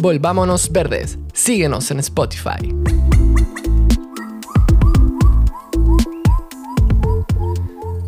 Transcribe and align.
Volvámonos 0.00 0.72
Verdes. 0.72 1.18
Síguenos 1.34 1.90
en 1.90 1.98
Spotify. 1.98 2.74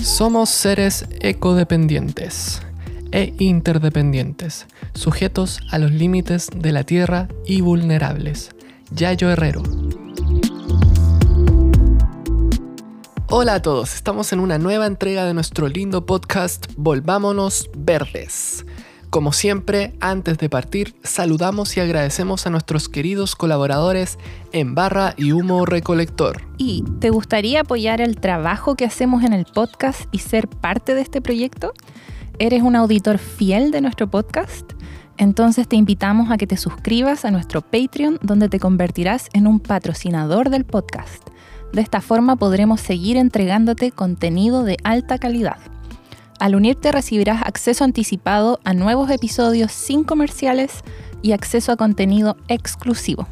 Somos 0.01 0.49
seres 0.49 1.07
ecodependientes 1.21 2.63
e 3.11 3.35
interdependientes, 3.39 4.67
sujetos 4.95 5.61
a 5.71 5.77
los 5.79 5.91
límites 5.91 6.49
de 6.57 6.73
la 6.73 6.85
tierra 6.85 7.29
y 7.45 7.61
vulnerables. 7.61 8.53
Yayo 8.93 9.29
Herrero. 9.31 9.63
Hola 13.29 13.55
a 13.55 13.63
todos, 13.63 13.95
estamos 13.95 14.33
en 14.33 14.41
una 14.41 14.57
nueva 14.57 14.87
entrega 14.87 15.27
de 15.27 15.35
nuestro 15.35 15.69
lindo 15.69 16.07
podcast 16.07 16.69
Volvámonos 16.77 17.69
Verdes. 17.77 18.65
Como 19.13 19.35
siempre, 19.35 19.93
antes 20.01 20.39
de 20.39 20.49
partir, 20.49 20.95
saludamos 21.03 21.77
y 21.77 21.81
agradecemos 21.81 22.47
a 22.47 22.51
nuestros 22.51 22.89
queridos 22.89 23.37
colaboradores 23.37 24.19
en 24.53 24.75
Barra 24.75 25.13
y 25.19 25.33
Humo 25.33 25.67
Recolector. 25.67 26.41
¿Y 26.57 26.83
te 26.99 27.11
gustaría 27.11 27.61
apoyar 27.61 28.01
el 28.01 28.17
trabajo 28.17 28.75
que 28.75 28.87
hacemos 28.87 29.23
en 29.23 29.35
el 29.35 29.45
podcast 29.45 30.07
y 30.13 30.21
ser 30.21 30.49
parte 30.49 30.95
de 30.95 31.03
este 31.03 31.21
proyecto? 31.21 31.75
¿Eres 32.39 32.63
un 32.63 32.75
auditor 32.75 33.19
fiel 33.19 33.71
de 33.71 33.83
nuestro 33.83 34.09
podcast? 34.09 34.73
Entonces 35.19 35.69
te 35.69 35.77
invitamos 35.77 36.31
a 36.31 36.39
que 36.39 36.47
te 36.47 36.57
suscribas 36.57 37.27
a 37.27 37.31
nuestro 37.31 37.61
Patreon 37.61 38.19
donde 38.23 38.49
te 38.49 38.61
convertirás 38.61 39.29
en 39.35 39.47
un 39.47 39.61
patrocinador 39.61 40.49
del 40.49 40.65
podcast. 40.65 41.23
De 41.75 41.83
esta 41.83 42.01
forma 42.01 42.37
podremos 42.37 42.81
seguir 42.81 43.19
entregándote 43.19 43.91
contenido 43.91 44.65
de 44.65 44.79
alta 44.85 45.19
calidad. 45.19 45.59
Al 46.43 46.55
unirte 46.57 46.91
recibirás 46.91 47.43
acceso 47.45 47.85
anticipado 47.85 48.59
a 48.65 48.75
nuevos 48.75 49.09
episodios 49.11 49.71
sin 49.71 50.03
comerciales 50.03 50.83
y 51.23 51.31
acceso 51.31 51.71
a 51.71 51.77
contenido 51.77 52.37
exclusivo. 52.49 53.29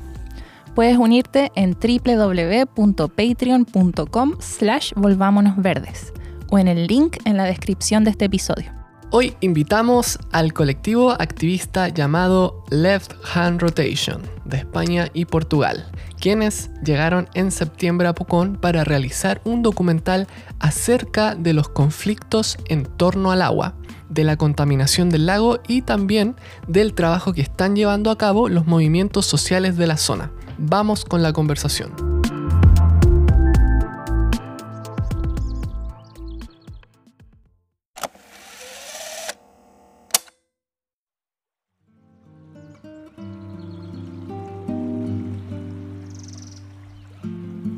Puedes 0.76 0.96
unirte 0.96 1.50
en 1.56 1.72
www.patreon.com 1.72 4.36
slash 4.38 4.92
volvámonosverdes 4.94 6.12
o 6.50 6.58
en 6.60 6.68
el 6.68 6.86
link 6.86 7.16
en 7.24 7.36
la 7.36 7.46
descripción 7.46 8.04
de 8.04 8.10
este 8.10 8.26
episodio. 8.26 8.79
Hoy 9.12 9.34
invitamos 9.40 10.20
al 10.30 10.52
colectivo 10.52 11.10
activista 11.10 11.88
llamado 11.88 12.64
Left 12.70 13.12
Hand 13.34 13.60
Rotation 13.60 14.22
de 14.44 14.58
España 14.58 15.08
y 15.12 15.24
Portugal, 15.24 15.90
quienes 16.20 16.70
llegaron 16.84 17.28
en 17.34 17.50
septiembre 17.50 18.06
a 18.06 18.14
Pucón 18.14 18.54
para 18.54 18.84
realizar 18.84 19.40
un 19.44 19.62
documental 19.62 20.28
acerca 20.60 21.34
de 21.34 21.54
los 21.54 21.68
conflictos 21.68 22.56
en 22.68 22.84
torno 22.84 23.32
al 23.32 23.42
agua, 23.42 23.74
de 24.10 24.22
la 24.22 24.36
contaminación 24.36 25.10
del 25.10 25.26
lago 25.26 25.58
y 25.66 25.82
también 25.82 26.36
del 26.68 26.94
trabajo 26.94 27.32
que 27.32 27.42
están 27.42 27.74
llevando 27.74 28.12
a 28.12 28.18
cabo 28.18 28.48
los 28.48 28.68
movimientos 28.68 29.26
sociales 29.26 29.76
de 29.76 29.88
la 29.88 29.96
zona. 29.96 30.30
Vamos 30.56 31.04
con 31.04 31.20
la 31.20 31.32
conversación. 31.32 32.09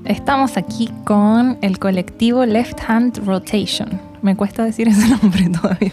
Estamos 0.04 0.56
aquí 0.56 0.90
con 1.04 1.58
el 1.62 1.78
colectivo 1.78 2.44
Left 2.44 2.80
Hand 2.88 3.24
Rotation. 3.24 4.00
Me 4.20 4.36
cuesta 4.36 4.64
decir 4.64 4.88
ese 4.88 5.06
nombre 5.22 5.48
todavía. 5.48 5.92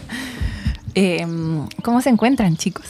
Em, 0.94 1.66
¿Cómo 1.82 2.00
se 2.00 2.10
encuentran, 2.10 2.56
chicos? 2.56 2.86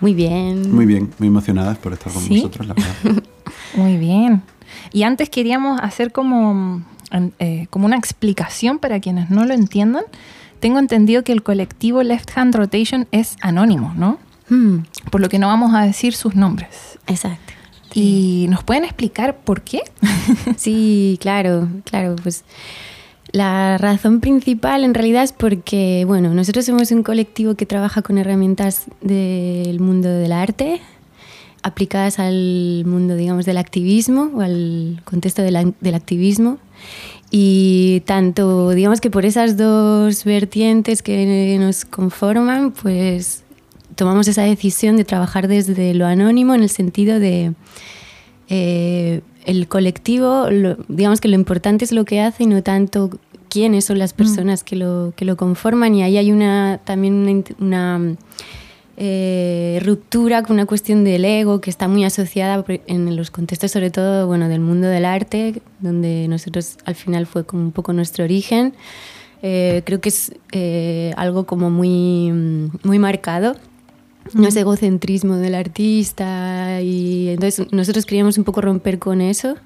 Muy 0.00 0.14
bien. 0.14 0.74
Muy 0.74 0.86
bien, 0.86 1.10
muy 1.18 1.28
emocionadas 1.28 1.76
por 1.78 1.92
estar 1.92 2.12
con 2.12 2.26
nosotros, 2.26 2.66
la 2.66 2.74
verdad. 2.74 3.22
muy 3.76 3.98
bien. 3.98 4.42
Y 4.92 5.02
antes 5.02 5.28
queríamos 5.28 5.78
hacer 5.80 6.10
como, 6.10 6.82
eh, 7.38 7.66
como 7.68 7.84
una 7.84 7.96
explicación 7.96 8.78
para 8.78 8.98
quienes 9.00 9.30
no 9.30 9.44
lo 9.44 9.52
entiendan. 9.52 10.04
Tengo 10.60 10.78
entendido 10.78 11.22
que 11.22 11.32
el 11.32 11.42
colectivo 11.42 12.02
Left 12.02 12.30
Hand 12.36 12.54
Rotation 12.54 13.08
es 13.12 13.36
anónimo, 13.42 13.92
¿no? 13.94 14.18
Hmm. 14.48 14.78
Por 15.10 15.20
lo 15.20 15.28
que 15.28 15.38
no 15.38 15.48
vamos 15.48 15.74
a 15.74 15.82
decir 15.82 16.14
sus 16.14 16.34
nombres. 16.34 16.98
Exacto. 17.06 17.52
¿Y 17.96 18.46
nos 18.50 18.62
pueden 18.62 18.84
explicar 18.84 19.38
por 19.38 19.62
qué? 19.62 19.80
sí, 20.56 21.18
claro, 21.20 21.68
claro, 21.84 22.14
pues 22.22 22.44
la 23.32 23.78
razón 23.78 24.20
principal 24.20 24.84
en 24.84 24.92
realidad 24.92 25.24
es 25.24 25.32
porque, 25.32 26.04
bueno, 26.06 26.34
nosotros 26.34 26.66
somos 26.66 26.90
un 26.90 27.02
colectivo 27.02 27.54
que 27.54 27.64
trabaja 27.64 28.02
con 28.02 28.18
herramientas 28.18 28.84
del 29.00 29.80
mundo 29.80 30.10
del 30.10 30.32
arte 30.32 30.82
aplicadas 31.62 32.18
al 32.18 32.84
mundo, 32.86 33.16
digamos, 33.16 33.46
del 33.46 33.56
activismo 33.56 34.30
o 34.34 34.40
al 34.42 35.00
contexto 35.04 35.42
del 35.42 35.94
activismo. 35.94 36.58
Y 37.30 38.02
tanto, 38.04 38.70
digamos 38.70 39.00
que 39.00 39.10
por 39.10 39.24
esas 39.24 39.56
dos 39.56 40.22
vertientes 40.24 41.02
que 41.02 41.56
nos 41.58 41.84
conforman, 41.86 42.72
pues 42.72 43.42
tomamos 43.96 44.28
esa 44.28 44.42
decisión 44.42 44.96
de 44.96 45.04
trabajar 45.04 45.48
desde 45.48 45.94
lo 45.94 46.06
anónimo 46.06 46.54
en 46.54 46.62
el 46.62 46.68
sentido 46.68 47.18
de 47.18 47.54
eh, 48.48 49.22
el 49.44 49.68
colectivo, 49.68 50.46
digamos 50.88 51.20
que 51.20 51.28
lo 51.28 51.34
importante 51.34 51.84
es 51.84 51.92
lo 51.92 52.04
que 52.04 52.20
hace 52.20 52.44
y 52.44 52.46
no 52.46 52.62
tanto 52.62 53.10
quiénes 53.48 53.86
son 53.86 53.98
las 53.98 54.12
mm. 54.12 54.16
personas 54.16 54.64
que, 54.64 54.76
lo, 54.76 55.12
que 55.16 55.24
lo 55.24 55.36
conforman 55.36 55.94
y 55.94 56.02
ahí 56.02 56.18
hay 56.18 56.30
una, 56.30 56.80
también 56.84 57.44
una, 57.58 58.16
eh, 58.98 59.80
ruptura 59.84 60.42
con 60.42 60.54
una 60.54 60.66
cuestión 60.66 61.04
del 61.04 61.24
ego 61.24 61.60
que 61.60 61.70
está 61.70 61.86
muy 61.86 62.04
asociada 62.04 62.64
en 62.86 63.14
los 63.14 63.30
contextos 63.30 63.70
sobre 63.70 63.90
todo 63.90 64.26
bueno, 64.26 64.48
del 64.48 64.60
mundo 64.60 64.88
del 64.88 65.04
arte, 65.04 65.60
donde 65.80 66.28
nosotros 66.28 66.76
al 66.84 66.94
final 66.96 67.26
fue 67.26 67.46
como 67.46 67.62
un 67.62 67.72
poco 67.72 67.92
nuestro 67.92 68.24
origen. 68.24 68.74
Eh, 69.42 69.82
creo 69.84 70.00
que 70.00 70.08
es 70.08 70.32
algo 71.16 71.46
como 71.46 71.70
muy, 71.70 72.32
muy 72.82 72.98
marcado 72.98 73.56
no 74.34 74.48
es 74.48 74.56
egocentrismo 74.56 75.36
del 75.36 75.54
artista 75.54 76.80
y 76.80 77.28
entonces 77.28 77.66
nosotros 77.72 78.06
queríamos 78.06 78.38
un 78.38 78.44
poco 78.44 78.60
romper 78.60 78.98
con 78.98 79.20
eso 79.20 79.56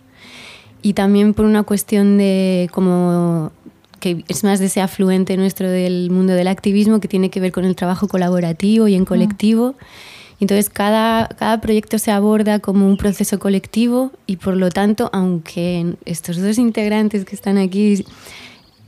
y 0.83 0.95
también 0.95 1.35
por 1.35 1.45
una 1.45 1.63
cuestión 1.63 2.19
de 2.19 2.69
como 2.73 3.53
que 4.01 4.25
es 4.29 4.45
más 4.45 4.59
de 4.59 4.67
ese 4.67 4.81
afluente 4.81 5.37
nuestro 5.37 5.71
del 5.71 6.11
mundo 6.11 6.33
del 6.33 6.49
activismo 6.49 7.01
que 7.01 7.09
tiene 7.09 7.31
que 7.31 7.39
ver 7.39 7.53
con 7.53 7.65
el 7.65 7.77
trabajo 7.77 8.09
colaborativo 8.09 8.89
y 8.89 8.95
en 8.95 9.05
colectivo. 9.05 9.75
Entonces 10.41 10.71
cada, 10.71 11.29
cada 11.29 11.61
proyecto 11.61 11.99
se 11.99 12.11
aborda 12.11 12.61
como 12.61 12.89
un 12.89 12.97
proceso 12.97 13.39
colectivo 13.39 14.11
y 14.27 14.37
por 14.37 14.57
lo 14.57 14.71
tanto, 14.71 15.11
aunque 15.13 15.97
estos 16.07 16.39
dos 16.39 16.57
integrantes 16.57 17.27
que 17.27 17.37
están 17.37 17.59
aquí, 17.59 18.07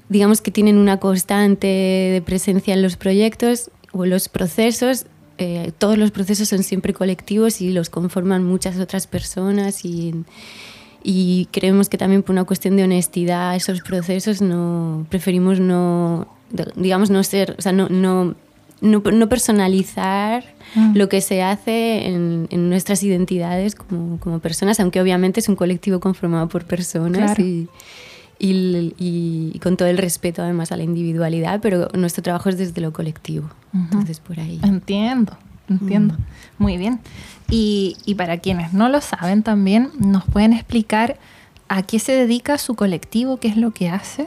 digamos 0.09 0.41
que 0.41 0.51
tienen 0.51 0.79
una 0.79 0.99
constante 0.99 1.67
de 1.67 2.23
presencia 2.25 2.73
en 2.73 2.81
los 2.81 2.97
proyectos 2.97 3.71
o 3.93 4.07
los 4.07 4.31
procesos, 4.31 5.05
eh, 5.43 5.73
todos 5.77 5.99
los 5.99 6.11
procesos 6.11 6.49
son 6.49 6.63
siempre 6.63 6.95
colectivos 6.95 7.61
y 7.61 7.71
los 7.71 7.91
conforman 7.91 8.45
muchas 8.45 8.79
otras 8.79 9.07
personas 9.07 9.85
y, 9.85 10.15
y 11.03 11.49
creemos 11.51 11.89
que 11.89 11.99
también 11.99 12.23
por 12.23 12.33
una 12.33 12.45
cuestión 12.45 12.77
de 12.77 12.85
honestidad 12.85 13.57
esos 13.57 13.81
procesos 13.81 14.41
no 14.41 15.07
preferimos 15.11 15.59
no 15.59 16.29
digamos 16.77 17.11
no 17.11 17.23
ser 17.25 17.57
o 17.59 17.63
sea 17.63 17.73
no, 17.73 17.89
no, 17.89 18.35
no, 18.81 19.29
personalizar 19.29 20.45
mm. 20.75 20.97
lo 20.97 21.09
que 21.09 21.21
se 21.21 21.43
hace 21.43 22.07
en, 22.07 22.47
en 22.51 22.69
nuestras 22.69 23.03
identidades 23.03 23.75
como, 23.75 24.21
como, 24.21 24.39
personas 24.39 24.79
aunque 24.81 25.01
obviamente 25.01 25.41
es 25.41 25.49
un 25.49 25.57
colectivo 25.57 25.99
conformado 25.99 26.49
por 26.49 26.65
personas 26.65 27.39
y 27.39 27.69
y, 28.45 29.59
con 29.63 29.77
todo 29.77 29.89
el 29.89 29.99
respeto 29.99 30.43
además 30.43 30.73
a 30.73 30.77
la 30.77 30.83
individualidad, 30.83 31.61
pero 31.61 31.89
nuestro 31.95 32.23
trabajo 32.23 32.49
es 32.49 32.59
desde 32.59 32.81
lo 32.81 32.93
colectivo. 32.93 33.49
Entonces, 33.73 34.19
por 34.21 34.41
ahí. 34.41 34.61
Entiendo, 34.63 35.37
entiendo. 35.69 36.15
Mm. 36.15 36.63
Muy 36.63 36.77
bien. 36.77 37.01
Y, 37.49 37.97
y, 38.05 38.17
para 38.17 38.39
quienes 38.39 38.73
no 38.73 38.89
lo 38.89 39.01
saben 39.01 39.43
también, 39.43 39.91
¿nos 39.99 40.25
pueden 40.25 40.53
explicar 40.53 41.19
a 41.69 41.83
qué 41.83 41.99
se 41.99 42.13
dedica 42.13 42.59
su 42.59 42.75
colectivo, 42.75 43.39
qué 43.39 43.49
es 43.49 43.57
lo 43.57 43.71
que 43.71 43.89
hace? 43.89 44.27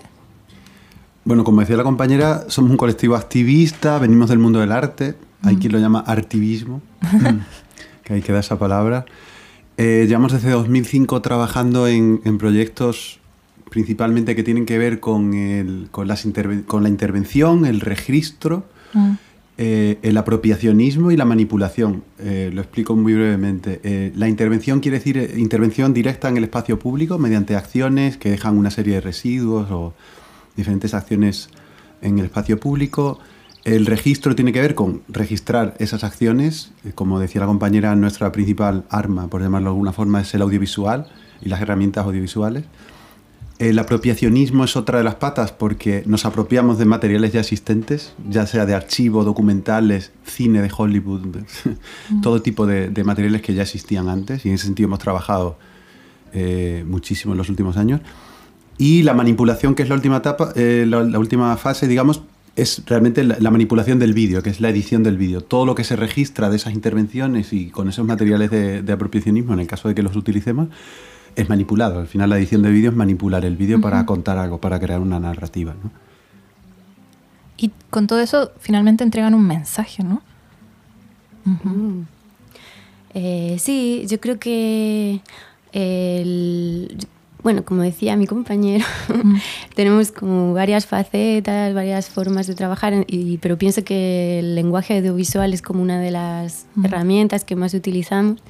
Bueno, 1.26 1.44
como 1.44 1.62
decía 1.62 1.76
la 1.76 1.84
compañera, 1.84 2.46
somos 2.50 2.72
un 2.72 2.78
colectivo 2.78 3.16
activista, 3.16 4.00
venimos 4.00 4.30
del 4.30 4.40
mundo 4.40 4.60
del 4.60 4.72
arte, 4.72 5.16
hay 5.42 5.58
mm. 5.58 5.60
quien 5.60 5.74
lo 5.74 5.80
llama 5.80 6.00
artivismo, 6.00 6.82
que 8.04 8.14
ahí 8.14 8.22
queda 8.22 8.40
esa 8.40 8.58
palabra. 8.58 9.06
Eh, 9.78 10.06
llevamos 10.08 10.32
desde 10.32 10.52
2005 10.52 11.22
trabajando 11.22 11.88
en, 11.88 12.22
en 12.24 12.38
proyectos 12.38 13.20
principalmente 13.70 14.36
que 14.36 14.44
tienen 14.44 14.66
que 14.66 14.78
ver 14.78 15.00
con, 15.00 15.34
el, 15.34 15.88
con, 15.92 16.08
las 16.08 16.28
con 16.66 16.84
la 16.84 16.90
intervención, 16.90 17.66
el 17.66 17.82
registro, 17.82 18.66
mm. 18.94 19.12
eh, 19.58 19.98
el 20.02 20.18
apropiacionismo 20.18 21.12
y 21.12 21.18
la 21.18 21.26
manipulación. 21.26 22.04
Eh, 22.20 22.52
lo 22.54 22.62
explico 22.62 22.96
muy 22.96 23.14
brevemente. 23.14 23.80
Eh, 23.84 24.12
la 24.16 24.30
intervención 24.30 24.80
quiere 24.80 25.00
decir 25.00 25.34
intervención 25.38 25.94
directa 25.94 26.30
en 26.30 26.38
el 26.38 26.44
espacio 26.44 26.80
público 26.80 27.18
mediante 27.18 27.56
acciones 27.56 28.18
que 28.18 28.30
dejan 28.30 28.58
una 28.58 28.72
serie 28.72 28.96
de 28.96 29.02
residuos 29.02 29.70
o 29.72 29.94
diferentes 30.56 30.94
acciones 30.94 31.50
en 32.02 32.20
el 32.20 32.26
espacio 32.26 32.60
público. 32.60 33.20
El 33.66 33.88
registro 33.88 34.36
tiene 34.36 34.54
que 34.54 34.62
ver 34.62 34.76
con 34.76 35.02
registrar 35.08 35.76
esas 35.80 36.04
acciones. 36.04 36.72
Eh, 36.86 36.92
Como 36.94 37.20
decía 37.20 37.42
la 37.42 37.48
compañera, 37.48 37.96
nuestra 37.96 38.32
principal 38.32 38.86
arma, 38.90 39.28
por 39.28 39.42
llamarlo 39.42 39.70
de 39.70 39.74
alguna 39.74 39.92
forma, 39.92 40.22
es 40.22 40.34
el 40.36 40.44
audiovisual 40.44 41.08
y 41.42 41.50
las 41.50 41.62
herramientas 41.62 42.06
audiovisuales. 42.06 42.66
El 43.57 43.80
apropiacionismo 43.80 44.66
es 44.66 44.75
otra 44.75 44.98
de 44.98 45.06
las 45.06 45.16
patas 45.16 45.54
porque 45.54 46.04
nos 46.06 46.25
apropiamos 46.25 46.78
de 46.78 46.84
materiales 46.84 47.31
ya 47.31 47.40
existentes, 47.40 48.13
ya 48.30 48.46
sea 48.48 48.66
de 48.66 48.74
archivo, 48.74 49.24
documentales, 49.24 50.12
cine 50.25 50.62
de 50.62 50.69
Hollywood, 50.75 51.22
todo 52.22 52.42
tipo 52.42 52.68
de, 52.68 52.90
de 52.90 53.04
materiales 53.06 53.42
que 53.42 53.54
ya 53.54 53.62
existían 53.62 54.10
antes 54.10 54.46
y 54.46 54.50
en 54.50 54.56
ese 54.56 54.66
sentido 54.66 54.88
hemos 54.88 55.00
trabajado 55.00 55.57
eh, 56.34 56.84
muchísimo 56.86 57.34
en 57.34 57.38
los 57.38 57.48
últimos 57.48 57.78
años. 57.78 58.02
Y 58.78 59.04
la 59.04 59.13
manipulación, 59.13 59.74
que 59.74 59.84
es 59.84 59.90
la 59.90 59.96
última 59.96 60.18
etapa, 60.18 60.51
eh, 60.58 60.86
la, 60.86 61.01
la 61.04 61.18
última 61.18 61.56
fase, 61.56 61.88
digamos, 61.88 62.24
es 62.58 62.84
realmente 62.86 63.24
la, 63.24 63.38
la 63.40 63.51
manipulación 63.51 64.00
del 64.00 64.13
vídeo, 64.13 64.44
que 64.44 64.50
es 64.50 64.60
la 64.60 64.68
edición 64.68 65.01
del 65.01 65.16
vídeo. 65.16 65.40
Todo 65.40 65.66
lo 65.66 65.75
que 65.75 65.86
se 65.86 65.96
registra 65.96 66.50
de 66.50 66.58
esas 66.58 66.74
intervenciones 66.74 67.54
y 67.54 67.69
con 67.69 67.88
esos 67.88 68.06
materiales 68.06 68.51
de, 68.51 68.81
de 68.81 68.94
apropiacionismo, 68.94 69.54
en 69.54 69.62
el 69.62 69.68
caso 69.68 69.88
de 69.88 69.96
que 69.96 70.04
los 70.04 70.18
utilicemos, 70.18 70.68
es 71.36 71.50
manipulado. 71.50 72.00
Al 72.00 72.08
final 72.08 72.30
la 72.30 72.38
edición 72.38 72.62
de 72.62 72.72
vídeo 72.72 72.92
es 72.92 72.96
manipular 72.96 73.46
el 73.46 73.56
vídeo 73.56 73.82
para 73.82 74.06
contar 74.06 74.38
algo, 74.38 74.60
para 74.60 74.80
crear 74.80 75.02
una 75.02 75.20
narrativa. 75.20 75.76
¿no? 75.82 75.92
Y 77.58 77.72
con 77.90 78.08
todo 78.08 78.20
eso, 78.20 78.52
finalmente 78.60 79.04
entregan 79.04 79.34
un 79.34 79.46
mensaje, 79.46 80.04
¿no? 80.04 80.22
Mm. 81.46 82.02
Eh, 83.14 83.58
sí, 83.60 84.06
yo 84.10 84.20
creo 84.20 84.40
que 84.40 85.22
el, 85.72 86.98
bueno, 87.44 87.64
como 87.64 87.82
decía 87.82 88.18
mi 88.18 88.28
compañero, 88.28 88.84
tenemos 89.76 90.12
como 90.12 90.54
varias 90.54 90.86
facetas, 90.86 91.74
varias 91.74 92.10
formas 92.10 92.48
de 92.48 92.56
trabajar, 92.56 93.06
y, 93.08 93.38
pero 93.38 93.58
pienso 93.58 93.84
que 93.84 94.40
el 94.40 94.56
lenguaje 94.56 94.98
audiovisual 94.98 95.54
es 95.54 95.62
como 95.62 95.82
una 95.82 96.00
de 96.00 96.12
las 96.12 96.66
Mm. 96.76 96.86
herramientas 96.86 97.46
que 97.46 97.56
más 97.56 97.74
utilizamos. 97.74 98.42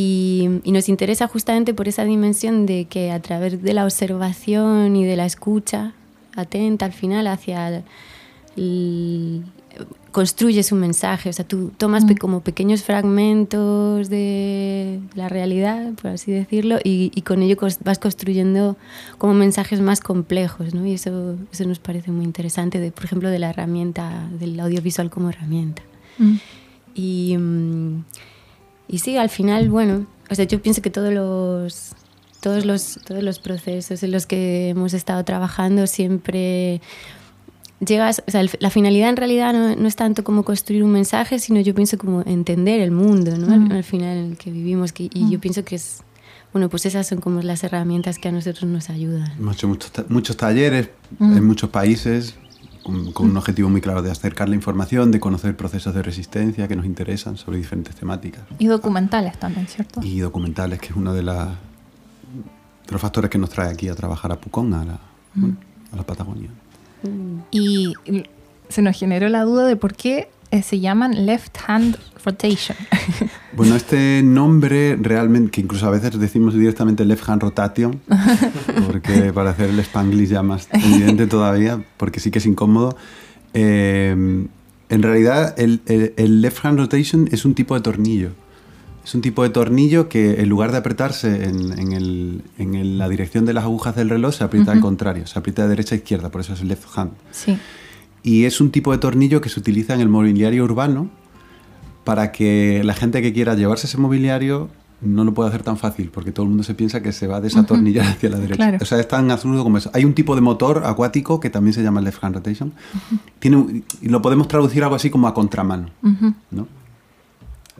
Y, 0.00 0.60
y 0.62 0.70
nos 0.70 0.88
interesa 0.88 1.26
justamente 1.26 1.74
por 1.74 1.88
esa 1.88 2.04
dimensión 2.04 2.66
de 2.66 2.84
que 2.84 3.10
a 3.10 3.20
través 3.20 3.60
de 3.60 3.72
la 3.74 3.84
observación 3.84 4.94
y 4.94 5.04
de 5.04 5.16
la 5.16 5.26
escucha 5.26 5.92
atenta 6.36 6.84
al 6.86 6.92
final 6.92 7.26
hacia 7.26 7.82
el- 8.56 9.42
construyes 10.12 10.72
un 10.72 10.80
mensaje, 10.80 11.28
o 11.28 11.32
sea, 11.32 11.44
tú 11.46 11.70
tomas 11.76 12.04
pe- 12.04 12.16
como 12.16 12.40
pequeños 12.40 12.82
fragmentos 12.82 14.08
de 14.08 15.00
la 15.14 15.28
realidad, 15.28 15.92
por 16.00 16.10
así 16.12 16.32
decirlo, 16.32 16.78
y, 16.82 17.10
y 17.14 17.22
con 17.22 17.42
ello 17.42 17.56
vas 17.84 17.98
construyendo 17.98 18.76
como 19.18 19.34
mensajes 19.34 19.80
más 19.80 20.00
complejos, 20.00 20.74
¿no? 20.74 20.86
Y 20.86 20.94
eso, 20.94 21.36
eso 21.52 21.64
nos 21.66 21.78
parece 21.78 22.10
muy 22.10 22.24
interesante, 22.24 22.80
de, 22.80 22.90
por 22.90 23.04
ejemplo, 23.04 23.28
de 23.30 23.38
la 23.38 23.50
herramienta, 23.50 24.28
del 24.40 24.58
audiovisual 24.60 25.10
como 25.10 25.28
herramienta. 25.28 25.82
Mm. 26.18 26.34
Y, 26.94 27.36
mm, 27.36 28.04
y 28.88 28.98
sí, 28.98 29.16
al 29.16 29.28
final, 29.28 29.68
bueno, 29.68 30.06
o 30.30 30.34
sea, 30.34 30.44
yo 30.46 30.60
pienso 30.60 30.82
que 30.82 30.90
todos 30.90 31.12
los, 31.12 31.92
todos 32.40 32.64
los, 32.64 32.98
todos 33.06 33.22
los 33.22 33.38
procesos 33.38 34.02
en 34.02 34.10
los 34.12 34.26
que 34.26 34.70
hemos 34.70 34.94
estado 34.94 35.24
trabajando 35.24 35.86
siempre 35.86 36.80
llegas, 37.84 38.22
o 38.26 38.30
sea, 38.30 38.40
el- 38.40 38.50
la 38.58 38.70
finalidad 38.70 39.08
en 39.10 39.16
realidad 39.16 39.52
no, 39.52 39.76
no 39.76 39.86
es 39.88 39.96
tanto 39.96 40.24
como 40.24 40.42
construir 40.42 40.82
un 40.82 40.90
mensaje, 40.92 41.38
sino 41.38 41.60
yo 41.60 41.74
pienso 41.74 41.96
como 41.98 42.22
entender 42.22 42.80
el 42.80 42.90
mundo, 42.90 43.36
¿no? 43.36 43.52
Al, 43.52 43.60
Mm. 43.60 43.72
al 43.72 43.84
final 43.84 44.16
en 44.16 44.30
el 44.32 44.36
que 44.36 44.50
vivimos, 44.50 44.92
que, 44.92 45.08
y 45.12 45.30
yo 45.30 45.38
pienso 45.40 45.64
que 45.64 45.76
es, 45.76 46.00
bueno, 46.52 46.68
pues 46.68 46.86
esas 46.86 47.06
son 47.06 47.20
como 47.20 47.40
las 47.42 47.62
herramientas 47.62 48.18
que 48.18 48.28
a 48.28 48.32
nosotros 48.32 48.64
nos 48.68 48.90
ayudan. 48.90 49.30
Hemos 49.38 49.56
hecho 49.56 49.68
muchos, 49.68 49.92
muchos 50.08 50.36
talleres 50.36 50.88
Mm. 51.18 51.36
en 51.36 51.44
muchos 51.46 51.70
países 51.70 52.34
con, 52.88 53.12
con 53.12 53.28
un 53.28 53.36
objetivo 53.36 53.68
muy 53.68 53.82
claro 53.82 54.00
de 54.00 54.10
acercar 54.10 54.48
la 54.48 54.54
información, 54.54 55.10
de 55.10 55.20
conocer 55.20 55.54
procesos 55.54 55.94
de 55.94 56.02
resistencia 56.02 56.66
que 56.68 56.74
nos 56.74 56.86
interesan 56.86 57.36
sobre 57.36 57.58
diferentes 57.58 57.94
temáticas. 57.94 58.40
Y 58.58 58.66
documentales 58.66 59.38
también, 59.38 59.68
¿cierto? 59.68 60.00
Y 60.02 60.20
documentales, 60.20 60.80
que 60.80 60.86
es 60.86 60.96
uno 60.96 61.12
de, 61.12 61.22
de 61.22 61.52
los 62.88 63.00
factores 63.00 63.30
que 63.30 63.36
nos 63.36 63.50
trae 63.50 63.70
aquí 63.70 63.90
a 63.90 63.94
trabajar 63.94 64.32
a 64.32 64.40
Pucón, 64.40 64.72
a 64.72 64.86
la, 64.86 65.00
bueno, 65.34 65.58
a 65.92 65.96
la 65.96 66.02
Patagonia. 66.02 66.48
Y 67.50 67.92
se 68.70 68.80
nos 68.80 68.98
generó 68.98 69.28
la 69.28 69.42
duda 69.42 69.66
de 69.66 69.76
por 69.76 69.94
qué 69.94 70.30
eh, 70.50 70.62
se 70.62 70.80
llaman 70.80 71.26
left 71.26 71.58
hand 71.66 71.98
rotation. 72.30 72.76
Bueno, 73.58 73.74
este 73.74 74.22
nombre 74.22 74.96
realmente, 75.00 75.50
que 75.50 75.60
incluso 75.62 75.84
a 75.88 75.90
veces 75.90 76.16
decimos 76.20 76.54
directamente 76.54 77.04
left 77.04 77.28
hand 77.28 77.42
rotation, 77.42 78.00
porque 78.86 79.32
para 79.32 79.50
hacer 79.50 79.70
el 79.70 79.78
spanglish 79.80 80.28
ya 80.28 80.42
más 80.44 80.68
evidente 80.72 81.26
todavía, 81.26 81.82
porque 81.96 82.20
sí 82.20 82.30
que 82.30 82.38
es 82.38 82.46
incómodo. 82.46 82.96
eh, 83.54 84.46
en 84.90 85.02
realidad, 85.02 85.54
el, 85.58 85.80
el- 85.86 86.14
el 86.16 86.40
left 86.40 86.64
hand 86.64 86.78
rotation 86.78 87.28
es 87.32 87.44
un 87.44 87.54
tipo 87.54 87.74
de 87.74 87.80
tornillo. 87.82 88.30
Es 89.04 89.14
un 89.14 89.20
tipo 89.22 89.42
de 89.42 89.50
tornillo 89.50 90.08
que 90.08 90.40
en 90.40 90.48
lugar 90.48 90.70
de 90.70 90.78
apretarse 90.78 91.44
en, 91.44 91.78
en 91.78 91.92
el- 91.92 92.42
en 92.58 92.96
la 92.98 93.08
dirección 93.08 93.44
de 93.44 93.52
las 93.54 93.64
agujas 93.64 93.96
del 93.96 94.08
reloj, 94.08 94.34
se 94.34 94.44
aprieta 94.44 94.70
al 94.72 94.80
contrario, 94.80 95.26
se 95.26 95.38
aprieta 95.38 95.62
de 95.64 95.68
derecha 95.70 95.94
a 95.94 95.98
izquierda, 95.98 96.30
por 96.30 96.40
eso 96.42 96.52
es 96.52 96.62
left 96.62 96.84
hand. 96.96 97.10
sí. 97.32 97.58
Y 98.22 98.44
es 98.44 98.60
un 98.60 98.70
tipo 98.70 98.92
de 98.92 98.98
tornillo 98.98 99.40
que 99.40 99.48
se 99.48 99.58
utiliza 99.60 99.94
en 99.94 100.00
el 100.00 100.08
mobiliario 100.08 100.64
urbano 100.64 101.08
para 102.04 102.32
que 102.32 102.82
la 102.84 102.94
gente 102.94 103.20
que 103.22 103.32
quiera 103.32 103.54
llevarse 103.54 103.86
ese 103.86 103.98
mobiliario 103.98 104.68
no 105.00 105.22
lo 105.22 105.32
pueda 105.32 105.48
hacer 105.48 105.62
tan 105.62 105.76
fácil, 105.76 106.10
porque 106.12 106.32
todo 106.32 106.42
el 106.44 106.48
mundo 106.48 106.64
se 106.64 106.74
piensa 106.74 107.00
que 107.02 107.12
se 107.12 107.28
va 107.28 107.36
a 107.36 107.40
desatornillar 107.40 108.04
hacia 108.06 108.30
la 108.30 108.38
derecha. 108.38 108.56
claro. 108.56 108.78
O 108.80 108.84
sea, 108.84 108.98
es 108.98 109.06
tan 109.06 109.30
absurdo 109.30 109.62
como 109.62 109.78
eso. 109.78 109.90
Hay 109.94 110.04
un 110.04 110.12
tipo 110.12 110.34
de 110.34 110.40
motor 110.40 110.82
acuático 110.84 111.38
que 111.38 111.50
también 111.50 111.72
se 111.72 111.82
llama 111.84 112.00
left 112.00 112.22
hand 112.24 112.34
rotation. 112.34 112.72
Tiene, 113.38 113.84
y 114.02 114.08
lo 114.08 114.20
podemos 114.22 114.48
traducir 114.48 114.82
algo 114.82 114.96
así 114.96 115.08
como 115.10 115.28
a 115.28 115.34
contramano. 115.34 115.90
¿no? 116.50 116.66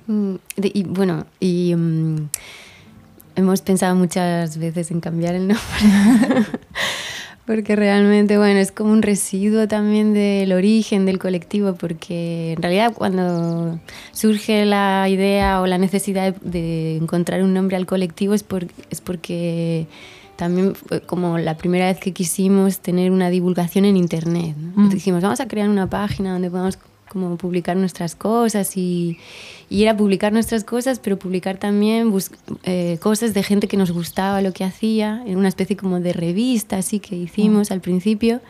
Mm, 0.07 0.35
de- 0.57 0.71
y 0.73 0.85
bueno, 0.85 1.27
y 1.41 1.75
mm, 1.75 2.29
hemos 3.35 3.63
pensado 3.63 3.97
muchas 3.97 4.57
veces 4.59 4.91
en 4.93 5.01
cambiar 5.01 5.35
el 5.35 5.49
nombre. 5.49 6.47
porque 7.49 7.77
realmente, 7.77 8.37
bueno, 8.37 8.61
es 8.61 8.73
como 8.73 8.93
un 8.93 9.01
residuo 9.01 9.67
también 9.67 10.13
del 10.13 10.53
origen 10.53 11.07
del 11.07 11.19
colectivo, 11.19 11.73
porque 11.73 12.53
en 12.53 12.61
realidad 12.61 12.93
cuando 12.95 13.81
surge 14.13 14.67
la 14.67 15.09
idea 15.09 15.63
o 15.63 15.67
la 15.67 15.79
necesidad 15.79 16.35
de, 16.35 16.51
de 16.51 16.97
encontrar 16.99 17.43
un 17.43 17.55
nombre 17.55 17.77
al 17.77 17.87
colectivo 17.87 18.35
es, 18.35 18.43
por, 18.43 18.67
es 18.91 19.01
porque 19.01 19.87
también 20.37 20.75
fue 20.75 21.01
como 21.01 21.39
la 21.39 21.57
primera 21.57 21.87
vez 21.87 21.99
que 21.99 22.13
quisimos 22.13 22.81
tener 22.81 23.11
una 23.11 23.31
divulgación 23.31 23.87
en 23.87 23.97
Internet. 23.97 24.55
¿no? 24.55 24.83
Mm. 24.83 24.91
Dijimos, 24.91 25.23
vamos 25.23 25.41
a 25.41 25.49
crear 25.49 25.71
una 25.71 25.89
página 25.89 26.35
donde 26.35 26.51
podamos 26.51 26.79
como 27.09 27.37
publicar 27.37 27.77
nuestras 27.77 28.15
cosas 28.15 28.77
y, 28.77 29.19
y 29.69 29.83
era 29.83 29.97
publicar 29.97 30.33
nuestras 30.33 30.65
cosas, 30.65 30.99
pero 30.99 31.19
publicar 31.19 31.59
también 31.59 32.13
eh, 32.65 32.99
cosas 33.01 33.35
de 33.35 33.43
gente 33.43 33.69
que 33.69 33.77
nos 33.77 33.91
gustaba 33.91 34.43
lo 34.43 34.53
que 34.53 34.65
hacía, 34.65 35.23
en 35.27 35.37
una 35.37 35.49
especie 35.49 35.77
como 35.77 36.01
de 36.01 36.13
revista 36.13 36.79
así 36.79 37.01
que 37.01 37.17
hicimos 37.17 37.71
al 37.71 37.81
principio. 37.81 38.41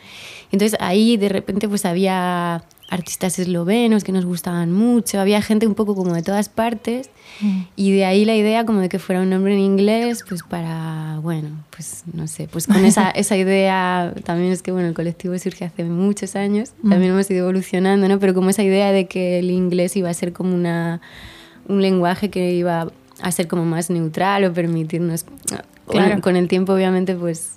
Entonces 0.52 0.78
ahí 0.80 1.16
de 1.16 1.28
repente 1.28 1.68
pues 1.68 1.84
había 1.84 2.64
artistas 2.90 3.38
eslovenos 3.38 4.02
que 4.02 4.12
nos 4.12 4.24
gustaban 4.24 4.72
mucho, 4.72 5.20
había 5.20 5.42
gente 5.42 5.66
un 5.66 5.74
poco 5.74 5.94
como 5.94 6.14
de 6.14 6.22
todas 6.22 6.48
partes 6.48 7.10
y 7.76 7.92
de 7.92 8.04
ahí 8.06 8.24
la 8.24 8.34
idea 8.34 8.64
como 8.64 8.80
de 8.80 8.88
que 8.88 8.98
fuera 8.98 9.20
un 9.20 9.28
nombre 9.30 9.52
en 9.52 9.60
inglés, 9.60 10.24
pues 10.26 10.42
para, 10.42 11.18
bueno, 11.22 11.50
pues 11.70 12.04
no 12.12 12.26
sé, 12.26 12.48
pues 12.50 12.66
con 12.66 12.84
esa, 12.86 13.10
esa 13.14 13.36
idea, 13.36 14.14
también 14.24 14.52
es 14.52 14.62
que 14.62 14.72
bueno, 14.72 14.88
el 14.88 14.94
colectivo 14.94 15.38
surge 15.38 15.66
hace 15.66 15.84
muchos 15.84 16.34
años, 16.34 16.72
también 16.82 17.12
hemos 17.12 17.30
ido 17.30 17.40
evolucionando, 17.44 18.08
¿no? 18.08 18.18
Pero 18.18 18.32
como 18.32 18.48
esa 18.50 18.62
idea 18.62 18.90
de 18.90 19.06
que 19.06 19.38
el 19.38 19.50
inglés 19.50 19.94
iba 19.96 20.08
a 20.08 20.14
ser 20.14 20.32
como 20.32 20.54
una, 20.54 21.00
un 21.68 21.82
lenguaje 21.82 22.30
que 22.30 22.54
iba 22.54 22.88
a 23.20 23.32
ser 23.32 23.48
como 23.48 23.64
más 23.66 23.90
neutral 23.90 24.44
o 24.44 24.52
permitirnos, 24.52 25.26
Claro. 25.86 26.12
con, 26.14 26.20
con 26.22 26.36
el 26.36 26.48
tiempo 26.48 26.72
obviamente 26.72 27.14
pues, 27.14 27.52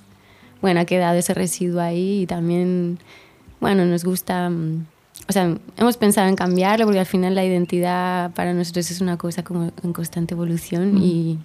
bueno, 0.62 0.82
ha 0.82 0.86
quedado 0.86 1.18
ese 1.18 1.34
residuo 1.34 1.80
ahí 1.82 2.24
y 2.24 2.26
también, 2.28 3.00
bueno, 3.62 3.86
nos 3.86 4.04
gusta... 4.04 4.52
mm, 5.26 5.30
o 5.30 5.32
sea, 5.34 5.58
hemos 5.78 5.98
pensado 5.98 6.28
en 6.28 6.36
cambiarlo 6.36 6.86
porque 6.86 7.00
al 7.00 7.06
final 7.06 7.36
la 7.36 7.44
identidad 7.46 8.32
para 8.32 8.54
nosotros 8.54 8.90
es 8.92 9.02
una 9.02 9.18
cosa 9.18 9.44
como 9.44 9.72
en 9.84 9.94
constante 9.94 10.34
evolución 10.34 10.98
y, 10.98 11.38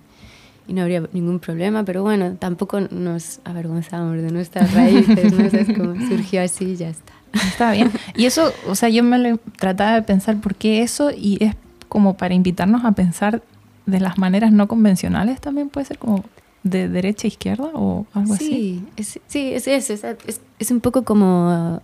y 0.69 0.73
no 0.73 0.83
habría 0.83 1.03
ningún 1.13 1.39
problema, 1.39 1.85
pero 1.85 2.03
bueno, 2.03 2.35
tampoco 2.39 2.81
nos 2.81 3.41
avergonzamos 3.45 4.17
de 4.17 4.31
nuestras 4.33 4.73
raíces, 4.75 5.33
¿no? 5.33 5.47
O 5.47 5.51
sea, 5.51 5.61
es 5.61 5.69
como 5.77 5.95
surgió 6.09 6.43
así 6.43 6.65
y 6.73 6.77
ya 6.77 6.89
está. 6.89 7.13
Está 7.35 7.73
bien. 7.73 7.91
Y 8.17 8.25
eso, 8.27 8.53
o 8.67 8.75
sea, 8.75 8.89
yo 8.89 9.03
me 9.03 9.19
lo 9.19 9.37
trataba 9.59 9.95
de 9.95 10.03
pensar 10.03 10.41
por 10.41 10.55
qué 10.55 10.83
eso 10.83 11.11
y 11.11 11.37
es 11.45 11.55
como 11.89 12.17
para 12.17 12.35
invitarnos 12.35 12.85
a 12.85 12.93
pensar 12.93 13.43
de 13.85 14.01
las 14.01 14.19
maneras 14.19 14.51
no 14.53 14.67
convencionales 14.67 15.41
también 15.41 15.69
puede 15.69 15.87
ser 15.87 15.99
como 15.99 16.25
de 16.65 16.89
derecha 16.89 17.27
a 17.27 17.29
izquierda 17.29 17.71
o 17.75 18.07
algo 18.15 18.35
así. 18.35 18.47
Sí, 18.49 18.85
es, 18.97 19.21
sí, 19.29 19.53
es 19.53 19.69
eso, 19.69 19.93
es, 19.93 20.03
es- 20.27 20.41
es 20.59 20.71
un 20.73 20.81
poco 20.81 21.05
como 21.05 21.81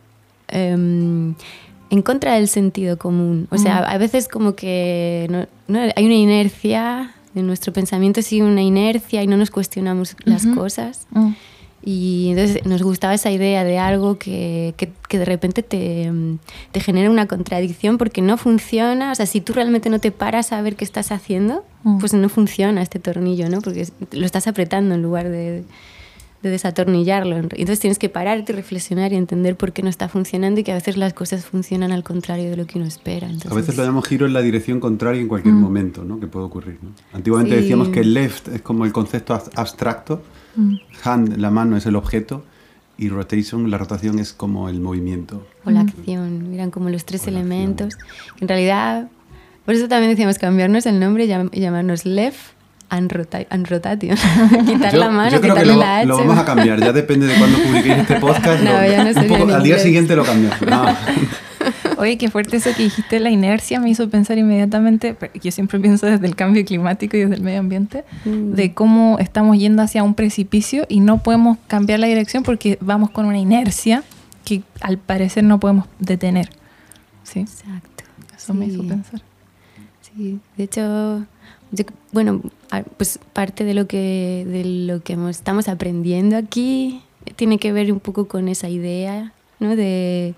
em, 0.49 1.34
en 1.92 2.00
contra 2.02 2.34
del 2.34 2.49
sentido 2.49 2.96
común. 2.96 3.46
O 3.50 3.58
sea, 3.58 3.82
Mm. 3.82 3.94
a 3.94 3.99
veces 3.99 4.26
como 4.26 4.54
que 4.56 5.26
no- 5.30 5.46
no- 5.68 5.92
hay 5.94 6.04
una 6.06 6.14
inercia, 6.14 7.14
en 7.34 7.46
nuestro 7.46 7.72
pensamiento 7.72 8.22
sigue 8.22 8.42
una 8.44 8.62
inercia 8.62 9.22
y 9.22 9.26
no 9.26 9.37
nos 9.37 9.50
cuestionamos 9.50 10.16
las 10.25 10.46
cosas. 10.46 11.06
Mm. 11.11 11.32
Y 11.84 12.28
entonces 12.30 12.64
nos 12.64 12.82
gustaba 12.82 13.12
esa 13.12 13.30
idea 13.30 13.64
de 13.64 13.76
algo 13.78 14.16
que, 14.16 14.72
que, 14.76 14.90
que 15.08 15.18
de 15.18 15.25
repente 15.25 15.62
te, 15.64 16.11
te, 16.70 16.80
genera 16.80 17.11
una 17.11 17.26
contradicción 17.26 17.99
porque 17.99 18.22
no 18.22 18.37
funciona. 18.37 19.11
O 19.11 19.14
sea, 19.16 19.26
si 19.26 19.40
tú 19.40 19.52
realmente 19.52 19.90
no 19.90 19.99
te 19.99 20.12
paras 20.12 20.52
a 20.52 20.62
ver 20.62 20.76
qué 20.76 20.84
estás 20.84 21.11
haciendo, 21.12 21.64
mm. 21.82 21.99
pues 21.99 22.14
no 22.14 22.28
funciona 22.28 22.80
este 22.82 23.00
tornillo, 23.00 23.49
¿no? 23.50 23.61
Porque 23.61 23.87
lo 24.12 24.25
estás 24.25 24.46
apretando 24.46 24.94
en 24.94 25.02
lugar 25.02 25.28
de, 25.28 25.64
de 26.42 26.50
desatornillarlo. 26.50 27.37
Entonces 27.37 27.80
tienes 27.80 27.99
que 27.99 28.08
pararte, 28.08 28.52
reflexionar 28.52 29.12
y 29.12 29.16
entender 29.16 29.56
por 29.56 29.72
qué 29.72 29.82
no 29.82 29.88
está 29.88 30.08
funcionando 30.08 30.61
y 30.61 30.64
que 30.64 30.72
a 30.72 30.75
veces 30.75 30.96
las 30.96 31.14
cosas 31.14 31.44
funcionan 31.44 31.92
al 31.92 32.02
contrario 32.02 32.50
de 32.50 32.56
lo 32.56 32.66
que 32.66 32.78
uno 32.78 32.87
espera. 32.87 33.28
A 33.49 33.54
veces 33.54 33.76
lo 33.76 33.84
llamamos 33.84 34.08
giro 34.08 34.26
en 34.26 34.32
la 34.32 34.42
dirección 34.42 34.80
contraria 34.80 35.20
en 35.20 35.28
cualquier 35.28 35.54
mm. 35.54 35.61
momento 35.61 36.04
¿no? 36.04 36.18
que 36.18 36.26
puede 36.26 36.46
ocurrir. 36.46 36.78
¿no? 36.82 36.90
Antiguamente 37.12 37.54
decíamos 37.56 37.88
que 37.88 38.04
left 38.04 38.49
es 38.49 38.62
como 38.62 38.84
el 38.84 38.92
concepto 38.92 39.40
abstracto 39.54 40.22
Mm. 40.56 40.76
Hand, 41.02 41.37
la 41.38 41.50
mano, 41.50 41.76
es 41.76 41.87
el 41.87 41.96
objeto 41.96 42.44
y 42.99 43.08
rotation, 43.08 43.70
la 43.70 43.78
rotación 43.78 44.18
es 44.18 44.32
como 44.32 44.68
el 44.68 44.80
movimiento. 44.80 45.46
O 45.64 45.70
la 45.70 45.80
acción, 45.80 46.52
eran 46.52 46.70
como 46.70 46.90
los 46.90 47.04
tres 47.04 47.26
elementos. 47.26 47.96
En 48.40 48.49
realidad, 48.49 49.08
por 49.64 49.75
eso 49.75 49.88
también 49.88 50.11
decíamos 50.11 50.38
cambiarnos 50.38 50.87
el 50.87 51.00
nombre 51.00 51.25
y 51.25 51.61
llamarnos 51.61 52.04
left 52.04 52.52
and, 52.92 53.11
rotation. 53.70 54.16
Quitar 54.66 54.94
la 54.94 55.08
mano, 55.08 55.30
yo 55.30 55.40
creo 55.40 55.54
que 55.54 55.64
lo, 55.64 55.75
lo, 55.75 56.18
vamos 56.18 56.38
a 56.38 56.44
cambiar, 56.44 56.78
ya 56.78 56.92
depende 56.92 57.26
de 57.26 57.34
cuándo 57.34 57.58
publiquéis 57.58 57.99
este 57.99 58.16
podcast. 58.20 58.62
No, 58.72 58.87
ya 58.87 59.04
no 59.04 59.54
al 59.54 59.62
día 59.62 59.78
siguiente 59.78 60.14
lo 60.14 60.25
cambiamos. 60.25 60.58
Oye, 61.99 62.18
qué 62.18 62.30
fuerte 62.30 62.56
eso 62.56 62.70
que 62.76 62.82
dijiste, 62.84 63.20
la 63.20 63.30
inercia 63.30 63.80
me 63.80 63.88
hizo 63.88 64.08
pensar 64.08 64.37
inmediatamente, 64.37 65.16
yo 65.40 65.50
siempre 65.52 65.78
pienso 65.78 66.06
desde 66.06 66.26
el 66.26 66.34
cambio 66.34 66.64
climático 66.64 67.16
y 67.16 67.20
desde 67.20 67.37
el 67.37 67.42
medio 67.42 67.61
ambiente, 67.61 68.04
mm. 68.25 68.52
de 68.52 68.75
cómo 68.75 69.18
estamos 69.20 69.56
yendo 69.58 69.82
hacia 69.82 70.02
un 70.02 70.14
precipicio 70.14 70.84
y 70.88 71.00
no 71.00 71.18
podemos 71.22 71.58
cambiar 71.68 72.00
la 72.00 72.08
dirección 72.08 72.42
porque 72.42 72.78
vamos 72.80 73.11
con 73.11 73.26
una 73.26 73.38
inercia 73.38 74.02
que 74.44 74.62
al 74.80 74.99
parecer 74.99 75.44
no 75.44 75.61
podemos 75.61 75.87
detener. 75.99 76.50
¿Sí? 77.22 77.40
Exacto. 77.40 78.04
Eso 78.37 78.54
me 78.54 78.66
hizo 78.66 78.82
pensar. 78.82 79.22
Sí, 80.00 80.40
de 80.56 80.64
hecho, 80.64 81.25
bueno, 82.12 82.40
pues 82.96 83.18
parte 83.32 83.64
de 83.64 83.74
lo 83.74 83.86
que, 83.86 84.46
de 84.46 84.64
lo 84.64 85.02
que 85.02 85.16
estamos 85.30 85.68
aprendiendo 85.68 86.36
aquí 86.36 87.02
tiene 87.36 87.58
que 87.58 87.72
ver 87.72 87.92
un 87.92 88.00
poco 88.00 88.26
con 88.26 88.48
esa 88.48 88.68
idea 88.68 89.32
¿no? 89.60 89.76
de, 89.76 90.34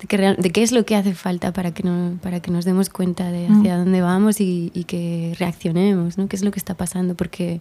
de, 0.00 0.50
qué 0.50 0.62
es 0.62 0.72
lo 0.72 0.84
que 0.84 0.96
hace 0.96 1.14
falta 1.14 1.52
para 1.52 1.72
que, 1.72 1.82
no, 1.82 2.18
para 2.22 2.40
que 2.40 2.50
nos 2.50 2.64
demos 2.64 2.90
cuenta 2.90 3.30
de 3.30 3.46
hacia 3.46 3.76
mm. 3.76 3.78
dónde 3.78 4.00
vamos 4.00 4.40
y, 4.40 4.70
que 4.86 5.34
reaccionemos, 5.38 6.18
¿no? 6.18 6.28
qué 6.28 6.36
es 6.36 6.42
lo 6.42 6.50
que 6.50 6.58
está 6.58 6.74
pasando, 6.74 7.14
porque 7.14 7.60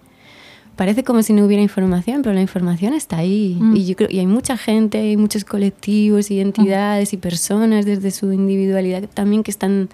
parece 0.76 1.04
como 1.04 1.22
si 1.22 1.34
no 1.34 1.46
hubiera 1.46 1.62
información, 1.62 2.24
pero 2.24 2.34
la 2.34 2.42
información 2.42 2.94
está 2.94 3.18
ahí. 3.18 3.58
Mm. 3.60 3.76
Y, 3.76 3.86
yo 3.86 3.96
creo, 3.96 4.10
y 4.12 4.20
hay 4.20 4.28
mucha 4.28 4.58
gente, 4.58 4.98
hay 4.98 5.18
muchos 5.18 5.46
colectivos 5.46 6.32
y 6.32 6.40
entidades 6.40 7.14
y 7.14 7.18
personas 7.18 7.86
desde 7.86 8.12
su 8.12 8.34
individualidad 8.34 9.08
también 9.14 9.44
que 9.44 9.52
están 9.52 9.90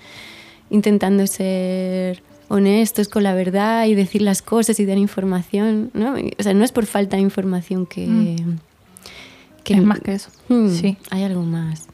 intentando 0.70 1.28
ser 1.28 2.24
honestos 2.50 3.08
con 3.08 3.24
la 3.24 3.34
verdad 3.34 3.86
y 3.86 3.96
decir 3.96 4.22
las 4.22 4.42
cosas 4.42 4.80
y 4.80 4.86
dar 4.86 4.98
información. 4.98 5.92
¿no? 5.94 6.16
O 6.38 6.44
sea, 6.44 6.54
no 6.54 6.66
es 6.66 6.72
por 6.72 6.86
falta 6.86 7.16
de 7.16 7.24
información 7.24 7.86
que... 7.86 8.08
Mm. 8.08 8.60
que 9.64 9.76
es 9.76 9.84
más 9.84 10.00
que 10.02 10.14
eso. 10.16 10.30
sí. 10.70 10.98
Hay 11.10 11.24
algo 11.24 11.44
más. 11.44 11.88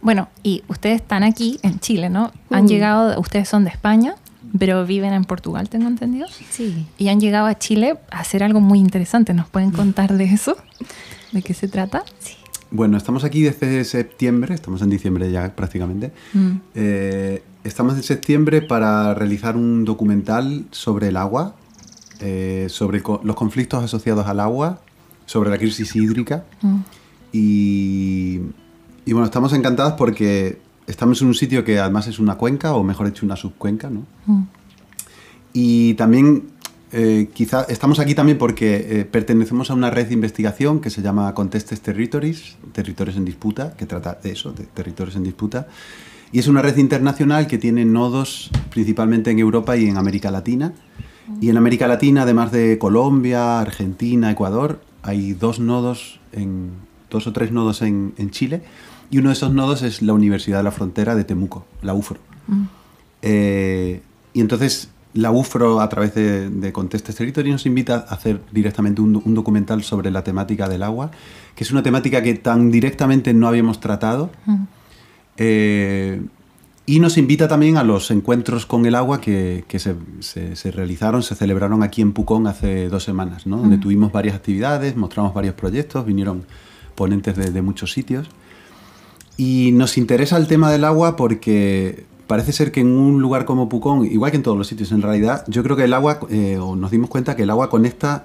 Bueno, 0.00 0.28
y 0.42 0.62
ustedes 0.68 1.02
están 1.02 1.24
aquí 1.24 1.58
en 1.62 1.80
Chile, 1.80 2.08
¿no? 2.08 2.32
Han 2.50 2.68
llegado, 2.68 3.18
ustedes 3.20 3.48
son 3.48 3.64
de 3.64 3.70
España, 3.70 4.14
pero 4.58 4.86
viven 4.86 5.12
en 5.12 5.24
Portugal, 5.24 5.68
tengo 5.68 5.88
entendido. 5.88 6.28
Sí. 6.50 6.86
Y 6.96 7.08
han 7.08 7.20
llegado 7.20 7.46
a 7.46 7.58
Chile 7.58 7.98
a 8.10 8.20
hacer 8.20 8.44
algo 8.44 8.60
muy 8.60 8.78
interesante. 8.78 9.34
¿Nos 9.34 9.48
pueden 9.48 9.72
contar 9.72 10.16
de 10.16 10.24
eso? 10.24 10.56
¿De 11.32 11.42
qué 11.42 11.54
se 11.54 11.66
trata? 11.66 12.04
Sí. 12.20 12.36
Bueno, 12.76 12.96
estamos 12.96 13.24
aquí 13.24 13.42
desde 13.42 13.84
septiembre, 13.84 14.54
estamos 14.54 14.82
en 14.82 14.90
diciembre 14.90 15.30
ya 15.30 15.54
prácticamente. 15.56 16.12
Mm. 16.32 16.50
Eh, 16.74 17.42
estamos 17.64 17.94
en 17.94 18.02
septiembre 18.02 18.62
para 18.62 19.14
realizar 19.14 19.56
un 19.56 19.84
documental 19.84 20.66
sobre 20.70 21.08
el 21.08 21.16
agua, 21.16 21.56
eh, 22.20 22.66
sobre 22.68 23.02
los 23.22 23.34
conflictos 23.34 23.82
asociados 23.82 24.26
al 24.26 24.40
agua, 24.40 24.80
sobre 25.24 25.50
la 25.50 25.58
crisis 25.58 25.96
hídrica. 25.96 26.44
Mm. 26.62 26.76
Y 27.32 28.40
y 29.06 29.12
bueno, 29.12 29.24
estamos 29.24 29.52
encantados 29.52 29.92
porque 29.92 30.58
estamos 30.88 31.22
en 31.22 31.28
un 31.28 31.34
sitio 31.34 31.64
que 31.64 31.78
además 31.78 32.08
es 32.08 32.18
una 32.18 32.34
cuenca, 32.34 32.74
o 32.74 32.82
mejor 32.82 33.06
dicho, 33.06 33.24
una 33.24 33.36
subcuenca, 33.36 33.88
¿no? 33.88 34.04
Mm. 34.26 34.42
Y 35.52 35.94
también, 35.94 36.48
eh, 36.92 37.28
quizá, 37.32 37.64
estamos 37.68 37.98
aquí 37.98 38.14
también 38.14 38.38
porque 38.38 39.00
eh, 39.00 39.04
pertenecemos 39.04 39.70
a 39.70 39.74
una 39.74 39.90
red 39.90 40.06
de 40.06 40.14
investigación 40.14 40.80
que 40.80 40.90
se 40.90 41.02
llama 41.02 41.34
Contestes 41.34 41.80
Territories, 41.80 42.56
Territorios 42.72 43.16
en 43.16 43.24
Disputa, 43.24 43.74
que 43.76 43.86
trata 43.86 44.18
de 44.22 44.30
eso, 44.30 44.52
de 44.52 44.64
territorios 44.64 45.16
en 45.16 45.24
disputa. 45.24 45.66
Y 46.32 46.38
es 46.38 46.48
una 46.48 46.62
red 46.62 46.76
internacional 46.76 47.46
que 47.46 47.58
tiene 47.58 47.84
nodos 47.84 48.50
principalmente 48.70 49.30
en 49.30 49.38
Europa 49.38 49.76
y 49.76 49.86
en 49.86 49.96
América 49.96 50.30
Latina. 50.30 50.72
Y 51.40 51.50
en 51.50 51.56
América 51.56 51.88
Latina, 51.88 52.22
además 52.22 52.52
de 52.52 52.78
Colombia, 52.78 53.60
Argentina, 53.60 54.30
Ecuador, 54.30 54.80
hay 55.02 55.32
dos 55.32 55.58
nodos, 55.58 56.20
en, 56.32 56.70
dos 57.10 57.26
o 57.26 57.32
tres 57.32 57.50
nodos 57.52 57.82
en, 57.82 58.14
en 58.16 58.30
Chile 58.30 58.62
y 59.10 59.18
uno 59.18 59.28
de 59.28 59.34
esos 59.34 59.52
nodos 59.52 59.82
es 59.82 60.02
la 60.02 60.12
Universidad 60.12 60.58
de 60.58 60.64
la 60.64 60.70
Frontera 60.70 61.14
de 61.14 61.24
Temuco, 61.24 61.64
la 61.82 61.94
UFRO. 61.94 62.18
Mm. 62.48 62.64
Eh, 63.22 64.00
y 64.32 64.40
entonces 64.40 64.90
la 65.16 65.30
UFRO, 65.30 65.80
a 65.80 65.88
través 65.88 66.14
de, 66.14 66.50
de 66.50 66.72
Contestes 66.72 67.14
Territory, 67.14 67.50
nos 67.50 67.66
invita 67.66 68.06
a 68.08 68.14
hacer 68.14 68.40
directamente 68.52 69.00
un, 69.00 69.34
documental 69.34 69.82
sobre 69.82 70.10
la 70.10 70.22
temática 70.22 70.68
del 70.68 70.82
agua, 70.82 71.10
que 71.54 71.64
es 71.64 71.70
una 71.70 71.82
temática 71.82 72.22
que 72.22 72.34
tan 72.34 72.70
directamente 72.70 73.32
no 73.32 73.48
habíamos 73.48 73.80
tratado. 73.80 74.30
Eh, 75.38 76.20
y 76.84 77.00
nos 77.00 77.18
invita 77.18 77.48
también 77.48 77.78
a 77.78 77.82
los 77.82 78.10
encuentros 78.10 78.64
con 78.64 78.86
el 78.86 78.94
agua 78.94 79.20
que, 79.20 79.64
que 79.66 79.78
se, 79.78 79.96
se, 80.20 80.70
realizaron, 80.70 81.22
se 81.22 81.34
celebraron 81.34 81.82
aquí 81.82 82.00
en 82.00 82.12
Pucón 82.12 82.46
hace 82.46 82.88
dos 82.88 83.02
semanas, 83.02 83.46
¿no? 83.46 83.56
donde 83.56 83.78
tuvimos 83.78 84.12
varias 84.12 84.36
actividades, 84.36 84.96
mostramos 84.96 85.34
varios 85.34 85.54
proyectos, 85.54 86.06
vinieron 86.06 86.44
ponentes 86.94 87.36
de, 87.36 87.50
de 87.50 87.62
muchos 87.62 87.92
sitios. 87.92 88.28
Y 89.36 89.72
nos 89.72 89.98
interesa 89.98 90.36
el 90.36 90.46
tema 90.46 90.70
del 90.70 90.84
agua 90.84 91.16
porque 91.16 92.06
parece 92.26 92.52
ser 92.52 92.72
que 92.72 92.80
en 92.80 92.88
un 92.88 93.20
lugar 93.20 93.44
como 93.44 93.68
Pucón, 93.68 94.04
igual 94.04 94.30
que 94.30 94.36
en 94.36 94.42
todos 94.42 94.58
los 94.58 94.66
sitios 94.66 94.92
en 94.92 95.02
realidad, 95.02 95.44
yo 95.48 95.62
creo 95.62 95.76
que 95.76 95.84
el 95.84 95.92
agua, 95.92 96.20
eh, 96.30 96.58
o 96.58 96.76
nos 96.76 96.90
dimos 96.90 97.10
cuenta 97.10 97.36
que 97.36 97.44
el 97.44 97.50
agua 97.50 97.70
conecta 97.70 98.24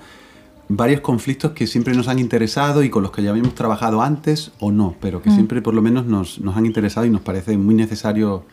varios 0.67 1.01
conflictos 1.01 1.51
que 1.51 1.67
siempre 1.67 1.93
nos 1.93 2.07
han 2.07 2.19
interesado 2.19 2.83
y 2.83 2.89
con 2.89 3.03
los 3.03 3.11
que 3.11 3.21
ya 3.21 3.31
habíamos 3.31 3.55
trabajado 3.55 4.01
antes 4.01 4.51
o 4.59 4.71
no, 4.71 4.95
pero 5.01 5.21
que 5.21 5.29
mm. 5.29 5.33
siempre 5.33 5.61
por 5.61 5.73
lo 5.73 5.81
menos 5.81 6.05
nos, 6.05 6.39
nos, 6.39 6.55
han 6.55 6.65
interesado 6.65 7.05
y 7.05 7.09
nos 7.09 7.21
parece 7.21 7.57
muy 7.57 7.75
necesario 7.75 8.45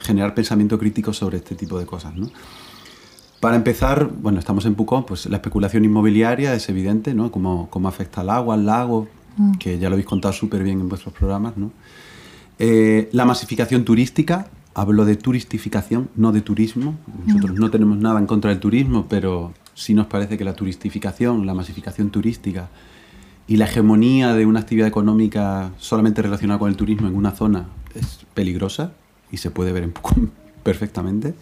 generar 0.00 0.34
pensamiento 0.34 0.78
crítico 0.78 1.12
sobre 1.12 1.38
este 1.38 1.54
tipo 1.54 1.78
de 1.78 1.86
cosas. 1.86 2.16
¿no? 2.16 2.28
Para 3.40 3.56
empezar, 3.56 4.10
bueno, 4.20 4.38
estamos 4.38 4.66
en 4.66 4.74
Pucón, 4.74 5.06
pues 5.06 5.26
la 5.26 5.36
especulación 5.36 5.84
inmobiliaria 5.84 6.54
es 6.54 6.68
evidente, 6.68 7.14
¿no? 7.14 7.30
Cómo, 7.30 7.68
cómo 7.70 7.88
afecta 7.88 8.20
al 8.20 8.28
agua, 8.28 8.54
al 8.54 8.66
lago, 8.66 9.08
mm. 9.36 9.52
que 9.52 9.78
ya 9.78 9.88
lo 9.88 9.94
habéis 9.94 10.06
contado 10.06 10.34
súper 10.34 10.62
bien 10.62 10.80
en 10.80 10.88
vuestros 10.88 11.14
programas, 11.14 11.56
¿no? 11.56 11.70
Eh, 12.58 13.08
la 13.12 13.24
masificación 13.24 13.86
turística, 13.86 14.48
hablo 14.74 15.04
de 15.04 15.16
turistificación, 15.16 16.08
no 16.16 16.32
de 16.32 16.40
turismo. 16.40 16.96
Nosotros 17.26 17.58
no 17.58 17.70
tenemos 17.70 17.98
nada 17.98 18.18
en 18.18 18.26
contra 18.26 18.50
del 18.50 18.60
turismo, 18.60 19.06
pero 19.08 19.52
sí 19.74 19.94
nos 19.94 20.06
parece 20.06 20.38
que 20.38 20.44
la 20.44 20.54
turistificación, 20.54 21.46
la 21.46 21.54
masificación 21.54 22.10
turística 22.10 22.68
y 23.48 23.56
la 23.56 23.64
hegemonía 23.64 24.34
de 24.34 24.46
una 24.46 24.60
actividad 24.60 24.86
económica 24.86 25.72
solamente 25.78 26.22
relacionada 26.22 26.58
con 26.58 26.68
el 26.68 26.76
turismo 26.76 27.08
en 27.08 27.16
una 27.16 27.32
zona 27.32 27.66
es 27.94 28.24
peligrosa 28.34 28.92
y 29.32 29.38
se 29.38 29.50
puede 29.50 29.72
ver 29.72 29.82
en 29.82 29.92
perfectamente. 30.62 31.34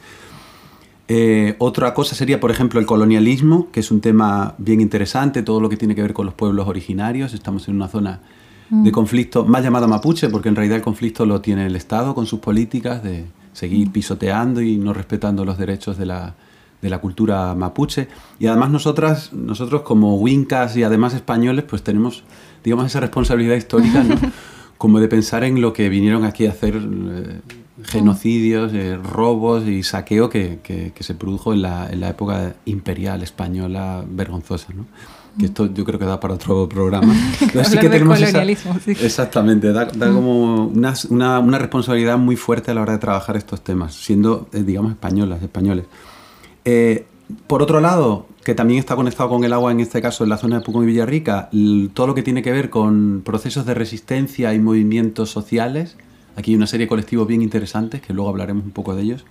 Eh, 1.10 1.56
otra 1.58 1.94
cosa 1.94 2.14
sería, 2.14 2.38
por 2.38 2.50
ejemplo, 2.50 2.80
el 2.80 2.86
colonialismo, 2.86 3.70
que 3.72 3.80
es 3.80 3.90
un 3.90 4.00
tema 4.00 4.54
bien 4.58 4.80
interesante, 4.80 5.42
todo 5.42 5.60
lo 5.60 5.68
que 5.68 5.76
tiene 5.76 5.94
que 5.94 6.02
ver 6.02 6.12
con 6.12 6.26
los 6.26 6.34
pueblos 6.34 6.68
originarios. 6.68 7.32
Estamos 7.32 7.66
en 7.68 7.76
una 7.76 7.88
zona 7.88 8.20
de 8.70 8.90
mm. 8.90 8.92
conflicto, 8.92 9.44
más 9.44 9.62
llamado 9.62 9.88
mapuche, 9.88 10.28
porque 10.28 10.48
en 10.48 10.56
realidad 10.56 10.76
el 10.76 10.82
conflicto 10.82 11.24
lo 11.26 11.40
tiene 11.40 11.66
el 11.66 11.76
Estado 11.76 12.14
con 12.14 12.26
sus 12.26 12.40
políticas 12.40 13.02
de 13.02 13.26
seguir 13.52 13.88
mm. 13.88 13.92
pisoteando 13.92 14.60
y 14.60 14.76
no 14.76 14.92
respetando 14.92 15.44
los 15.44 15.58
derechos 15.58 15.96
de 15.98 16.06
la, 16.06 16.34
de 16.82 16.90
la 16.90 16.98
cultura 16.98 17.54
mapuche. 17.54 18.08
Y 18.38 18.46
además 18.46 18.70
nosotras, 18.70 19.32
nosotros 19.32 19.82
como 19.82 20.16
wincas 20.16 20.76
y 20.76 20.82
además 20.82 21.14
españoles, 21.14 21.64
pues 21.68 21.82
tenemos, 21.82 22.24
digamos, 22.62 22.86
esa 22.86 23.00
responsabilidad 23.00 23.56
histórica, 23.56 24.02
¿no? 24.02 24.16
como 24.78 25.00
de 25.00 25.08
pensar 25.08 25.42
en 25.42 25.60
lo 25.60 25.72
que 25.72 25.88
vinieron 25.88 26.24
aquí 26.24 26.46
a 26.46 26.50
hacer 26.50 26.76
eh, 26.76 27.40
genocidios, 27.82 28.72
eh, 28.72 28.96
robos 28.96 29.66
y 29.66 29.82
saqueo 29.82 30.30
que, 30.30 30.60
que, 30.62 30.92
que 30.94 31.02
se 31.02 31.16
produjo 31.16 31.52
en 31.52 31.62
la, 31.62 31.90
en 31.90 32.00
la, 32.00 32.10
época 32.10 32.54
imperial 32.64 33.24
española 33.24 34.04
vergonzosa. 34.08 34.72
¿no? 34.72 34.86
Que 35.38 35.46
esto 35.46 35.72
yo 35.72 35.84
creo 35.84 35.98
que 35.98 36.04
da 36.04 36.20
para 36.20 36.34
otro 36.34 36.68
programa. 36.68 37.14
Así 37.60 37.78
que 37.78 37.88
tenemos 37.88 38.18
colonialismo, 38.18 38.76
sí. 38.84 38.90
Exactamente, 38.90 39.72
da, 39.72 39.86
da 39.86 40.12
como 40.12 40.66
una, 40.66 40.94
una, 41.10 41.38
una, 41.38 41.58
responsabilidad 41.58 42.18
muy 42.18 42.36
fuerte 42.36 42.70
a 42.70 42.74
la 42.74 42.82
hora 42.82 42.92
de 42.92 42.98
trabajar 42.98 43.36
estos 43.36 43.62
temas, 43.62 43.94
siendo, 43.94 44.48
eh, 44.52 44.62
digamos, 44.62 44.92
españolas, 44.92 45.42
españoles. 45.42 45.86
Eh, 46.64 47.06
por 47.46 47.62
otro 47.62 47.80
lado, 47.80 48.26
que 48.44 48.54
también 48.54 48.80
está 48.80 48.96
conectado 48.96 49.28
con 49.28 49.44
el 49.44 49.52
agua, 49.52 49.72
en 49.72 49.80
este 49.80 50.00
caso 50.00 50.24
en 50.24 50.30
la 50.30 50.38
zona 50.38 50.58
de 50.58 50.64
Pucón 50.64 50.84
y 50.84 50.86
Villarrica, 50.86 51.50
todo 51.92 52.06
lo 52.06 52.14
que 52.14 52.22
tiene 52.22 52.42
que 52.42 52.50
ver 52.50 52.70
con 52.70 53.22
procesos 53.24 53.66
de 53.66 53.74
resistencia 53.74 54.54
y 54.54 54.58
movimientos 54.58 55.30
sociales. 55.30 55.96
Aquí 56.36 56.52
hay 56.52 56.56
una 56.56 56.66
serie 56.66 56.86
de 56.86 56.88
colectivos 56.88 57.28
bien 57.28 57.42
interesantes, 57.42 58.00
que 58.00 58.14
luego 58.14 58.30
hablaremos 58.30 58.64
un 58.64 58.70
poco 58.70 58.94
de 58.94 59.02
ellos. 59.02 59.24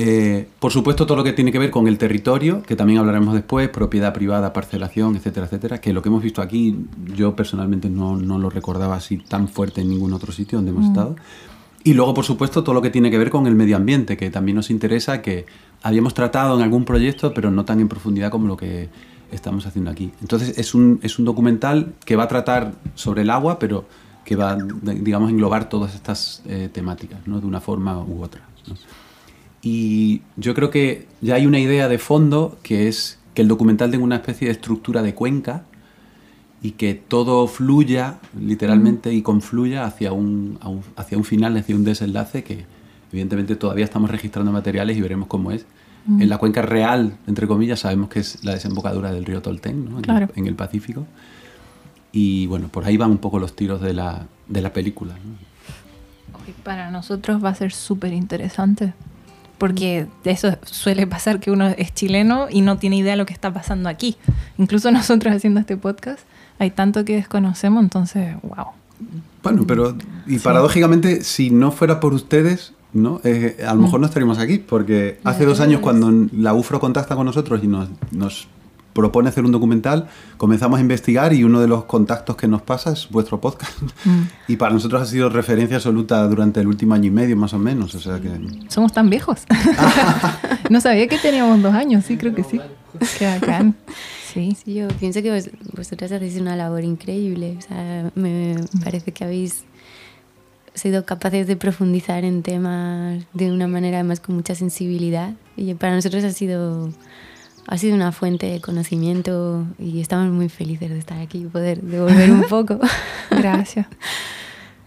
Eh, 0.00 0.46
por 0.60 0.70
supuesto, 0.70 1.06
todo 1.06 1.16
lo 1.16 1.24
que 1.24 1.32
tiene 1.32 1.50
que 1.50 1.58
ver 1.58 1.72
con 1.72 1.88
el 1.88 1.98
territorio, 1.98 2.62
que 2.62 2.76
también 2.76 3.00
hablaremos 3.00 3.34
después, 3.34 3.68
propiedad 3.68 4.14
privada, 4.14 4.52
parcelación, 4.52 5.16
etcétera, 5.16 5.46
etcétera, 5.46 5.80
que 5.80 5.92
lo 5.92 6.02
que 6.02 6.08
hemos 6.08 6.22
visto 6.22 6.40
aquí, 6.40 6.86
yo 7.16 7.34
personalmente 7.34 7.90
no, 7.90 8.16
no 8.16 8.38
lo 8.38 8.48
recordaba 8.48 8.94
así 8.94 9.16
tan 9.16 9.48
fuerte 9.48 9.80
en 9.80 9.88
ningún 9.88 10.12
otro 10.12 10.30
sitio 10.30 10.58
donde 10.58 10.70
hemos 10.70 10.84
mm. 10.84 10.88
estado. 10.88 11.16
Y 11.82 11.94
luego, 11.94 12.14
por 12.14 12.24
supuesto, 12.24 12.62
todo 12.62 12.76
lo 12.76 12.82
que 12.82 12.90
tiene 12.90 13.10
que 13.10 13.18
ver 13.18 13.28
con 13.28 13.48
el 13.48 13.56
medio 13.56 13.76
ambiente, 13.76 14.16
que 14.16 14.30
también 14.30 14.54
nos 14.54 14.70
interesa, 14.70 15.20
que 15.20 15.46
habíamos 15.82 16.14
tratado 16.14 16.56
en 16.56 16.62
algún 16.62 16.84
proyecto, 16.84 17.34
pero 17.34 17.50
no 17.50 17.64
tan 17.64 17.80
en 17.80 17.88
profundidad 17.88 18.30
como 18.30 18.46
lo 18.46 18.56
que 18.56 18.88
estamos 19.32 19.66
haciendo 19.66 19.90
aquí. 19.90 20.12
Entonces, 20.20 20.58
es 20.58 20.74
un, 20.76 21.00
es 21.02 21.18
un 21.18 21.24
documental 21.24 21.94
que 22.04 22.14
va 22.14 22.24
a 22.24 22.28
tratar 22.28 22.74
sobre 22.94 23.22
el 23.22 23.30
agua, 23.30 23.58
pero 23.58 23.84
que 24.24 24.36
va, 24.36 24.56
digamos, 24.82 25.28
a 25.28 25.32
englobar 25.32 25.68
todas 25.68 25.96
estas 25.96 26.42
eh, 26.46 26.68
temáticas, 26.72 27.26
¿no? 27.26 27.40
De 27.40 27.46
una 27.46 27.60
forma 27.60 27.98
u 27.98 28.22
otra. 28.22 28.42
Y 29.62 30.22
yo 30.36 30.54
creo 30.54 30.70
que 30.70 31.06
ya 31.20 31.34
hay 31.34 31.46
una 31.46 31.58
idea 31.58 31.88
de 31.88 31.98
fondo 31.98 32.58
que 32.62 32.88
es 32.88 33.18
que 33.34 33.42
el 33.42 33.48
documental 33.48 33.90
tenga 33.90 34.04
una 34.04 34.16
especie 34.16 34.48
de 34.48 34.52
estructura 34.52 35.02
de 35.02 35.14
cuenca, 35.14 35.64
y 36.60 36.72
que 36.72 36.94
todo 36.94 37.46
fluya 37.46 38.18
literalmente 38.38 39.12
y 39.12 39.22
confluya 39.22 39.84
hacia 39.84 40.12
un, 40.12 40.58
hacia 40.96 41.16
un 41.16 41.24
final, 41.24 41.56
hacia 41.56 41.76
un 41.76 41.84
desenlace 41.84 42.42
que 42.42 42.64
evidentemente 43.12 43.56
todavía 43.56 43.84
estamos 43.84 44.10
registrando 44.10 44.50
materiales 44.50 44.96
y 44.96 45.00
veremos 45.00 45.28
cómo 45.28 45.52
es. 45.52 45.66
En 46.08 46.30
la 46.30 46.38
cuenca 46.38 46.62
real, 46.62 47.18
entre 47.26 47.46
comillas, 47.46 47.80
sabemos 47.80 48.08
que 48.08 48.20
es 48.20 48.42
la 48.42 48.54
desembocadura 48.54 49.12
del 49.12 49.26
río 49.26 49.42
Tolten, 49.42 49.90
¿no? 49.90 49.98
en, 50.34 50.46
el, 50.46 50.54
Pacífico. 50.54 51.06
Y 52.12 52.46
bueno, 52.46 52.68
por 52.68 52.86
ahí 52.86 52.96
van 52.96 53.10
un 53.10 53.18
poco 53.18 53.38
los 53.38 53.54
tiros 53.54 53.82
de 53.82 53.92
la, 53.92 54.26
de 54.46 54.62
la 54.62 54.72
película. 54.72 55.12
Para 56.64 56.90
nosotros 56.90 57.44
va 57.44 57.50
a 57.50 57.54
ser 57.54 57.72
súper 57.72 58.14
interesante, 58.14 58.94
porque 59.58 60.06
eso 60.24 60.56
suele 60.64 61.06
pasar 61.06 61.40
que 61.40 61.50
uno 61.50 61.68
es 61.68 61.92
chileno 61.92 62.46
y 62.50 62.62
no 62.62 62.78
tiene 62.78 62.96
idea 62.96 63.12
de 63.12 63.18
lo 63.18 63.26
que 63.26 63.32
está 63.32 63.52
pasando 63.52 63.88
aquí. 63.88 64.16
Incluso 64.56 64.90
nosotros 64.92 65.34
haciendo 65.34 65.60
este 65.60 65.76
podcast 65.76 66.20
hay 66.58 66.70
tanto 66.70 67.04
que 67.04 67.16
desconocemos, 67.16 67.82
entonces, 67.82 68.34
wow. 68.42 68.66
Bueno, 69.42 69.64
pero 69.66 69.96
y 70.26 70.38
paradójicamente, 70.38 71.22
si 71.22 71.50
no 71.50 71.70
fuera 71.70 72.00
por 72.00 72.14
ustedes, 72.14 72.72
¿no? 72.92 73.20
Eh, 73.22 73.64
a 73.66 73.74
lo 73.74 73.82
mejor 73.82 74.00
mm. 74.00 74.02
no 74.02 74.06
estaríamos 74.06 74.38
aquí, 74.38 74.58
porque 74.58 75.20
hace 75.24 75.44
dos 75.44 75.60
años 75.60 75.80
cuando 75.80 76.10
la 76.32 76.54
UFRO 76.54 76.80
contacta 76.80 77.14
con 77.14 77.26
nosotros 77.26 77.62
y 77.62 77.68
nos, 77.68 77.88
nos 78.10 78.48
propone 78.98 79.28
hacer 79.28 79.44
un 79.44 79.52
documental, 79.52 80.08
comenzamos 80.38 80.78
a 80.78 80.80
investigar 80.82 81.32
y 81.32 81.44
uno 81.44 81.60
de 81.60 81.68
los 81.68 81.84
contactos 81.84 82.34
que 82.34 82.48
nos 82.48 82.62
pasa 82.62 82.92
es 82.92 83.08
vuestro 83.10 83.40
podcast. 83.40 83.72
Mm. 84.04 84.22
Y 84.48 84.56
para 84.56 84.72
nosotros 84.72 85.00
ha 85.02 85.06
sido 85.06 85.28
referencia 85.28 85.76
absoluta 85.76 86.26
durante 86.26 86.60
el 86.60 86.66
último 86.66 86.94
año 86.94 87.06
y 87.06 87.10
medio, 87.10 87.36
más 87.36 87.54
o 87.54 87.58
menos. 87.58 87.94
O 87.94 88.00
sea 88.00 88.18
que... 88.18 88.30
Somos 88.68 88.92
tan 88.92 89.08
viejos. 89.08 89.42
no 90.70 90.80
sabía 90.80 91.06
que 91.06 91.18
teníamos 91.18 91.62
dos 91.62 91.74
años, 91.74 92.04
sí, 92.06 92.16
creo 92.16 92.34
que 92.34 92.42
sí. 92.42 92.60
Qué 93.18 93.26
bacán. 93.26 93.76
Sí. 94.32 94.56
yo 94.66 94.88
pienso 94.98 95.22
que 95.22 95.32
vos, 95.32 95.50
vosotras 95.76 96.10
hacéis 96.10 96.40
una 96.40 96.56
labor 96.56 96.82
increíble. 96.82 97.56
O 97.58 97.62
sea, 97.62 98.10
me 98.16 98.56
parece 98.82 99.12
que 99.12 99.24
habéis 99.24 99.64
sido 100.74 101.04
capaces 101.04 101.46
de 101.46 101.56
profundizar 101.56 102.24
en 102.24 102.42
temas 102.42 103.24
de 103.32 103.52
una 103.52 103.68
manera 103.68 103.98
además 103.98 104.18
con 104.20 104.34
mucha 104.34 104.54
sensibilidad. 104.54 105.34
Y 105.56 105.74
para 105.74 105.94
nosotros 105.94 106.24
ha 106.24 106.32
sido, 106.32 106.90
ha 107.70 107.76
sido 107.76 107.94
una 107.94 108.12
fuente 108.12 108.46
de 108.46 108.62
conocimiento 108.62 109.66
y 109.78 110.00
estamos 110.00 110.32
muy 110.32 110.48
felices 110.48 110.88
de 110.88 110.98
estar 110.98 111.18
aquí 111.18 111.42
y 111.42 111.44
poder 111.44 111.82
devolver 111.82 112.30
un 112.32 112.42
poco. 112.48 112.80
Gracias. 113.30 113.86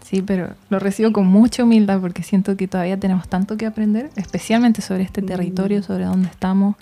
Sí, 0.04 0.20
pero 0.20 0.50
lo 0.68 0.80
recibo 0.80 1.12
con 1.12 1.26
mucha 1.26 1.62
humildad 1.62 2.00
porque 2.00 2.24
siento 2.24 2.56
que 2.56 2.66
todavía 2.66 2.98
tenemos 2.98 3.28
tanto 3.28 3.56
que 3.56 3.66
aprender, 3.66 4.10
especialmente 4.16 4.82
sobre 4.82 5.04
este 5.04 5.22
territorio, 5.22 5.78
mm. 5.78 5.82
sobre 5.84 6.04
dónde 6.06 6.28
estamos 6.28 6.74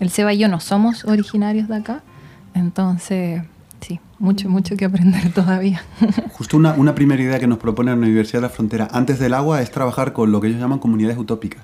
el 0.00 0.08
Seba 0.08 0.32
y 0.32 0.38
yo 0.38 0.48
no 0.48 0.58
somos 0.58 1.04
originarios 1.04 1.68
de 1.68 1.76
acá, 1.76 2.02
entonces 2.54 3.42
sí, 3.80 4.00
mucho, 4.18 4.48
mucho 4.48 4.74
que 4.76 4.86
aprender 4.86 5.32
todavía. 5.34 5.84
Justo 6.32 6.56
una, 6.56 6.72
una 6.72 6.94
primera 6.94 7.22
idea 7.22 7.38
que 7.38 7.46
nos 7.46 7.58
propone 7.58 7.90
la 7.90 7.98
Universidad 7.98 8.38
de 8.38 8.48
la 8.48 8.48
Frontera 8.48 8.88
antes 8.90 9.18
del 9.18 9.34
agua 9.34 9.60
es 9.60 9.70
trabajar 9.70 10.14
con 10.14 10.32
lo 10.32 10.40
que 10.40 10.48
ellos 10.48 10.60
llaman 10.60 10.78
comunidades 10.78 11.18
utópicas, 11.18 11.62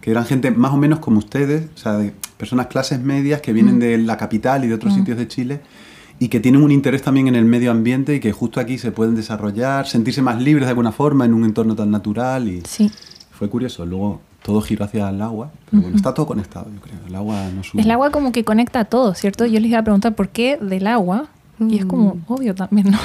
que 0.00 0.12
eran 0.12 0.24
gente 0.24 0.52
más 0.52 0.72
o 0.72 0.76
menos 0.76 1.00
como 1.00 1.18
ustedes, 1.18 1.68
o 1.74 1.76
sea, 1.76 1.94
de 1.94 2.14
personas 2.36 2.66
clases 2.66 3.00
medias 3.00 3.40
que 3.40 3.52
vienen 3.52 3.78
de 3.78 3.98
la 3.98 4.16
capital 4.16 4.64
y 4.64 4.68
de 4.68 4.74
otros 4.74 4.94
sitios 4.94 5.16
de 5.16 5.28
Chile 5.28 5.60
y 6.18 6.28
que 6.28 6.40
tienen 6.40 6.62
un 6.62 6.70
interés 6.70 7.02
también 7.02 7.28
en 7.28 7.34
el 7.34 7.44
medio 7.44 7.70
ambiente 7.70 8.14
y 8.14 8.20
que 8.20 8.32
justo 8.32 8.60
aquí 8.60 8.78
se 8.78 8.92
pueden 8.92 9.14
desarrollar, 9.14 9.86
sentirse 9.86 10.22
más 10.22 10.40
libres 10.40 10.66
de 10.66 10.70
alguna 10.70 10.92
forma 10.92 11.24
en 11.24 11.34
un 11.34 11.44
entorno 11.44 11.74
tan 11.74 11.90
natural. 11.90 12.48
Y 12.48 12.62
sí. 12.66 12.90
Fue 13.32 13.48
curioso. 13.48 13.84
Luego 13.84 14.20
todo 14.42 14.60
giró 14.60 14.84
hacia 14.84 15.08
el 15.08 15.20
agua, 15.22 15.50
pero 15.70 15.82
bueno, 15.82 15.96
está 15.96 16.14
todo 16.14 16.26
conectado, 16.26 16.66
yo 16.72 16.80
creo. 16.80 16.98
El 17.06 17.14
agua 17.14 17.48
no 17.54 17.80
El 17.80 17.90
agua 17.90 18.10
como 18.10 18.30
que 18.30 18.44
conecta 18.44 18.80
a 18.80 18.84
todo, 18.84 19.14
¿cierto? 19.14 19.46
Yo 19.46 19.58
les 19.58 19.70
iba 19.70 19.78
a 19.78 19.84
preguntar 19.84 20.14
por 20.14 20.28
qué 20.28 20.58
del 20.58 20.86
agua, 20.86 21.28
y 21.58 21.78
es 21.78 21.86
como 21.86 22.14
mm. 22.14 22.24
obvio 22.32 22.54
también, 22.54 22.90
¿no? 22.90 22.98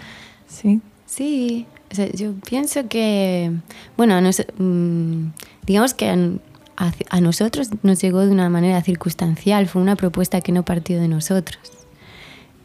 sí. 0.48 0.80
Sí, 1.06 1.66
yo 2.14 2.34
pienso 2.46 2.88
que, 2.88 3.52
bueno, 3.96 4.20
mm, 4.58 5.32
digamos 5.64 5.94
que 5.94 6.38
a, 6.76 7.20
nosotros 7.20 7.70
nos 7.82 8.00
llegó 8.00 8.20
de 8.20 8.30
una 8.30 8.48
manera 8.48 8.82
circunstancial, 8.82 9.66
fue 9.66 9.82
una 9.82 9.96
propuesta 9.96 10.40
que 10.40 10.52
no 10.52 10.64
partió 10.64 11.00
de 11.00 11.08
nosotros, 11.08 11.58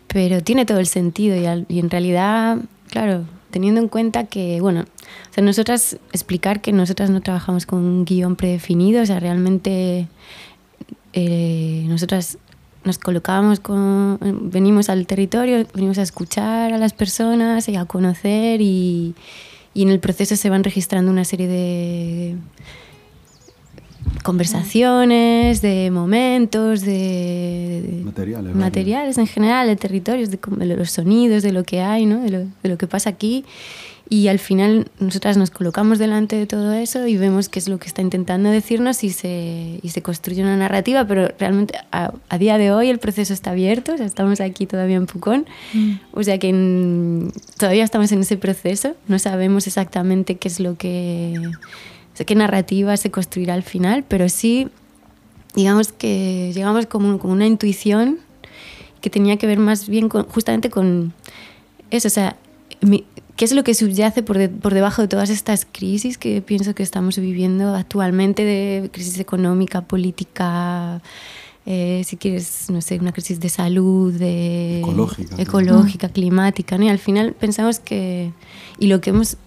pero 0.08 0.42
tiene 0.42 0.66
todo 0.66 0.80
el 0.80 0.88
sentido 0.88 1.36
y 1.68 1.80
en 1.80 1.90
realidad, 1.90 2.58
claro, 2.90 3.26
teniendo 3.52 3.80
en 3.80 3.88
cuenta 3.88 4.26
que, 4.26 4.60
bueno, 4.62 4.82
o 4.82 5.34
sea, 5.34 5.44
nosotras, 5.44 5.98
explicar 6.12 6.62
que 6.62 6.72
nosotras 6.72 7.10
no 7.10 7.22
trabajamos 7.22 7.66
con 7.66 7.80
un 7.80 8.06
guion 8.06 8.36
predefinido, 8.36 9.04
o 9.04 9.06
sea, 9.06 9.20
realmente 9.20 10.08
eh, 11.14 11.86
nosotras 11.88 12.38
nos 12.84 12.98
colocamos 12.98 13.60
con, 13.60 14.18
venimos 14.52 14.90
al 14.90 15.06
territorio, 15.06 15.66
venimos 15.76 16.00
a 16.00 16.02
escuchar 16.02 16.74
a 16.74 16.78
las 16.78 16.94
personas 16.94 17.70
y 17.70 17.76
a 17.76 17.86
conocer 17.86 18.62
y, 18.62 19.14
y 19.74 19.84
en 19.84 19.90
el 19.90 20.00
proceso 20.00 20.36
se 20.36 20.50
van 20.50 20.64
registrando 20.64 21.12
una 21.12 21.26
serie 21.26 21.48
de 21.48 22.36
conversaciones, 24.24 25.62
de 25.62 25.90
momentos, 25.92 26.82
de 26.82 28.02
materiales, 28.04 28.56
materiales 28.56 29.18
en 29.18 29.28
general, 29.28 29.68
de 29.68 29.76
territorios, 29.76 30.30
de, 30.30 30.40
los 30.66 30.92
sonidos, 30.92 31.44
de 31.44 31.52
lo 31.52 31.64
que 31.64 31.82
hay, 31.82 32.06
¿no? 32.06 32.20
de, 32.20 32.48
lo, 32.70 32.78
que 32.78 32.88
pasa 32.88 33.10
aquí. 33.10 33.46
Y 34.10 34.28
al 34.28 34.40
final 34.40 34.90
nosotras 35.00 35.38
nos 35.38 35.52
colocamos 35.52 35.98
delante 35.98 36.36
de 36.36 36.46
todo 36.46 36.74
eso 36.74 37.08
y 37.08 37.16
vemos 37.16 37.48
qué 37.48 37.60
es 37.60 37.70
lo 37.70 37.80
que 37.80 37.88
está 37.88 38.02
intentando 38.02 38.50
decirnos 38.50 39.06
y 39.06 39.10
se, 39.10 39.80
y 39.82 39.90
se 39.90 40.02
construye 40.02 40.42
una 40.42 40.58
narrativa, 40.58 41.06
pero 41.08 41.30
realmente 41.40 41.76
a, 41.92 42.12
día 42.38 42.58
de 42.58 42.74
hoy 42.74 42.90
el 42.90 43.00
proceso 43.00 43.34
está 43.34 43.52
abierto, 43.52 43.94
o 43.94 43.98
sea, 43.98 44.06
estamos 44.06 44.42
aquí 44.42 44.66
todavía 44.66 44.98
en 44.98 45.06
Pucón, 45.06 45.46
mm. 45.74 45.92
o 46.12 46.24
sea 46.24 46.38
que 46.40 46.52
todavía 47.58 47.86
estamos 47.86 48.12
en 48.12 48.20
ese 48.20 48.36
proceso, 48.36 48.96
no 49.08 49.18
sabemos 49.18 49.66
exactamente 49.66 50.36
qué 50.36 50.50
es 50.50 50.60
lo 50.60 50.76
que 50.76 51.40
qué 52.26 52.36
narrativa 52.36 52.96
se 52.98 53.12
construirá 53.12 53.54
al 53.54 53.64
final, 53.64 54.04
pero 54.08 54.30
sí, 54.30 54.68
digamos 55.56 55.92
que 55.92 56.52
llegamos 56.54 56.86
como, 56.86 57.18
como 57.20 57.34
una 57.34 57.48
intuición 57.48 58.20
que 59.02 59.10
tenía 59.10 59.38
que 59.38 59.48
ver 59.48 59.60
más 59.60 59.88
bien 59.88 60.10
con, 60.10 60.26
justamente 60.28 60.70
con 60.70 61.14
eso, 61.90 62.08
o 62.08 62.12
sea, 62.12 62.38
qué 63.36 63.46
es 63.46 63.52
lo 63.54 63.64
que 63.64 63.74
subyace 63.74 64.24
por, 64.24 64.50
por, 64.50 64.74
debajo 64.74 65.02
de 65.02 65.08
todas 65.08 65.30
estas 65.30 65.66
crisis 65.70 66.18
que 66.18 66.42
pienso 66.42 66.76
que 66.76 66.84
estamos 66.84 67.18
viviendo 67.18 67.76
actualmente, 67.76 68.44
de 68.44 68.90
crisis 68.92 69.20
económica, 69.20 69.82
política, 69.82 71.02
eh, 71.66 72.04
si 72.06 72.18
quieres, 72.18 72.70
no 72.70 72.82
sé, 72.82 72.98
una 73.00 73.12
crisis 73.12 73.40
de 73.40 73.50
salud, 73.50 74.14
de 74.14 74.80
ecológica, 74.80 75.36
ecológica 75.38 76.10
climática, 76.10 76.78
¿no? 76.78 76.86
y 76.86 76.90
al 76.90 77.00
final 77.00 77.34
pensamos 77.34 77.80
que, 77.80 78.32
y 78.80 78.88
lo 78.88 79.02
que 79.02 79.12
hemos 79.12 79.38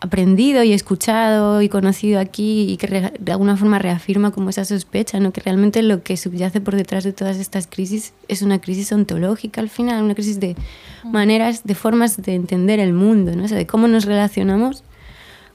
aprendido 0.00 0.62
y 0.62 0.72
escuchado 0.72 1.60
y 1.60 1.68
conocido 1.68 2.20
aquí 2.20 2.66
y 2.70 2.76
que 2.78 3.12
de 3.18 3.32
alguna 3.32 3.56
forma 3.56 3.78
reafirma 3.78 4.30
como 4.30 4.50
esa 4.50 4.64
sospecha, 4.64 5.20
¿no? 5.20 5.32
que 5.32 5.42
realmente 5.42 5.82
lo 5.82 6.02
que 6.02 6.16
subyace 6.16 6.60
por 6.60 6.74
detrás 6.74 7.04
de 7.04 7.12
todas 7.12 7.36
estas 7.36 7.66
crisis 7.66 8.14
es 8.28 8.40
una 8.40 8.60
crisis 8.60 8.92
ontológica 8.92 9.60
al 9.60 9.68
final, 9.68 10.02
una 10.02 10.14
crisis 10.14 10.40
de 10.40 10.56
mm. 11.04 11.10
maneras, 11.10 11.64
de 11.64 11.74
formas 11.74 12.16
de 12.20 12.34
entender 12.34 12.80
el 12.80 12.94
mundo, 12.94 13.36
¿no? 13.36 13.46
de 13.46 13.66
cómo 13.66 13.88
nos 13.88 14.06
relacionamos 14.06 14.84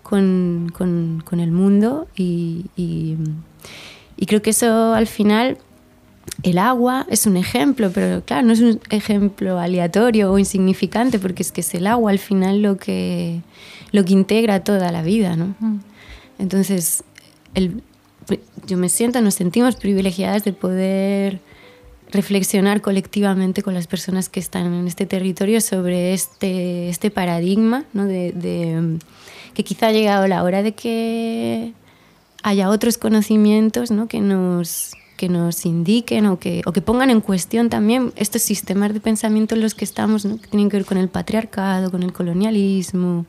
con, 0.03 0.71
con, 0.77 1.23
con 1.25 1.39
el 1.39 1.51
mundo 1.51 2.08
y, 2.15 2.67
y, 2.75 3.17
y 4.15 4.25
creo 4.27 4.43
que 4.43 4.51
eso 4.51 4.93
al 4.93 5.08
final 5.08 5.58
el 6.43 6.58
agua 6.60 7.08
es 7.10 7.25
un 7.25 7.38
ejemplo, 7.38 7.91
pero 7.91 8.23
claro, 8.23 8.45
no 8.45 8.53
es 8.53 8.60
un 8.60 8.79
ejemplo 8.89 9.58
aleatorio 9.60 10.31
o 10.31 10.38
insignificante, 10.38 11.17
porque 11.17 11.43
es 11.43 11.51
que 11.51 11.62
es 11.62 11.73
el 11.73 11.88
agua 11.88 12.12
al 12.12 12.19
final 12.19 12.62
lo 12.62 12.77
que, 12.77 13.41
lo 13.95 14.03
que 14.03 14.13
integra 14.13 14.63
toda 14.63 14.91
la 14.91 15.01
vida, 15.01 15.36
¿no? 15.36 15.55
Entonces, 16.38 17.03
el, 17.53 17.81
yo 18.67 18.77
me 18.77 18.89
siento, 18.89 19.21
nos 19.21 19.36
sentimos 19.36 19.77
privilegiadas 19.77 20.43
de 20.43 20.53
poder 20.53 21.39
reflexionar 22.12 22.81
colectivamente 22.81 23.63
con 23.63 23.73
las 23.73 23.88
personas 23.88 24.29
que 24.29 24.39
están 24.39 24.73
en 24.73 24.88
este 24.88 25.05
territorio 25.05 25.62
sobre 25.62 26.13
este, 26.13 26.89
este 26.89 27.10
paradigma, 27.10 27.86
¿no? 27.93 28.05
de, 28.05 28.31
de, 28.31 28.99
que 29.53 29.63
quizá 29.63 29.88
ha 29.88 29.91
llegado 29.91 30.27
la 30.27 30.43
hora 30.43 30.62
de 30.62 30.73
que 30.73 31.73
haya 32.43 32.69
otros 32.69 32.97
conocimientos 32.97 33.91
¿no? 33.91 34.08
que, 34.08 34.19
nos, 34.19 34.91
que 35.17 35.29
nos 35.29 35.65
indiquen 35.65 36.27
o 36.27 36.38
que, 36.38 36.62
o 36.65 36.73
que 36.73 36.81
pongan 36.81 37.10
en 37.10 37.21
cuestión 37.21 37.69
también 37.69 38.13
estos 38.15 38.43
sistemas 38.43 38.93
de 38.93 38.99
pensamiento 38.99 39.55
en 39.55 39.62
los 39.62 39.73
que 39.73 39.86
estamos, 39.86 40.25
¿no? 40.25 40.38
que 40.38 40.47
tienen 40.47 40.69
que 40.69 40.77
ver 40.77 40.86
con 40.86 40.97
el 40.97 41.10
patriarcado, 41.10 41.91
con 41.91 42.03
el 42.03 42.13
colonialismo 42.13 43.25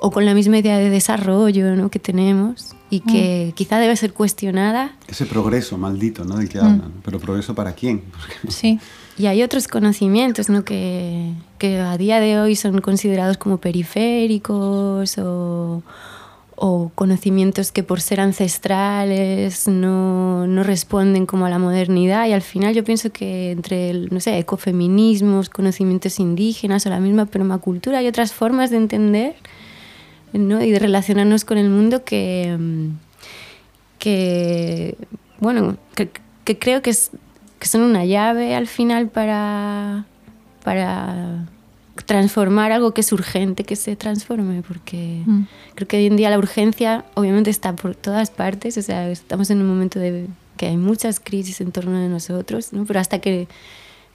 o 0.00 0.10
con 0.10 0.24
la 0.24 0.34
misma 0.34 0.58
idea 0.58 0.78
de 0.78 0.90
desarrollo 0.90 1.76
¿no? 1.76 1.90
que 1.90 1.98
tenemos 1.98 2.74
y 2.88 3.00
que 3.00 3.48
mm. 3.50 3.54
quizá 3.54 3.78
debe 3.78 3.94
ser 3.96 4.12
cuestionada. 4.12 4.96
Ese 5.06 5.26
progreso 5.26 5.76
maldito 5.78 6.24
¿no? 6.24 6.38
del 6.38 6.48
que 6.48 6.58
mm. 6.58 6.64
hablan, 6.64 6.92
pero 7.04 7.20
progreso 7.20 7.54
para 7.54 7.72
quién? 7.74 8.02
Sí. 8.48 8.80
Y 9.18 9.26
hay 9.26 9.42
otros 9.42 9.68
conocimientos 9.68 10.48
¿no? 10.48 10.64
que, 10.64 11.34
que 11.58 11.78
a 11.78 11.98
día 11.98 12.20
de 12.20 12.40
hoy 12.40 12.56
son 12.56 12.80
considerados 12.80 13.36
como 13.36 13.58
periféricos 13.58 15.18
o, 15.18 15.82
o 16.56 16.90
conocimientos 16.94 17.70
que 17.70 17.82
por 17.82 18.00
ser 18.00 18.20
ancestrales 18.20 19.68
no, 19.68 20.46
no, 20.46 20.62
responden 20.62 21.26
como 21.26 21.44
a 21.44 21.50
la 21.50 21.58
modernidad 21.58 22.26
y 22.28 22.32
al 22.32 22.40
final 22.40 22.74
yo 22.74 22.82
pienso 22.82 23.10
que 23.10 23.50
entre, 23.50 23.90
el, 23.90 24.08
no 24.10 24.20
sé, 24.20 24.38
ecofeminismos, 24.38 25.50
conocimientos 25.50 26.18
indígenas 26.18 26.86
o 26.86 26.90
la 26.90 27.00
misma 27.00 27.26
permacultura 27.26 27.98
hay 27.98 28.08
otras 28.08 28.32
formas 28.32 28.70
de 28.70 28.78
entender 28.78 29.34
¿no? 30.32 30.62
y 30.62 30.70
de 30.70 30.78
relacionarnos 30.78 31.44
con 31.44 31.58
el 31.58 31.68
mundo 31.68 32.04
que, 32.04 32.56
que 33.98 34.96
bueno, 35.38 35.76
que, 35.94 36.10
que 36.44 36.58
creo 36.58 36.82
que, 36.82 36.90
es, 36.90 37.10
que 37.58 37.66
son 37.66 37.82
una 37.82 38.04
llave 38.04 38.54
al 38.54 38.66
final 38.66 39.08
para, 39.08 40.04
para 40.64 41.46
transformar 42.06 42.72
algo 42.72 42.92
que 42.92 43.00
es 43.00 43.12
urgente 43.12 43.64
que 43.64 43.76
se 43.76 43.96
transforme, 43.96 44.62
porque 44.62 45.22
mm. 45.26 45.42
creo 45.74 45.88
que 45.88 45.96
hoy 45.98 46.06
en 46.06 46.16
día 46.16 46.30
la 46.30 46.38
urgencia 46.38 47.04
obviamente 47.14 47.50
está 47.50 47.74
por 47.74 47.94
todas 47.94 48.30
partes, 48.30 48.76
o 48.78 48.82
sea, 48.82 49.10
estamos 49.10 49.50
en 49.50 49.60
un 49.60 49.68
momento 49.68 49.98
de 49.98 50.26
que 50.56 50.66
hay 50.66 50.76
muchas 50.76 51.20
crisis 51.20 51.60
en 51.60 51.72
torno 51.72 51.98
de 51.98 52.08
nosotros, 52.08 52.72
¿no? 52.72 52.84
pero 52.84 53.00
hasta 53.00 53.18
que 53.20 53.48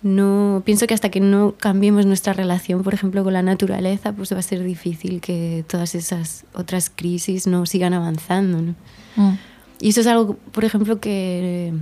no 0.02 0.62
pienso 0.66 0.88
que 0.88 0.94
hasta 0.94 1.10
que 1.10 1.20
no 1.20 1.56
cambiemos 1.58 2.06
nuestra 2.06 2.34
relación, 2.34 2.84
por 2.84 2.94
ejemplo, 2.94 3.24
con 3.24 3.34
la 3.34 3.42
naturaleza, 3.42 4.14
pues 4.14 4.34
va 4.34 4.40
a 4.40 4.44
ser 4.44 4.64
difícil 4.64 5.22
que 5.22 5.66
todas 5.68 5.96
esas 5.96 6.46
otras 6.54 6.92
crisis 6.94 7.48
no 7.48 7.66
sigan 7.66 7.94
avanzando. 7.94 8.62
¿no? 8.62 8.76
Mm. 9.16 9.38
Y 9.80 9.90
eso 9.90 10.02
es 10.02 10.08
algo, 10.08 10.36
por 10.52 10.64
ejemplo, 10.64 11.00
que, 11.00 11.74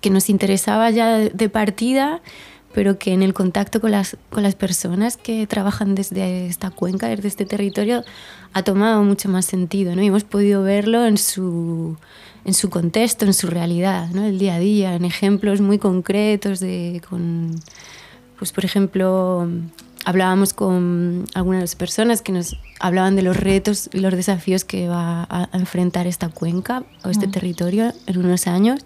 que 0.00 0.10
nos 0.10 0.28
interesaba 0.28 0.90
ya 0.90 1.18
de 1.18 1.48
partida 1.48 2.20
pero 2.72 2.98
que 2.98 3.12
en 3.12 3.22
el 3.22 3.34
contacto 3.34 3.80
con 3.80 3.90
las, 3.90 4.16
con 4.30 4.42
las 4.42 4.54
personas 4.54 5.16
que 5.16 5.46
trabajan 5.46 5.94
desde 5.94 6.46
esta 6.46 6.70
cuenca, 6.70 7.08
desde 7.08 7.28
este 7.28 7.44
territorio, 7.44 8.04
ha 8.52 8.62
tomado 8.62 9.02
mucho 9.02 9.28
más 9.28 9.44
sentido, 9.44 9.94
¿no? 9.94 10.02
Y 10.02 10.06
hemos 10.06 10.24
podido 10.24 10.62
verlo 10.62 11.04
en 11.04 11.18
su, 11.18 11.96
en 12.44 12.54
su 12.54 12.70
contexto, 12.70 13.24
en 13.24 13.34
su 13.34 13.46
realidad, 13.46 14.08
¿no? 14.10 14.24
El 14.24 14.38
día 14.38 14.56
a 14.56 14.58
día, 14.58 14.94
en 14.94 15.04
ejemplos 15.04 15.60
muy 15.60 15.78
concretos 15.78 16.60
de, 16.60 17.00
con, 17.08 17.54
pues 18.38 18.52
por 18.52 18.64
ejemplo, 18.64 19.48
hablábamos 20.04 20.52
con 20.52 21.26
algunas 21.34 21.74
personas 21.76 22.22
que 22.22 22.32
nos 22.32 22.56
hablaban 22.80 23.16
de 23.16 23.22
los 23.22 23.36
retos 23.36 23.88
y 23.92 24.00
los 24.00 24.14
desafíos 24.14 24.64
que 24.64 24.88
va 24.88 25.26
a, 25.28 25.48
enfrentar 25.52 26.06
esta 26.06 26.28
cuenca 26.28 26.84
o 27.04 27.10
este 27.10 27.28
mm. 27.28 27.30
territorio 27.30 27.92
en 28.06 28.18
unos 28.18 28.46
años 28.46 28.84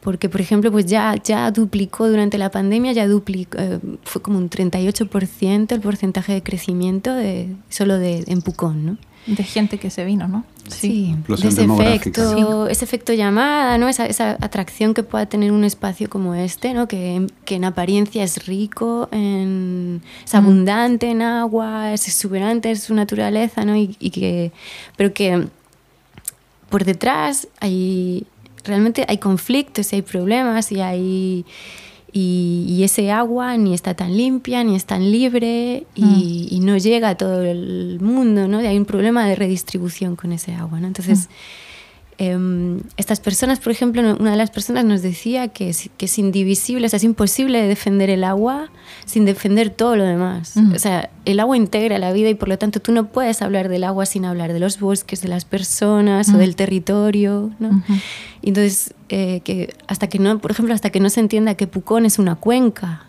porque 0.00 0.28
por 0.28 0.40
ejemplo 0.40 0.72
pues 0.72 0.86
ya, 0.86 1.14
ya 1.22 1.50
duplicó 1.50 2.08
durante 2.08 2.38
la 2.38 2.50
pandemia, 2.50 2.92
ya 2.92 3.06
duplicó, 3.06 3.58
eh, 3.58 3.78
fue 4.02 4.22
como 4.22 4.38
un 4.38 4.48
38% 4.48 5.72
el 5.72 5.80
porcentaje 5.80 6.32
de 6.32 6.42
crecimiento 6.42 7.12
de, 7.14 7.54
solo 7.68 7.98
de, 7.98 8.24
en 8.26 8.42
Pucón, 8.42 8.86
¿no? 8.86 8.96
De 9.26 9.44
gente 9.44 9.78
que 9.78 9.90
se 9.90 10.04
vino, 10.04 10.28
¿no? 10.28 10.44
Sí, 10.68 11.14
ese 11.28 11.64
efecto, 11.64 12.68
ese 12.68 12.84
efecto 12.84 13.12
llamada, 13.12 13.76
¿no? 13.78 13.88
Esa, 13.88 14.06
esa, 14.06 14.32
atracción 14.40 14.94
que 14.94 15.02
pueda 15.02 15.26
tener 15.26 15.52
un 15.52 15.64
espacio 15.64 16.08
como 16.08 16.34
este, 16.34 16.74
¿no? 16.74 16.88
Que, 16.88 17.26
que 17.44 17.56
en 17.56 17.64
apariencia 17.64 18.24
es 18.24 18.46
rico, 18.46 19.08
en, 19.12 20.02
es 20.24 20.34
abundante 20.34 21.10
en 21.10 21.22
agua, 21.22 21.92
es 21.92 22.08
exuberante 22.08 22.70
en 22.70 22.76
su 22.76 22.94
naturaleza, 22.94 23.64
¿no? 23.64 23.76
Y, 23.76 23.96
y 24.00 24.10
que, 24.10 24.52
pero 24.96 25.12
que 25.12 25.48
por 26.68 26.84
detrás 26.84 27.48
hay 27.60 28.26
realmente 28.64 29.04
hay 29.08 29.18
conflictos 29.18 29.92
y 29.92 29.96
hay 29.96 30.02
problemas 30.02 30.72
y 30.72 30.80
hay... 30.80 31.44
Y, 32.12 32.80
ese 32.82 33.12
agua 33.12 33.56
ni 33.56 33.74
está 33.74 33.94
tan 33.94 34.16
limpia, 34.16 34.64
ni 34.64 34.74
es 34.74 34.84
tan 34.84 35.10
libre 35.10 35.86
y, 35.94 36.58
mm. 36.60 36.64
no 36.64 36.76
llega 36.78 37.10
a 37.10 37.14
todo 37.14 37.42
el 37.42 37.98
mundo, 38.00 38.48
¿no? 38.48 38.58
Hay 38.58 38.76
un 38.78 38.86
problema 38.86 39.26
de 39.26 39.34
redistribución 39.36 40.16
con 40.16 40.32
ese 40.32 40.54
agua, 40.54 40.80
¿no? 40.80 40.86
Entonces... 40.86 41.28
Mm. 41.28 41.69
Em, 42.22 42.82
estas 42.98 43.18
personas, 43.18 43.60
por 43.60 43.72
ejemplo, 43.72 44.02
una 44.20 44.32
de 44.32 44.36
las 44.36 44.50
personas 44.50 44.84
nos 44.84 45.00
decía 45.00 45.48
que 45.48 45.70
es, 45.70 45.88
que 45.96 46.04
es 46.04 46.18
indivisible, 46.18 46.84
o 46.84 46.88
sea, 46.90 46.98
es 46.98 47.04
imposible 47.04 47.62
defender 47.62 48.10
el 48.10 48.24
agua 48.24 48.68
sin 49.06 49.24
defender 49.24 49.70
todo 49.70 49.96
lo 49.96 50.04
demás. 50.04 50.52
O 50.74 50.78
sea, 50.78 51.08
el 51.24 51.40
agua 51.40 51.56
integra 51.56 51.98
la 51.98 52.12
vida 52.12 52.28
y 52.28 52.34
por 52.34 52.50
lo 52.50 52.58
tanto 52.58 52.78
tú 52.80 52.92
no 52.92 53.06
puedes 53.06 53.40
hablar 53.40 53.70
del 53.70 53.84
agua 53.84 54.04
sin 54.04 54.26
hablar 54.26 54.52
de 54.52 54.60
los 54.60 54.78
bosques, 54.78 55.22
de 55.22 55.28
las 55.28 55.46
personas 55.46 56.28
o 56.28 56.36
del 56.36 56.56
territorio. 56.56 57.52
¿no? 57.58 57.82
Entonces, 58.42 58.92
eh, 59.08 59.40
que 59.42 59.72
hasta 59.86 60.10
que 60.10 60.18
no, 60.18 60.40
por 60.40 60.50
ejemplo, 60.50 60.74
hasta 60.74 60.90
que 60.90 61.00
no 61.00 61.08
se 61.08 61.20
entienda 61.20 61.54
que 61.54 61.66
Pucón 61.66 62.04
es 62.04 62.18
una 62.18 62.34
cuenca, 62.34 63.06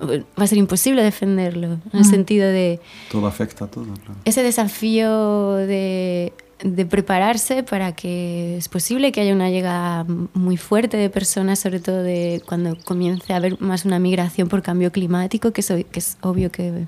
va 0.00 0.44
a 0.44 0.46
ser 0.46 0.56
imposible 0.56 1.02
defenderlo, 1.02 1.80
en 1.92 1.98
el 1.98 2.04
sentido 2.06 2.48
de... 2.48 2.80
Todo 3.10 3.26
afecta 3.26 3.66
a 3.66 3.68
todo, 3.68 3.84
claro. 3.84 4.20
Ese 4.24 4.42
desafío 4.42 5.52
de 5.52 6.32
de 6.62 6.86
prepararse 6.86 7.62
para 7.62 7.92
que 7.92 8.56
es 8.56 8.68
posible 8.68 9.12
que 9.12 9.20
haya 9.20 9.34
una 9.34 9.50
llegada 9.50 10.06
muy 10.34 10.56
fuerte 10.56 10.96
de 10.96 11.10
personas, 11.10 11.58
sobre 11.58 11.80
todo 11.80 12.02
de 12.02 12.42
cuando 12.46 12.76
comience 12.84 13.32
a 13.32 13.36
haber 13.36 13.60
más 13.60 13.84
una 13.84 13.98
migración 13.98 14.48
por 14.48 14.62
cambio 14.62 14.92
climático, 14.92 15.52
que 15.52 15.60
es, 15.60 15.68
que 15.68 15.98
es 15.98 16.16
obvio 16.20 16.50
que, 16.50 16.86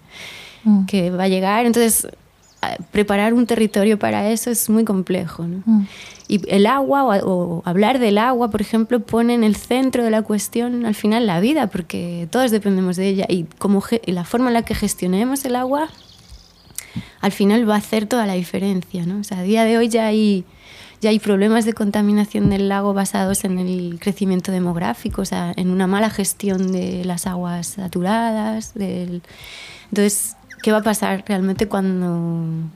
mm. 0.65 0.87
que 0.87 1.11
va 1.11 1.25
a 1.25 1.29
llegar. 1.29 1.67
Entonces, 1.67 2.07
preparar 2.91 3.35
un 3.35 3.47
territorio 3.47 3.99
para 3.99 4.31
eso 4.31 4.51
es 4.51 4.69
muy 4.71 4.85
complejo. 4.85 5.45
Mm. 5.45 5.83
Y 6.29 6.41
el 6.49 6.67
agua, 6.67 7.21
o, 7.23 7.63
hablar 7.65 7.99
del 7.99 8.19
agua, 8.19 8.51
por 8.51 8.61
ejemplo, 8.61 9.01
pone 9.01 9.35
en 9.35 9.45
el 9.45 9.57
centro 9.57 10.03
de 10.03 10.11
la 10.11 10.23
cuestión 10.23 10.87
al 10.87 10.95
final 10.95 11.27
la 11.27 11.41
vida, 11.41 11.69
porque 11.69 12.29
todos 12.31 12.51
dependemos 12.51 12.97
de 12.97 13.09
ella. 13.09 13.27
Y, 13.29 13.45
como 13.59 13.83
la 14.07 14.25
forma 14.25 14.49
en 14.49 14.55
la 14.55 14.63
que 14.63 14.75
gestionemos 14.75 15.45
el 15.45 15.57
agua 15.57 15.89
al 17.27 17.33
final 17.33 17.69
va 17.69 17.75
a 17.75 17.79
hacer 17.79 18.07
toda 18.07 18.25
la 18.25 18.35
diferencia. 18.35 19.05
¿no? 19.05 19.19
O 19.19 19.25
sea, 19.25 19.41
a 19.41 19.43
día 19.43 19.65
de 19.65 19.77
hoy 19.77 19.89
ya 19.89 20.07
hay, 20.07 20.45
ya 21.01 21.11
hay 21.11 21.19
problemas 21.19 21.65
de 21.65 21.73
contaminación 21.73 22.51
del 22.51 22.69
lago 22.69 22.95
basados 22.95 23.45
en 23.45 23.59
el 23.59 23.99
crecimiento 24.01 24.53
demográfico, 24.53 25.23
o 25.23 25.25
sea, 25.25 25.53
en 25.57 25.71
una 25.71 25.89
mala 25.89 26.09
gestión 26.09 26.71
de 26.71 27.05
las 27.05 27.27
aguas 27.27 27.67
saturadas. 27.67 28.75
Del... 28.75 29.23
Entonces, 29.91 30.37
¿qué 30.63 30.71
va 30.71 30.79
a 30.79 30.83
pasar 30.83 31.25
realmente 31.27 31.67
cuando, 31.67 32.69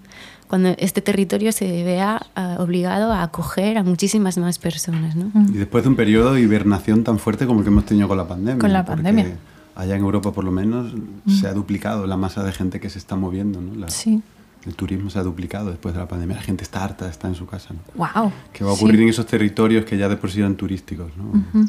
cuando 0.48 0.70
este 0.78 1.00
territorio 1.00 1.52
se 1.52 1.84
vea 1.84 2.20
uh, 2.36 2.60
obligado 2.60 3.12
a 3.12 3.22
acoger 3.22 3.78
a 3.78 3.84
muchísimas 3.84 4.36
más 4.36 4.58
personas? 4.58 5.14
¿no? 5.14 5.30
Y 5.54 5.58
después 5.58 5.84
de 5.84 5.90
un 5.90 5.96
periodo 5.96 6.34
de 6.34 6.40
hibernación 6.40 7.04
tan 7.04 7.20
fuerte 7.20 7.46
como 7.46 7.60
el 7.60 7.64
que 7.64 7.70
hemos 7.70 7.86
tenido 7.86 8.08
con 8.08 8.16
la 8.16 8.26
pandemia. 8.26 8.58
Con 8.58 8.72
la 8.72 8.84
pandemia. 8.84 9.36
Allá 9.76 9.94
en 9.94 10.02
Europa, 10.02 10.32
por 10.32 10.42
lo 10.42 10.50
menos, 10.50 10.92
se 11.28 11.46
ha 11.46 11.54
duplicado 11.54 12.08
la 12.08 12.16
masa 12.16 12.42
de 12.42 12.50
gente 12.50 12.80
que 12.80 12.90
se 12.90 12.98
está 12.98 13.14
moviendo. 13.14 13.60
¿no? 13.60 13.88
sí 13.88 14.20
el 14.66 14.75
turismo 14.75 15.11
se 15.11 15.18
ha 15.18 15.23
duplicado 15.23 15.70
después 15.70 15.94
de 15.94 16.01
la 16.01 16.09
pandemia. 16.09 16.37
La 16.37 16.42
gente 16.42 16.64
está 16.64 16.85
harta, 16.85 17.09
está 17.09 17.29
en 17.29 17.35
su 17.35 17.46
casa. 17.46 17.75
Wow. 17.94 18.33
¿Qué 18.53 18.64
va 18.64 18.70
a 18.70 18.75
ocurrir 18.75 19.01
en 19.01 19.09
esos 19.09 19.27
territorios 19.27 19.85
que 19.85 19.96
ya 19.96 20.09
de 20.09 20.16
por 20.16 20.31
sí 20.31 20.40
eran 20.40 20.57
turísticos? 20.57 21.11
¿no? 21.16 21.68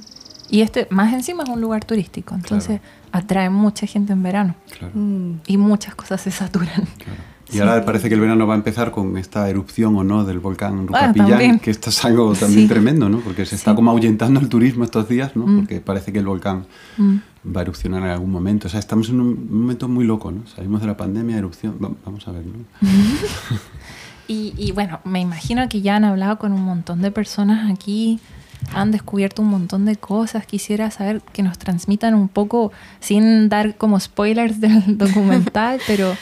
Y 0.50 0.62
este, 0.62 0.88
más 0.90 1.14
encima, 1.14 1.44
es 1.44 1.50
un 1.50 1.62
lugar 1.62 1.86
turístico. 1.86 2.36
Entonces, 2.36 2.82
atrae 3.12 3.50
mucha 3.50 3.88
gente 3.88 4.14
en 4.14 4.22
verano. 4.22 4.56
Claro. 4.78 4.94
Mm. 4.94 5.40
Y 5.48 5.58
muchas 5.58 5.96
cosas 5.96 6.22
se 6.22 6.32
saturan. 6.32 6.88
Claro. 6.98 7.22
Y 7.54 7.60
ahora 7.60 7.84
parece 7.84 8.08
que 8.08 8.16
el 8.16 8.22
verano 8.22 8.48
va 8.48 8.54
a 8.54 8.58
empezar 8.58 8.92
con 8.92 9.18
esta 9.18 9.50
erupción 9.50 9.96
o 9.98 10.04
no 10.04 10.24
del 10.24 10.40
volcán 10.40 10.88
ah, 10.94 11.12
Rucapillán, 11.12 11.60
que 11.60 11.72
esto 11.72 11.90
es 11.90 12.06
algo 12.06 12.34
también 12.34 12.68
tremendo, 12.68 13.10
¿no? 13.10 13.20
Porque 13.20 13.46
se 13.46 13.56
está 13.56 13.76
como 13.76 13.92
ahuyentando 13.92 14.40
el 14.40 14.48
turismo 14.48 14.86
estos 14.86 15.10
días, 15.10 15.36
¿no? 15.36 15.46
Mm. 15.46 15.58
Porque 15.58 15.82
parece 15.82 16.14
que 16.14 16.20
el 16.20 16.26
volcán 16.26 16.66
mm. 16.98 17.18
Va 17.46 17.62
a 17.62 17.64
erupcionar 17.64 18.04
en 18.04 18.10
algún 18.10 18.32
momento. 18.32 18.68
O 18.68 18.70
sea, 18.70 18.80
estamos 18.80 19.10
en 19.10 19.20
un 19.20 19.48
momento 19.50 19.88
muy 19.88 20.06
loco, 20.06 20.32
¿no? 20.32 20.46
Salimos 20.48 20.82
de 20.82 20.88
la 20.88 20.98
pandemia, 20.98 21.38
erupción, 21.38 21.78
vamos 21.80 22.28
a 22.28 22.32
ver, 22.32 22.44
¿no? 22.46 22.66
y, 24.28 24.54
y 24.58 24.72
bueno, 24.72 25.00
me 25.04 25.20
imagino 25.20 25.68
que 25.70 25.82
ya 25.82 25.96
han 25.96 26.06
hablado 26.06 26.38
con 26.38 26.54
un 26.54 26.64
montón 26.64 27.02
de 27.02 27.12
personas 27.12 27.72
aquí 27.72 28.20
han 28.76 28.92
descubierto 28.92 29.42
un 29.42 29.50
montón 29.50 29.86
de 29.86 29.96
cosas. 29.96 30.46
Quisiera 30.46 30.92
saber 30.92 31.22
que 31.34 31.42
nos 31.42 31.58
transmitan 31.58 32.14
un 32.14 32.28
poco, 32.28 32.72
sin 33.00 33.50
dar 33.50 33.76
como 33.76 34.00
spoilers 34.00 34.62
del 34.62 34.84
documental, 34.98 35.80
pero 35.88 36.16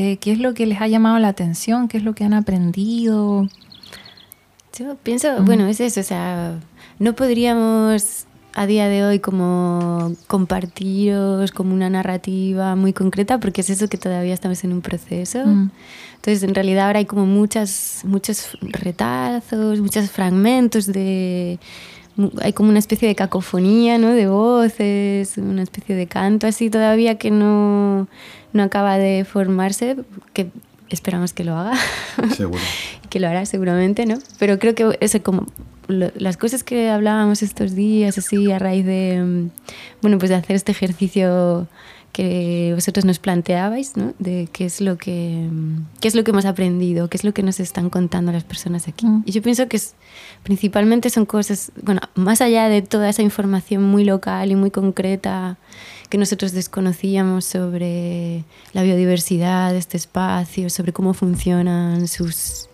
eh, 0.00 0.16
¿Qué 0.18 0.30
es 0.30 0.38
lo 0.38 0.54
que 0.54 0.64
les 0.64 0.80
ha 0.80 0.86
llamado 0.86 1.18
la 1.18 1.26
atención? 1.26 1.88
¿Qué 1.88 1.96
es 1.96 2.04
lo 2.04 2.14
que 2.14 2.22
han 2.22 2.32
aprendido? 2.32 3.48
Yo 4.78 4.94
pienso, 5.02 5.42
bueno, 5.42 5.66
es 5.66 5.80
eso, 5.80 5.98
o 5.98 6.04
sea, 6.04 6.60
no 7.00 7.16
podríamos 7.16 8.26
a 8.58 8.66
día 8.66 8.88
de 8.88 9.04
hoy 9.04 9.20
como 9.20 10.16
compartiros 10.26 11.52
como 11.52 11.72
una 11.72 11.88
narrativa 11.88 12.74
muy 12.74 12.92
concreta 12.92 13.38
porque 13.38 13.60
es 13.60 13.70
eso 13.70 13.86
que 13.88 13.98
todavía 13.98 14.34
estamos 14.34 14.64
en 14.64 14.72
un 14.72 14.80
proceso. 14.80 15.46
Mm. 15.46 15.70
Entonces, 16.16 16.42
en 16.42 16.56
realidad 16.56 16.86
ahora 16.86 16.98
hay 16.98 17.04
como 17.04 17.24
muchas, 17.24 18.00
muchos 18.02 18.58
retazos, 18.60 19.80
muchos 19.80 20.10
fragmentos 20.10 20.86
de... 20.86 21.60
Hay 22.42 22.52
como 22.52 22.70
una 22.70 22.80
especie 22.80 23.06
de 23.06 23.14
cacofonía, 23.14 23.96
¿no? 23.96 24.08
De 24.08 24.26
voces, 24.26 25.38
una 25.38 25.62
especie 25.62 25.94
de 25.94 26.08
canto 26.08 26.48
así 26.48 26.68
todavía 26.68 27.16
que 27.16 27.30
no, 27.30 28.08
no 28.52 28.62
acaba 28.64 28.98
de 28.98 29.24
formarse, 29.24 29.98
que 30.32 30.50
esperamos 30.90 31.32
que 31.32 31.44
lo 31.44 31.56
haga. 31.56 31.78
Seguro. 32.36 32.60
que 33.08 33.20
lo 33.20 33.28
hará 33.28 33.46
seguramente, 33.46 34.04
¿no? 34.04 34.18
Pero 34.40 34.58
creo 34.58 34.74
que 34.74 34.98
es 35.00 35.16
como 35.22 35.46
lo- 35.88 36.12
las 36.16 36.36
cosas 36.36 36.62
que 36.64 36.88
hablábamos 36.90 37.42
estos 37.42 37.74
días, 37.74 38.16
así 38.18 38.50
a 38.52 38.58
raíz 38.58 38.86
de, 38.86 39.20
mm, 39.22 39.50
bueno, 40.02 40.18
pues 40.18 40.28
de 40.30 40.36
hacer 40.36 40.54
este 40.56 40.72
ejercicio 40.72 41.66
que 42.12 42.72
vosotros 42.74 43.04
nos 43.04 43.18
planteabais, 43.18 43.96
¿no? 43.96 44.14
De 44.18 44.48
qué 44.52 44.64
es 44.64 44.80
lo 44.80 44.96
que, 44.96 45.46
mm, 45.50 45.86
qué 46.00 46.08
es 46.08 46.14
lo 46.14 46.24
que 46.24 46.30
hemos 46.30 46.46
aprendido, 46.46 47.08
qué 47.08 47.16
es 47.16 47.22
lo 47.24 47.32
que 47.34 47.42
nos 47.42 47.60
están 47.60 47.90
contando 47.90 48.32
las 48.32 48.44
personas 48.44 48.88
aquí. 48.88 49.06
Mm. 49.06 49.22
Y 49.26 49.32
yo 49.32 49.42
pienso 49.42 49.68
que 49.68 49.76
es, 49.76 49.94
principalmente 50.42 51.10
son 51.10 51.26
cosas, 51.26 51.70
bueno, 51.82 52.00
más 52.14 52.40
allá 52.40 52.68
de 52.68 52.82
toda 52.82 53.08
esa 53.10 53.22
información 53.22 53.82
muy 53.84 54.04
local 54.04 54.50
y 54.50 54.56
muy 54.56 54.70
concreta 54.70 55.58
que 56.08 56.16
nosotros 56.18 56.52
desconocíamos 56.52 57.44
sobre 57.44 58.44
la 58.72 58.82
biodiversidad 58.82 59.72
de 59.72 59.78
este 59.78 59.98
espacio, 59.98 60.70
sobre 60.70 60.92
cómo 60.94 61.12
funcionan 61.12 62.08
sus, 62.08 62.68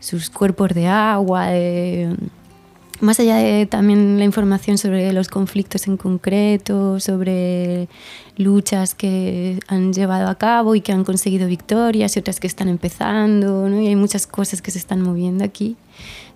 sus 0.00 0.30
cuerpos 0.30 0.70
de 0.70 0.88
agua, 0.88 1.48
de- 1.48 2.16
más 3.02 3.18
allá 3.18 3.36
de 3.36 3.66
también 3.66 4.20
la 4.20 4.24
información 4.24 4.78
sobre 4.78 5.12
los 5.12 5.26
conflictos 5.26 5.88
en 5.88 5.96
concreto, 5.96 7.00
sobre 7.00 7.88
luchas 8.36 8.94
que 8.94 9.58
han 9.66 9.92
llevado 9.92 10.28
a 10.28 10.36
cabo 10.36 10.76
y 10.76 10.82
que 10.82 10.92
han 10.92 11.02
conseguido 11.02 11.48
victorias 11.48 12.16
y 12.16 12.20
otras 12.20 12.38
que 12.38 12.46
están 12.46 12.68
empezando, 12.68 13.68
¿no? 13.68 13.80
y 13.80 13.88
hay 13.88 13.96
muchas 13.96 14.28
cosas 14.28 14.62
que 14.62 14.70
se 14.70 14.78
están 14.78 15.02
moviendo 15.02 15.42
aquí. 15.42 15.76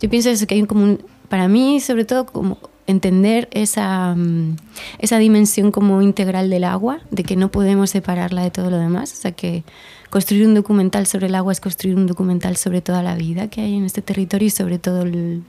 Yo 0.02 0.10
pienso 0.10 0.28
eso, 0.28 0.48
que 0.48 0.56
hay 0.56 0.66
como 0.66 0.82
un, 0.82 1.04
para 1.28 1.46
mí 1.46 1.78
sobre 1.78 2.04
todo 2.04 2.26
como 2.26 2.58
entender 2.88 3.48
esa, 3.52 4.16
mm, 4.16 4.56
esa 4.98 5.18
dimensión 5.18 5.70
como 5.70 6.02
integral 6.02 6.50
del 6.50 6.64
agua, 6.64 6.98
de 7.12 7.22
que 7.22 7.36
no 7.36 7.48
podemos 7.52 7.90
separarla 7.90 8.42
de 8.42 8.50
todo 8.50 8.70
lo 8.70 8.78
demás, 8.78 9.12
o 9.12 9.16
sea 9.16 9.30
que 9.30 9.62
construir 10.10 10.48
un 10.48 10.54
documental 10.54 11.06
sobre 11.06 11.28
el 11.28 11.36
agua 11.36 11.52
es 11.52 11.60
construir 11.60 11.96
un 11.96 12.08
documental 12.08 12.56
sobre 12.56 12.82
toda 12.82 13.04
la 13.04 13.14
vida 13.14 13.48
que 13.48 13.60
hay 13.60 13.76
en 13.76 13.84
este 13.84 14.02
territorio 14.02 14.48
y 14.48 14.50
sobre 14.50 14.80
todo 14.80 15.02
el, 15.02 15.44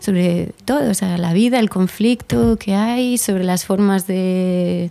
sobre 0.00 0.52
todo, 0.64 0.90
o 0.90 0.94
sea, 0.94 1.16
la 1.18 1.32
vida, 1.32 1.60
el 1.60 1.70
conflicto 1.70 2.56
que 2.58 2.74
hay, 2.74 3.16
sobre 3.18 3.44
las 3.44 3.64
formas 3.64 4.06
de, 4.06 4.90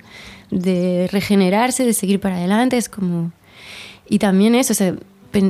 de 0.52 1.10
regenerarse, 1.12 1.84
de 1.86 1.94
seguir 1.94 2.20
para 2.20 2.38
adelante, 2.38 2.78
es 2.78 2.88
como... 2.88 3.32
Y 4.08 4.20
también 4.20 4.56
eso, 4.56 4.74
o 4.74 4.76
sea, 4.76 4.96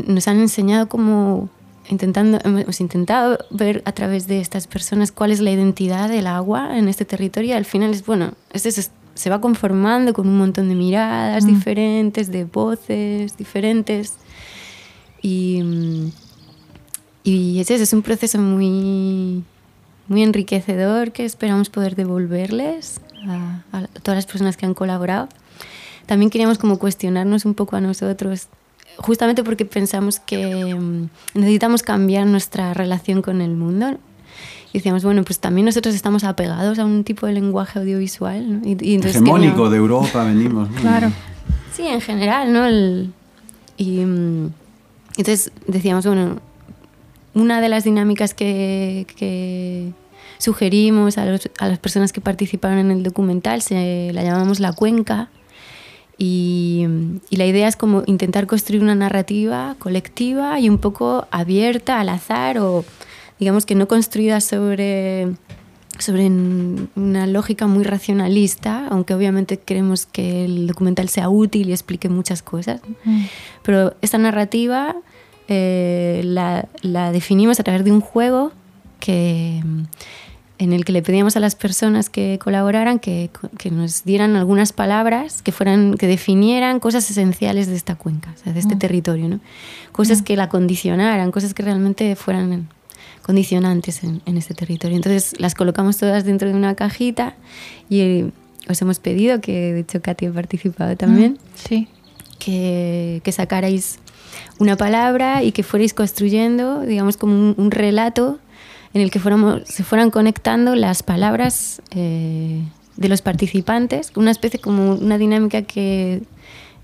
nos 0.07 0.27
han 0.27 0.39
enseñado 0.39 0.89
como 0.89 1.49
intentando, 1.89 2.39
hemos 2.43 2.81
intentado 2.81 3.37
ver 3.49 3.81
a 3.85 3.91
través 3.93 4.27
de 4.27 4.41
estas 4.41 4.67
personas 4.67 5.11
cuál 5.11 5.31
es 5.31 5.39
la 5.39 5.51
identidad 5.51 6.09
del 6.09 6.27
agua 6.27 6.77
en 6.77 6.87
este 6.87 7.05
territorio 7.05 7.51
y 7.51 7.53
al 7.53 7.65
final 7.65 7.91
es, 7.91 8.05
bueno, 8.05 8.33
es 8.53 8.65
eso, 8.65 8.89
se 9.15 9.29
va 9.29 9.41
conformando 9.41 10.13
con 10.13 10.27
un 10.27 10.37
montón 10.37 10.69
de 10.69 10.75
miradas 10.75 11.45
Mm. 11.45 11.47
diferentes, 11.47 12.31
de 12.31 12.43
voces 12.45 13.37
diferentes 13.37 14.13
y, 15.21 15.61
mm, 15.63 16.11
y 17.29 17.59
es 17.59 17.69
eso, 17.71 17.83
es 17.83 17.93
un 17.93 18.01
proceso 18.01 18.37
muy, 18.39 19.43
muy 20.07 20.23
enriquecedor 20.23 21.11
que 21.11 21.25
esperamos 21.25 21.69
poder 21.69 21.95
devolverles 21.95 23.01
a, 23.27 23.61
a 23.77 23.87
todas 24.01 24.17
las 24.17 24.25
personas 24.25 24.57
que 24.57 24.65
han 24.65 24.73
colaborado. 24.73 25.27
También 26.05 26.29
queríamos 26.31 26.57
como 26.57 26.79
cuestionarnos 26.79 27.45
un 27.45 27.53
poco 27.53 27.75
a 27.75 27.81
nosotros, 27.81 28.47
justamente 28.97 29.43
porque 29.43 29.65
pensamos 29.65 30.19
que 30.19 30.73
mm, 30.75 31.09
necesitamos 31.35 31.83
cambiar 31.83 32.25
nuestra 32.25 32.73
relación 32.73 33.21
con 33.21 33.41
el 33.41 33.51
mundo. 33.55 33.97
Y 34.71 34.77
decíamos, 34.79 35.03
bueno, 35.03 35.23
pues 35.23 35.39
también 35.39 35.65
nosotros 35.65 35.95
estamos 35.95 36.23
apegados 36.23 36.77
a 36.79 36.85
un 36.85 37.03
tipo 37.03 37.25
de 37.25 37.33
lenguaje 37.33 37.79
audiovisual. 37.79 38.61
¿no? 38.61 38.67
Y, 38.67 38.77
y 38.81 38.95
Hegemónico 38.95 39.35
queríamos- 39.55 39.71
de 39.71 39.77
Europa 39.77 40.23
venimos. 40.23 40.69
¿no? 40.69 40.81
Claro. 40.81 41.11
Sí, 41.75 41.87
en 41.87 42.01
general, 42.01 42.53
¿no? 42.53 42.65
El- 42.65 43.11
y 43.77 43.99
mm, 44.05 44.49
entonces 45.17 45.51
decíamos, 45.67 46.05
bueno, 46.05 46.39
una 47.33 47.61
de 47.61 47.69
las 47.69 47.83
dinámicas 47.83 48.33
que, 48.33 49.05
que 49.15 49.91
sugerimos 50.37 51.17
a, 51.17 51.25
los- 51.25 51.49
a 51.59 51.67
las 51.67 51.79
personas 51.79 52.11
que 52.13 52.21
participaron 52.21 52.79
en 52.79 52.91
el 52.91 53.03
documental 53.03 53.61
se 53.61 54.11
la 54.13 54.23
llamamos 54.23 54.59
la 54.59 54.73
cuenca. 54.73 55.29
Y, 56.17 56.85
y 57.29 57.37
la 57.37 57.45
idea 57.45 57.67
es 57.69 57.77
como 57.77 58.03
intentar 58.05 58.45
construir 58.45 58.81
una 58.81 58.95
narrativa 58.95 59.75
colectiva 59.79 60.59
y 60.59 60.67
un 60.67 60.77
poco 60.77 61.27
abierta 61.31 61.99
al 62.01 62.09
azar 62.09 62.59
o 62.59 62.83
digamos 63.39 63.65
que 63.65 63.73
no 63.75 63.87
construida 63.87 64.41
sobre 64.41 65.29
sobre 65.97 66.27
un- 66.27 66.89
una 66.95 67.25
lógica 67.27 67.67
muy 67.67 67.83
racionalista, 67.83 68.87
aunque 68.89 69.13
obviamente 69.13 69.57
queremos 69.59 70.05
que 70.05 70.45
el 70.45 70.67
documental 70.67 71.09
sea 71.09 71.29
útil 71.29 71.69
y 71.69 71.71
explique 71.73 72.07
muchas 72.09 72.41
cosas. 72.41 72.79
Pero 73.63 73.95
esta 74.01 74.17
narrativa 74.17 74.95
eh, 75.49 76.21
la, 76.23 76.67
la 76.81 77.11
definimos 77.11 77.59
a 77.59 77.63
través 77.63 77.83
de 77.83 77.91
un 77.91 78.01
juego 78.01 78.51
que, 78.99 79.61
mm, 79.63 79.81
en 80.59 80.73
el 80.73 80.83
que 80.85 80.91
le 80.91 81.01
pedíamos 81.01 81.37
a 81.37 81.39
las 81.39 81.55
personas 81.55 82.09
que 82.09 82.37
colaboraran 82.43 82.99
que, 82.99 83.29
que 83.57 83.71
nos 83.71 84.03
dieran 84.03 84.35
algunas 84.35 84.73
palabras 84.73 85.41
que, 85.41 85.51
fueran, 85.53 85.95
que 85.95 86.05
definieran 86.07 86.79
cosas 86.79 87.09
esenciales 87.09 87.67
de 87.67 87.75
esta 87.77 87.95
cuenca, 87.95 88.33
o 88.35 88.43
sea, 88.43 88.51
de 88.53 88.59
este 88.59 88.75
Mm. 88.75 88.79
territorio. 88.79 89.29
¿no? 89.29 89.39
Cosas 89.93 90.21
Mm. 90.21 90.23
que 90.25 90.35
la 90.35 90.49
condicionaran, 90.49 91.31
cosas 91.31 91.53
que 91.53 91.63
realmente 91.63 92.15
fueran 92.15 92.67
condicionantes 93.21 94.03
en, 94.03 94.21
en 94.25 94.37
este 94.37 94.53
territorio. 94.53 94.97
Entonces 94.97 95.39
las 95.39 95.55
colocamos 95.55 95.97
todas 95.97 96.25
dentro 96.25 96.49
de 96.49 96.55
una 96.55 96.75
cajita 96.75 97.35
y 97.89 97.99
eh, 98.01 98.31
os 98.67 98.81
hemos 98.81 98.99
pedido, 98.99 99.39
que 99.39 99.73
de 99.73 99.79
hecho 99.81 100.01
Katy 100.01 100.25
ha 100.27 100.31
participado 100.33 100.95
también, 100.97 101.33
Mm, 101.33 101.37
Sí. 101.67 101.87
que, 102.39 103.21
que 103.23 103.31
sacarais 103.31 103.99
una 104.59 104.75
palabra 104.75 105.43
y 105.43 105.51
que 105.51 105.63
fuerais 105.63 105.93
construyendo, 105.93 106.81
digamos, 106.81 107.17
como 107.17 107.53
un, 107.57 107.71
relato 107.71 108.39
en 108.93 109.01
el 109.01 109.11
que 109.11 109.19
fuéramos, 109.19 109.61
se 109.65 109.83
fueran 109.83 110.11
conectando 110.11 110.75
las 110.75 111.03
palabras 111.03 111.81
eh, 111.91 112.61
de 112.97 113.09
los 113.09 113.21
participantes, 113.21 114.11
una 114.15 114.31
especie 114.31 114.59
como 114.59 114.93
una 114.93 115.17
dinámica 115.17 115.61
que 115.61 116.21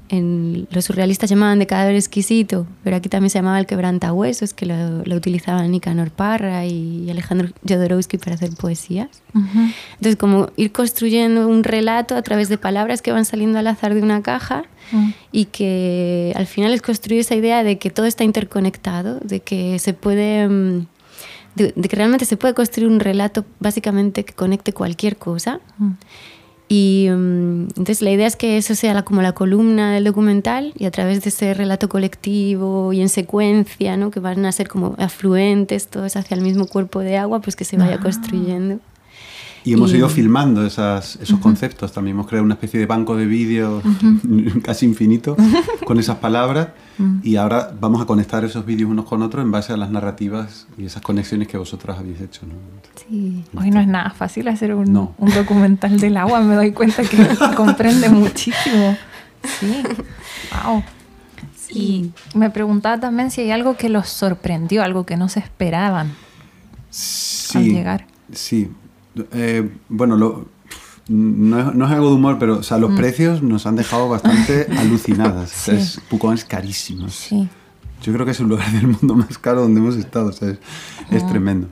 en 0.10 0.68
los 0.72 0.86
surrealistas 0.86 1.30
llamaban 1.30 1.60
de 1.60 1.68
cadáver 1.68 1.96
exquisito, 1.96 2.68
pero 2.84 2.96
aquí 2.96 3.10
también 3.10 3.30
se 3.30 3.40
llamaba 3.40 3.60
el 3.60 3.66
quebrantahuesos, 3.66 4.54
que 4.54 4.66
lo, 4.66 5.04
lo 5.04 5.16
utilizaban 5.16 5.70
Nicanor 5.72 6.12
Parra 6.12 6.66
y 6.66 7.10
Alejandro 7.10 7.50
Jodorowsky 7.68 8.18
para 8.18 8.36
hacer 8.36 8.52
poesías. 8.52 9.10
Ujú. 9.34 9.60
Entonces, 9.94 10.16
como 10.16 10.50
ir 10.58 10.72
construyendo 10.72 11.48
un 11.48 11.64
relato 11.64 12.16
a 12.16 12.22
través 12.22 12.50
de 12.50 12.58
palabras 12.58 13.02
que 13.02 13.12
van 13.12 13.26
saliendo 13.26 13.60
al 13.60 13.68
azar 13.68 13.94
de 13.94 14.02
una 14.02 14.22
caja 14.22 14.64
Mm. 14.92 15.10
y 15.32 15.46
que 15.46 16.34
al 16.36 16.46
final 16.46 16.74
es 16.74 16.82
construir 16.82 17.22
esa 17.22 17.36
idea 17.36 17.64
de 17.64 17.78
que 17.78 17.90
todo 17.90 18.06
está 18.06 18.24
interconectado, 18.24 19.20
de 19.20 19.40
que 19.40 19.80
se 19.80 19.94
puede, 19.94 20.48
mm, 20.48 20.86
de, 21.56 21.74
de 21.76 21.90
que 21.90 21.96
realmente 21.96 22.26
se 22.26 22.38
puede 22.38 22.54
construir 22.54 22.90
un 22.90 23.00
relato 23.00 23.46
básicamente 23.60 24.26
que 24.26 24.34
conecte 24.34 24.74
cualquier 24.74 25.18
cosa. 25.18 25.60
Mm. 25.78 25.92
Y 26.68 27.08
mm, 27.12 27.68
entonces 27.78 28.02
la 28.02 28.12
idea 28.12 28.26
es 28.26 28.36
que 28.36 28.58
eso 28.58 28.74
sea 28.76 28.94
la- 28.94 29.04
como 29.06 29.22
la 29.22 29.34
columna 29.34 29.94
del 29.94 30.04
documental 30.04 30.74
y 30.78 30.86
a 30.86 30.92
través 30.92 31.22
de 31.22 31.30
ese 31.30 31.54
relato 31.54 31.90
colectivo 31.90 32.92
y 32.92 33.02
en 33.02 33.10
secuencia, 33.10 33.98
¿no? 33.98 34.10
que 34.12 34.20
van 34.20 34.46
a 34.46 34.52
ser 34.52 34.68
como 34.68 34.96
afluentes 34.98 35.88
todos 35.88 36.16
hacia 36.16 36.36
el 36.36 36.42
mismo 36.42 36.66
cuerpo 36.66 37.02
de 37.02 37.18
agua, 37.18 37.40
pues 37.40 37.56
que 37.56 37.66
se 37.66 37.78
vaya 37.78 37.96
Ah. 37.96 38.02
construyendo. 38.02 38.80
Y 39.66 39.74
hemos 39.74 39.92
Y- 39.94 39.98
ido 39.98 40.08
filmando 40.10 40.66
esas, 40.66 41.16
esos 41.18 41.40
conceptos 41.40 41.92
también. 41.92 42.16
Hemos 42.16 42.28
creado 42.28 42.46
una 42.46 42.54
especie 42.54 42.80
de 42.80 42.86
banco 42.86 43.16
de 43.18 43.26
vídeos 43.26 43.84
casi 44.64 44.86
infinito 44.86 45.36
con 45.86 46.00
esas 46.00 46.18
palabras. 46.18 46.70
Y 47.24 47.36
ahora 47.36 47.72
vamos 47.82 48.02
a 48.02 48.06
conectar 48.06 48.46
esos 48.46 48.66
vídeos 48.66 48.90
unos 48.90 49.06
con 49.06 49.22
otros 49.22 49.44
en 49.44 49.52
base 49.52 49.74
a 49.74 49.78
las 49.78 49.90
narrativas 49.92 50.68
y 50.78 50.86
esas 50.86 51.02
conexiones 51.02 51.48
que 51.50 51.58
vosotros 51.58 51.98
habéis 51.98 52.22
hecho. 52.22 52.42
¿no? 52.46 52.54
Sí. 53.10 53.44
Hoy 53.58 53.72
no 53.72 53.82
es 53.82 53.88
nada 53.88 54.12
fácil 54.12 54.48
hacer 54.48 54.74
un, 54.74 54.94
No. 54.94 55.14
un 55.18 55.34
documental 55.34 56.00
del 56.00 56.16
agua, 56.16 56.40
me 56.42 56.56
doy 56.56 56.72
cuenta 56.72 57.04
que 57.04 57.18
comprende 57.58 58.08
muchísimo. 58.10 58.96
Sí, 59.60 59.74
wow. 60.64 60.84
Y 61.70 62.12
me 62.36 62.50
preguntaba 62.50 63.00
también 63.00 63.32
si 63.32 63.42
hay 63.42 63.52
algo 63.52 63.76
que 63.76 63.90
los 63.90 64.08
sorprendió, 64.08 64.82
algo 64.84 65.06
que 65.06 65.18
no 65.18 65.28
se 65.28 65.40
esperaban 65.40 66.14
Sí, 66.92 67.58
al 67.58 67.64
llegar. 67.66 68.08
Sí. 68.32 68.70
Eh, 69.32 69.70
bueno, 69.90 70.16
lo- 70.18 70.48
no, 71.08 71.60
es, 71.60 71.76
no 71.76 71.86
es 71.86 71.92
algo 71.92 72.10
de 72.10 72.16
humor, 72.16 72.38
pero 72.40 72.58
o 72.60 72.64
sea, 72.64 72.78
los 72.78 72.96
precios 72.96 73.44
nos 73.44 73.66
han 73.68 73.76
dejado 73.76 74.10
bastante 74.10 74.68
alucinadas. 74.78 75.52
Mm. 75.52 75.54
Sí. 75.56 75.72
es, 75.72 76.02
Pucón 76.10 76.34
es 76.34 76.46
carísimo. 76.46 77.08
Sí. 77.10 77.48
Yo 78.02 78.12
creo 78.14 78.26
que 78.26 78.32
es 78.32 78.40
el 78.40 78.48
lugar 78.48 78.72
del 78.72 78.88
mundo 78.88 79.16
más 79.16 79.38
caro 79.38 79.62
donde 79.62 79.80
hemos 79.80 79.96
estado. 79.98 80.28
o 80.30 80.32
sea, 80.32 80.50
es, 80.50 80.60
es 81.12 81.24
Ah. 81.24 81.28
tremendo. 81.30 81.68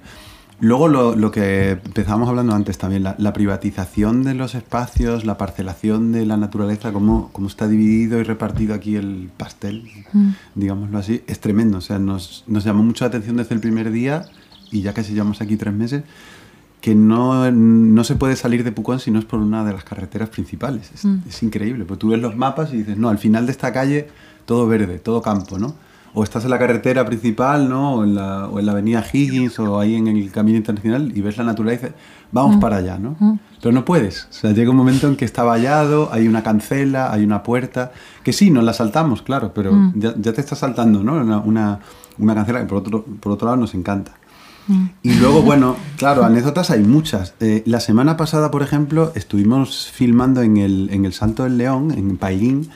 Luego 0.59 0.87
lo, 0.87 1.15
lo 1.15 1.29
que 1.31 1.71
empezábamos 1.71 2.29
hablando 2.29 2.53
antes 2.55 2.77
también, 2.77 3.03
la, 3.03 3.15
la 3.17 3.33
privatización 3.33 4.23
de 4.23 4.33
los 4.33 4.55
espacios, 4.55 5.25
la 5.25 5.37
parcelación 5.37 6.13
de 6.13 6.25
la 6.25 6.37
naturaleza, 6.37 6.93
cómo, 6.93 7.29
cómo 7.33 7.47
está 7.47 7.67
dividido 7.67 8.17
y 8.19 8.23
repartido 8.23 8.73
aquí 8.73 8.95
el 8.95 9.29
pastel, 9.35 9.89
digámoslo 10.55 10.97
así, 10.99 11.21
es 11.27 11.39
tremendo. 11.41 11.79
O 11.79 11.81
sea, 11.81 11.99
nos, 11.99 12.45
nos 12.47 12.63
llamó 12.63 12.81
mucho 12.83 13.03
la 13.03 13.09
atención 13.09 13.35
desde 13.35 13.55
el 13.55 13.61
primer 13.61 13.91
día, 13.91 14.25
y 14.71 14.81
ya 14.83 14.93
casi 14.93 15.11
llevamos 15.13 15.41
aquí 15.41 15.57
tres 15.57 15.73
meses, 15.73 16.03
que 16.83 16.95
no, 16.95 17.49
no 17.49 18.03
se 18.03 18.15
puede 18.15 18.35
salir 18.35 18.65
de 18.65 18.73
Pucón 18.73 18.99
si 18.99 19.09
no 19.09 19.17
es 19.17 19.23
por 19.23 19.39
una 19.39 19.63
de 19.63 19.71
las 19.71 19.85
carreteras 19.85 20.27
principales. 20.27 20.91
Es, 20.93 21.05
es 21.05 21.41
increíble, 21.41 21.85
porque 21.85 22.01
tú 22.01 22.09
ves 22.09 22.19
los 22.19 22.35
mapas 22.35 22.73
y 22.73 22.77
dices, 22.79 22.97
no, 22.97 23.07
al 23.07 23.19
final 23.19 23.45
de 23.45 23.53
esta 23.53 23.71
calle 23.71 24.09
todo 24.43 24.67
verde, 24.67 24.99
todo 24.99 25.21
campo, 25.21 25.57
¿no? 25.57 25.75
o 26.13 26.23
estás 26.23 26.43
en 26.43 26.51
la 26.51 26.59
carretera 26.59 27.05
principal, 27.05 27.67
¿no? 27.67 27.95
O 27.95 28.03
en 28.03 28.15
la, 28.15 28.47
o 28.47 28.59
en 28.59 28.65
la 28.67 28.73
avenida 28.73 29.03
Higgins 29.11 29.57
o 29.59 29.79
ahí 29.79 29.95
en 29.95 30.07
el 30.07 30.29
camino 30.31 30.57
internacional 30.57 31.11
y 31.15 31.21
ves 31.21 31.37
la 31.37 31.43
naturaleza 31.43 31.87
y 31.87 31.89
dices, 31.89 32.01
vamos 32.31 32.57
para 32.57 32.77
allá, 32.77 32.99
¿no? 32.99 33.39
Pero 33.61 33.73
no 33.73 33.83
puedes. 33.83 34.27
O 34.29 34.33
sea, 34.33 34.51
llega 34.51 34.69
un 34.69 34.77
momento 34.77 35.07
en 35.07 35.15
que 35.15 35.25
está 35.25 35.43
vallado, 35.43 36.09
hay 36.11 36.27
una 36.27 36.43
cancela, 36.43 37.11
hay 37.11 37.23
una 37.23 37.41
puerta, 37.41 37.91
que 38.23 38.31
sí, 38.31 38.51
nos 38.51 38.63
la 38.63 38.73
saltamos, 38.73 39.23
claro, 39.23 39.53
pero 39.55 39.73
ya, 39.95 40.13
ya, 40.17 40.33
te 40.33 40.41
está 40.41 40.55
saltando, 40.55 41.03
¿no? 41.03 41.13
Una, 41.13 41.39
una, 41.39 41.79
una, 42.19 42.35
cancela 42.35 42.59
que 42.59 42.65
por 42.67 42.77
otro, 42.79 43.03
por 43.03 43.31
otro 43.31 43.47
lado 43.47 43.57
nos 43.57 43.73
encanta. 43.73 44.11
Y 45.01 45.13
luego, 45.15 45.41
bueno, 45.41 45.75
claro, 45.97 46.23
anécdotas 46.23 46.69
hay 46.71 46.83
muchas. 46.83 47.33
Eh, 47.39 47.63
la 47.65 47.79
semana 47.79 48.15
pasada, 48.15 48.49
por 48.49 48.63
ejemplo, 48.63 49.11
estuvimos 49.15 49.91
filmando 49.91 50.41
en 50.41 50.57
el, 50.57 50.89
en 50.91 51.05
el 51.05 51.13
Santo 51.13 51.43
del 51.43 51.57
León, 51.57 51.91
en 51.91 52.17
Pailín, 52.17 52.69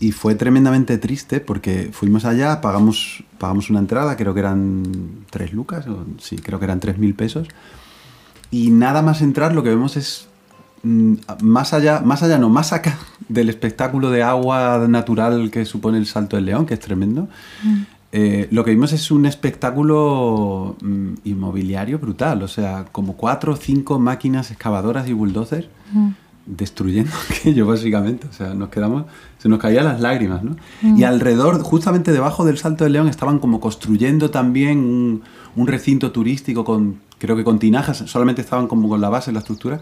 y 0.00 0.12
fue 0.12 0.34
tremendamente 0.34 0.96
triste 0.98 1.40
porque 1.40 1.90
fuimos 1.92 2.24
allá, 2.24 2.60
pagamos, 2.60 3.24
pagamos 3.38 3.68
una 3.70 3.80
entrada, 3.80 4.16
creo 4.16 4.32
que 4.32 4.40
eran 4.40 4.84
tres 5.30 5.52
lucas, 5.52 5.86
o, 5.88 6.04
sí, 6.18 6.36
creo 6.36 6.58
que 6.58 6.66
eran 6.66 6.80
tres 6.80 6.98
mil 6.98 7.14
pesos, 7.14 7.48
y 8.50 8.70
nada 8.70 9.02
más 9.02 9.20
entrar 9.20 9.52
lo 9.52 9.62
que 9.62 9.70
vemos 9.70 9.96
es 9.96 10.28
mm, 10.84 11.14
más 11.42 11.74
allá, 11.74 12.00
más 12.00 12.22
allá 12.22 12.38
no, 12.38 12.48
más 12.48 12.72
acá 12.72 12.96
del 13.28 13.48
espectáculo 13.48 14.10
de 14.10 14.22
agua 14.22 14.86
natural 14.88 15.50
que 15.50 15.64
supone 15.64 15.98
el 15.98 16.06
Salto 16.06 16.36
del 16.36 16.46
León, 16.46 16.64
que 16.64 16.74
es 16.74 16.80
tremendo. 16.80 17.28
Mm. 17.64 17.82
Eh, 18.10 18.48
lo 18.50 18.64
que 18.64 18.70
vimos 18.70 18.92
es 18.94 19.10
un 19.10 19.26
espectáculo 19.26 20.76
mm, 20.80 21.14
inmobiliario 21.24 21.98
brutal, 21.98 22.42
o 22.42 22.48
sea, 22.48 22.86
como 22.90 23.16
cuatro 23.16 23.52
o 23.52 23.56
cinco 23.56 23.98
máquinas 23.98 24.50
excavadoras 24.50 25.06
y 25.08 25.12
bulldozers 25.12 25.68
mm. 25.92 26.08
destruyendo 26.46 27.10
aquello 27.30 27.66
básicamente, 27.66 28.26
o 28.26 28.32
sea, 28.32 28.54
nos 28.54 28.70
quedamos, 28.70 29.04
se 29.38 29.50
nos 29.50 29.58
caían 29.58 29.84
las 29.84 30.00
lágrimas, 30.00 30.42
¿no? 30.42 30.56
Mm. 30.80 30.98
Y 30.98 31.04
alrededor, 31.04 31.60
justamente 31.62 32.12
debajo 32.12 32.46
del 32.46 32.56
Salto 32.56 32.84
del 32.84 32.94
León, 32.94 33.08
estaban 33.08 33.38
como 33.40 33.60
construyendo 33.60 34.30
también 34.30 34.78
un, 34.78 35.22
un 35.54 35.66
recinto 35.66 36.10
turístico 36.10 36.64
con 36.64 37.08
creo 37.18 37.36
que 37.36 37.44
con 37.44 37.58
tinajas, 37.58 37.98
solamente 38.06 38.42
estaban 38.42 38.68
como 38.68 38.88
con 38.88 39.00
la 39.00 39.08
base, 39.08 39.32
la 39.32 39.40
estructura. 39.40 39.80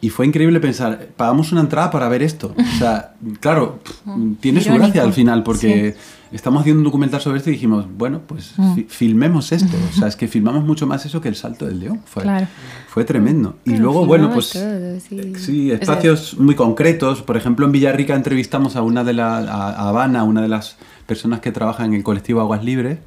Y 0.00 0.08
fue 0.10 0.26
increíble 0.26 0.60
pensar, 0.60 1.08
pagamos 1.16 1.52
una 1.52 1.60
entrada 1.60 1.90
para 1.90 2.08
ver 2.08 2.22
esto. 2.22 2.54
O 2.56 2.78
sea, 2.78 3.14
claro, 3.40 3.80
mm. 4.04 4.34
tiene 4.34 4.60
su 4.60 4.72
gracia 4.72 5.02
al 5.02 5.12
final, 5.12 5.42
porque 5.42 5.94
sí. 5.96 6.00
Estamos 6.36 6.60
haciendo 6.60 6.80
un 6.80 6.84
documental 6.84 7.20
sobre 7.20 7.38
esto 7.38 7.50
y 7.50 7.54
dijimos, 7.54 7.86
bueno, 7.96 8.22
pues 8.26 8.54
mm. 8.56 8.74
fi 8.74 8.86
filmemos 8.88 9.52
esto. 9.52 9.76
O 9.90 9.92
sea, 9.92 10.08
es 10.08 10.16
que 10.16 10.28
filmamos 10.28 10.64
mucho 10.64 10.86
más 10.86 11.06
eso 11.06 11.20
que 11.20 11.28
el 11.28 11.36
salto 11.36 11.66
del 11.66 11.80
león. 11.80 12.00
Fue, 12.04 12.22
claro. 12.22 12.46
fue 12.88 13.04
tremendo. 13.04 13.56
Y 13.64 13.70
Pero 13.70 13.84
luego, 13.84 14.06
bueno, 14.06 14.30
pues 14.32 14.50
todo, 14.50 15.00
sí. 15.00 15.34
sí. 15.36 15.70
espacios 15.70 16.36
muy 16.38 16.54
concretos. 16.54 17.22
Por 17.22 17.36
ejemplo, 17.36 17.66
en 17.66 17.72
Villarrica 17.72 18.14
entrevistamos 18.14 18.76
a 18.76 18.82
una 18.82 19.04
de 19.04 19.12
la, 19.12 19.38
a 19.38 19.88
Habana, 19.88 20.24
una 20.24 20.42
de 20.42 20.48
las 20.48 20.76
personas 21.06 21.40
que 21.40 21.52
trabaja 21.52 21.84
en 21.84 21.94
el 21.94 22.02
colectivo 22.02 22.40
Aguas 22.40 22.64
Libres, 22.64 22.98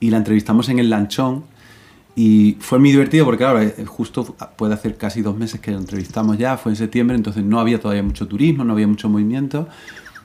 y 0.00 0.10
la 0.10 0.18
entrevistamos 0.18 0.68
en 0.68 0.78
el 0.78 0.90
lanchón 0.90 1.44
y 2.20 2.56
fue 2.58 2.80
muy 2.80 2.90
divertido 2.90 3.24
porque, 3.24 3.44
claro, 3.44 3.62
eh, 3.62 3.84
justo 3.86 4.34
puede 4.56 4.74
hacer 4.74 4.96
casi 4.96 5.22
dos 5.22 5.36
meses 5.36 5.60
que 5.60 5.70
lo 5.70 5.78
entrevistamos 5.78 6.36
ya, 6.36 6.56
fue 6.56 6.72
en 6.72 6.76
septiembre, 6.76 7.16
entonces 7.16 7.44
no 7.44 7.60
había 7.60 7.78
todavía 7.78 8.02
mucho 8.02 8.26
turismo, 8.26 8.64
no 8.64 8.72
había 8.72 8.88
mucho 8.88 9.08
movimiento. 9.08 9.68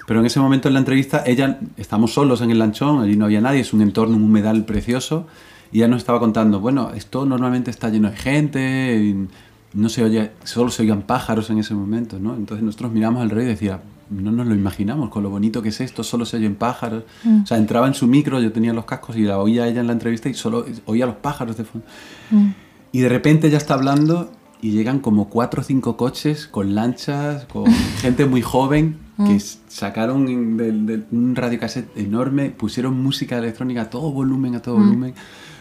Pero 0.06 0.20
en 0.20 0.26
ese 0.26 0.40
momento 0.40 0.68
en 0.68 0.74
la 0.74 0.80
entrevista, 0.80 1.24
ella, 1.26 1.60
estamos 1.78 2.14
solos 2.14 2.42
en 2.42 2.52
el 2.52 2.60
lanchón, 2.60 3.02
allí 3.02 3.16
no 3.16 3.26
había 3.26 3.42
nadie, 3.42 3.62
es 3.62 3.74
un 3.74 3.82
entorno, 3.82 4.18
un 4.18 4.24
humedal 4.24 4.66
precioso, 4.66 5.28
y 5.72 5.78
ella 5.78 5.88
nos 5.88 6.00
estaba 6.00 6.20
contando, 6.20 6.60
bueno, 6.60 6.92
esto 6.94 7.26
normalmente 7.26 7.72
está 7.72 7.90
lleno 7.90 8.10
de 8.12 8.18
gente, 8.18 9.28
no 9.74 9.90
se 9.90 10.04
oye, 10.04 10.32
solo 10.44 10.70
se 10.70 10.84
oían 10.84 11.04
pájaros 11.04 11.50
en 11.50 11.58
ese 11.58 11.74
momento, 11.74 12.20
¿no? 12.20 12.36
Entonces 12.36 12.64
nosotros 12.64 12.92
miramos 12.92 13.22
al 13.22 13.30
rey 13.30 13.46
y 13.46 13.50
decía, 13.50 13.82
no 14.10 14.32
nos 14.32 14.46
lo 14.46 14.54
imaginamos, 14.54 15.10
con 15.10 15.24
lo 15.24 15.30
bonito 15.30 15.62
que 15.62 15.70
es 15.70 15.82
esto, 15.82 16.04
solo 16.04 16.26
se 16.26 16.38
oyen 16.38 16.56
pájaros. 16.56 17.04
Mm. 17.24 17.44
O 17.44 17.46
sea, 17.46 17.58
entraba 17.58 17.88
en 17.88 17.94
su 17.94 18.08
micro, 18.08 18.40
yo 18.40 18.52
tenía 18.52 18.74
los 18.74 18.86
cascos 18.86 19.16
y 19.16 19.24
la 19.24 19.40
oía 19.40 19.68
ella 19.68 19.82
en 19.82 19.88
la 19.88 19.94
entrevista 19.94 20.30
y 20.30 20.34
solo 20.34 20.66
oía 20.86 21.06
los 21.06 21.16
pájaros 21.16 21.58
de 21.58 21.64
fondo. 21.64 21.88
Mm. 22.30 22.50
Y 22.92 23.00
de 23.00 23.10
repente 23.10 23.48
ella 23.48 23.58
está 23.58 23.74
hablando 23.74 24.32
y 24.62 24.72
llegan 24.72 25.00
como 25.00 25.30
cuatro 25.30 25.62
o 25.62 25.64
cinco 25.64 25.98
coches 25.98 26.48
con 26.48 26.76
lanchas, 26.76 27.46
con 27.46 27.66
gente 28.02 28.26
muy 28.26 28.42
joven 28.42 28.98
que 29.18 29.34
mm. 29.34 29.40
sacaron 29.68 30.26
de, 30.58 30.72
de 30.72 31.04
un 31.12 31.36
radiocassette 31.36 31.96
enorme, 31.98 32.50
pusieron 32.50 33.02
música 33.02 33.38
electrónica 33.38 33.84
a 33.84 33.90
todo 33.90 34.12
volumen, 34.12 34.56
a 34.56 34.62
todo 34.62 34.76
volumen. 34.76 35.14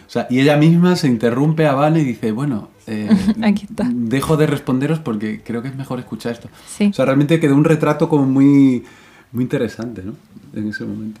O 0.07 0.09
sea, 0.13 0.27
y 0.29 0.39
ella 0.39 0.57
misma 0.57 0.95
se 0.95 1.07
interrumpe 1.07 1.65
a 1.65 1.73
Vane 1.73 2.01
y 2.01 2.03
dice, 2.03 2.31
bueno, 2.31 2.69
eh, 2.87 3.09
Aquí 3.41 3.65
está. 3.69 3.89
dejo 3.91 4.37
de 4.37 4.47
responderos 4.47 4.99
porque 4.99 5.41
creo 5.43 5.61
que 5.61 5.69
es 5.69 5.75
mejor 5.75 5.99
escuchar 5.99 6.33
esto. 6.33 6.49
Sí. 6.67 6.87
O 6.87 6.93
sea, 6.93 7.05
realmente 7.05 7.39
quedó 7.39 7.55
un 7.55 7.63
retrato 7.63 8.09
como 8.09 8.25
muy, 8.25 8.83
muy 9.31 9.43
interesante, 9.43 10.03
¿no? 10.03 10.13
En 10.53 10.67
ese 10.67 10.85
momento. 10.85 11.19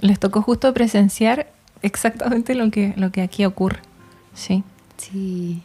Les 0.00 0.18
tocó 0.18 0.42
justo 0.42 0.72
presenciar 0.72 1.52
exactamente 1.82 2.54
lo 2.54 2.70
que, 2.70 2.94
lo 2.96 3.12
que 3.12 3.22
aquí 3.22 3.44
ocurre. 3.44 3.80
Sí. 4.34 4.64
Sí. 4.96 5.62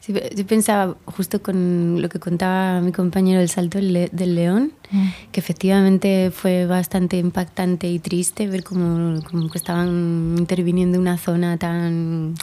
Sí 0.00 0.14
yo 0.34 0.46
pensaba 0.46 0.96
justo 1.04 1.42
con 1.42 2.00
lo 2.00 2.08
que 2.08 2.18
contaba 2.18 2.80
mi 2.80 2.92
compañero 2.92 3.40
del 3.40 3.50
salto 3.50 3.78
del, 3.78 4.34
león, 4.34 4.72
mm. 4.90 5.08
que 5.32 5.40
efectivamente 5.40 6.30
fue 6.30 6.66
bastante 6.66 7.18
impactante 7.18 7.88
y 7.88 7.98
triste 7.98 8.48
ver 8.48 8.64
cómo, 8.64 9.20
cómo 9.30 9.48
estaban 9.54 10.34
interviniendo 10.38 10.96
en 10.96 11.02
una 11.02 11.18
zona 11.18 11.56
tan 11.58 12.34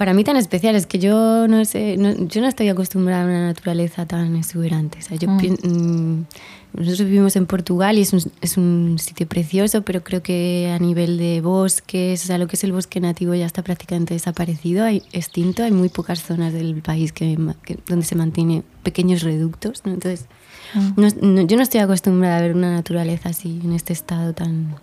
para 0.00 0.14
mí 0.14 0.24
tan 0.24 0.38
especial 0.38 0.76
es 0.76 0.86
que 0.86 0.98
yo 0.98 1.46
no 1.46 1.62
sé, 1.66 1.98
no, 1.98 2.14
yo 2.26 2.40
no 2.40 2.48
estoy 2.48 2.70
acostumbrada 2.70 3.24
a 3.24 3.26
una 3.26 3.46
naturaleza 3.48 4.06
tan 4.06 4.34
exuberante. 4.34 4.98
O 4.98 5.02
sea, 5.02 5.18
yo 5.18 5.28
mm. 5.28 6.24
Nosotros 6.72 7.08
vivimos 7.08 7.36
en 7.36 7.46
Portugal 7.46 7.98
y 7.98 8.02
es 8.02 8.12
un, 8.12 8.22
es 8.40 8.56
un, 8.56 8.98
sitio 8.98 9.26
precioso, 9.26 9.82
pero 9.82 10.02
creo 10.04 10.22
que 10.22 10.70
a 10.74 10.78
nivel 10.78 11.18
de 11.18 11.40
bosques, 11.40 12.22
o 12.24 12.26
sea, 12.26 12.38
lo 12.38 12.46
que 12.46 12.56
es 12.56 12.64
el 12.64 12.72
bosque 12.72 13.00
nativo 13.00 13.34
ya 13.34 13.46
está 13.46 13.62
prácticamente 13.62 14.14
desaparecido, 14.14 14.84
hay 14.84 15.02
extinto, 15.12 15.64
hay 15.64 15.72
muy 15.72 15.88
pocas 15.88 16.22
zonas 16.22 16.52
del 16.52 16.80
país 16.82 17.12
que, 17.12 17.36
que 17.64 17.78
donde 17.86 18.06
se 18.06 18.14
mantiene 18.14 18.62
pequeños 18.82 19.22
reductos. 19.22 19.82
¿no? 19.84 19.92
Entonces, 19.92 20.26
mm. 20.74 20.92
no, 20.96 21.42
yo 21.42 21.56
no 21.56 21.62
estoy 21.62 21.80
acostumbrada 21.80 22.38
a 22.38 22.40
ver 22.40 22.54
una 22.54 22.72
naturaleza 22.72 23.30
así 23.30 23.60
en 23.64 23.72
este 23.72 23.92
estado 23.92 24.32
tan 24.32 24.76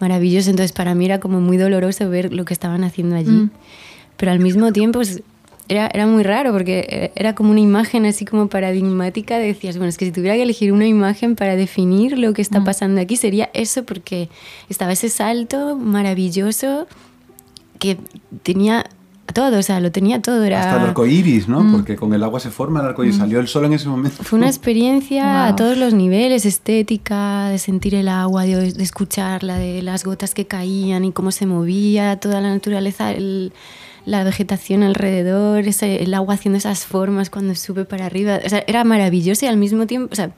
maravilloso. 0.00 0.50
Entonces, 0.50 0.72
para 0.72 0.94
mí 0.94 1.04
era 1.04 1.20
como 1.20 1.40
muy 1.40 1.56
doloroso 1.56 2.10
ver 2.10 2.32
lo 2.32 2.44
que 2.44 2.54
estaban 2.54 2.84
haciendo 2.84 3.16
allí. 3.16 3.30
Mm 3.30 3.50
pero 4.16 4.32
al 4.32 4.40
mismo 4.40 4.72
tiempo 4.72 4.98
pues, 4.98 5.22
era, 5.68 5.88
era 5.92 6.06
muy 6.06 6.22
raro 6.22 6.52
porque 6.52 6.86
eh, 6.88 7.12
era 7.16 7.34
como 7.34 7.50
una 7.50 7.60
imagen 7.60 8.06
así 8.06 8.24
como 8.24 8.48
paradigmática. 8.48 9.38
Decías, 9.38 9.76
bueno, 9.76 9.88
es 9.88 9.98
que 9.98 10.06
si 10.06 10.12
tuviera 10.12 10.36
que 10.36 10.42
elegir 10.42 10.72
una 10.72 10.86
imagen 10.86 11.36
para 11.36 11.56
definir 11.56 12.18
lo 12.18 12.32
que 12.32 12.42
está 12.42 12.62
pasando 12.64 13.00
aquí 13.00 13.16
sería 13.16 13.50
eso 13.52 13.84
porque 13.84 14.28
estaba 14.68 14.92
ese 14.92 15.08
salto 15.08 15.76
maravilloso 15.76 16.86
que 17.78 17.98
tenía 18.42 18.86
todo, 19.32 19.58
o 19.58 19.62
sea, 19.62 19.80
lo 19.80 19.90
tenía 19.90 20.22
todo. 20.22 20.44
Era... 20.44 20.60
Hasta 20.60 20.82
el 20.82 20.88
arco 20.88 21.04
iris, 21.04 21.48
¿no? 21.48 21.62
Mm. 21.62 21.72
Porque 21.72 21.96
con 21.96 22.14
el 22.14 22.22
agua 22.22 22.40
se 22.40 22.50
forma 22.50 22.80
el 22.80 22.86
arco 22.86 23.02
iris. 23.02 23.16
Mm. 23.16 23.20
Salió 23.20 23.40
el 23.40 23.48
sol 23.48 23.64
en 23.64 23.72
ese 23.72 23.88
momento. 23.88 24.22
Fue 24.22 24.38
una 24.38 24.46
experiencia 24.46 25.24
wow. 25.24 25.52
a 25.52 25.56
todos 25.56 25.76
los 25.76 25.94
niveles: 25.94 26.46
estética, 26.46 27.48
de 27.48 27.58
sentir 27.58 27.94
el 27.94 28.08
agua, 28.08 28.44
de, 28.44 28.72
de, 28.72 28.82
escucharla, 28.82 29.58
de 29.58 29.82
las 29.82 30.04
gotas 30.04 30.32
que 30.32 30.46
caían 30.46 31.04
y 31.04 31.12
cómo 31.12 31.32
se 31.32 31.46
movía, 31.46 32.18
toda 32.20 32.40
la 32.40 32.50
naturaleza. 32.50 33.12
El, 33.12 33.52
la 34.06 34.22
vegetación 34.22 34.84
alrededor, 34.84 35.66
ese, 35.66 36.02
el 36.02 36.14
agua 36.14 36.34
haciendo 36.34 36.56
esas 36.56 36.86
formas 36.86 37.28
cuando 37.28 37.56
sube 37.56 37.84
para 37.84 38.06
arriba. 38.06 38.38
O 38.44 38.48
sea, 38.48 38.62
era 38.68 38.84
maravilloso 38.84 39.44
y 39.44 39.48
al 39.48 39.56
mismo 39.56 39.86
tiempo, 39.86 40.08
o 40.12 40.14
sea, 40.14 40.30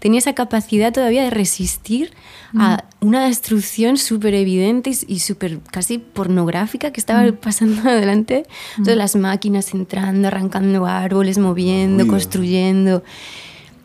tenía 0.00 0.18
esa 0.18 0.34
capacidad 0.34 0.92
todavía 0.92 1.22
de 1.22 1.30
resistir 1.30 2.12
mm. 2.52 2.60
a 2.60 2.84
una 3.00 3.24
destrucción 3.24 3.96
súper 3.96 4.34
evidente 4.34 4.90
y, 4.90 5.14
y 5.14 5.18
súper 5.20 5.60
casi 5.60 5.98
pornográfica 5.98 6.90
que 6.90 7.00
estaba 7.00 7.22
mm. 7.22 7.36
pasando 7.36 7.82
adelante. 7.88 8.44
Mm. 8.76 8.82
Todas 8.82 8.98
las 8.98 9.14
máquinas 9.14 9.72
entrando, 9.72 10.26
arrancando 10.26 10.84
árboles, 10.84 11.38
moviendo, 11.38 12.02
Uy, 12.02 12.10
construyendo. 12.10 13.04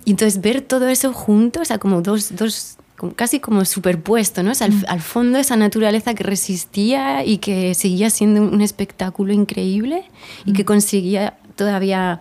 Y 0.04 0.12
entonces 0.12 0.42
ver 0.42 0.62
todo 0.62 0.88
eso 0.88 1.14
junto, 1.14 1.62
o 1.62 1.66
sea, 1.66 1.78
como 1.78 2.02
dos, 2.02 2.36
dos 2.36 2.78
casi 3.16 3.40
como 3.40 3.64
superpuesto, 3.66 4.44
¿no? 4.44 4.52
O 4.52 4.56
sea, 4.56 4.68
al, 4.68 4.86
al, 4.88 5.02
fondo 5.02 5.38
esa 5.38 5.56
naturaleza 5.56 6.14
que 6.16 6.24
resistía 6.24 7.24
y 7.24 7.38
que 7.38 7.76
seguía 7.76 8.10
siendo 8.10 8.42
un 8.42 8.62
espectáculo 8.62 9.34
increíble 9.34 10.04
y 10.46 10.54
que 10.54 10.66
conseguía 10.66 11.38
todavía 11.56 12.20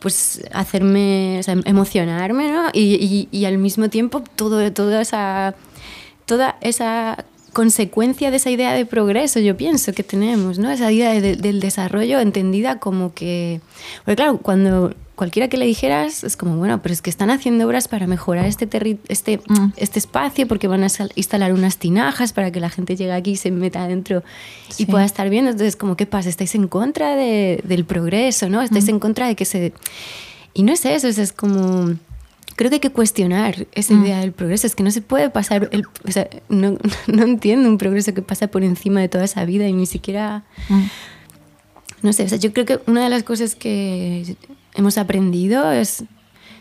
pues 0.00 0.42
hacerme, 0.52 1.38
o 1.40 1.42
sea, 1.42 1.56
emocionarme, 1.64 2.52
¿no? 2.52 2.68
Y, 2.72 3.28
y, 3.30 3.36
y, 3.36 3.44
al 3.46 3.58
mismo 3.58 3.88
tiempo 3.88 4.22
todo, 4.36 4.70
toda 4.72 5.00
esa, 5.00 5.54
toda 6.26 6.56
esa 6.60 7.24
consecuencia 7.54 8.30
de 8.30 8.36
esa 8.36 8.50
idea 8.50 8.74
de 8.74 8.84
progreso, 8.84 9.40
yo 9.40 9.56
pienso 9.56 9.94
que 9.94 10.02
tenemos, 10.02 10.58
¿no? 10.58 10.70
Esa 10.70 10.92
idea 10.92 11.18
de- 11.18 11.36
del 11.36 11.58
desarrollo 11.60 12.20
entendida 12.20 12.78
como 12.78 13.14
que... 13.14 13.62
Porque 14.04 14.16
claro, 14.16 14.38
cuando 14.38 14.92
cualquiera 15.16 15.48
que 15.48 15.56
le 15.56 15.66
dijeras 15.66 16.22
es 16.24 16.36
como, 16.36 16.56
bueno, 16.56 16.80
pero 16.82 16.92
es 16.92 17.02
que 17.02 17.10
están 17.10 17.30
haciendo 17.30 17.66
obras 17.66 17.88
para 17.88 18.06
mejorar 18.06 18.44
este, 18.46 18.68
terri- 18.68 18.98
este, 19.08 19.38
Mm. 19.48 19.72
este 19.76 19.98
espacio 19.98 20.46
porque 20.46 20.68
van 20.68 20.84
a 20.84 20.88
instalar 21.16 21.52
unas 21.52 21.78
tinajas 21.78 22.32
para 22.32 22.52
que 22.52 22.60
la 22.60 22.70
gente 22.70 22.94
llegue 22.96 23.12
aquí 23.12 23.32
y 23.32 23.36
se 23.36 23.50
meta 23.50 23.82
adentro 23.82 24.22
Sí. 24.68 24.82
y 24.84 24.86
pueda 24.86 25.04
estar 25.04 25.28
viendo. 25.30 25.50
Entonces, 25.50 25.74
como, 25.74 25.96
¿qué 25.96 26.06
pasa? 26.06 26.28
Estáis 26.28 26.54
en 26.54 26.68
contra 26.68 27.16
de- 27.16 27.60
del 27.64 27.84
progreso, 27.84 28.48
¿no? 28.48 28.62
Estáis 28.62 28.88
en 28.88 29.00
contra 29.00 29.26
de 29.26 29.34
que 29.34 29.44
se... 29.46 29.72
Y 30.54 30.62
no 30.62 30.72
es 30.72 30.84
eso, 30.84 31.08
es 31.08 31.32
como... 31.32 31.94
Creo 32.56 32.70
que 32.70 32.76
hay 32.76 32.80
que 32.80 32.90
cuestionar 32.90 33.66
esa 33.72 33.92
Mm. 33.94 34.04
idea 34.04 34.20
del 34.20 34.32
progreso. 34.32 34.66
Es 34.66 34.74
que 34.74 34.82
no 34.82 34.90
se 34.90 35.00
puede 35.02 35.28
pasar... 35.30 35.68
El, 35.72 35.84
o 36.06 36.10
sea, 36.12 36.28
no, 36.48 36.76
no 37.06 37.22
entiendo 37.24 37.68
un 37.68 37.78
progreso 37.78 38.12
que 38.14 38.22
pasa 38.22 38.48
por 38.48 38.62
encima 38.64 39.00
de 39.00 39.08
toda 39.08 39.24
esa 39.24 39.44
vida 39.46 39.66
y 39.66 39.72
ni 39.72 39.86
siquiera... 39.86 40.44
Mm. 40.68 40.82
No 42.02 42.12
sé, 42.12 42.24
o 42.24 42.28
sea, 42.28 42.38
yo 42.38 42.52
creo 42.52 42.66
que 42.66 42.80
una 42.86 43.02
de 43.02 43.08
las 43.10 43.22
cosas 43.22 43.54
que 43.54 44.36
hemos 44.76 44.98
aprendido 44.98 45.70
es, 45.72 46.04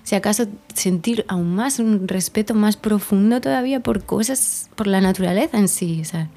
si 0.04 0.16
acaso, 0.16 0.48
sentir 0.74 1.26
aún 1.28 1.56
más 1.56 1.80
un 1.80 2.08
respeto 2.08 2.54
más 2.54 2.78
profundo 2.78 3.42
todavía 3.42 3.80
por 3.82 4.04
cosas, 4.04 4.70
por 4.76 4.88
la 4.88 5.02
naturaleza 5.02 5.58
en 5.58 5.68
sí, 5.68 6.00
o 6.02 6.06
sea, 6.06 6.30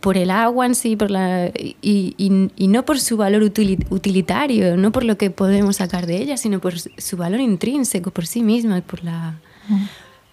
por 0.00 0.16
el 0.16 0.30
agua 0.30 0.66
en 0.66 0.74
sí, 0.74 0.96
por 0.96 1.10
la, 1.10 1.48
y, 1.48 1.76
y- 2.16 2.50
y 2.56 2.68
no 2.68 2.84
por 2.84 2.98
su 3.00 3.16
valor 3.16 3.42
utili- 3.42 3.86
utilitario, 3.90 4.76
no 4.76 4.92
por 4.92 5.04
lo 5.04 5.16
que 5.18 5.30
podemos 5.30 5.76
sacar 5.76 6.06
de 6.06 6.16
ella, 6.22 6.36
sino 6.36 6.58
por 6.60 6.74
su 6.78 7.16
valor 7.16 7.40
intrínseco, 7.40 8.10
por 8.10 8.26
sí 8.26 8.42
misma, 8.42 8.80
por 8.80 9.04
la, 9.04 9.38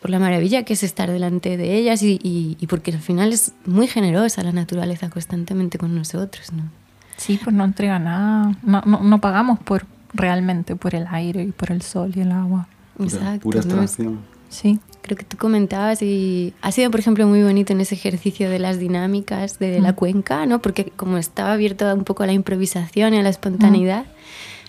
por 0.01 0.09
la 0.09 0.20
maravilla 0.20 0.63
que 0.63 0.74
es 0.74 0.84
estar 0.84 1.11
delante 1.11 1.57
de 1.57 1.76
ellas 1.78 2.01
y, 2.01 2.20
y- 2.24 2.55
y 2.59 2.68
porque 2.68 2.91
al 2.91 2.99
final 3.01 3.34
es 3.34 3.51
muy 3.65 3.88
generosa 3.88 4.41
la 4.41 4.51
naturaleza 4.53 5.09
constantemente 5.09 5.78
con 5.78 5.93
nosotros, 5.95 6.53
¿no? 6.53 6.63
Sí, 7.18 7.39
pues 7.43 7.53
no 7.55 7.65
entrega 7.65 7.97
nada. 7.99 8.55
No, 8.63 8.82
no, 8.86 8.99
no 9.03 9.20
pagamos 9.20 9.59
por 9.59 9.86
realmente 10.18 10.76
por 10.76 10.93
el 10.95 11.05
aire 11.09 11.43
y 11.43 11.51
por 11.51 11.72
el 11.72 11.82
sol 11.82 12.11
y 12.15 12.20
el 12.22 12.32
agua. 12.32 12.68
Pura, 12.97 13.09
Exacto, 13.09 13.39
pura 13.41 13.61
¿no? 13.63 13.88
Sí. 14.49 14.80
Creo 15.03 15.18
que 15.18 15.24
tú 15.24 15.38
comentabas 15.38 16.01
y 16.01 16.53
ha 16.61 16.72
sido, 16.72 16.89
por 16.91 16.99
ejemplo, 16.99 17.26
muy 17.28 17.41
bonito 17.43 17.72
en 17.72 17.80
ese 17.80 17.95
ejercicio 17.95 18.49
de 18.49 18.59
las 18.59 18.78
dinámicas 18.80 19.59
de 19.59 19.80
la 19.80 19.91
Mm. 19.91 19.95
cuenca, 19.95 20.45
¿no? 20.45 20.61
Porque 20.61 20.91
como 20.95 21.18
estaba 21.18 21.53
abierto 21.53 21.93
un 21.93 22.03
poco 22.03 22.24
a 22.24 22.26
la 22.26 22.34
improvisación 22.34 23.13
y 23.13 23.18
a 23.18 23.24
la 23.24 23.30
espontaneidad, 23.30 24.05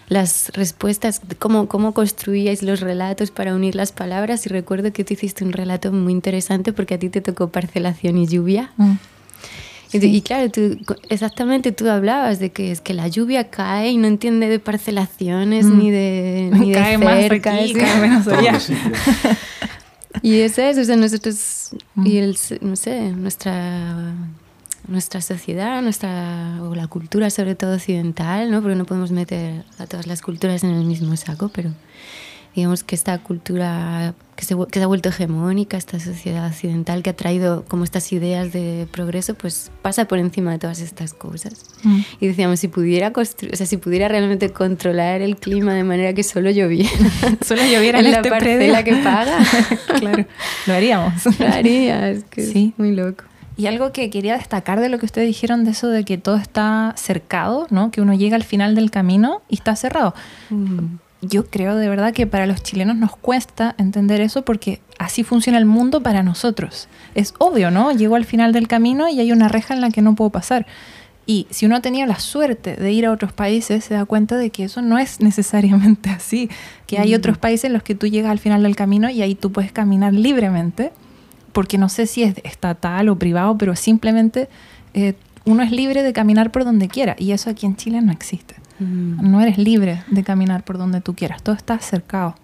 las 0.08 0.50
respuestas, 0.54 1.20
cómo, 1.38 1.68
cómo 1.68 1.92
construíais 1.92 2.62
los 2.62 2.80
relatos 2.80 3.30
para 3.30 3.54
unir 3.54 3.74
las 3.74 3.92
palabras. 3.92 4.46
Y 4.46 4.48
recuerdo 4.48 4.92
que 4.92 5.04
tú 5.04 5.14
hiciste 5.14 5.44
un 5.44 5.52
relato 5.52 5.92
muy 5.92 6.12
interesante 6.12 6.72
porque 6.72 6.94
a 6.94 6.98
ti 6.98 7.08
te 7.08 7.20
tocó 7.20 7.48
parcelación 7.48 8.16
y 8.18 8.26
lluvia. 8.26 8.72
Mm. 8.76 8.92
Y, 9.92 10.04
y 10.04 10.20
claro, 10.22 10.50
tú, 10.50 10.76
exactamente 11.08 11.72
tú 11.72 11.88
hablabas 11.88 12.38
de 12.40 12.50
que 12.50 12.70
es 12.72 12.80
que 12.80 12.92
la 12.94 13.08
lluvia 13.08 13.48
cae 13.50 13.90
y 13.90 13.96
no 13.96 14.06
entiende 14.06 14.48
de 14.48 14.58
parcelaciones 14.58 15.64
Mm. 15.66 15.78
ni 15.78 15.90
de, 15.90 16.50
ni 16.58 16.68
de 16.72 16.74
Cae 16.74 16.98
más 16.98 17.24
aquí, 17.24 17.68
¿sí? 17.68 17.74
cae 17.74 18.00
menos 18.08 18.26
allá. 18.28 18.58
Y 20.22 20.40
eso 20.40 20.62
es, 20.62 20.78
o 20.78 20.84
sea, 20.84 20.96
nosotros, 20.96 21.70
Mm. 21.94 22.06
y 22.06 22.16
el, 22.18 22.36
no 22.62 22.76
sé, 22.76 23.12
nuestra, 23.12 24.14
nuestra 24.88 25.20
sociedad, 25.20 25.80
nuestra, 25.82 26.58
o 26.62 26.74
la 26.74 26.86
cultura 26.88 27.30
sobre 27.30 27.54
todo 27.54 27.74
occidental, 27.74 28.50
¿no? 28.50 28.60
Porque 28.62 28.74
no 28.74 28.84
podemos 28.84 29.10
meter 29.12 29.64
a 29.78 29.86
todas 29.86 30.06
las 30.06 30.22
culturas 30.22 30.64
en 30.64 30.70
el 30.70 30.84
mismo 30.84 31.14
saco, 31.16 31.50
pero 31.50 31.70
digamos 32.60 32.84
que 32.84 32.94
esta 32.94 33.18
cultura 33.18 34.14
que 34.36 34.44
se, 34.44 34.54
que 34.70 34.78
se 34.78 34.84
ha 34.84 34.86
vuelto 34.86 35.08
hegemónica, 35.08 35.76
esta 35.76 35.98
sociedad 35.98 36.46
occidental 36.46 37.02
que 37.02 37.10
ha 37.10 37.16
traído 37.16 37.64
como 37.66 37.84
estas 37.84 38.12
ideas 38.12 38.52
de 38.52 38.86
progreso, 38.92 39.34
pues 39.34 39.70
pasa 39.82 40.06
por 40.06 40.18
encima 40.18 40.52
de 40.52 40.58
todas 40.58 40.80
estas 40.80 41.12
cosas. 41.14 41.64
Mm. 41.82 42.00
Y 42.20 42.26
decíamos, 42.28 42.60
si 42.60 42.68
pudiera, 42.68 43.12
o 43.16 43.24
sea, 43.24 43.66
si 43.66 43.76
pudiera 43.78 44.06
realmente 44.08 44.50
controlar 44.50 45.22
el 45.22 45.36
clima 45.36 45.74
de 45.74 45.82
manera 45.84 46.12
que 46.14 46.22
solo 46.22 46.50
lloviera, 46.50 46.90
Solo 47.44 47.62
lloviera 47.62 47.98
en, 48.00 48.06
en 48.06 48.12
la 48.12 48.16
este 48.18 48.30
parcela 48.30 48.82
predio. 48.82 48.98
que 48.98 49.02
paga. 49.04 49.38
claro, 49.98 50.24
lo 50.66 50.74
haríamos. 50.74 51.40
Lo 51.40 51.46
haría, 51.48 52.10
es 52.10 52.24
que 52.24 52.42
Sí. 52.46 52.68
es 52.72 52.78
muy 52.78 52.94
loco. 52.94 53.24
Y 53.56 53.66
algo 53.66 53.90
que 53.90 54.08
quería 54.08 54.36
destacar 54.38 54.78
de 54.78 54.88
lo 54.88 55.00
que 55.00 55.06
ustedes 55.06 55.26
dijeron 55.26 55.64
de 55.64 55.72
eso 55.72 55.88
de 55.88 56.04
que 56.04 56.16
todo 56.16 56.36
está 56.36 56.94
cercado, 56.96 57.66
¿no? 57.70 57.90
Que 57.90 58.00
uno 58.00 58.14
llega 58.14 58.36
al 58.36 58.44
final 58.44 58.76
del 58.76 58.92
camino 58.92 59.42
y 59.48 59.56
está 59.56 59.74
cerrado. 59.74 60.14
Yo 61.20 61.46
creo 61.46 61.74
de 61.76 61.88
verdad 61.88 62.12
que 62.12 62.26
para 62.26 62.46
los 62.46 62.62
chilenos 62.62 62.96
nos 62.96 63.16
cuesta 63.16 63.74
entender 63.76 64.20
eso 64.20 64.42
porque 64.42 64.80
así 64.98 65.24
funciona 65.24 65.58
el 65.58 65.64
mundo 65.64 66.02
para 66.02 66.22
nosotros. 66.22 66.88
Es 67.14 67.34
obvio, 67.38 67.70
¿no? 67.70 67.90
Llego 67.92 68.14
al 68.14 68.24
final 68.24 68.52
del 68.52 68.68
camino 68.68 69.08
y 69.08 69.18
hay 69.18 69.32
una 69.32 69.48
reja 69.48 69.74
en 69.74 69.80
la 69.80 69.90
que 69.90 70.00
no 70.00 70.14
puedo 70.14 70.30
pasar. 70.30 70.66
Y 71.26 71.46
si 71.50 71.66
uno 71.66 71.76
ha 71.76 71.82
tenido 71.82 72.06
la 72.06 72.20
suerte 72.20 72.76
de 72.76 72.90
ir 72.90 73.04
a 73.04 73.12
otros 73.12 73.34
países, 73.34 73.84
se 73.84 73.92
da 73.92 74.06
cuenta 74.06 74.36
de 74.36 74.48
que 74.48 74.64
eso 74.64 74.80
no 74.80 74.96
es 74.98 75.20
necesariamente 75.20 76.08
así. 76.08 76.48
Que 76.86 76.98
hay 76.98 77.14
otros 77.14 77.36
países 77.36 77.64
en 77.64 77.74
los 77.74 77.82
que 77.82 77.94
tú 77.94 78.06
llegas 78.06 78.30
al 78.30 78.38
final 78.38 78.62
del 78.62 78.76
camino 78.76 79.10
y 79.10 79.20
ahí 79.20 79.34
tú 79.34 79.52
puedes 79.52 79.70
caminar 79.70 80.14
libremente, 80.14 80.90
porque 81.52 81.76
no 81.78 81.88
sé 81.88 82.06
si 82.06 82.22
es 82.22 82.36
estatal 82.44 83.08
o 83.08 83.18
privado, 83.18 83.58
pero 83.58 83.76
simplemente 83.76 84.48
eh, 84.94 85.14
uno 85.48 85.62
es 85.62 85.70
libre 85.72 86.02
de 86.02 86.12
caminar 86.12 86.52
por 86.52 86.64
donde 86.64 86.88
quiera. 86.88 87.16
Y 87.18 87.32
eso 87.32 87.50
aquí 87.50 87.66
en 87.66 87.76
Chile 87.76 88.00
no 88.02 88.12
existe. 88.12 88.56
Mm. 88.78 89.30
No 89.30 89.40
eres 89.40 89.58
libre 89.58 90.02
de 90.10 90.22
caminar 90.22 90.64
por 90.64 90.78
donde 90.78 91.00
tú 91.00 91.14
quieras. 91.14 91.42
Todo 91.42 91.54
está 91.56 91.78
cercado 91.80 92.34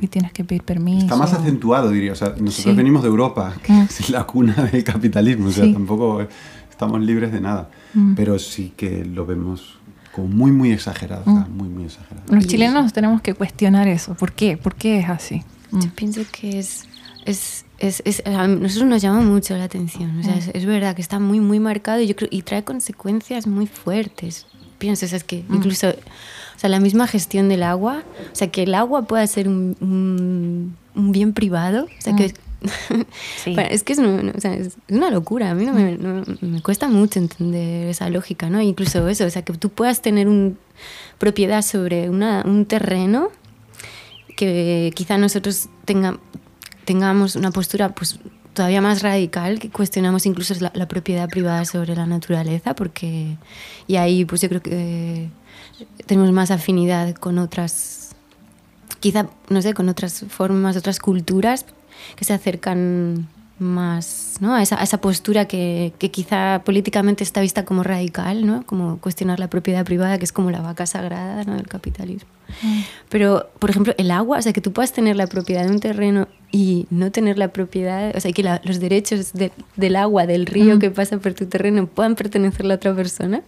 y 0.00 0.06
tienes 0.08 0.32
que 0.32 0.44
pedir 0.44 0.62
permiso. 0.62 1.04
Está 1.06 1.16
más 1.16 1.32
acentuado, 1.32 1.90
diría. 1.90 2.12
O 2.12 2.14
sea, 2.14 2.28
nosotros 2.30 2.56
Sí. 2.56 2.72
venimos 2.74 3.02
de 3.02 3.08
Europa, 3.08 3.54
que 3.62 3.72
Mm. 3.72 3.80
es 3.88 4.10
la 4.10 4.24
cuna 4.24 4.54
del 4.72 4.84
capitalismo. 4.84 5.48
O 5.48 5.50
sea, 5.52 5.64
Sí. 5.64 5.72
tampoco 5.72 6.26
estamos 6.70 7.00
libres 7.00 7.32
de 7.32 7.40
nada. 7.40 7.70
Mm. 7.94 8.14
Pero 8.14 8.38
sí 8.38 8.72
que 8.76 9.04
lo 9.04 9.26
vemos 9.26 9.78
como 10.12 10.28
muy, 10.28 10.52
muy 10.52 10.70
exagerado. 10.72 11.22
Mm. 11.26 11.32
o 11.32 11.36
sea, 11.38 11.48
Muy, 11.48 11.68
muy 11.68 11.84
exagerado. 11.84 12.26
Los 12.34 12.46
chilenos 12.46 12.92
tenemos 12.92 13.20
que 13.22 13.34
cuestionar 13.34 13.88
eso. 13.88 14.14
¿Por 14.14 14.32
qué? 14.32 14.56
¿Por 14.56 14.74
qué 14.74 14.98
es 15.00 15.08
así? 15.08 15.42
Mm. 15.72 15.80
Yo 15.80 15.90
pienso 15.94 16.20
que 16.30 16.58
es, 16.58 16.84
es, 17.24 17.64
es, 17.80 18.02
es- 18.04 18.22
a 18.26 18.46
nosotros 18.46 18.88
nos 18.88 19.02
llama 19.02 19.20
mucho 19.22 19.56
la 19.56 19.64
atención. 19.64 20.20
O 20.20 20.22
sea, 20.22 20.34
Mm. 20.34 20.38
es, 20.38 20.50
es 20.54 20.64
verdad 20.66 20.94
que 20.94 21.02
está 21.02 21.18
muy, 21.18 21.40
muy 21.40 21.58
marcado 21.60 22.00
y, 22.00 22.06
yo 22.06 22.14
creo, 22.14 22.28
y 22.30 22.42
trae 22.42 22.62
consecuencias 22.62 23.46
muy 23.46 23.66
fuertes. 23.66 24.46
Pienso, 24.78 25.06
o 25.06 25.08
sea, 25.08 25.16
es 25.18 25.24
que 25.24 25.44
Mm. 25.48 25.54
incluso 25.56 25.88
o 25.88 26.58
sea, 26.60 26.68
la 26.70 26.78
misma 26.80 27.06
gestión 27.06 27.48
del 27.48 27.62
agua, 27.62 28.02
o 28.32 28.34
sea, 28.36 28.50
que 28.50 28.64
el 28.64 28.74
agua 28.74 29.02
pueda 29.06 29.26
ser 29.26 29.48
un, 29.48 29.76
un, 29.80 30.76
un 30.94 31.12
bien 31.12 31.32
privado, 31.32 31.84
o 31.84 32.02
sea, 32.02 32.14
que... 32.14 32.28
Mm. 32.28 32.32
Sí. 33.42 33.54
Bueno, 33.54 33.70
es 33.72 33.82
que 33.82 33.94
es, 33.94 33.98
una- 33.98 34.32
o 34.36 34.40
sea, 34.40 34.52
es 34.54 34.66
es 34.66 34.76
una 34.90 35.10
locura, 35.10 35.50
a 35.50 35.54
mí 35.54 35.64
no 35.64 35.72
me, 35.72 35.96
no- 35.96 36.22
me 36.42 36.60
cuesta 36.60 36.88
mucho 36.88 37.18
entender 37.18 37.88
esa 37.88 38.10
lógica, 38.10 38.50
¿no? 38.50 38.60
Incluso 38.60 39.08
eso, 39.08 39.24
o 39.24 39.30
sea, 39.30 39.40
que 39.40 39.54
tú 39.54 39.70
puedas 39.70 40.02
tener 40.02 40.28
un, 40.28 40.58
propiedad 41.16 41.62
sobre 41.62 42.10
una, 42.10 42.42
un 42.46 42.66
terreno 42.66 43.30
que 44.36 44.92
quizá 44.94 45.18
nosotros 45.18 45.68
tenga, 45.86 46.18
tengamos 46.90 47.36
una 47.36 47.52
postura 47.52 47.90
pues 47.90 48.18
todavía 48.52 48.80
más 48.80 49.00
radical, 49.00 49.60
que 49.60 49.70
cuestionamos 49.70 50.26
incluso 50.26 50.52
la, 50.58 50.72
la 50.74 50.88
propiedad 50.88 51.28
privada 51.28 51.64
sobre 51.64 51.94
la 51.94 52.04
naturaleza, 52.04 52.74
porque 52.74 53.36
y 53.86 53.94
ahí 53.94 54.24
pues 54.24 54.40
yo 54.40 54.48
creo 54.48 54.60
que 54.60 55.30
tenemos 56.06 56.32
más 56.32 56.50
afinidad 56.50 57.14
con 57.14 57.38
otras, 57.38 58.10
quizá, 58.98 59.28
no 59.50 59.62
sé, 59.62 59.72
con 59.72 59.88
otras 59.88 60.24
formas, 60.28 60.76
otras 60.76 60.98
culturas 60.98 61.64
que 62.16 62.24
se 62.24 62.32
acercan 62.32 63.28
más 63.60 64.36
¿no? 64.40 64.54
a, 64.54 64.62
esa, 64.62 64.80
a 64.80 64.82
esa 64.84 65.00
postura 65.00 65.44
que, 65.46 65.92
que 65.98 66.10
quizá 66.10 66.62
políticamente 66.64 67.22
está 67.22 67.40
vista 67.40 67.64
como 67.64 67.82
radical, 67.82 68.46
¿no? 68.46 68.64
como 68.66 68.98
cuestionar 68.98 69.38
la 69.38 69.48
propiedad 69.48 69.84
privada, 69.84 70.18
que 70.18 70.24
es 70.24 70.32
como 70.32 70.50
la 70.50 70.60
vaca 70.60 70.86
sagrada 70.86 71.44
¿no? 71.44 71.54
del 71.54 71.68
capitalismo. 71.68 72.28
Pero, 73.08 73.48
por 73.60 73.70
ejemplo, 73.70 73.94
el 73.96 74.10
agua, 74.10 74.38
o 74.38 74.42
sea, 74.42 74.52
que 74.52 74.60
tú 74.60 74.72
puedas 74.72 74.92
tener 74.92 75.14
la 75.14 75.28
propiedad 75.28 75.64
de 75.64 75.70
un 75.70 75.78
terreno 75.78 76.26
y 76.50 76.86
no 76.90 77.12
tener 77.12 77.38
la 77.38 77.48
propiedad, 77.48 78.12
o 78.16 78.20
sea, 78.20 78.32
que 78.32 78.42
la- 78.42 78.60
los 78.64 78.80
derechos 78.80 79.32
de- 79.34 79.52
del 79.76 79.94
agua, 79.94 80.26
del 80.26 80.46
río 80.46 80.74
Mm. 80.76 80.78
que 80.80 80.90
pasa 80.90 81.18
por 81.18 81.32
tu 81.34 81.46
terreno 81.46 81.86
puedan 81.86 82.16
pertenecer 82.16 82.68
a 82.68 82.74
otra 82.74 82.92
persona. 82.96 83.42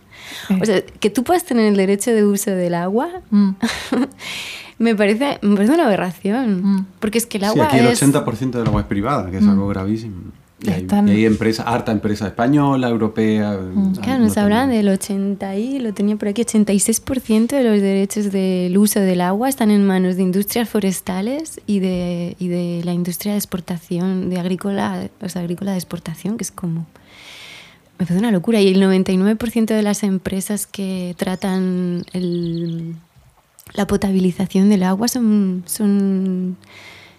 Sí. 0.47 0.55
O 0.61 0.65
sea, 0.65 0.83
que 0.83 1.11
tú 1.11 1.25
puedas 1.25 1.45
tener 1.45 1.67
el 1.67 1.77
derecho 1.77 2.13
de 2.13 2.25
uso 2.25 2.53
del 2.53 2.75
agua, 2.75 3.09
Mm. 3.31 3.51
me 4.83 4.95
parece, 4.95 5.39
me 5.43 5.55
parece 5.57 5.75
una 5.75 5.87
aberración. 5.87 6.63
Mm. 6.63 6.87
Porque 7.01 7.19
es 7.19 7.27
que 7.27 7.39
el 7.39 7.45
Sí, 7.45 7.51
agua 7.51 7.67
aquí 7.67 7.79
el 7.79 7.87
es... 7.87 8.03
80% 8.03 8.51
del 8.51 8.67
agua 8.67 8.81
es 8.83 8.87
privada, 8.87 9.31
que 9.31 9.39
es 9.39 9.47
algo 9.47 9.69
gravísimo. 9.69 10.17
Y 10.65 10.71
hay, 10.71 10.83
Están- 10.83 11.09
y 11.09 11.11
hay 11.13 11.25
empresa, 11.27 11.65
harta 11.65 11.91
empresa 11.91 12.27
española, 12.29 12.89
europea. 12.89 13.59
Mm, 13.59 13.97
Claro, 13.97 14.23
nos 14.23 14.37
hablan 14.39 14.71
del 14.71 14.89
80 14.89 15.57
y 15.57 15.81
lo 15.81 15.93
tenía 15.93 16.15
por 16.15 16.29
aquí, 16.29 16.43
86% 16.43 17.57
de 17.57 17.65
los 17.65 17.81
derechos 17.83 18.31
del 18.31 18.79
uso 18.79 19.01
del 19.01 19.23
agua 19.23 19.49
están 19.49 19.73
en 19.73 19.85
manos 19.85 20.15
de 20.15 20.23
industrias 20.23 20.69
forestales 20.69 21.61
y 21.67 21.81
de, 21.81 22.37
y 22.39 22.47
de 22.47 22.83
la 22.85 22.93
industria 22.93 23.33
de 23.33 23.39
exportación, 23.39 24.31
de 24.31 24.39
agrícola, 24.39 25.09
o 25.21 25.29
sea, 25.29 25.43
agrícola 25.43 25.73
de 25.73 25.79
exportación, 25.79 26.37
que 26.37 26.45
es 26.45 26.53
como... 26.53 26.87
Me 27.99 28.07
parece 28.07 28.19
una 28.21 28.31
locura. 28.33 28.61
Y 28.61 28.69
el 28.69 28.81
99% 28.81 29.67
de 29.67 29.83
las 29.83 30.03
empresas 30.05 30.67
que 30.67 31.15
tratan 31.19 32.05
el- 32.13 32.95
la 33.75 33.87
potabilización 33.87 34.69
del 34.69 34.83
agua 34.83 35.09
son... 35.09 35.63
son 35.67 36.57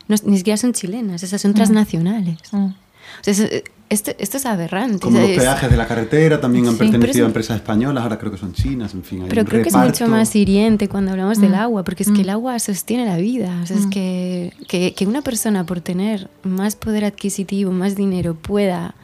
no- 0.07 0.15
ni 0.25 0.37
siquiera 0.37 0.57
son 0.57 0.73
chilenas, 0.73 1.23
esas 1.23 1.41
son 1.41 1.53
transnacionales. 1.53 2.37
Mm. 2.51 2.65
O 2.65 2.73
sea, 3.21 3.33
es, 3.33 3.63
esto, 3.89 4.11
esto 4.17 4.37
es 4.37 4.45
aberrante. 4.45 4.99
Como 4.99 5.17
o 5.17 5.19
sea, 5.19 5.27
los 5.27 5.37
es- 5.37 5.43
peajes 5.43 5.69
de 5.71 5.77
la 5.77 5.87
carretera 5.87 6.41
también 6.41 6.65
han 6.67 6.73
Sí, 6.73 6.79
pertenecido 6.79 7.25
es- 7.25 7.27
a 7.27 7.27
empresas 7.27 7.55
españolas, 7.57 8.03
ahora 8.03 8.17
creo 8.19 8.31
que 8.31 8.37
son 8.37 8.53
chinas, 8.53 8.93
en 8.93 9.03
fin. 9.03 9.23
hay 9.23 9.29
Pero 9.29 9.41
un 9.43 9.47
creo 9.47 9.61
que 9.63 9.69
es 9.69 9.75
mucho 9.75 10.07
más 10.07 10.35
hiriente 10.35 10.89
cuando 10.89 11.11
hablamos 11.11 11.39
del 11.39 11.51
Mm. 11.51 11.55
agua, 11.55 11.83
porque 11.83 12.03
es 12.03 12.11
que 12.11 12.21
el 12.21 12.29
agua 12.29 12.57
sostiene 12.59 13.05
la 13.05 13.17
vida. 13.17 13.59
O 13.63 13.65
sea, 13.65 13.77
es 13.77 13.85
Mm. 13.85 13.89
que, 13.91 14.53
que, 14.67 14.93
que 14.93 15.05
una 15.07 15.21
persona 15.21 15.65
por 15.65 15.79
tener 15.81 16.29
más 16.43 16.75
poder 16.75 17.05
adquisitivo, 17.05 17.71
más 17.71 17.95
dinero, 17.95 18.35
pueda... 18.35 18.95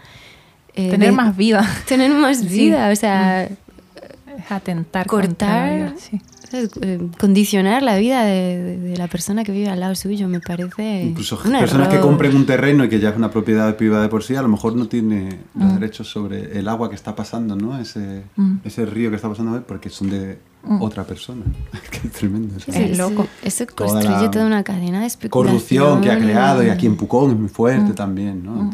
eh, 0.76 0.90
Tener 0.92 1.10
de- 1.10 1.16
más 1.16 1.36
vida. 1.38 1.66
Tener 1.88 2.12
más 2.12 2.38
Sí. 2.40 2.48
vida, 2.48 2.90
o 2.92 2.96
sea, 2.96 3.44
Es 3.44 3.52
atentar 4.50 5.08
contra 5.08 5.28
cortar, 5.30 5.70
la 5.70 5.76
vida, 5.76 5.94
sí. 5.98 6.22
Eh, 6.52 7.00
condicionar 7.20 7.84
la 7.84 7.98
vida 7.98 8.24
de, 8.24 8.58
de- 8.64 8.78
de 8.78 8.98
la 8.98 9.08
persona 9.08 9.44
que 9.44 9.52
vive 9.52 9.70
al 9.70 9.80
lado 9.80 9.94
suyo, 9.96 10.28
me 10.28 10.40
parece 10.40 11.04
Incluso 11.04 11.40
un 11.46 11.52
personas 11.52 11.88
que 11.90 12.00
compren 12.00 12.36
un 12.36 12.46
terreno 12.46 12.84
y 12.86 12.90
que 12.90 13.00
ya 13.00 13.10
es 13.10 13.16
una 13.18 13.30
propiedad 13.30 13.76
privada 13.76 14.04
de 14.04 14.10
por 14.10 14.24
sí, 14.24 14.36
a 14.36 14.42
lo 14.42 14.48
mejor 14.48 14.76
no 14.76 14.88
tiene 14.88 15.40
los 15.56 15.72
Mm. 15.72 15.80
derechos 15.80 16.10
sobre 16.10 16.58
el 16.58 16.68
agua 16.68 16.90
que 16.90 16.96
está 16.96 17.16
pasando, 17.16 17.56
¿no? 17.56 17.78
Ese, 17.80 18.24
Mm. 18.36 18.58
ese 18.64 18.86
río 18.86 19.10
que 19.10 19.16
está 19.18 19.30
pasando 19.30 19.62
porque 19.68 19.90
son 19.90 20.10
de 20.10 20.40
Mm. 20.64 20.82
otra 20.82 21.04
persona. 21.06 21.44
que 21.92 22.08
es 22.08 22.14
tremendo. 22.14 22.56
eso. 22.58 22.72
Sí, 22.72 22.82
Es 22.82 22.98
loco. 22.98 23.28
Eso 23.44 23.66
construye 23.76 24.30
toda 24.30 24.46
una 24.46 24.64
cadena 24.64 25.02
de 25.02 25.08
especulación. 25.08 25.54
Corrupción 25.58 26.02
que 26.02 26.12
ha 26.12 26.18
creado 26.20 26.64
y 26.64 26.70
aquí 26.70 26.86
en 26.88 26.96
Pucón 26.98 27.32
es 27.32 27.38
muy 27.38 27.50
fuerte 27.50 27.92
Mm. 27.92 27.96
también, 27.96 28.44
¿no? 28.44 28.72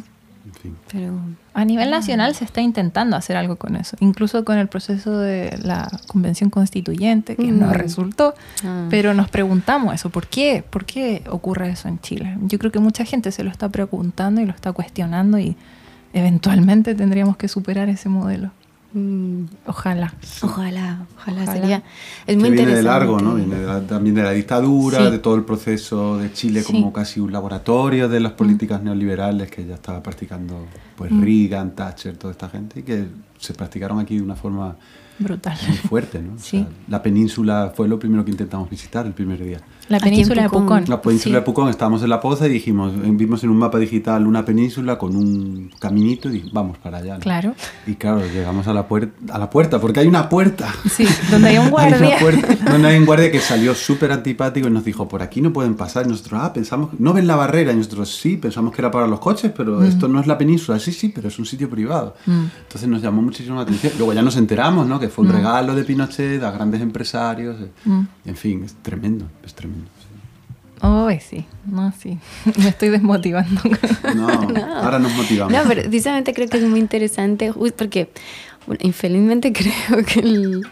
Pero 0.91 1.13
A 1.53 1.63
nivel 1.63 1.89
nacional 1.89 2.35
se 2.35 2.43
está 2.43 2.59
intentando 2.61 3.15
hacer 3.15 3.37
algo 3.37 3.55
con 3.55 3.75
eso, 3.77 3.95
incluso 4.01 4.43
con 4.43 4.57
el 4.57 4.67
proceso 4.67 5.17
de 5.19 5.57
la 5.63 5.89
convención 6.07 6.49
constituyente, 6.49 7.35
que 7.37 7.51
no 7.51 7.71
resultó, 7.71 8.33
Ah. 8.63 8.87
pero 8.89 9.13
nos 9.13 9.29
preguntamos 9.29 9.93
eso, 9.95 10.09
¿por 10.09 10.27
qué? 10.27 10.63
¿Por 10.69 10.83
qué 10.85 11.23
ocurre 11.29 11.69
eso 11.69 11.87
en 11.87 11.99
Chile? 12.01 12.37
Yo 12.41 12.59
creo 12.59 12.71
que 12.71 12.79
mucha 12.79 13.05
gente 13.05 13.31
se 13.31 13.43
lo 13.43 13.49
está 13.49 13.69
preguntando 13.69 14.41
y 14.41 14.45
lo 14.45 14.51
está 14.53 14.73
cuestionando 14.73 15.39
y 15.39 15.55
eventualmente 16.13 16.95
tendríamos 16.95 17.37
que 17.37 17.47
superar 17.47 17.89
ese 17.89 18.09
modelo. 18.09 18.51
Mm, 18.95 19.45
Ojalá. 19.67 20.13
ojalá, 20.41 21.05
ojalá, 21.17 21.43
Ojalá. 21.43 21.51
sería. 21.53 21.77
Es 22.25 22.35
Que 22.35 22.37
muy 22.37 22.51
viene 22.51 22.75
de 22.75 22.83
largo, 22.83 23.19
¿no? 23.19 23.35
Viene 23.35 23.55
de 23.57 23.65
la- 23.67 23.81
también 23.81 24.15
de 24.15 24.23
la 24.23 24.31
dictadura, 24.31 24.97
Sí. 25.05 25.11
de 25.11 25.19
todo 25.19 25.35
el 25.35 25.43
proceso 25.43 26.17
de 26.17 26.31
Chile 26.33 26.61
Sí. 26.63 26.71
como 26.73 26.91
casi 26.93 27.19
un 27.19 27.31
laboratorio 27.31 28.09
de 28.09 28.19
las 28.19 28.31
políticas 28.33 28.81
neoliberales 28.81 29.51
que 29.51 29.65
ya 29.65 29.75
estaba 29.75 30.01
practicando 30.01 30.65
pues 30.95 31.11
Mm. 31.11 31.21
Reagan, 31.23 31.75
Thatcher, 31.75 32.17
toda 32.17 32.31
esta 32.31 32.49
gente 32.49 32.79
y 32.79 32.83
que 32.83 33.05
se 33.37 33.53
practicaron 33.53 33.99
aquí 33.99 34.15
de 34.15 34.21
una 34.21 34.35
forma 34.35 34.77
Brutal. 35.19 35.57
muy 35.67 35.77
fuerte, 35.77 36.21
¿no? 36.21 36.33
O 36.35 36.37
Sí. 36.39 36.57
sea, 36.59 36.67
la 36.87 37.03
península 37.03 37.73
fue 37.75 37.87
lo 37.87 37.99
primero 37.99 38.23
que 38.23 38.31
intentamos 38.31 38.69
visitar 38.69 39.05
el 39.05 39.13
primer 39.13 39.43
día. 39.43 39.59
La 39.89 39.99
península 39.99 40.43
de 40.43 40.49
Pucón. 40.49 40.83
La 40.87 41.01
península 41.01 41.33
Sí. 41.35 41.39
de 41.39 41.41
Pucón, 41.41 41.69
estábamos 41.69 42.01
en 42.01 42.09
la 42.09 42.19
poza 42.19 42.47
y 42.47 42.49
dijimos, 42.49 42.93
vimos 43.17 43.43
en 43.43 43.49
un 43.51 43.57
mapa 43.57 43.77
digital 43.77 44.25
una 44.25 44.43
península 44.43 44.97
con 44.97 45.15
un 45.15 45.71
caminito 45.79 46.27
y 46.29 46.33
dijimos, 46.33 46.53
vamos 46.53 46.77
para 46.79 46.97
allá. 46.97 47.15
¿no? 47.15 47.19
Claro. 47.19 47.53
Y 47.85 47.93
claro, 47.95 48.21
llegamos 48.25 48.67
a 48.67 48.73
la, 48.73 48.87
puer- 48.87 49.11
a 49.31 49.37
la 49.37 49.49
puerta, 49.49 49.79
porque 49.79 49.99
hay 49.99 50.07
una 50.07 50.27
puerta. 50.27 50.73
Sí, 50.89 51.05
donde 51.29 51.49
hay 51.49 51.57
un 51.57 51.65
Hay 51.65 51.69
guardia. 51.71 52.07
una 52.07 52.17
puerta 52.19 52.71
donde 52.71 52.87
hay 52.87 52.97
un 52.97 53.05
guardia 53.05 53.31
que 53.31 53.39
salió 53.39 53.75
súper 53.75 54.11
antipático 54.11 54.67
y 54.67 54.71
nos 54.71 54.83
dijo, 54.85 55.07
por 55.07 55.21
aquí 55.21 55.41
no 55.41 55.53
pueden 55.53 55.75
pasar. 55.75 56.05
Y 56.05 56.09
nosotros, 56.09 56.39
ah, 56.43 56.51
pensamos, 56.53 56.89
no 56.99 57.13
ven 57.13 57.27
la 57.27 57.35
barrera. 57.35 57.71
Y 57.71 57.75
nosotros, 57.75 58.15
sí, 58.15 58.37
pensamos 58.37 58.73
que 58.73 58.81
era 58.81 58.89
para 58.91 59.05
los 59.07 59.19
coches, 59.19 59.51
pero 59.55 59.83
esto 59.83 60.07
no 60.07 60.19
es 60.19 60.25
la 60.27 60.37
península. 60.37 60.79
Sí, 60.79 60.91
sí, 60.91 61.11
pero 61.13 61.27
es 61.27 61.37
un 61.37 61.45
sitio 61.45 61.69
privado. 61.69 62.15
Mm. 62.25 62.45
Entonces 62.63 62.89
nos 62.89 63.01
llamó 63.01 63.21
muchísimo 63.21 63.55
la 63.57 63.61
atención. 63.61 63.93
Luego 63.97 64.13
ya 64.13 64.21
nos 64.23 64.35
enteramos, 64.37 64.87
¿no? 64.87 64.99
Que 64.99 65.09
fue 65.09 65.25
un 65.25 65.31
regalo 65.31 65.75
de 65.75 65.83
Pinochet 65.83 66.41
a 66.43 66.49
grandes 66.51 66.81
empresarios. 66.81 67.57
eh. 67.61 67.69
Mm. 67.85 68.01
En 68.25 68.35
fin, 68.35 68.63
es 68.63 68.73
tremendo, 68.81 69.25
es 69.43 69.53
tremendo. 69.53 69.74
Oh, 70.81 71.09
sí. 71.19 71.45
No, 71.65 71.91
sí. 71.99 72.17
Me 72.57 72.69
estoy 72.69 72.89
desmotivando. 72.89 73.61
No, 74.15 74.27
ahora 74.81 74.99
nos 74.99 75.13
motivamos. 75.13 75.51
No, 75.51 75.59
pero 75.67 75.81
precisamente 75.81 76.33
creo 76.33 76.47
que 76.47 76.57
es 76.57 76.63
muy 76.63 76.79
interesante, 76.79 77.51
porque, 77.77 78.09
bueno, 78.67 78.79
infelizmente 78.83 79.51
creo 79.53 80.05
que 80.05 80.19
el 80.19 80.67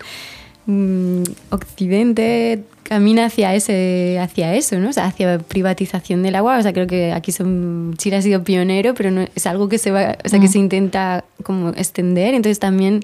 mm, 0.66 1.24
Occidente 1.50 2.64
camina 2.84 3.26
hacia 3.26 3.56
ese, 3.56 4.20
hacia 4.20 4.54
eso, 4.56 4.78
¿no? 4.80 4.90
O 4.90 4.94
sea, 4.94 5.06
hacia 5.06 5.40
privatización 5.40 6.22
del 6.22 6.36
agua. 6.36 6.58
O 6.58 6.62
sea, 6.62 6.74
creo 6.74 6.86
que 6.88 7.12
aquí 7.12 7.32
son, 7.32 7.96
Chile 7.98 8.18
ha 8.18 8.22
sido 8.22 8.44
pionero, 8.44 8.94
pero 8.94 9.10
no, 9.10 9.26
es 9.36 9.48
algo 9.48 9.68
que 9.70 9.78
se 9.78 9.92
va, 9.92 10.18
o 10.24 10.30
sea, 10.30 10.40
que 10.40 10.48
Mm. 10.48 10.52
se 10.52 10.60
intenta 10.60 11.24
como 11.44 11.70
extender. 11.70 12.34
Entonces 12.36 12.60
también 12.60 13.04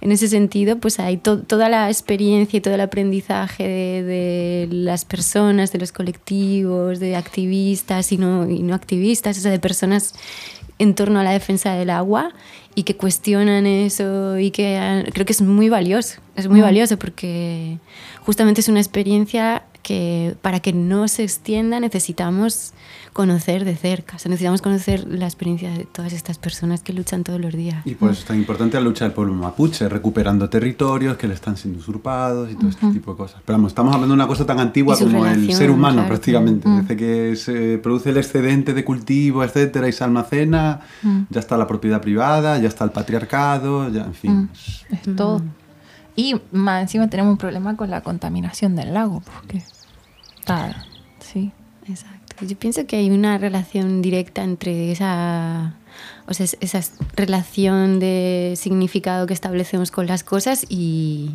en 0.00 0.12
ese 0.12 0.28
sentido, 0.28 0.78
pues 0.78 1.00
hay 1.00 1.16
to- 1.16 1.40
toda 1.40 1.68
la 1.68 1.88
experiencia 1.88 2.56
y 2.56 2.60
todo 2.60 2.74
el 2.74 2.80
aprendizaje 2.80 3.64
de, 3.64 4.02
de 4.04 4.68
las 4.70 5.04
personas, 5.04 5.72
de 5.72 5.78
los 5.78 5.90
colectivos, 5.92 7.00
de 7.00 7.16
activistas 7.16 8.12
y 8.12 8.16
no, 8.18 8.48
y 8.48 8.60
no 8.62 8.74
activistas, 8.74 9.38
o 9.38 9.40
sea, 9.40 9.50
de 9.50 9.58
personas 9.58 10.14
en 10.78 10.94
torno 10.94 11.18
a 11.18 11.24
la 11.24 11.32
defensa 11.32 11.72
del 11.74 11.90
agua 11.90 12.30
y 12.76 12.84
que 12.84 12.94
cuestionan 12.96 13.66
eso 13.66 14.38
y 14.38 14.52
que 14.52 14.76
ah, 14.78 15.02
creo 15.12 15.26
que 15.26 15.32
es 15.32 15.42
muy 15.42 15.68
valioso, 15.68 16.20
es 16.36 16.46
muy 16.46 16.60
valioso 16.60 16.96
porque 16.96 17.78
justamente 18.24 18.60
es 18.60 18.68
una 18.68 18.78
experiencia 18.78 19.64
que 19.82 20.36
para 20.42 20.60
que 20.60 20.72
no 20.72 21.08
se 21.08 21.22
extienda 21.24 21.80
necesitamos 21.80 22.72
conocer 23.12 23.64
de 23.64 23.74
cerca, 23.74 24.16
o 24.16 24.18
sea, 24.18 24.28
necesitamos 24.30 24.62
conocer 24.62 25.06
la 25.08 25.24
experiencia 25.24 25.70
de 25.70 25.86
todas 25.86 26.12
estas 26.12 26.38
personas 26.38 26.82
que 26.82 26.92
luchan 26.92 27.24
todos 27.24 27.40
los 27.40 27.52
días. 27.52 27.84
Y 27.84 27.94
por 27.94 28.10
eso 28.10 28.20
es 28.20 28.26
tan 28.26 28.36
importante 28.38 28.76
la 28.76 28.82
lucha 28.82 29.04
del 29.06 29.12
pueblo 29.12 29.34
mapuche, 29.34 29.88
recuperando 29.88 30.48
territorios 30.48 31.16
que 31.16 31.26
le 31.26 31.34
están 31.34 31.56
siendo 31.56 31.80
usurpados 31.80 32.50
y 32.50 32.54
todo 32.54 32.68
este 32.68 32.86
tipo 32.92 33.12
de 33.12 33.16
cosas. 33.16 33.40
Pero 33.44 33.58
vamos, 33.58 33.72
estamos 33.72 33.92
hablando 33.92 34.12
de 34.14 34.18
una 34.20 34.26
cosa 34.28 34.46
tan 34.46 34.60
antigua 34.60 34.96
como 34.96 35.26
el 35.26 35.52
ser 35.52 35.70
humano 35.70 35.94
claro. 35.96 36.08
prácticamente. 36.08 36.68
Mm. 36.68 36.80
Desde 36.82 36.96
que 36.96 37.36
se 37.36 37.78
produce 37.78 38.10
el 38.10 38.18
excedente 38.18 38.74
de 38.74 38.84
cultivo, 38.84 39.42
etcétera, 39.42 39.88
y 39.88 39.92
se 39.92 40.04
almacena, 40.04 40.80
Mm. 41.02 41.22
ya 41.30 41.40
está 41.40 41.56
la 41.56 41.66
propiedad 41.66 42.00
privada, 42.00 42.58
ya 42.58 42.68
está 42.68 42.84
el 42.84 42.90
patriarcado, 42.90 43.90
ya, 43.90 44.04
en 44.04 44.14
fin. 44.14 44.50
Es 44.90 45.16
todo. 45.16 45.42
Y 46.18 46.34
más 46.50 46.82
encima 46.82 47.08
tenemos 47.08 47.30
un 47.30 47.38
problema 47.38 47.76
con 47.76 47.90
la 47.90 48.00
contaminación 48.00 48.74
del 48.74 48.92
lago, 48.92 49.22
porque 49.34 49.62
está, 50.40 50.84
sí. 51.20 51.52
Exacto. 51.88 52.44
Yo 52.44 52.58
pienso 52.58 52.86
que 52.86 52.96
hay 52.96 53.08
una 53.10 53.38
relación 53.38 54.02
directa 54.02 54.42
entre 54.42 54.90
esa, 54.90 55.76
o 56.26 56.34
sea, 56.34 56.42
es- 56.44 56.56
esa 56.60 56.80
relación 57.14 58.00
de 58.00 58.54
significado 58.56 59.26
que 59.28 59.34
establecemos 59.34 59.92
con 59.92 60.06
las 60.08 60.24
cosas 60.24 60.66
y, 60.68 61.30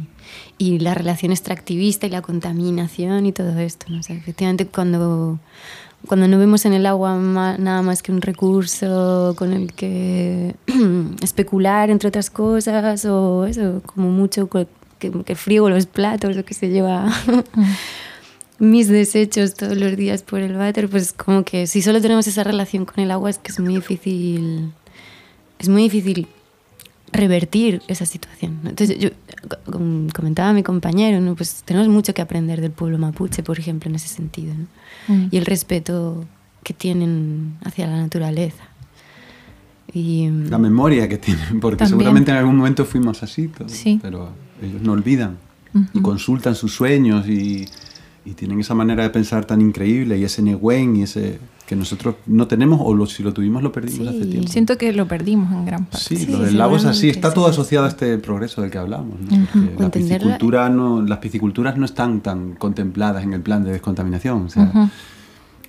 y 0.58 0.80
la 0.80 0.94
relación 0.96 1.32
extractivista 1.32 2.06
y 2.08 2.10
la 2.10 2.22
contaminación 2.22 3.26
y 3.26 3.32
todo 3.32 3.58
esto. 3.60 3.86
¿no? 3.90 3.98
O 3.98 4.00
efectivamente, 4.02 4.68
cuando, 4.68 5.40
cuando 6.08 6.28
no 6.28 6.38
vemos 6.38 6.66
en 6.66 6.74
el 6.74 6.86
agua 6.86 7.18
nada 7.18 7.82
más 7.82 8.04
que 8.04 8.12
un 8.12 8.22
recurso 8.22 9.34
con 9.38 9.54
el 9.54 9.74
que 9.74 10.56
especular, 11.22 11.90
entre 11.90 12.10
otras 12.10 12.30
cosas, 12.30 13.06
o 13.06 13.46
eso, 13.46 13.82
como 13.86 14.10
mucho 14.10 14.50
que, 14.50 14.68
que 15.00 15.36
friego 15.36 15.70
los 15.70 15.86
platos, 15.86 16.36
lo 16.36 16.44
que 16.46 16.54
se 16.54 16.70
lleva. 16.70 17.12
Mis 18.60 18.88
desechos 18.88 19.56
todos 19.56 19.78
los 19.78 19.98
días 19.98 20.22
por 20.22 20.40
el 20.40 20.56
váter, 20.56 20.88
pues 20.90 21.12
como 21.12 21.44
que 21.44 21.68
si 21.68 21.82
solo 21.82 22.00
tenemos 22.02 22.28
esa 22.28 22.44
relación 22.44 22.86
con 22.86 23.04
el 23.04 23.12
agua 23.12 23.30
es 23.30 23.38
que 23.38 23.52
es 23.52 23.60
muy 23.60 23.76
difícil, 23.76 24.72
es 25.60 25.70
muy 25.70 25.84
difícil 25.84 26.28
revertir 27.14 27.82
esa 27.88 28.06
situación. 28.06 28.60
Entonces 28.66 28.98
yo 29.00 29.10
com- 29.72 30.10
comentaba 30.10 30.50
a 30.50 30.54
mi 30.54 30.64
compañero, 30.64 31.22
¿no? 31.22 31.36
pues 31.36 31.62
tenemos 31.64 31.88
mucho 31.88 32.14
que 32.14 32.22
aprender 32.22 32.60
del 32.60 32.72
pueblo 32.72 32.98
mapuche, 32.98 33.44
por 33.44 33.58
ejemplo, 33.60 33.90
en 33.90 33.96
ese 33.96 34.08
sentido, 34.10 34.54
¿no? 34.56 34.68
Mm. 35.16 35.28
y 35.32 35.38
el 35.38 35.46
respeto 35.46 36.26
que 36.64 36.74
tienen 36.74 37.56
hacia 37.64 37.88
la 37.88 37.98
naturaleza. 37.98 38.64
Y, 39.94 40.28
mm, 40.28 40.50
La 40.50 40.58
memoria 40.58 41.08
que 41.08 41.18
tienen, 41.18 41.60
porque 41.60 41.78
También. 41.78 42.00
seguramente 42.00 42.32
en 42.32 42.38
algún 42.38 42.58
momento 42.58 42.86
fuimos 42.86 43.22
así, 43.22 43.48
todos, 43.48 43.72
Sí. 43.72 44.00
pero 44.02 44.32
ellos 44.62 44.82
no 44.82 44.94
olvidan 44.94 45.38
y 45.74 45.78
Ujú. 45.80 46.02
consultan 46.02 46.56
sus 46.56 46.74
sueños 46.74 47.28
y, 47.28 47.66
y 48.26 48.32
tienen 48.34 48.60
esa 48.60 48.74
manera 48.76 49.04
de 49.04 49.10
pensar 49.10 49.46
tan 49.46 49.60
increíble 49.62 50.18
y 50.18 50.24
ese 50.24 50.42
negüen 50.42 50.96
y 50.96 51.04
ese 51.04 51.40
que 51.74 51.80
nosotros 51.80 52.16
no 52.28 52.48
tenemos 52.48 52.80
o 52.84 52.94
lo- 52.94 53.06
si 53.08 53.24
lo 53.24 53.34
tuvimos 53.34 53.64
lo 53.64 53.72
perdimos 53.72 54.08
Sí. 54.10 54.16
hace 54.20 54.26
tiempo. 54.30 54.48
Siento 54.48 54.78
que 54.78 54.94
lo 54.94 55.08
perdimos 55.08 55.52
en 55.52 55.66
gran 55.66 55.86
parte. 55.86 56.06
Sí, 56.06 56.18
Sí, 56.18 56.32
lo 56.32 56.40
del 56.40 56.58
lago 56.58 56.76
es 56.78 56.86
así, 56.86 57.10
está 57.10 57.34
todo 57.34 57.48
asociado 57.48 57.86
a 57.86 57.90
este 57.90 58.18
progreso 58.20 58.62
del 58.62 58.70
que 58.72 58.78
hablamos. 58.78 59.20
¿no? 59.20 59.48
O 59.78 59.82
la 59.82 59.90
piscicultura 59.92 60.70
no, 60.70 61.02
las 61.02 61.18
pisciculturas 61.20 61.78
no 61.78 61.86
están 61.86 62.22
tan 62.22 62.54
contempladas 62.54 63.24
en 63.24 63.34
el 63.34 63.42
plan 63.42 63.64
de 63.64 63.72
descontaminación. 63.72 64.44
O 64.46 64.50
sea. 64.50 64.90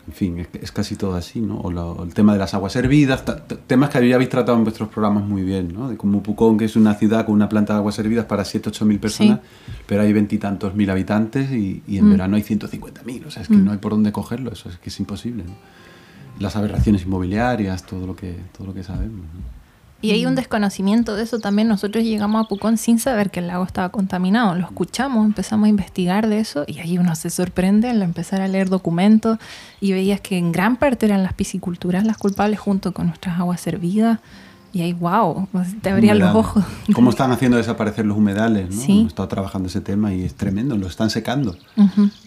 En 0.07 0.13
fin, 0.13 0.39
es, 0.39 0.49
es 0.61 0.71
casi 0.71 0.97
todo 0.97 1.15
así, 1.15 1.41
¿no? 1.41 1.57
O, 1.61 1.71
lo- 1.71 2.05
el 2.05 2.13
tema 2.13 2.35
de 2.35 2.39
las 2.39 2.53
aguas 2.53 2.77
hervidas, 2.77 3.25
temas 3.67 3.89
que 3.89 4.07
ya 4.07 4.17
habéis 4.17 4.29
tratado 4.29 4.59
en 4.59 4.63
vuestros 4.65 4.91
programas 4.91 5.25
muy 5.25 5.41
bien, 5.45 5.73
¿no? 5.73 5.89
De 5.89 5.97
como 5.97 6.23
Pucón, 6.23 6.59
que 6.59 6.67
es 6.67 6.77
una 6.77 6.93
ciudad 6.93 7.25
con 7.25 7.35
una 7.35 7.49
planta 7.49 7.73
de 7.73 7.79
aguas 7.79 7.99
hervidas 7.99 8.27
para 8.27 8.45
7, 8.45 8.69
8 8.69 8.85
mil 8.85 8.99
personas, 9.01 9.41
pero 9.87 10.03
hay 10.03 10.13
veintitantos 10.13 10.75
mil 10.75 10.91
habitantes 10.91 11.51
y, 11.53 11.83
y 11.89 11.97
en 11.97 12.05
Mm. 12.09 12.11
verano 12.11 12.37
hay 12.37 12.43
150 12.43 13.03
mil. 13.05 13.25
O 13.25 13.31
sea, 13.31 13.41
es 13.45 13.49
que 13.49 13.55
Mm. 13.57 13.65
no 13.65 13.73
hay 13.73 13.79
por 13.79 13.93
dónde 13.93 14.13
cogerlo, 14.13 14.53
eso 14.53 14.69
es 14.69 14.77
que 14.77 14.91
es 14.91 15.01
imposible, 15.01 15.43
¿no? 15.45 15.55
Las 16.39 16.57
aberraciones 16.57 17.03
inmobiliarias, 17.03 17.85
todo 17.85 18.07
lo 18.07 18.16
que, 18.16 18.37
todo 18.57 18.66
lo 18.66 18.74
que 18.74 18.82
sabemos, 18.82 19.26
¿no? 19.32 19.55
Y 20.05 20.11
hay 20.11 20.26
un 20.26 20.35
desconocimiento 20.35 21.16
de 21.16 21.22
eso 21.22 21.39
también. 21.39 21.66
Nosotros 21.66 22.05
llegamos 22.05 22.45
a 22.45 22.47
Pucón 22.47 22.76
sin 22.76 22.99
saber 22.99 23.30
que 23.30 23.41
el 23.41 23.47
lago 23.47 23.64
estaba 23.64 23.89
contaminado. 23.89 24.55
Lo 24.55 24.66
escuchamos, 24.66 25.24
empezamos 25.24 25.64
a 25.64 25.68
investigar 25.70 26.28
de 26.28 26.41
eso 26.41 26.64
y 26.66 26.78
ahí 26.80 26.99
uno 26.99 27.16
se 27.16 27.30
sorprende 27.30 27.89
al 27.89 28.03
empezar 28.03 28.43
a 28.43 28.49
leer 28.49 28.68
documentos 28.68 29.39
y 29.80 29.93
veías 29.93 30.20
que 30.20 30.37
en 30.37 30.53
gran 30.53 30.76
parte 30.76 31.07
eran 31.07 31.22
las 31.22 31.32
pisciculturas 31.32 32.05
las 32.05 32.18
culpables 32.18 32.61
junto 32.61 32.93
con 32.93 33.07
nuestras 33.07 33.41
aguas 33.41 33.62
servidas. 33.62 34.18
Y 34.74 34.82
ahí, 34.82 34.93
wow, 34.93 35.49
te 35.80 35.89
abrían 35.89 36.18
los 36.18 36.35
ojos. 36.35 36.62
¿Cómo 36.93 37.09
están 37.09 37.32
haciendo 37.32 37.57
desaparecer 37.57 38.05
los 38.05 38.18
humedales? 38.18 38.74
¿no? 38.74 38.82
Sí. 38.82 38.93
Hemos 38.93 39.12
estado 39.12 39.28
trabajando 39.28 39.68
ese 39.68 39.80
tema 39.80 40.12
y 40.12 40.24
es 40.24 40.35
tremendo, 40.35 40.76
lo 40.76 40.87
están 40.87 41.09
secando. 41.09 41.57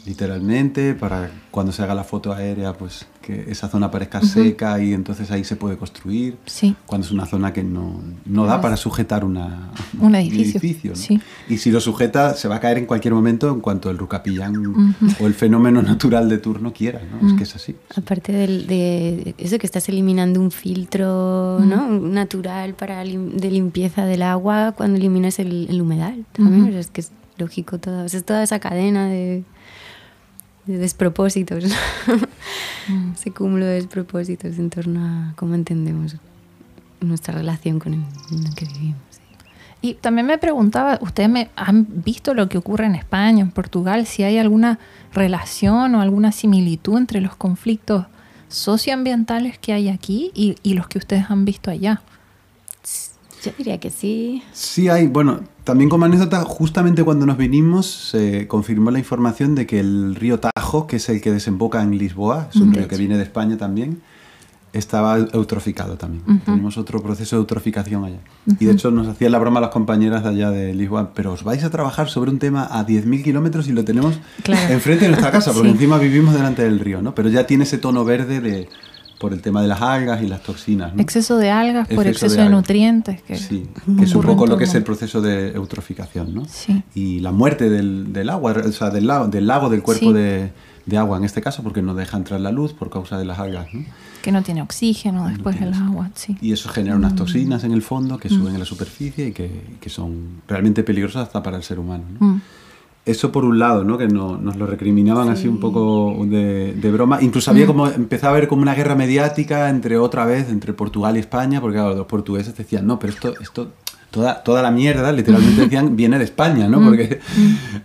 Literalmente, 0.03 0.95
para 0.95 1.29
cuando 1.51 1.71
se 1.71 1.83
haga 1.83 1.93
la 1.93 2.05
foto 2.05 2.33
aérea, 2.33 2.73
pues 2.73 3.05
que 3.27 3.51
esa 3.51 3.67
zona 3.67 3.91
parezca 3.91 4.21
seca 4.21 4.81
y 4.81 4.93
entonces 4.93 5.29
ahí 5.31 5.43
se 5.43 5.55
puede 5.57 5.75
construir. 5.77 6.37
Sí. 6.45 6.75
Cuando 6.85 7.05
es 7.05 7.11
una 7.11 7.25
zona 7.25 7.51
que 7.51 7.61
no, 7.63 7.99
no 8.25 8.45
da 8.45 8.61
para 8.61 8.77
sujetar 8.77 9.25
una, 9.25 9.71
Un 9.99 10.15
edificio. 10.15 10.91
¿no? 10.91 10.95
Sí. 10.95 11.19
Y 11.49 11.57
si 11.57 11.69
lo 11.71 11.81
sujeta, 11.81 12.33
se 12.35 12.47
va 12.47 12.55
a 12.55 12.59
caer 12.61 12.77
en 12.77 12.85
cualquier 12.85 13.13
momento 13.13 13.51
en 13.51 13.59
cuanto 13.59 13.89
el 13.89 13.97
rucapillán 13.97 14.55
o 15.19 15.27
el 15.27 15.33
fenómeno 15.33 15.81
natural 15.81 16.29
de 16.29 16.37
turno 16.37 16.71
quiera. 16.71 17.01
¿no? 17.21 17.27
Es 17.27 17.33
que 17.35 17.43
es 17.43 17.55
así. 17.55 17.75
Aparte 17.95 18.31
del- 18.31 18.65
de 18.67 19.35
eso 19.37 19.57
que 19.59 19.65
estás 19.67 19.89
eliminando 19.89 20.39
un 20.39 20.51
filtro 20.51 21.59
¿no? 21.59 21.89
natural 21.99 22.73
para 22.75 23.03
lim- 23.03 23.31
de 23.33 23.51
limpieza 23.51 24.05
del 24.05 24.21
agua 24.21 24.73
cuando 24.77 24.97
eliminas 24.97 25.39
el, 25.39 25.67
el 25.69 25.81
humedal. 25.81 26.25
También, 26.31 26.61
Ujú. 26.61 26.69
o 26.69 26.71
sea, 26.71 26.79
es 26.79 26.87
que 26.89 27.01
es 27.01 27.11
lógico 27.37 27.77
todo. 27.77 28.05
o 28.05 28.09
sea, 28.09 28.19
es 28.19 28.25
toda 28.25 28.41
esa 28.43 28.59
cadena 28.59 29.07
de, 29.09 29.43
de 30.67 30.77
despropósitos. 30.77 31.63
Ese 33.15 33.31
cúmulo 33.31 33.65
de 33.65 33.73
despropósitos 33.73 34.57
en 34.57 34.69
torno 34.69 35.03
a 35.03 35.33
cómo 35.35 35.55
entendemos 35.55 36.15
nuestra 37.01 37.33
relación 37.33 37.79
con 37.79 37.93
el 37.93 37.99
mundo 37.99 38.49
en 38.49 38.53
que 38.53 38.65
vivimos. 38.65 39.01
sí. 39.09 39.21
Y 39.81 39.93
también 39.95 40.25
me 40.27 40.37
preguntaba, 40.37 40.97
¿ustedes 41.01 41.29
me 41.29 41.49
han 41.55 41.87
visto 42.03 42.33
lo 42.33 42.49
que 42.49 42.57
ocurre 42.57 42.85
en 42.85 42.95
España, 42.95 43.41
en 43.41 43.51
Portugal, 43.51 44.07
si 44.07 44.23
hay 44.23 44.37
alguna 44.37 44.79
relación 45.13 45.95
o 45.95 46.01
alguna 46.01 46.31
similitud 46.31 46.97
entre 46.97 47.21
los 47.21 47.35
conflictos 47.35 48.05
socioambientales 48.49 49.59
que 49.59 49.73
hay 49.73 49.89
aquí 49.89 50.31
y, 50.33 50.55
y 50.63 50.73
los 50.73 50.87
que 50.87 50.97
ustedes 50.97 51.29
han 51.29 51.45
visto 51.45 51.69
allá? 51.69 52.01
Yo 53.43 53.51
diría 53.57 53.79
que 53.79 53.91
sí. 53.91 54.41
Sí 54.51 54.89
hay, 54.89 55.07
bueno, 55.07 55.41
también 55.67 55.89
como 55.89 56.05
anécdota, 56.05 56.43
justamente 56.45 57.03
cuando 57.03 57.25
nos 57.25 57.37
vinimos 57.37 57.85
se 57.85 58.47
confirmó 58.47 58.89
la 58.89 58.99
información 58.99 59.53
de 59.53 59.67
que 59.67 59.79
el 59.79 60.15
río 60.15 60.39
Tajo, 60.39 60.87
que 60.87 60.95
es 60.95 61.09
el 61.09 61.21
que 61.21 61.31
desemboca 61.31 61.83
en 61.83 61.97
Lisboa, 61.97 62.47
es 62.49 62.55
un 62.61 62.73
río 62.73 62.87
que 62.87 62.95
viene 62.97 63.17
de 63.17 63.23
España 63.23 63.57
también, 63.57 64.01
estaba 64.73 65.17
eutroficado 65.17 65.97
también. 65.97 66.23
Ujú. 66.27 66.39
Tenemos 66.45 66.77
otro 66.77 67.01
proceso 67.03 67.35
de 67.35 67.41
eutroficación 67.41 68.05
allá. 68.05 68.19
Y 68.59 68.65
de 68.65 68.71
hecho 68.73 68.91
nos 68.91 69.07
hacían 69.07 69.31
la 69.31 69.39
broma 69.39 69.59
las 69.59 69.71
compañeras 69.71 70.23
de 70.23 70.29
allá 70.29 70.51
de 70.51 70.73
Lisboa, 70.73 71.11
pero 71.13 71.33
os 71.33 71.43
vais 71.43 71.63
a 71.63 71.69
trabajar 71.69 72.09
sobre 72.09 72.31
un 72.31 72.39
tema 72.39 72.67
a 72.71 72.85
10.000 72.85 73.23
kilómetros 73.23 73.67
y 73.67 73.73
lo 73.73 73.83
tenemos 73.83 74.19
Claro. 74.43 74.73
enfrente 74.73 75.03
de 75.05 75.09
nuestra 75.11 75.31
casa, 75.31 75.51
porque 75.51 75.67
Sí. 75.69 75.73
encima 75.75 75.97
vivimos 75.97 76.33
delante 76.33 76.63
del 76.63 76.79
río, 76.79 77.01
¿no? 77.01 77.13
Pero 77.15 77.29
ya 77.29 77.45
tiene 77.47 77.63
ese 77.63 77.77
tono 77.77 78.05
verde 78.05 78.39
de, 78.39 78.69
por 79.19 79.33
el 79.33 79.41
tema 79.41 79.61
de 79.61 79.67
las 79.67 79.81
algas 79.81 80.21
y 80.21 80.27
las 80.27 80.43
toxinas. 80.43 80.93
¿no? 80.93 81.01
Exceso 81.01 81.37
de 81.37 81.49
algas 81.49 81.87
por 81.87 82.05
Exceso 82.05 82.25
exceso 82.27 82.43
de 82.43 82.49
nutrientes. 82.49 83.21
Que 83.23 83.37
Sí, 83.37 83.67
que 83.97 84.03
es 84.03 84.13
un 84.15 84.21
poco 84.23 84.45
lo 84.45 84.57
que 84.57 84.65
es 84.65 84.75
el 84.75 84.83
proceso 84.83 85.21
de 85.21 85.51
eutroficación, 85.53 86.33
¿no? 86.33 86.45
Sí. 86.45 86.83
Y 86.95 87.19
la 87.19 87.31
muerte 87.31 87.69
del, 87.69 88.13
del 88.13 88.29
agua, 88.29 88.53
o 88.65 88.71
sea, 88.71 88.89
del 88.89 89.07
lago, 89.07 89.27
del, 89.27 89.47
lago, 89.47 89.69
del 89.69 89.81
cuerpo 89.81 90.07
Sí. 90.07 90.13
de, 90.13 90.51
de 90.85 90.97
agua 90.97 91.17
en 91.17 91.23
este 91.23 91.41
caso, 91.41 91.63
porque 91.63 91.81
no 91.81 91.95
deja 91.95 92.15
entrar 92.17 92.39
la 92.39 92.51
luz 92.51 92.73
por 92.73 92.89
causa 92.89 93.17
de 93.17 93.25
las 93.25 93.39
algas, 93.39 93.67
¿no? 93.73 93.83
Que 94.21 94.31
no 94.31 94.43
tiene 94.43 94.61
oxígeno 94.61 95.27
después 95.29 95.57
tiene 95.57 95.71
del 95.71 95.81
agua, 95.81 96.09
sí. 96.15 96.37
Y 96.41 96.51
eso 96.51 96.69
genera 96.69 96.95
unas 96.95 97.15
toxinas 97.15 97.63
en 97.63 97.71
el 97.71 97.81
fondo 97.81 98.17
que 98.17 98.29
suben 98.29 98.55
a 98.55 98.59
la 98.59 98.65
superficie 98.65 99.27
y 99.27 99.31
que, 99.31 99.49
que 99.79 99.89
son 99.89 100.41
realmente 100.47 100.83
peligrosas 100.83 101.23
hasta 101.27 101.41
para 101.41 101.57
el 101.57 101.63
ser 101.63 101.79
humano, 101.79 102.03
¿no? 102.19 102.27
Mm. 102.27 102.41
Eso 103.07 103.31
por 103.31 103.45
un 103.45 103.57
lado, 103.57 103.83
¿no? 103.83 103.97
Que 103.97 104.07
no- 104.07 104.37
nos 104.37 104.57
lo 104.57 104.67
recriminaban 104.67 105.29
así 105.29 105.47
un 105.47 105.59
poco 105.59 106.25
de, 106.25 106.73
de 106.73 106.91
broma. 106.91 107.19
Incluso 107.21 107.49
había 107.51 107.65
como, 107.65 107.87
empezaba 107.87 108.33
a 108.33 108.37
haber 108.37 108.47
como 108.49 108.61
una 108.61 108.75
guerra 108.75 108.95
mediática 108.95 109.69
entre 109.69 109.97
otra 109.97 110.25
vez, 110.25 110.49
entre 110.49 110.73
Portugal 110.73 111.15
y 111.15 111.19
España, 111.21 111.61
porque 111.61 111.77
claro, 111.77 111.95
los 111.95 112.05
portugueses 112.05 112.55
decían, 112.55 112.85
no, 112.85 112.99
pero 112.99 113.13
esto, 113.13 113.33
esto 113.41 113.71
toda, 114.11 114.43
toda 114.43 114.61
la 114.61 114.71
mierda, 114.71 115.11
literalmente 115.11 115.61
decían, 115.65 115.95
viene 115.95 116.17
de 116.17 116.25
España, 116.25 116.67
¿no? 116.67 116.81
Porque, 116.83 117.19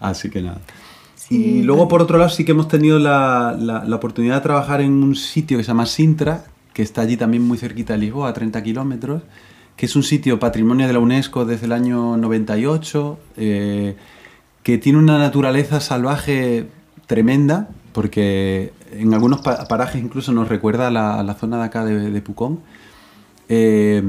así 0.01 0.29
que 0.29 0.43
nada. 0.43 0.61
y 1.31 1.63
luego, 1.63 1.87
por 1.89 2.03
otro 2.03 2.19
lado, 2.19 2.29
sí 2.31 2.45
que 2.45 2.51
hemos 2.53 2.67
tenido 2.69 2.99
la, 2.99 3.57
la- 3.59 3.85
la 3.85 3.97
oportunidad 3.97 4.35
de 4.37 4.41
trabajar 4.43 4.81
en 4.81 4.93
un 4.93 5.15
sitio 5.15 5.57
que 5.57 5.63
se 5.65 5.69
llama 5.69 5.87
Sintra, 5.87 6.45
que 6.75 6.83
está 6.83 7.03
allí 7.03 7.17
también 7.17 7.43
muy 7.47 7.59
cerquita 7.59 7.93
de 7.93 8.01
Lisboa, 8.01 8.29
a 8.31 8.33
30 8.33 8.61
kilómetros, 8.63 9.23
que 9.77 9.87
es 9.87 9.95
un 9.95 10.03
sitio 10.03 10.39
patrimonio 10.41 10.87
de 10.89 10.93
la 10.93 10.99
UNESCO 10.99 11.45
desde 11.45 11.67
el 11.67 11.73
año 11.73 12.17
98, 12.17 13.19
eh, 13.37 13.97
que 14.63 14.79
tiene 14.79 14.99
una 14.99 15.19
naturaleza 15.19 15.81
salvaje 15.81 16.69
tremenda, 17.07 17.69
porque 17.93 18.73
en 18.93 19.13
algunos 19.13 19.41
pa- 19.41 19.67
parajes 19.67 20.03
incluso 20.03 20.33
nos 20.33 20.49
recuerda 20.49 20.89
a 20.89 20.91
la, 20.91 21.23
la 21.23 21.35
zona 21.35 21.59
de 21.59 21.65
acá 21.65 21.85
de, 21.85 22.23
Pucón. 22.23 22.61
Eh, 23.49 24.03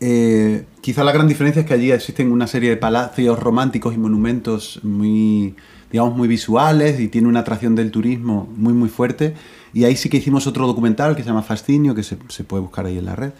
eh, 0.00 0.64
quizá 0.80 1.04
la 1.04 1.12
gran 1.12 1.28
diferencia 1.28 1.60
es 1.60 1.66
que 1.66 1.74
allí 1.74 1.92
existen 1.92 2.32
una 2.32 2.46
serie 2.46 2.70
de 2.70 2.76
palacios 2.76 3.38
románticos 3.38 3.94
y 3.94 3.98
monumentos 3.98 4.80
muy, 4.82 5.54
digamos, 5.92 6.16
muy 6.16 6.26
visuales 6.26 7.00
y 7.00 7.08
tiene 7.08 7.28
una 7.28 7.40
atracción 7.40 7.74
del 7.74 7.90
turismo 7.90 8.48
muy, 8.56 8.72
muy 8.72 8.88
fuerte. 8.88 9.34
Y 9.72 9.84
ahí 9.84 9.96
sí 9.96 10.08
que 10.08 10.16
hicimos 10.16 10.46
otro 10.46 10.66
documental 10.66 11.14
que 11.14 11.22
se 11.22 11.28
llama 11.28 11.42
Fascinio, 11.42 11.94
que 11.94 12.02
se 12.02 12.16
puede 12.16 12.62
buscar 12.62 12.86
ahí 12.86 12.98
en 12.98 13.04
la 13.04 13.14
red. 13.14 13.30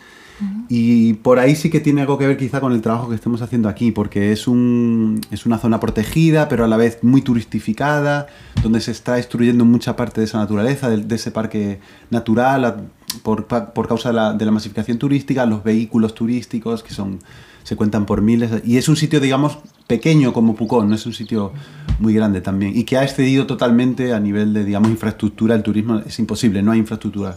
Y 0.68 1.14
por 1.14 1.38
ahí 1.38 1.54
sí 1.56 1.68
que 1.70 1.80
tiene 1.80 2.00
algo 2.02 2.16
que 2.16 2.26
ver 2.26 2.36
quizá 2.36 2.60
con 2.60 2.72
el 2.72 2.80
trabajo 2.80 3.08
que 3.08 3.14
estamos 3.14 3.42
haciendo 3.42 3.68
aquí, 3.68 3.90
porque 3.90 4.32
es, 4.32 4.46
un, 4.48 5.20
es 5.30 5.44
una 5.46 5.58
zona 5.58 5.80
protegida, 5.80 6.48
pero 6.48 6.64
a 6.64 6.68
la 6.68 6.76
vez 6.76 6.98
muy 7.02 7.22
turistificada, 7.22 8.26
donde 8.62 8.80
se 8.80 8.90
está 8.92 9.14
destruyendo 9.14 9.64
mucha 9.64 9.96
parte 9.96 10.20
de 10.20 10.26
esa 10.26 10.38
naturaleza, 10.38 10.88
de, 10.88 10.98
de 10.98 11.14
ese 11.14 11.30
parque 11.30 11.80
natural, 12.10 12.64
a- 12.64 12.76
por, 13.24 13.46
por 13.46 13.88
causa 13.88 14.10
de 14.10 14.14
la, 14.14 14.32
de 14.34 14.44
la 14.44 14.52
masificación 14.52 14.96
turística, 14.98 15.44
los 15.44 15.64
vehículos 15.64 16.14
turísticos, 16.14 16.82
que 16.82 16.94
son 16.94 17.18
se 17.62 17.76
cuentan 17.76 18.06
por 18.06 18.22
miles. 18.22 18.50
Y 18.64 18.78
es 18.78 18.88
un 18.88 18.96
sitio, 18.96 19.20
digamos, 19.20 19.58
pequeño 19.86 20.32
como 20.32 20.54
Pucón, 20.54 20.88
no 20.88 20.94
es 20.94 21.04
un 21.04 21.12
sitio 21.12 21.52
muy 21.98 22.14
grande 22.14 22.40
también, 22.40 22.76
y 22.76 22.84
que 22.84 22.96
ha 22.96 23.02
excedido 23.02 23.46
totalmente 23.46 24.14
a 24.14 24.20
nivel 24.20 24.54
de, 24.54 24.64
digamos, 24.64 24.90
infraestructura. 24.90 25.54
El 25.54 25.62
turismo 25.62 25.98
es 26.06 26.18
imposible, 26.18 26.62
no 26.62 26.72
hay 26.72 26.78
infraestructura 26.78 27.36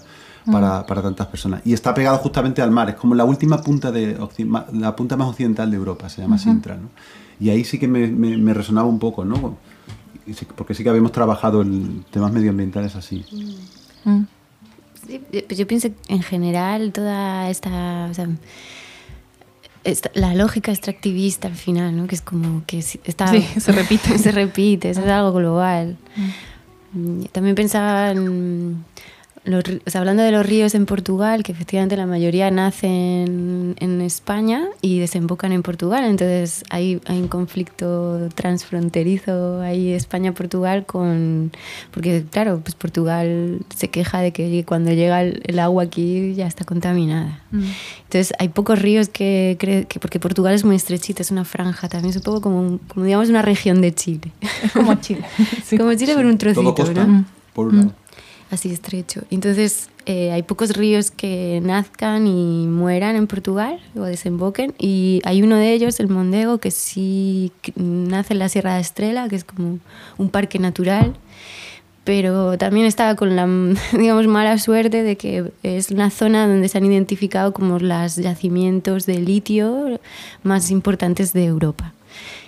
para, 0.52 0.86
para 0.86 1.02
tantas 1.02 1.28
personas. 1.28 1.62
Y 1.66 1.74
está 1.74 1.94
pegado 1.94 2.18
justamente 2.18 2.62
al 2.62 2.72
mar, 2.72 2.90
es 2.90 2.96
como 2.96 3.16
la 3.16 3.26
última 3.26 3.58
punta, 3.62 3.92
de, 3.92 4.18
la 4.74 4.96
punta 4.96 5.16
más 5.18 5.30
occidental 5.30 5.70
de 5.72 5.78
Europa, 5.78 6.10
se 6.10 6.22
llama 6.22 6.38
Sintra. 6.38 6.76
¿no? 6.78 6.90
Y 7.40 7.50
ahí 7.50 7.64
sí 7.64 7.80
que 7.80 7.88
me, 7.88 8.08
me- 8.08 8.38
me 8.38 8.54
resonaba 8.54 8.88
un 8.88 9.00
poco, 9.00 9.26
¿no? 9.26 9.58
Sí- 10.34 10.46
Porque 10.56 10.74
sí 10.74 10.84
que 10.84 10.90
habíamos 10.90 11.12
trabajado 11.12 11.62
en 11.62 12.04
temas 12.12 12.32
medioambientales 12.32 12.96
así. 12.96 13.26
Mm. 14.06 14.22
Sí, 15.08 15.22
pues 15.48 15.58
yo 15.60 15.68
pienso 15.68 15.90
que 15.90 15.96
en 16.14 16.22
general 16.22 16.94
toda 16.94 17.50
esta, 17.50 18.08
o 18.10 18.14
sea, 18.14 18.28
esta- 19.84 20.12
la 20.14 20.34
lógica 20.34 20.72
extractivista 20.72 21.48
al 21.50 21.56
final, 21.56 21.96
¿no? 21.98 22.08
Que 22.08 22.16
es 22.16 22.22
como 22.22 22.64
que 22.66 22.80
está, 22.80 23.28
Sí, 23.28 23.42
se 23.60 23.72
repite. 23.74 24.18
se 24.18 24.32
repite, 24.32 24.90
eso 24.92 25.02
es 25.02 25.08
algo 25.10 25.34
global. 25.34 25.98
Mm, 26.94 27.24
También 27.34 27.56
pensaba 27.56 28.12
en 28.12 28.86
los 29.46 29.64
o 29.86 29.90
sea, 29.90 30.00
hablando 30.00 30.24
de 30.24 30.32
los 30.32 30.46
ríos 30.46 30.74
en 30.76 30.86
Portugal, 30.86 31.44
que 31.44 31.52
efectivamente 31.52 31.98
la 31.98 32.06
mayoría 32.06 32.50
nacen 32.52 33.76
en 33.80 34.02
España 34.02 34.66
y 34.82 35.00
desembocan 35.00 35.52
en 35.52 35.64
Portugal, 35.64 36.06
entonces 36.06 36.64
hay, 36.70 37.02
hay 37.06 37.20
un 37.20 37.28
conflicto 37.28 38.30
transfronterizo 38.36 39.62
ahí 39.62 39.92
España-Portugal 39.94 40.86
con... 40.86 41.52
Porque 41.92 42.24
claro, 42.30 42.62
pues 42.64 42.76
Portugal 42.76 43.60
se 43.76 43.90
queja 43.90 44.20
de 44.22 44.32
que 44.32 44.64
cuando 44.66 44.92
llega 44.92 45.22
el, 45.22 45.42
el 45.46 45.60
agua 45.60 45.84
aquí 45.84 46.34
ya 46.36 46.48
está 46.48 46.64
contaminada. 46.66 47.42
Mm. 47.52 47.64
Entonces 48.04 48.34
hay 48.40 48.50
pocos 48.50 48.80
ríos 48.82 49.10
que, 49.10 49.58
que... 49.60 50.00
Porque 50.00 50.20
Portugal 50.20 50.54
es 50.54 50.64
muy 50.64 50.76
estrechita, 50.76 51.22
es 51.22 51.32
una 51.32 51.46
franja, 51.46 51.90
también 51.90 52.12
es 52.12 52.16
un 52.18 52.24
poco 52.24 52.42
como, 52.42 52.60
un- 52.60 52.78
como 52.80 53.06
digamos 53.06 53.30
una 53.30 53.42
región 53.42 53.82
de 53.82 53.94
Chile. 53.94 54.32
Es 54.64 54.72
como 54.72 54.96
Chile. 54.96 55.24
Sí. 55.66 55.78
Como 55.84 55.94
Chile 55.96 56.14
pero 56.16 56.30
un 56.30 56.38
trocito, 56.38 56.62
Todo 56.74 56.76
costa, 56.86 57.06
¿no? 57.06 57.26
por 57.54 57.68
un 57.68 57.78
lado. 57.78 57.94
Así 58.54 58.72
estrecho. 58.72 59.22
Entonces, 59.30 59.90
eh, 60.06 60.32
hay 60.32 60.44
pocos 60.44 60.76
ríos 60.76 61.12
que 61.12 61.62
nazcan 61.64 62.28
y 62.28 62.68
mueran 62.68 63.16
en 63.16 63.28
Portugal 63.28 63.80
o 63.96 64.02
desemboquen. 64.02 64.74
Y 64.78 65.22
hay 65.24 65.42
uno 65.42 65.56
de 65.56 65.74
ellos, 65.74 66.00
el 66.00 66.10
Mondego, 66.10 66.58
que 66.58 66.72
sí 66.72 67.52
nace 67.76 68.34
en 68.34 68.40
la 68.40 68.50
Sierra 68.50 68.76
de 68.76 68.82
Estrela, 68.82 69.30
que 69.30 69.36
es 69.36 69.44
como 69.44 69.80
un 70.18 70.30
parque 70.30 70.60
natural. 70.60 71.16
Pero 72.04 72.58
también 72.58 72.86
está 72.86 73.16
con 73.16 73.36
la, 73.36 73.48
digamos, 73.98 74.28
mala 74.28 74.58
suerte 74.58 75.04
de 75.04 75.16
que 75.16 75.52
es 75.64 75.90
una 75.90 76.10
zona 76.10 76.48
donde 76.48 76.68
se 76.68 76.78
han 76.78 76.86
identificado 76.86 77.54
como 77.54 77.80
los 77.80 78.18
yacimientos 78.18 79.06
de 79.06 79.20
litio 79.20 80.00
más 80.44 80.70
importantes 80.70 81.32
de 81.34 81.46
Europa. 81.46 81.94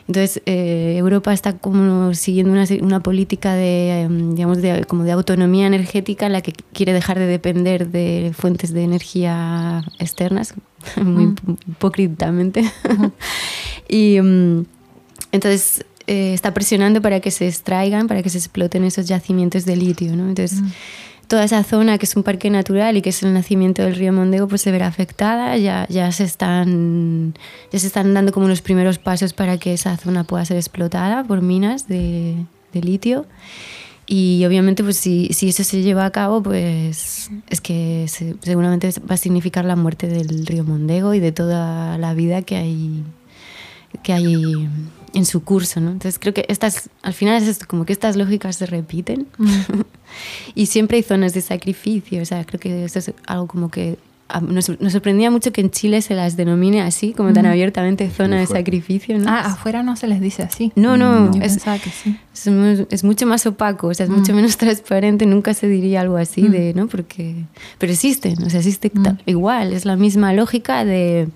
Entonces, 0.07 0.41
eh, 0.45 0.95
Europa 0.97 1.33
está 1.33 1.53
como 1.57 2.13
siguiendo 2.13 2.53
una, 2.53 2.65
una 2.81 2.99
política 2.99 3.55
de, 3.55 4.01
em, 4.01 4.35
digamos, 4.35 4.61
de, 4.61 4.85
como 4.85 5.03
de 5.03 5.11
autonomía 5.11 5.65
energética 5.65 6.27
en 6.27 6.33
la 6.33 6.41
que 6.41 6.53
quiere 6.73 6.93
dejar 6.93 7.17
de 7.17 7.25
depender 7.25 7.89
de 7.89 8.31
fuentes 8.37 8.71
de 8.71 8.83
energía 8.83 9.83
externas, 9.97 10.53
muy 11.03 11.33
hipócritamente. 11.67 12.71
y 13.89 14.21
mm, 14.21 14.65
entonces 15.31 15.85
eh, 16.07 16.35
está 16.35 16.53
presionando 16.53 17.01
para 17.01 17.19
que 17.19 17.31
se 17.31 17.47
extraigan, 17.47 18.07
para 18.07 18.21
que 18.21 18.29
se 18.29 18.37
exploten 18.37 18.83
esos 18.83 19.07
yacimientos 19.07 19.65
de 19.65 19.75
litio. 19.75 20.15
¿no? 20.15 20.29
Entonces, 20.29 20.61
toda 21.27 21.43
esa 21.43 21.63
zona 21.63 21.97
que 21.97 22.05
es 22.05 22.15
un 22.15 22.23
parque 22.23 22.49
natural 22.49 22.97
y 22.97 23.01
que 23.01 23.09
es 23.09 23.23
el 23.23 23.33
nacimiento 23.33 23.81
del 23.81 23.95
río 23.95 24.13
Mondego 24.13 24.47
pues 24.47 24.61
se 24.61 24.71
verá 24.71 24.87
afectada, 24.87 25.57
ya, 25.57 25.87
ya, 25.89 26.11
se 26.11 26.23
están, 26.23 27.33
ya 27.71 27.79
se 27.79 27.87
están 27.87 28.13
dando 28.13 28.31
como 28.31 28.47
los 28.47 28.61
primeros 28.61 28.99
pasos 28.99 29.33
para 29.33 29.57
que 29.57 29.73
esa 29.73 29.97
zona 29.97 30.23
pueda 30.23 30.45
ser 30.45 30.57
explotada 30.57 31.23
por 31.23 31.41
minas 31.41 31.87
de, 31.87 32.45
litio. 32.73 33.25
Y 34.07 34.43
obviamente, 34.45 34.83
pues 34.83 34.97
si, 34.97 35.29
si, 35.33 35.47
eso 35.47 35.63
se 35.63 35.81
lleva 35.81 36.05
a 36.05 36.11
cabo, 36.11 36.43
pues 36.43 37.31
es 37.49 37.61
que 37.61 38.05
seguramente 38.07 38.91
va 39.09 39.15
a 39.15 39.17
significar 39.17 39.65
la 39.65 39.75
muerte 39.75 40.07
del 40.07 40.45
río 40.45 40.63
Mondego 40.63 41.13
y 41.13 41.19
de 41.19 41.31
toda 41.31 41.97
la 41.97 42.13
vida 42.13 42.41
que 42.41 42.57
hay, 42.57 43.03
que 44.03 44.13
hay 44.13 44.67
en 45.15 45.25
su 45.25 45.43
curso, 45.43 45.79
¿no? 45.79 45.91
Entonces 45.91 46.19
creo 46.19 46.33
que 46.33 46.45
estas, 46.49 46.89
al 47.01 47.13
final 47.13 47.41
es 47.41 47.47
esto, 47.47 47.65
como 47.67 47.85
que 47.85 47.93
estas 47.93 48.15
lógicas 48.15 48.57
se 48.57 48.65
repiten 48.65 49.27
mm. 49.37 49.81
y 50.55 50.67
siempre 50.67 50.97
hay 50.97 51.03
zonas 51.03 51.33
de 51.33 51.41
sacrificio, 51.41 52.21
o 52.21 52.25
sea, 52.25 52.43
creo 52.45 52.59
que 52.59 52.85
esto 52.85 52.99
es 52.99 53.11
algo 53.25 53.47
como 53.47 53.71
que 53.71 53.97
nos, 54.41 54.69
nos, 54.81 54.91
sorprendía 54.91 55.29
mucho 55.29 55.51
que 55.51 55.61
en 55.61 55.69
Chile 55.69 56.01
se 56.01 56.15
las 56.15 56.35
denomine 56.35 56.81
así, 56.81 57.13
como 57.13 57.31
tan 57.31 57.45
abiertamente 57.45 58.09
zona 58.09 58.39
de 58.39 58.47
sacrificio. 58.47 59.19
¿no? 59.19 59.29
Ah, 59.29 59.41
afuera 59.41 59.83
no 59.83 59.95
se 59.95 60.07
les 60.07 60.19
dice 60.19 60.41
así. 60.41 60.71
No, 60.75 60.97
no, 60.97 61.31
Es, 61.41 61.59
que 61.63 61.89
sí. 61.91 62.17
es, 62.89 63.03
mucho 63.03 63.27
más 63.27 63.45
opaco, 63.45 63.87
o 63.87 63.93
sea, 63.93 64.05
es 64.05 64.09
mucho 64.09 64.33
mm. 64.33 64.35
menos 64.35 64.57
transparente, 64.57 65.27
nunca 65.27 65.53
se 65.53 65.67
diría 65.67 66.01
algo 66.01 66.17
así, 66.17 66.43
mm. 66.43 66.51
de, 66.51 66.73
¿no? 66.73 66.87
Porque, 66.87 67.35
pero 67.77 67.93
existen, 67.93 68.41
o 68.43 68.49
sea, 68.49 68.59
existe 68.59 68.91
igual, 69.27 69.73
es 69.73 69.85
la 69.85 69.95
misma 69.95 70.33
lógica 70.33 70.83
de 70.83 71.27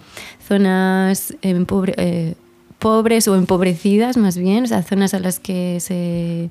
zonas 0.47 1.35
en 1.43 1.65
pobre, 1.67 1.93
eh, 1.97 2.33
pobres 2.79 3.27
o 3.27 3.35
empobrecidas 3.35 4.17
más 4.17 4.37
bien, 4.37 4.63
o 4.63 4.67
sea, 4.67 4.81
zonas 4.81 5.13
a 5.13 5.19
las 5.19 5.39
que 5.39 5.79
se, 5.81 6.49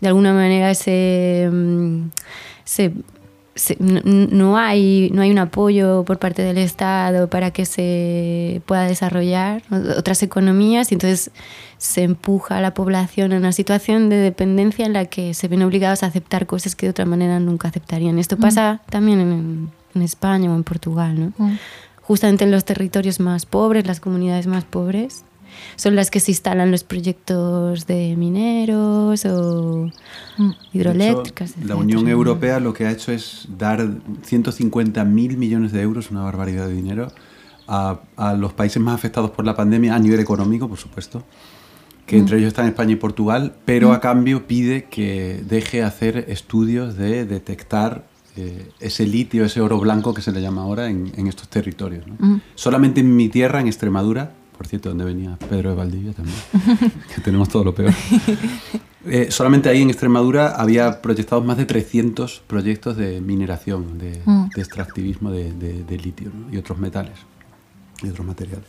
de 0.00 0.08
alguna 0.08 0.32
manera 0.32 0.74
se, 0.74 1.48
mm, 1.52 2.08
no, 3.78 4.58
hay, 4.58 5.10
no 5.14 5.22
hay 5.22 5.30
un 5.30 5.38
apoyo 5.38 6.04
por 6.04 6.18
parte 6.18 6.42
del 6.42 6.58
Estado 6.58 7.28
para 7.28 7.50
que 7.52 7.64
se 7.64 8.60
pueda 8.66 8.84
desarrollar 8.84 9.62
otras 9.96 10.22
economías 10.22 10.90
y 10.92 10.94
entonces 10.94 11.30
se 11.78 12.02
empuja 12.02 12.58
a 12.58 12.60
la 12.60 12.74
población 12.74 13.32
en 13.32 13.38
una 13.38 13.52
situación 13.52 14.08
de 14.08 14.16
dependencia 14.16 14.84
en 14.86 14.92
la 14.92 15.06
que 15.06 15.34
se 15.34 15.48
ven 15.48 15.62
obligados 15.62 16.02
a 16.02 16.06
aceptar 16.06 16.46
cosas 16.46 16.74
que 16.74 16.86
de 16.86 16.90
otra 16.90 17.04
manera 17.04 17.38
nunca 17.38 17.68
aceptarían. 17.68 18.18
Esto 18.18 18.36
mm. 18.36 18.40
pasa 18.40 18.80
también 18.90 19.20
en, 19.20 19.70
en, 19.94 20.02
España 20.02 20.50
o 20.50 20.54
en 20.54 20.64
Portugal, 20.64 21.18
¿no? 21.18 21.32
Mm. 21.36 21.58
Justamente 22.02 22.44
en 22.44 22.50
los 22.50 22.64
territorios 22.64 23.20
más 23.20 23.46
pobres, 23.46 23.86
las 23.86 24.00
comunidades 24.00 24.46
más 24.46 24.64
pobres, 24.64 25.24
son 25.76 25.96
las 25.96 26.10
que 26.10 26.20
se 26.20 26.30
instalan 26.30 26.70
los 26.70 26.84
proyectos 26.84 27.86
de 27.86 28.16
mineros 28.16 29.24
o 29.26 29.90
mm. 30.38 30.50
hidroeléctricas. 30.72 31.54
la 31.64 31.76
Unión 31.76 32.08
Europea 32.08 32.60
lo 32.60 32.72
que 32.72 32.86
ha 32.86 32.90
hecho 32.90 33.12
es 33.12 33.48
dar 33.56 33.88
150 34.22 35.04
mil 35.04 35.36
millones 35.36 35.72
de 35.72 35.82
euros, 35.82 36.10
una 36.10 36.22
barbaridad 36.22 36.66
de 36.66 36.74
dinero, 36.74 37.12
a, 37.68 38.00
a, 38.16 38.34
los 38.34 38.52
países 38.52 38.80
más 38.80 38.94
afectados 38.94 39.30
por 39.30 39.44
la 39.44 39.56
pandemia 39.56 39.94
a 39.94 39.98
nivel 39.98 40.20
económico, 40.20 40.68
por 40.68 40.78
supuesto, 40.78 41.24
que 42.06 42.16
entre 42.16 42.36
mm. 42.36 42.38
ellos 42.38 42.48
están 42.48 42.66
España 42.66 42.92
y 42.92 42.96
Portugal, 42.96 43.54
pero 43.64 43.92
a 43.92 43.98
mm. 43.98 44.00
cambio 44.00 44.46
pide 44.46 44.84
que 44.84 45.42
deje 45.46 45.82
hacer 45.82 46.26
estudios 46.28 46.96
de 46.96 47.26
detectar 47.26 48.04
eh, 48.36 48.68
ese 48.80 49.06
litio, 49.06 49.46
ese 49.46 49.62
oro 49.62 49.80
blanco 49.80 50.12
que 50.12 50.20
se 50.20 50.30
le 50.30 50.42
llama 50.42 50.62
ahora 50.62 50.88
en, 50.88 51.10
en 51.16 51.26
estos 51.26 51.48
territorios. 51.48 52.04
Solamente 52.54 53.00
en 53.00 53.16
mi 53.16 53.30
tierra, 53.30 53.60
en 53.60 53.66
Extremadura, 53.66 54.32
por 54.56 54.66
cierto, 54.66 54.88
donde 54.88 55.04
venía 55.04 55.36
Pedro 55.48 55.70
de 55.70 55.76
Valdivia 55.76 56.12
también, 56.12 56.36
que 57.14 57.20
tenemos 57.20 57.48
todo 57.48 57.64
lo 57.64 57.74
peor. 57.74 57.92
Eh, 59.08 59.30
solamente 59.30 59.68
ahí 59.68 59.82
en 59.82 59.90
Extremadura 59.90 60.56
había 60.56 61.00
proyectados 61.00 61.44
más 61.44 61.56
de 61.56 61.64
300 61.64 62.42
proyectos 62.44 62.96
de 62.96 63.20
mineración, 63.20 63.98
de, 63.98 64.20
mm. 64.24 64.46
extractivismo 64.56 65.30
de, 65.30 65.98
litio 66.02 66.32
y 66.50 66.56
otros 66.56 66.76
metales 66.80 67.14
y 68.02 68.08
otros 68.08 68.26
materiales. 68.26 68.66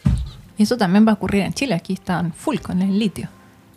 Y 0.55 0.61
eso 0.61 0.77
también 0.77 1.07
va 1.07 1.13
a 1.13 1.15
ocurrir 1.15 1.41
en 1.41 1.53
Chile, 1.53 1.73
aquí 1.73 1.93
están 1.93 2.33
full 2.33 2.57
con 2.57 2.83
el 2.83 2.99
litio. 2.99 3.29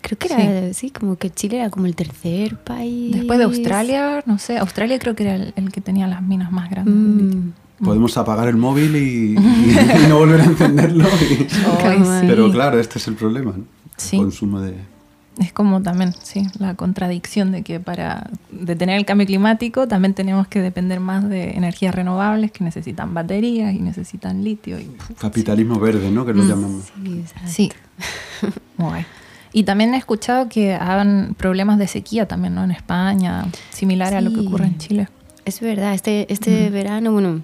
Creo 0.02 0.18
que 0.18 0.34
era, 0.34 0.74
sí. 0.74 0.90
como 0.90 1.16
que 1.16 1.30
Chile 1.30 1.60
era 1.60 1.70
como 1.70 1.86
el 1.86 1.96
tercer 1.96 2.58
país. 2.58 3.16
Después 3.16 3.38
de 3.38 3.46
Australia, 3.46 4.22
no 4.26 4.38
sé, 4.38 4.58
Australia 4.58 4.98
creo 4.98 5.14
que 5.14 5.22
era 5.22 5.52
el, 5.56 5.72
que 5.72 5.80
tenía 5.80 6.06
las 6.06 6.20
minas 6.20 6.52
más 6.52 6.68
grandes. 6.68 6.94
de 6.94 7.22
litio. 7.22 7.52
Podemos 7.82 8.16
apagar 8.16 8.48
el 8.48 8.56
móvil 8.56 8.96
y, 8.96 9.36
no 10.08 10.18
volver 10.18 10.40
a 10.40 10.44
encenderlo. 10.44 11.06
Pero 12.22 12.50
claro, 12.50 12.78
este 12.78 12.98
es 12.98 13.08
el 13.08 13.14
problema, 13.14 13.54
el 13.54 14.18
consumo 14.18 14.60
de... 14.60 14.74
Es 15.38 15.54
como 15.54 15.80
también, 15.80 16.12
sí, 16.22 16.46
la 16.58 16.74
contradicción 16.74 17.50
de 17.50 17.62
que 17.62 17.80
para 17.80 18.28
detener 18.50 18.98
el 18.98 19.06
cambio 19.06 19.26
climático 19.26 19.88
también 19.88 20.12
tenemos 20.12 20.46
que 20.48 20.60
depender 20.60 21.00
más 21.00 21.26
de 21.26 21.52
energías 21.52 21.94
renovables 21.94 22.52
que 22.52 22.62
necesitan 22.62 23.14
baterías 23.14 23.72
y 23.72 23.78
necesitan 23.78 24.44
litio. 24.44 24.78
Y, 24.78 24.90
Capitalismo 25.18 25.80
verde, 25.80 26.10
¿no? 26.10 26.26
Que 26.26 26.34
lo 26.34 26.42
mm. 26.42 26.48
llamamos. 26.48 26.92
Sí, 27.46 27.72
Muy 28.76 29.06
Y 29.54 29.62
también 29.62 29.94
he 29.94 29.96
escuchado 29.96 30.50
que 30.50 30.74
hagan 30.74 31.34
problemas 31.38 31.78
de 31.78 31.88
sequía 31.88 32.28
también, 32.28 32.54
¿no? 32.54 32.64
En 32.64 32.72
España, 32.72 33.46
similar 33.70 34.12
a 34.12 34.20
lo 34.20 34.34
que 34.34 34.40
ocurre 34.40 34.66
en 34.66 34.76
Chile. 34.76 35.08
Es 35.44 35.60
verdad, 35.60 35.94
este, 35.94 36.32
este 36.32 36.70
verano, 36.70 37.12
bueno, 37.12 37.42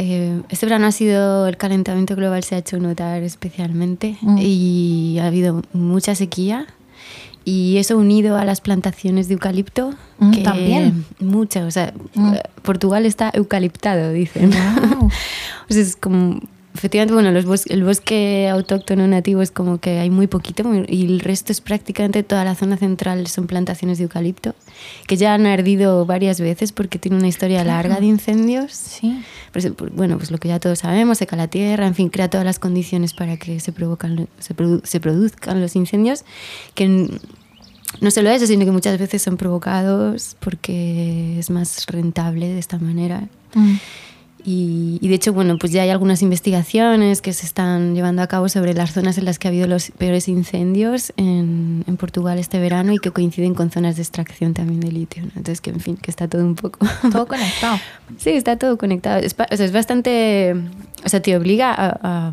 eh, 0.00 0.42
este 0.48 0.66
verano 0.66 0.86
ha 0.86 0.92
sido 0.92 1.48
el 1.48 1.56
calentamiento 1.56 2.14
global 2.14 2.44
se 2.44 2.54
ha 2.54 2.58
hecho 2.58 2.78
notar 2.78 3.24
especialmente 3.24 4.16
mm. 4.20 4.38
y 4.40 5.18
ha 5.20 5.26
habido 5.26 5.62
mucha 5.72 6.14
sequía 6.14 6.66
y 7.44 7.78
eso 7.78 7.98
unido 7.98 8.36
a 8.36 8.44
las 8.44 8.60
plantaciones 8.60 9.26
de 9.26 9.34
eucalipto 9.34 9.94
mm, 10.20 10.30
que 10.30 10.42
también 10.42 11.04
muchas 11.18 11.64
o 11.64 11.70
sea 11.72 11.92
mm. 12.14 12.34
Portugal 12.62 13.06
está 13.06 13.32
eucaliptado 13.34 14.12
dicen 14.12 14.52
wow. 14.52 15.10
es 15.68 15.96
como 15.96 16.40
efectivamente, 16.78 17.12
bueno, 17.12 17.32
los 17.32 17.66
el 17.66 17.84
bosque 17.84 18.48
autóctono 18.48 19.06
nativo 19.08 19.42
es 19.42 19.50
como 19.50 19.78
que 19.78 19.98
hay 19.98 20.10
muy 20.10 20.28
poquito 20.28 20.64
y 20.86 21.04
el 21.04 21.20
resto 21.20 21.50
es 21.50 21.60
prácticamente 21.60 22.22
toda 22.22 22.44
la 22.44 22.54
zona 22.54 22.76
central 22.76 23.26
son 23.26 23.48
plantaciones 23.48 23.98
de 23.98 24.04
eucalipto 24.04 24.54
que 25.08 25.16
ya 25.16 25.34
han 25.34 25.46
ardido 25.46 26.06
varias 26.06 26.40
veces 26.40 26.70
porque 26.70 27.00
tiene 27.00 27.16
una 27.16 27.26
historia 27.26 27.64
larga 27.64 27.98
de 27.98 28.06
incendios. 28.06 28.72
Sí. 28.72 29.22
Pues, 29.52 29.68
bueno, 29.92 30.18
pues 30.18 30.30
lo 30.30 30.38
que 30.38 30.48
ya 30.48 30.60
todos 30.60 30.78
sabemos, 30.78 31.18
seca 31.18 31.34
la 31.34 31.48
tierra, 31.48 31.86
en 31.86 31.96
fin, 31.96 32.10
crea 32.10 32.30
todas 32.30 32.44
las 32.44 32.60
condiciones 32.60 33.12
para 33.12 33.36
que 33.36 33.58
se, 33.58 33.72
provocan, 33.72 34.28
se, 34.38 34.54
se 34.84 35.00
produzcan 35.00 35.60
los 35.60 35.74
incendios 35.74 36.24
que 36.74 37.10
no 38.00 38.10
solo 38.12 38.30
eso, 38.30 38.46
sino 38.46 38.64
que 38.64 38.70
muchas 38.70 38.98
veces 38.98 39.20
son 39.20 39.36
provocados 39.36 40.36
porque 40.38 41.38
es 41.38 41.50
más 41.50 41.86
rentable 41.86 42.46
de 42.46 42.58
esta 42.58 42.78
manera. 42.78 43.28
Mm. 43.54 43.76
Y, 44.44 45.06
de 45.06 45.14
hecho, 45.14 45.32
bueno, 45.32 45.58
pues 45.58 45.72
ya 45.72 45.82
hay 45.82 45.90
algunas 45.90 46.22
investigaciones 46.22 47.20
que 47.20 47.32
se 47.32 47.44
están 47.44 47.94
llevando 47.94 48.22
a 48.22 48.26
cabo 48.26 48.48
sobre 48.48 48.72
las 48.72 48.92
zonas 48.92 49.18
en 49.18 49.24
las 49.24 49.38
que 49.38 49.48
ha 49.48 49.50
habido 49.50 49.66
los 49.66 49.90
peores 49.90 50.28
incendios 50.28 51.12
en, 51.16 51.84
en 51.86 51.96
Portugal 51.96 52.38
este 52.38 52.58
verano 52.58 52.92
y 52.92 52.98
que 52.98 53.10
coinciden 53.10 53.54
con 53.54 53.70
zonas 53.70 53.96
de 53.96 54.02
extracción 54.02 54.54
también 54.54 54.80
de 54.80 54.92
litio. 54.92 55.22
Entonces, 55.22 55.60
que 55.60 55.70
en 55.70 55.80
fin, 55.80 55.96
que 55.96 56.10
está 56.10 56.28
todo 56.28 56.44
un 56.44 56.54
poco... 56.54 56.86
Todo 57.12 57.26
conectado. 57.26 57.78
sí, 58.16 58.30
está 58.30 58.56
todo 58.56 58.78
conectado. 58.78 59.18
Es, 59.18 59.34
o 59.34 59.56
sea, 59.56 59.66
es 59.66 59.72
bastante... 59.72 60.54
O 61.04 61.08
sea, 61.08 61.20
te 61.20 61.36
obliga 61.36 61.74
a 61.74 61.88
a 62.02 62.32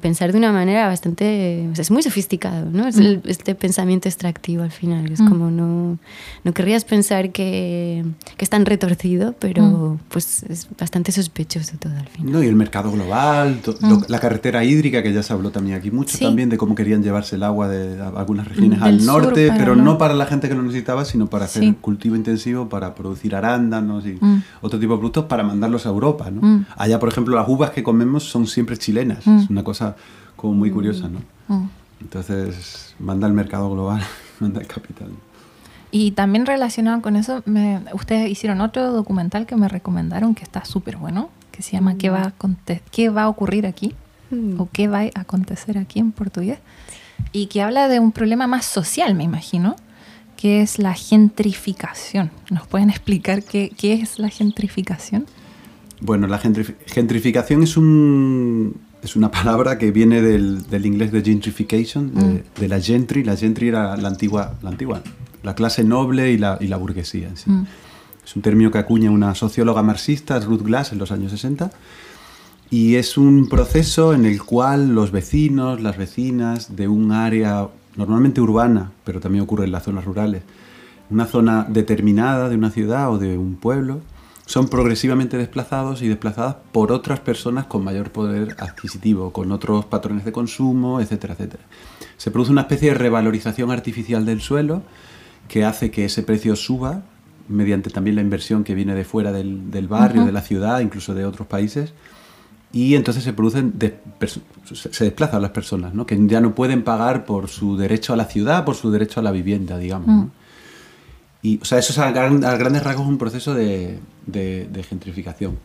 pensar 0.00 0.32
de 0.32 0.38
una 0.38 0.52
manera 0.52 0.86
bastante, 0.86 1.70
es 1.76 1.90
muy 1.90 2.02
sofisticado, 2.02 2.70
¿no? 2.70 2.86
Es 2.86 2.96
mm. 2.96 3.20
este 3.26 3.54
pensamiento 3.54 4.08
extractivo 4.08 4.62
al 4.62 4.70
final, 4.70 5.12
es 5.12 5.20
mm. 5.20 5.28
como 5.28 5.50
no, 5.50 5.98
no 6.42 6.54
querrías 6.54 6.84
pensar 6.84 7.30
que, 7.30 8.04
que 8.36 8.44
es 8.44 8.50
tan 8.50 8.66
retorcido, 8.66 9.34
pero 9.38 9.62
mm. 9.62 9.98
pues 10.08 10.42
es 10.44 10.68
bastante 10.78 11.12
sospechoso 11.12 11.76
todo 11.78 11.92
al 11.98 12.08
final. 12.08 12.32
No, 12.32 12.42
y 12.42 12.46
el 12.46 12.56
mercado 12.56 12.90
global, 12.90 13.60
la 14.08 14.18
carretera 14.18 14.64
hídrica, 14.64 15.02
que 15.02 15.12
ya 15.12 15.22
se 15.22 15.32
habló 15.32 15.50
también 15.50 15.76
aquí 15.76 15.90
mucho 15.90 16.18
también, 16.18 16.48
de 16.48 16.56
cómo 16.56 16.74
querían 16.74 17.02
llevarse 17.02 17.36
el 17.36 17.42
agua 17.42 17.68
de 17.68 18.00
algunas 18.00 18.48
regiones 18.48 18.80
al 18.82 19.04
norte, 19.04 19.52
pero 19.56 19.76
no 19.76 19.98
para 19.98 20.14
la 20.14 20.26
gente 20.26 20.48
que 20.48 20.54
lo 20.54 20.62
necesitaba, 20.62 21.04
sino 21.04 21.28
para 21.28 21.44
hacer 21.44 21.74
cultivo 21.76 22.16
intensivo, 22.16 22.68
para 22.68 22.94
producir 22.94 23.34
arándanos 23.34 24.06
y 24.06 24.18
otro 24.60 24.78
tipo 24.78 24.94
de 24.94 24.98
productos 24.98 25.24
para 25.26 25.42
mandarlos 25.42 25.86
a 25.86 25.90
Europa, 25.90 26.30
¿no? 26.30 26.64
Allá, 26.76 26.98
por 26.98 27.08
ejemplo, 27.08 27.36
las 27.36 27.48
uvas 27.48 27.70
que 27.70 27.82
comemos 27.82 28.24
son 28.24 28.46
siempre 28.46 28.76
chilenas, 28.76 29.26
es 29.26 29.50
una 29.50 29.62
cosa 29.62 29.83
como 30.36 30.54
muy 30.54 30.70
curiosa, 30.70 31.08
¿no? 31.08 31.20
Mm. 31.48 31.68
Entonces, 32.00 32.94
manda 32.98 33.26
el 33.26 33.32
mercado 33.32 33.70
global, 33.70 34.02
manda 34.40 34.60
el 34.60 34.66
capital. 34.66 35.08
Y 35.90 36.10
también 36.10 36.44
relacionado 36.44 37.00
con 37.02 37.16
eso, 37.16 37.42
me, 37.46 37.80
ustedes 37.92 38.28
hicieron 38.28 38.60
otro 38.60 38.92
documental 38.92 39.46
que 39.46 39.56
me 39.56 39.68
recomendaron 39.68 40.34
que 40.34 40.42
está 40.42 40.64
súper 40.64 40.96
bueno, 40.96 41.30
que 41.52 41.62
se 41.62 41.72
llama 41.72 41.96
¿Qué, 41.96 42.10
va 42.10 42.22
a 42.22 42.32
¿Qué 42.90 43.10
va 43.10 43.22
a 43.22 43.28
ocurrir 43.28 43.66
aquí? 43.66 43.94
Mm. 44.30 44.60
o 44.60 44.68
¿Qué 44.72 44.88
va 44.88 45.00
a 45.00 45.20
acontecer 45.20 45.78
aquí 45.78 46.00
en 46.00 46.12
portugués? 46.12 46.58
Y 47.32 47.46
que 47.46 47.62
habla 47.62 47.88
de 47.88 48.00
un 48.00 48.10
problema 48.10 48.46
más 48.46 48.64
social, 48.66 49.14
me 49.14 49.22
imagino, 49.22 49.76
que 50.36 50.62
es 50.62 50.78
la 50.78 50.94
gentrificación. 50.94 52.30
¿Nos 52.50 52.66
pueden 52.66 52.90
explicar 52.90 53.44
qué, 53.44 53.70
qué 53.76 53.94
es 53.94 54.18
la 54.18 54.30
gentrificación? 54.30 55.26
Bueno, 56.00 56.26
la 56.26 56.38
gentrificación 56.38 57.62
es 57.62 57.76
un, 57.76 58.80
es 59.04 59.16
una 59.16 59.30
palabra 59.30 59.76
que 59.76 59.90
viene 59.90 60.22
del, 60.22 60.66
del 60.68 60.86
inglés 60.86 61.12
de 61.12 61.22
gentrification, 61.22 62.10
mm. 62.14 62.60
de, 62.60 62.68
la 62.68 62.80
gentry. 62.80 63.22
La 63.22 63.36
gentry 63.36 63.68
era 63.68 63.96
la 63.98 64.08
antigua, 64.08 64.54
la 64.62 64.70
antigua, 64.70 65.02
la 65.42 65.54
clase 65.54 65.84
noble 65.84 66.32
y 66.32 66.38
la, 66.38 66.56
y 66.58 66.68
la 66.68 66.78
burguesía. 66.78 67.28
Mm. 67.44 67.64
Es 68.24 68.34
un 68.34 68.40
término 68.40 68.70
que 68.70 68.78
acuña 68.78 69.10
una 69.10 69.34
socióloga 69.34 69.82
marxista, 69.82 70.40
Ruth 70.40 70.62
Glass, 70.62 70.92
en 70.92 70.98
los 70.98 71.12
años 71.12 71.32
60. 71.32 71.70
Y 72.70 72.94
es 72.94 73.18
un 73.18 73.48
proceso 73.50 74.14
en 74.14 74.24
el 74.24 74.42
cual 74.42 74.94
los 74.94 75.12
vecinos, 75.12 75.82
las 75.82 75.98
vecinas 75.98 76.74
de 76.74 76.88
un 76.88 77.12
área 77.12 77.68
normalmente 77.96 78.40
urbana, 78.40 78.90
pero 79.04 79.20
también 79.20 79.44
ocurre 79.44 79.66
en 79.66 79.72
las 79.72 79.84
zonas 79.84 80.06
rurales, 80.06 80.42
una 81.10 81.26
zona 81.26 81.66
determinada 81.68 82.48
de 82.48 82.56
una 82.56 82.70
ciudad 82.70 83.12
o 83.12 83.18
de 83.18 83.36
un 83.36 83.56
pueblo, 83.56 84.00
son 84.46 84.68
progresivamente 84.68 85.38
desplazados 85.38 86.02
y 86.02 86.08
desplazadas 86.08 86.56
por 86.72 86.92
otras 86.92 87.20
personas 87.20 87.66
con 87.66 87.82
mayor 87.82 88.10
poder 88.10 88.56
adquisitivo, 88.58 89.32
con 89.32 89.52
otros 89.52 89.86
patrones 89.86 90.24
de 90.24 90.32
consumo, 90.32 91.00
etcétera, 91.00 91.34
etcétera. 91.34 91.62
Se 92.16 92.30
produce 92.30 92.52
una 92.52 92.62
especie 92.62 92.90
de 92.90 92.94
revalorización 92.94 93.70
artificial 93.70 94.26
del 94.26 94.40
suelo 94.40 94.82
que 95.48 95.64
hace 95.64 95.90
que 95.90 96.04
ese 96.04 96.22
precio 96.22 96.56
suba 96.56 97.02
mediante 97.48 97.90
también 97.90 98.16
la 98.16 98.22
inversión 98.22 98.64
que 98.64 98.74
viene 98.74 98.94
de 98.94 99.04
fuera 99.04 99.32
del, 99.32 99.88
barrio, 99.88 100.24
de 100.24 100.32
la 100.32 100.40
ciudad, 100.40 100.80
incluso 100.80 101.14
de 101.14 101.24
otros 101.24 101.46
países. 101.46 101.92
Y 102.72 102.96
entonces 102.96 103.22
se 103.22 103.32
producen, 103.32 103.74
se 104.72 105.04
desplazan 105.04 105.40
las 105.40 105.52
personas, 105.52 105.94
¿no? 105.94 106.06
que 106.06 106.18
ya 106.26 106.40
no 106.40 106.54
pueden 106.54 106.82
pagar 106.82 107.24
por 107.24 107.48
su 107.48 107.76
derecho 107.76 108.12
a 108.12 108.16
la 108.16 108.24
ciudad, 108.24 108.64
por 108.64 108.74
su 108.74 108.90
derecho 108.90 109.20
a 109.20 109.22
la 109.22 109.30
vivienda, 109.30 109.78
digamos. 109.78 110.08
¿no? 110.08 110.30
Y, 111.44 111.60
o 111.60 111.64
sea, 111.66 111.78
eso 111.78 111.92
es 111.92 111.98
a, 111.98 112.10
grandes 112.10 112.82
rasgos 112.82 113.06
un 113.06 113.18
proceso 113.18 113.52
de, 113.52 113.98
gentrificación. 114.88 115.58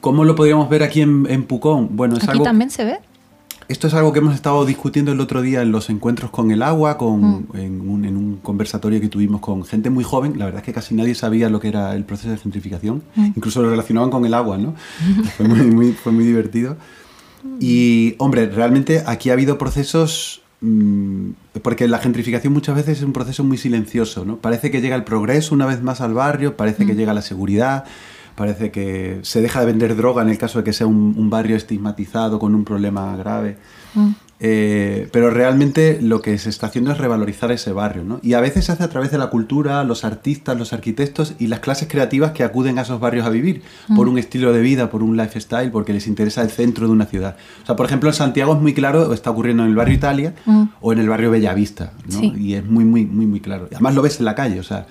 ¿Cómo 0.00 0.24
lo 0.24 0.36
podríamos 0.36 0.68
ver 0.68 0.84
aquí 0.84 1.00
en, 1.00 1.44
Pucón? 1.46 1.96
Bueno, 1.96 2.16
es 2.16 2.28
aquí 2.28 2.40
también 2.40 2.70
se 2.70 2.84
ve. 2.84 2.98
Esto 3.66 3.88
es 3.88 3.94
algo 3.94 4.12
que 4.12 4.20
hemos 4.20 4.36
estado 4.36 4.64
discutiendo 4.64 5.10
el 5.10 5.18
otro 5.20 5.42
día 5.42 5.62
en 5.62 5.72
los 5.72 5.90
encuentros 5.90 6.30
con 6.30 6.52
el 6.52 6.62
agua, 6.62 6.96
con, 6.96 7.20
mm. 7.20 7.46
en, 7.54 7.80
un, 7.80 8.38
conversatorio 8.40 9.00
que 9.00 9.08
tuvimos 9.08 9.40
con 9.40 9.64
gente 9.64 9.90
muy 9.90 10.04
joven. 10.04 10.38
La 10.38 10.44
verdad 10.44 10.60
es 10.60 10.66
que 10.66 10.72
casi 10.72 10.94
nadie 10.94 11.16
sabía 11.16 11.50
lo 11.50 11.58
que 11.58 11.68
era 11.68 11.96
el 11.96 12.04
proceso 12.04 12.30
de 12.30 12.36
gentrificación. 12.36 13.02
Mm. 13.16 13.32
Incluso 13.34 13.62
lo 13.62 13.70
relacionaban 13.70 14.10
con 14.10 14.24
el 14.24 14.32
agua, 14.32 14.58
¿no? 14.58 14.74
fue, 15.36 15.48
muy, 15.48 15.92
fue 15.92 16.12
muy 16.12 16.24
divertido. 16.24 16.76
Y, 17.60 18.14
hombre, 18.18 18.46
realmente 18.46 19.02
aquí 19.06 19.28
ha 19.28 19.34
habido 19.34 19.58
procesos 19.58 20.43
porque 21.62 21.88
la 21.88 21.98
gentrificación 21.98 22.52
muchas 22.52 22.74
veces 22.74 22.98
es 22.98 23.04
un 23.04 23.12
proceso 23.12 23.44
muy 23.44 23.56
silencioso, 23.56 24.24
¿no? 24.24 24.36
Parece 24.36 24.70
que 24.70 24.80
llega 24.80 24.96
el 24.96 25.04
progreso 25.04 25.54
una 25.54 25.66
vez 25.66 25.82
más 25.82 26.00
al 26.00 26.14
barrio, 26.14 26.56
parece 26.56 26.86
que 26.86 26.94
mm. 26.94 26.96
llega 26.96 27.14
la 27.14 27.22
seguridad, 27.22 27.84
parece 28.34 28.70
que 28.70 29.20
se 29.22 29.40
deja 29.40 29.60
de 29.60 29.66
vender 29.66 29.96
droga 29.96 30.22
en 30.22 30.28
el 30.28 30.38
caso 30.38 30.58
de 30.58 30.64
que 30.64 30.72
sea 30.72 30.86
un 30.86 31.30
barrio 31.30 31.56
estigmatizado 31.56 32.38
con 32.38 32.54
un 32.54 32.64
problema 32.64 33.16
grave. 33.16 33.58
Mm. 33.94 34.10
Eh, 34.46 35.08
pero 35.10 35.30
realmente 35.30 35.98
lo 36.02 36.20
que 36.20 36.36
se 36.36 36.50
está 36.50 36.66
haciendo 36.66 36.92
es 36.92 36.98
revalorizar 36.98 37.50
ese 37.50 37.72
barrio, 37.72 38.04
¿no? 38.04 38.20
Y 38.22 38.34
a 38.34 38.42
veces 38.42 38.66
se 38.66 38.72
hace 38.72 38.84
a 38.84 38.90
través 38.90 39.10
de 39.10 39.16
la 39.16 39.28
cultura, 39.28 39.82
los 39.84 40.04
artistas, 40.04 40.54
los 40.58 40.74
arquitectos 40.74 41.32
y 41.38 41.46
las 41.46 41.60
clases 41.60 41.88
creativas 41.88 42.32
que 42.32 42.44
acuden 42.44 42.78
a 42.78 42.82
esos 42.82 43.00
barrios 43.00 43.24
a 43.24 43.30
vivir, 43.30 43.62
por 43.96 44.06
un 44.06 44.18
estilo 44.18 44.52
de 44.52 44.60
vida, 44.60 44.90
por 44.90 45.02
un 45.02 45.16
lifestyle, 45.16 45.70
porque 45.70 45.94
les 45.94 46.06
interesa 46.06 46.42
el 46.42 46.50
centro 46.50 46.86
de 46.86 46.92
una 46.92 47.06
ciudad. 47.06 47.38
O 47.62 47.66
sea, 47.66 47.74
por 47.74 47.86
ejemplo, 47.86 48.10
en 48.10 48.14
Santiago 48.14 48.52
es 48.52 48.60
muy 48.60 48.74
claro, 48.74 49.14
está 49.14 49.30
ocurriendo 49.30 49.62
en 49.62 49.70
el 49.70 49.76
barrio 49.76 49.94
Italia 49.94 50.34
o 50.82 50.92
en 50.92 50.98
el 50.98 51.08
barrio 51.08 51.30
Bellavista, 51.30 51.94
¿no? 52.12 52.36
Y 52.36 52.52
es 52.52 52.66
muy, 52.66 52.84
muy, 52.84 53.06
muy, 53.06 53.24
muy 53.24 53.40
claro. 53.40 53.66
Además 53.72 53.94
lo 53.94 54.02
ves 54.02 54.18
en 54.18 54.26
la 54.26 54.34
calle, 54.34 54.60
o 54.60 54.64
sea, 54.64 54.86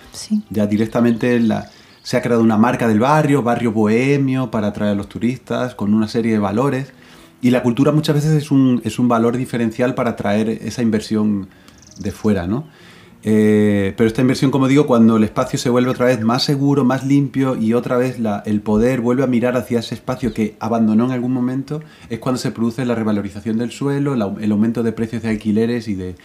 ya 0.50 0.66
directamente 0.66 1.40
la, 1.40 1.70
se 2.02 2.18
ha 2.18 2.24
creado 2.24 2.42
una 2.42 2.58
marca 2.58 2.88
del 2.88 3.00
barrio, 3.00 3.44
barrio 3.44 3.72
bohemio, 3.72 4.50
para 4.50 4.70
atraer 4.70 4.94
a 4.94 4.96
los 4.96 5.10
turistas, 5.10 5.76
con 5.76 5.94
una 5.94 6.08
serie 6.08 6.32
de 6.32 6.40
valores 6.40 6.92
y 7.44 7.52
la 7.52 7.62
cultura 7.62 7.92
muchas 7.92 8.16
veces 8.16 8.32
es 8.32 8.50
un, 8.52 8.82
es 8.86 8.98
un 8.98 9.10
valor 9.10 9.36
diferencial 9.36 9.94
para 9.94 10.12
atraer 10.12 10.50
esa 10.50 10.82
inversión 10.82 11.50
de 12.00 12.12
fuera, 12.12 12.48
¿no? 12.48 12.66
Eh, 13.26 13.94
pero 13.96 14.08
esta 14.08 14.22
inversión, 14.22 14.50
como 14.50 14.68
digo, 14.68 14.88
cuando 14.88 15.18
el 15.18 15.24
espacio 15.24 15.60
se 15.60 15.70
vuelve 15.70 15.92
otra 15.92 16.06
vez 16.06 16.22
más 16.22 16.44
seguro, 16.44 16.86
más 16.86 17.06
limpio 17.06 17.56
y 17.56 17.74
otra 17.74 17.98
vez 17.98 18.18
el 18.46 18.62
poder 18.62 19.02
vuelve 19.02 19.24
a 19.24 19.28
mirar 19.28 19.56
hacia 19.58 19.80
ese 19.80 19.94
espacio 19.94 20.34
que 20.34 20.56
abandonó 20.60 21.06
en 21.06 21.12
algún 21.12 21.34
momento, 21.34 21.82
es 22.10 22.20
cuando 22.20 22.40
se 22.40 22.52
produce 22.52 22.86
la 22.86 22.96
revalorización 22.96 23.58
del 23.58 23.72
suelo, 23.72 24.14
el 24.14 24.52
aumento 24.52 24.82
de 24.82 24.94
precios 24.94 25.22
de 25.22 25.30
alquileres 25.30 25.90
y 25.90 25.96
de, 25.96 26.16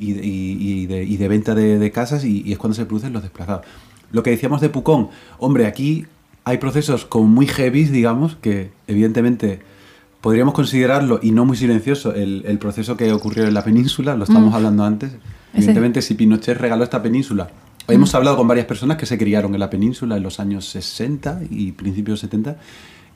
y 0.00 0.12
de, 0.14 0.26
y 0.26 0.86
de, 0.86 1.04
y 1.04 1.16
de 1.18 1.28
venta 1.28 1.54
de, 1.54 1.90
casas 1.90 2.24
y, 2.24 2.50
es 2.50 2.58
cuando 2.58 2.74
se 2.74 2.86
producen 2.86 3.12
los 3.12 3.22
desplazados. 3.22 3.66
Lo 4.10 4.22
que 4.22 4.30
decíamos 4.30 4.62
de 4.62 4.70
Pucón, 4.70 5.08
hombre, 5.38 5.66
aquí 5.66 6.06
hay 6.44 6.56
procesos 6.56 7.04
como 7.04 7.26
muy 7.28 7.46
heavy, 7.46 7.84
digamos, 7.84 8.36
que 8.36 8.70
evidentemente 8.86 9.60
podríamos 10.22 10.54
considerarlo, 10.54 11.18
y 11.20 11.32
no 11.32 11.44
muy 11.44 11.56
silencioso, 11.56 12.14
el, 12.14 12.58
proceso 12.58 12.96
que 12.96 13.12
ocurrió 13.12 13.44
en 13.44 13.52
la 13.52 13.64
península, 13.64 14.16
lo 14.16 14.24
estamos 14.24 14.52
mm. 14.52 14.54
hablando 14.54 14.84
antes. 14.84 15.12
Evidentemente, 15.52 16.00
si 16.00 16.14
Pinochet 16.14 16.56
regaló 16.56 16.84
esta 16.84 17.02
península, 17.02 17.50
mm. 17.88 17.92
hemos 17.92 18.14
hablado 18.14 18.36
con 18.36 18.48
varias 18.48 18.66
personas 18.66 18.96
que 18.96 19.04
se 19.04 19.18
criaron 19.18 19.52
en 19.52 19.60
la 19.60 19.68
península 19.68 20.16
en 20.16 20.22
los 20.22 20.40
años 20.40 20.64
60 20.66 21.42
y 21.50 21.72
principios 21.72 22.20
70, 22.20 22.56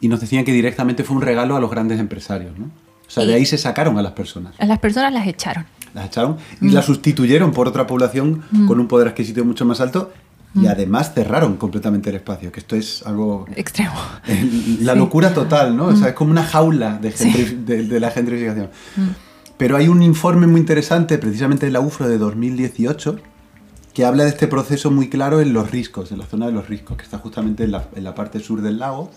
y 0.01 0.09
nos 0.09 0.21
decían 0.21 0.45
que 0.45 0.53
directamente 0.53 1.05
fue 1.05 1.17
un 1.17 1.23
regalo 1.23 1.57
a 1.57 1.61
los 1.61 1.71
grandes 1.71 2.01
empresarios, 2.01 2.59
¿no? 2.59 2.67
O 2.67 3.11
sea, 3.11 3.25
de 3.25 3.35
ahí 3.35 3.47
se 3.47 3.57
sacaron 3.57 3.97
a 3.99 4.03
las 4.03 4.13
personas. 4.13 4.55
A 4.59 4.67
las 4.67 4.81
personas 4.81 5.13
las 5.13 5.29
echaron. 5.29 5.65
Las 5.95 6.07
echaron 6.07 6.39
y 6.61 6.71
las 6.71 6.85
sustituyeron 6.85 7.53
por 7.53 7.69
otra 7.69 7.87
población 7.87 8.43
con 8.67 8.81
un 8.81 8.89
poder 8.89 9.07
adquisitivo 9.07 9.47
mucho 9.47 9.65
más 9.65 9.81
alto 9.81 10.13
y 10.57 10.61
mm. 10.61 10.69
además 10.69 11.13
cerraron 11.15 11.57
completamente 11.57 12.09
el 12.09 12.17
espacio, 12.17 12.51
que 12.51 12.61
esto 12.61 12.77
es 12.77 13.07
algo... 13.07 13.45
Extremo. 13.55 13.95
La 14.81 14.95
locura 14.95 15.35
total, 15.35 15.77
¿no? 15.77 15.87
O 15.87 15.93
sea, 15.97 16.07
mm. 16.07 16.09
es 16.09 16.15
como 16.15 16.31
una 16.31 16.45
jaula 16.45 16.99
de, 16.99 18.01
la 18.01 18.11
gentrificación. 18.11 18.71
Mm. 18.97 19.09
Pero 19.59 19.77
hay 19.77 19.89
un 19.89 20.03
informe 20.03 20.47
muy 20.47 20.61
interesante, 20.61 21.19
precisamente 21.19 21.67
de 21.67 21.73
la 21.73 21.81
UFRO 21.81 22.09
de 22.09 22.17
2018, 22.17 23.17
que 23.93 24.05
habla 24.07 24.25
de 24.25 24.31
este 24.31 24.47
proceso 24.49 24.91
muy 24.91 25.11
claro 25.11 25.41
en 25.41 25.53
los 25.53 25.71
riscos, 25.71 26.11
en 26.11 26.19
la 26.19 26.27
zona 26.27 26.47
de 26.47 26.53
los 26.53 26.69
riscos, 26.69 26.97
que 26.97 27.05
está 27.05 27.19
justamente 27.19 27.65
en 27.65 27.73
la, 27.73 28.15
parte 28.15 28.41
sur 28.41 28.63
del 28.63 28.79
lago, 28.79 29.11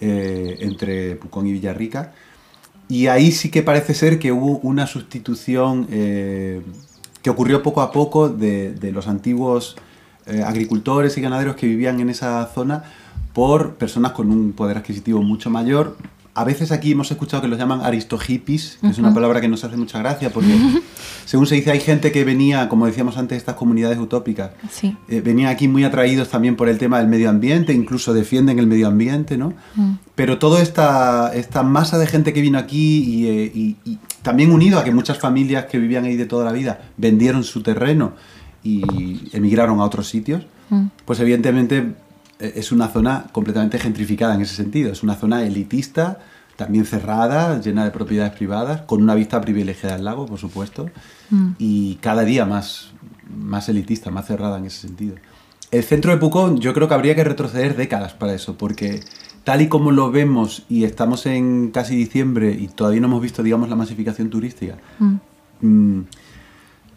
eh, 0.00 0.58
entre 0.60 1.14
Pucón 1.16 1.46
y 1.46 1.52
Villarrica. 1.52 2.12
Y 2.88 3.06
ahí 3.06 3.30
sí 3.30 3.50
que 3.50 3.62
parece 3.62 3.94
ser 3.94 4.18
que 4.18 4.32
hubo 4.32 4.58
una 4.58 4.86
sustitución 4.86 5.86
eh, 5.90 6.62
que 7.22 7.30
ocurrió 7.30 7.62
poco 7.62 7.82
a 7.82 7.92
poco 7.92 8.28
de, 8.28 8.72
de 8.72 8.92
los 8.92 9.08
antiguos 9.08 9.76
eh, 10.26 10.42
agricultores 10.42 11.16
y 11.18 11.20
ganaderos 11.20 11.56
que 11.56 11.66
vivían 11.66 12.00
en 12.00 12.10
esa 12.10 12.44
zona 12.46 12.84
por 13.32 13.74
personas 13.74 14.12
con 14.12 14.30
un 14.30 14.52
poder 14.52 14.78
adquisitivo 14.78 15.22
mucho 15.22 15.50
mayor. 15.50 15.96
A 16.34 16.42
veces 16.44 16.72
aquí 16.72 16.92
hemos 16.92 17.10
escuchado 17.10 17.42
que 17.42 17.48
los 17.48 17.58
llaman 17.58 17.80
aristohippies, 17.80 18.78
que 18.80 18.88
es 18.88 18.98
una 18.98 19.14
palabra 19.14 19.40
que 19.40 19.48
nos 19.48 19.62
hace 19.64 19.76
mucha 19.76 19.98
gracia 19.98 20.30
porque, 20.30 20.48
según 21.24 21.46
se 21.46 21.54
dice, 21.54 21.70
hay 21.70 21.80
gente 21.80 22.12
que 22.12 22.24
venía, 22.24 22.68
como 22.68 22.86
decíamos 22.86 23.16
antes, 23.16 23.38
estas 23.38 23.54
comunidades 23.54 23.98
utópicas, 23.98 24.50
sí. 24.70 24.96
Eh, 25.08 25.20
venían 25.20 25.48
aquí 25.48 25.68
muy 25.68 25.84
atraídos 25.84 26.28
también 26.28 26.56
por 26.56 26.68
el 26.68 26.76
tema 26.76 26.98
del 26.98 27.08
medio 27.08 27.30
ambiente, 27.30 27.72
incluso 27.72 28.12
defienden 28.12 28.58
el 28.58 28.66
medio 28.66 28.88
ambiente, 28.88 29.38
¿no? 29.38 29.54
Mm. 29.76 29.92
Pero 30.14 30.38
toda 30.38 30.60
esta, 30.60 31.32
esta 31.34 31.62
masa 31.62 31.98
de 31.98 32.06
gente 32.06 32.32
que 32.32 32.40
vino 32.40 32.58
aquí 32.58 33.26
eh, 33.28 33.52
y, 33.54 33.76
y 33.84 33.98
también 34.22 34.50
unido 34.50 34.78
a 34.78 34.84
que 34.84 34.92
muchas 34.92 35.18
familias 35.18 35.66
que 35.66 35.78
vivían 35.78 36.04
ahí 36.04 36.16
de 36.16 36.26
toda 36.26 36.44
la 36.44 36.52
vida 36.52 36.80
vendieron 36.96 37.44
su 37.44 37.62
terreno 37.62 38.14
y 38.66 39.28
emigraron 39.32 39.78
a 39.80 39.84
otros 39.84 40.08
sitios, 40.08 40.44
mm. 40.70 40.86
pues 41.04 41.20
evidentemente 41.20 41.94
eh, 42.40 42.52
es 42.56 42.72
una 42.72 42.88
zona 42.88 43.26
completamente 43.32 43.78
gentrificada 43.78 44.34
en 44.34 44.40
ese 44.40 44.56
sentido. 44.56 44.90
Es 44.90 45.02
una 45.02 45.14
zona 45.14 45.44
elitista, 45.44 46.18
también 46.56 46.84
cerrada, 46.84 47.60
llena 47.60 47.84
de 47.84 47.90
propiedades 47.90 48.32
privadas, 48.32 48.82
con 48.82 49.02
una 49.02 49.14
vista 49.14 49.40
privilegiada 49.40 49.94
al 49.94 50.04
lago, 50.04 50.26
por 50.26 50.38
supuesto, 50.38 50.90
mm. 51.30 51.50
y 51.58 51.96
cada 51.96 52.24
día 52.24 52.44
más, 52.44 52.90
más 53.36 53.68
elitista, 53.68 54.10
más 54.10 54.26
cerrada 54.26 54.58
en 54.58 54.64
ese 54.64 54.88
sentido. 54.88 55.14
El 55.70 55.84
centro 55.84 56.10
de 56.10 56.18
Pucón 56.18 56.58
yo 56.58 56.72
creo 56.74 56.88
que 56.88 56.94
habría 56.94 57.14
que 57.14 57.24
retroceder 57.24 57.76
décadas 57.76 58.14
para 58.14 58.34
eso, 58.34 58.56
porque 58.56 59.00
tal 59.44 59.62
y 59.62 59.68
como 59.68 59.92
lo 59.92 60.10
vemos 60.10 60.64
y 60.68 60.84
estamos 60.84 61.26
en 61.26 61.70
casi 61.70 61.94
diciembre 61.94 62.50
y 62.52 62.68
todavía 62.68 63.00
no 63.00 63.06
hemos 63.08 63.22
visto, 63.22 63.42
digamos, 63.42 63.68
la 63.68 63.76
masificación 63.76 64.30
turística, 64.30 64.76
mm 65.60 66.02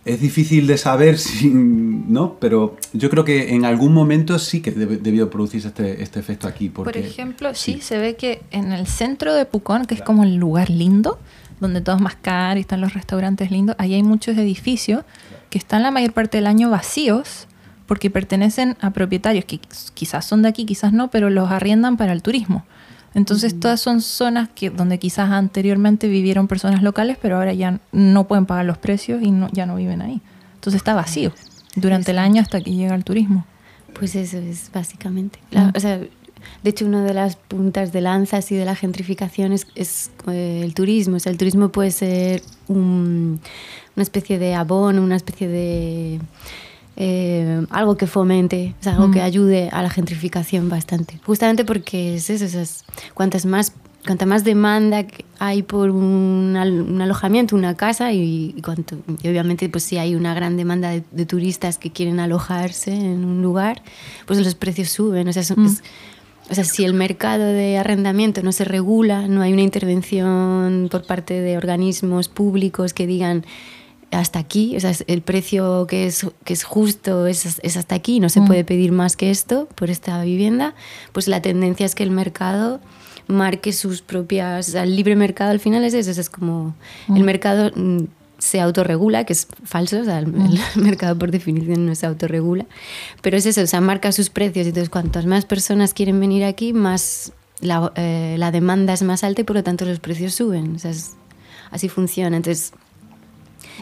es 0.09 0.19
difícil 0.19 0.65
de 0.65 0.77
saber 0.79 1.19
si, 1.19 1.49
¿no? 1.49 2.37
Pero 2.39 2.77
yo 2.93 3.11
creo 3.11 3.23
que 3.23 3.53
en 3.53 3.63
algún 3.63 3.93
momento 3.93 4.39
sí 4.39 4.59
que 4.59 4.71
debió 4.71 5.29
producirse 5.29 5.67
este, 5.67 6.01
este 6.01 6.19
efecto 6.19 6.47
aquí. 6.47 6.69
Por 6.69 6.97
ejemplo, 6.97 7.53
sí. 7.53 7.79
se 7.79 7.99
ve 7.99 8.15
que 8.15 8.41
en 8.49 8.71
el 8.71 8.87
centro 8.87 9.35
de 9.35 9.45
Pucón, 9.45 9.85
que 9.85 9.93
es 9.93 10.01
como 10.01 10.23
el 10.23 10.35
lugar 10.35 10.71
lindo, 10.71 11.19
donde 11.59 11.81
todo 11.81 11.97
es 11.97 12.01
más 12.01 12.15
caro 12.15 12.57
y 12.57 12.61
están 12.61 12.81
los 12.81 12.95
restaurantes 12.95 13.51
lindos, 13.51 13.75
ahí 13.77 13.93
hay 13.93 14.01
muchos 14.01 14.35
edificios 14.35 15.03
que 15.51 15.59
están 15.59 15.83
la 15.83 15.91
mayor 15.91 16.13
parte 16.13 16.37
del 16.37 16.47
año 16.47 16.71
vacíos 16.71 17.47
porque 17.85 18.09
pertenecen 18.09 18.77
a 18.81 18.91
propietarios 18.91 19.45
que 19.45 19.59
quizás 19.93 20.25
son 20.25 20.41
de 20.41 20.49
aquí, 20.49 20.65
quizás 20.65 20.91
no, 20.91 21.11
pero 21.11 21.29
los 21.29 21.51
arriendan 21.51 21.97
para 21.97 22.13
el 22.13 22.23
turismo. 22.23 22.65
Entonces 23.13 23.59
todas 23.59 23.81
son 23.81 24.01
zonas 24.01 24.49
que 24.53 24.69
donde 24.69 24.99
quizás 24.99 25.31
anteriormente 25.31 26.07
vivieron 26.07 26.47
personas 26.47 26.83
locales, 26.83 27.17
pero 27.21 27.37
ahora 27.37 27.53
ya 27.53 27.79
no 27.91 28.27
pueden 28.27 28.45
pagar 28.45 28.65
los 28.65 28.77
precios 28.77 29.21
y 29.21 29.31
no, 29.31 29.49
ya 29.51 29.65
no 29.65 29.75
viven 29.75 30.01
ahí. 30.01 30.21
Entonces 30.55 30.79
está 30.79 30.93
vacío 30.93 31.31
durante 31.75 32.11
el 32.11 32.19
año 32.19 32.41
hasta 32.41 32.61
que 32.61 32.73
llega 32.73 32.95
el 32.95 33.03
turismo. 33.03 33.45
Pues 33.97 34.15
eso 34.15 34.37
es 34.37 34.69
básicamente. 34.71 35.39
o 35.75 35.79
sea, 35.79 35.99
de 36.63 36.69
hecho, 36.69 36.85
una 36.85 37.03
de 37.03 37.13
las 37.13 37.35
puntas 37.35 37.91
de 37.91 38.01
lanzas 38.01 38.51
y 38.51 38.55
de 38.55 38.65
la 38.65 38.75
gentrificación 38.75 39.53
es, 39.53 40.11
eh, 40.27 40.61
el 40.63 40.73
turismo. 40.73 41.17
O 41.17 41.19
sea, 41.19 41.31
el 41.31 41.37
turismo 41.37 41.69
puede 41.69 41.91
ser 41.91 42.43
una 42.67 43.39
especie 43.97 44.39
de 44.39 44.55
abono, 44.55 45.01
una 45.01 45.15
especie 45.15 45.47
de 45.47 46.19
eh, 47.01 47.65
algo 47.69 47.95
que 47.95 48.07
fomente, 48.07 48.75
sea, 48.81 48.93
algo 48.93 49.09
que 49.09 49.21
ayude 49.21 49.69
a 49.71 49.81
la 49.81 49.89
gentrificación 49.89 50.67
bastante. 50.67 51.17
Justamente 51.25 51.63
porque 51.63 52.15
es 52.15 52.29
eso, 52.29 52.59
es, 52.59 52.83
cuantas 53.13 53.45
más, 53.45 53.71
cuanta 54.05 54.25
más 54.25 54.43
demanda 54.43 55.05
hay 55.39 55.63
por 55.63 55.91
un, 55.91 56.57
un 56.57 57.01
alojamiento, 57.01 57.55
una 57.55 57.77
casa, 57.77 58.11
y, 58.11 58.53
cuanto, 58.65 58.97
y, 59.23 59.29
obviamente 59.29 59.69
pues 59.69 59.85
si 59.85 59.97
hay 59.97 60.13
una 60.13 60.33
gran 60.33 60.57
demanda 60.57 60.91
de, 60.91 61.25
turistas 61.25 61.77
que 61.77 61.89
quieren 61.89 62.19
alojarse 62.19 62.91
en 62.91 63.23
un 63.23 63.41
lugar, 63.41 63.81
pues 64.25 64.37
los 64.39 64.55
precios 64.55 64.89
suben. 64.89 65.29
O 65.29 65.31
sea, 65.31 65.41
es, 65.41 65.51
o 65.51 66.53
sea, 66.53 66.65
si 66.65 66.83
el 66.83 66.93
mercado 66.93 67.45
de 67.45 67.77
arrendamiento 67.77 68.43
no 68.43 68.51
se 68.51 68.65
regula, 68.65 69.29
no 69.29 69.41
hay 69.41 69.53
una 69.53 69.61
intervención 69.61 70.89
por 70.91 71.05
parte 71.05 71.39
de 71.39 71.55
organismos 71.55 72.27
públicos 72.27 72.93
que 72.93 73.07
digan 73.07 73.45
hasta 74.11 74.39
aquí, 74.39 74.75
o 74.75 74.79
sea, 74.79 74.91
el 75.07 75.21
precio 75.21 75.85
que 75.87 76.07
es, 76.07 76.25
que 76.43 76.53
es 76.53 76.63
justo 76.63 77.27
es, 77.27 77.59
es 77.61 77.77
hasta 77.77 77.95
aquí, 77.95 78.19
no 78.19 78.29
se 78.29 78.41
mm. 78.41 78.47
puede 78.47 78.63
pedir 78.63 78.91
más 78.91 79.15
que 79.15 79.29
esto 79.29 79.67
por 79.75 79.89
esta 79.89 80.21
vivienda, 80.23 80.73
pues 81.11 81.27
la 81.27 81.41
tendencia 81.41 81.85
es 81.85 81.95
que 81.95 82.03
el 82.03 82.11
mercado 82.11 82.79
marque 83.27 83.71
sus 83.73 84.01
propias, 84.01 84.69
o 84.69 84.71
sea, 84.71 84.83
el 84.83 84.95
libre 84.95 85.15
mercado 85.15 85.51
al 85.51 85.59
final 85.59 85.83
es 85.83 85.93
eso, 85.93 86.09
es 86.09 86.29
como 86.29 86.75
el 87.07 87.21
mm. 87.21 87.25
mercado 87.25 87.71
mm, 87.75 88.05
se 88.39 88.59
autorregula, 88.59 89.25
que 89.25 89.33
es 89.33 89.47
falso, 89.63 89.99
o 89.99 90.03
sea, 90.03 90.19
el, 90.19 90.33
mercado 90.75 91.17
por 91.17 91.29
definición 91.29 91.85
no 91.85 91.93
se 91.93 92.07
autorregula, 92.07 92.65
pero 93.21 93.37
es 93.37 93.45
eso, 93.45 93.61
o 93.61 93.67
sea, 93.67 93.81
marca 93.81 94.11
sus 94.11 94.29
precios, 94.29 94.65
entonces 94.65 94.89
cuantas 94.89 95.25
más 95.25 95.45
personas 95.45 95.93
quieren 95.93 96.19
venir 96.19 96.43
aquí, 96.43 96.73
más 96.73 97.33
la, 97.61 97.91
eh, 97.95 98.35
la 98.39 98.51
demanda 98.51 98.93
es 98.93 99.03
más 99.03 99.23
alta 99.23 99.41
y 99.41 99.43
por 99.43 99.57
lo 99.57 99.63
tanto 99.63 99.85
los 99.85 99.99
precios 99.99 100.33
suben, 100.33 100.75
o 100.75 100.79
sea, 100.79 100.91
así 101.69 101.89
funciona, 101.89 102.37
entonces 102.37 102.73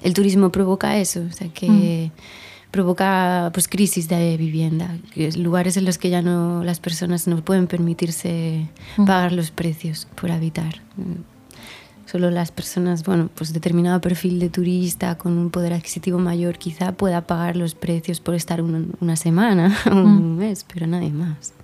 el 0.01 0.13
turismo 0.13 0.51
provoca 0.51 0.97
eso, 0.97 1.21
o 1.29 1.31
sea, 1.31 1.49
que 1.49 2.11
mm. 2.13 2.71
provoca 2.71 3.49
pues 3.53 3.67
crisis 3.67 4.07
de 4.07 4.37
vivienda, 4.37 4.97
lugares 5.35 5.77
en 5.77 5.85
los 5.85 5.97
que 5.97 6.09
ya 6.09 6.21
no 6.21 6.63
las 6.63 6.79
personas 6.79 7.27
no 7.27 7.43
pueden 7.43 7.67
permitirse 7.67 8.67
mm. 8.97 9.05
pagar 9.05 9.31
los 9.31 9.51
precios 9.51 10.07
por 10.15 10.31
habitar. 10.31 10.81
Solo 12.05 12.31
las 12.31 12.51
personas, 12.51 13.03
bueno, 13.03 13.29
pues 13.35 13.51
determinado 13.51 13.99
perfil 13.99 14.39
de 14.39 14.49
turista 14.49 15.17
con 15.17 15.37
un 15.37 15.49
poder 15.49 15.73
adquisitivo 15.73 16.19
mayor 16.19 16.57
quizá 16.57 16.93
pueda 16.93 17.27
pagar 17.27 17.57
los 17.57 17.75
precios 17.75 18.21
por 18.21 18.33
estar 18.33 18.61
una, 18.61 19.15
semana 19.17 19.77
o 19.91 19.91
un 19.95 20.35
mm. 20.35 20.37
mes, 20.37 20.65
pero 20.71 20.87
nadie 20.87 21.11
más. 21.11 21.56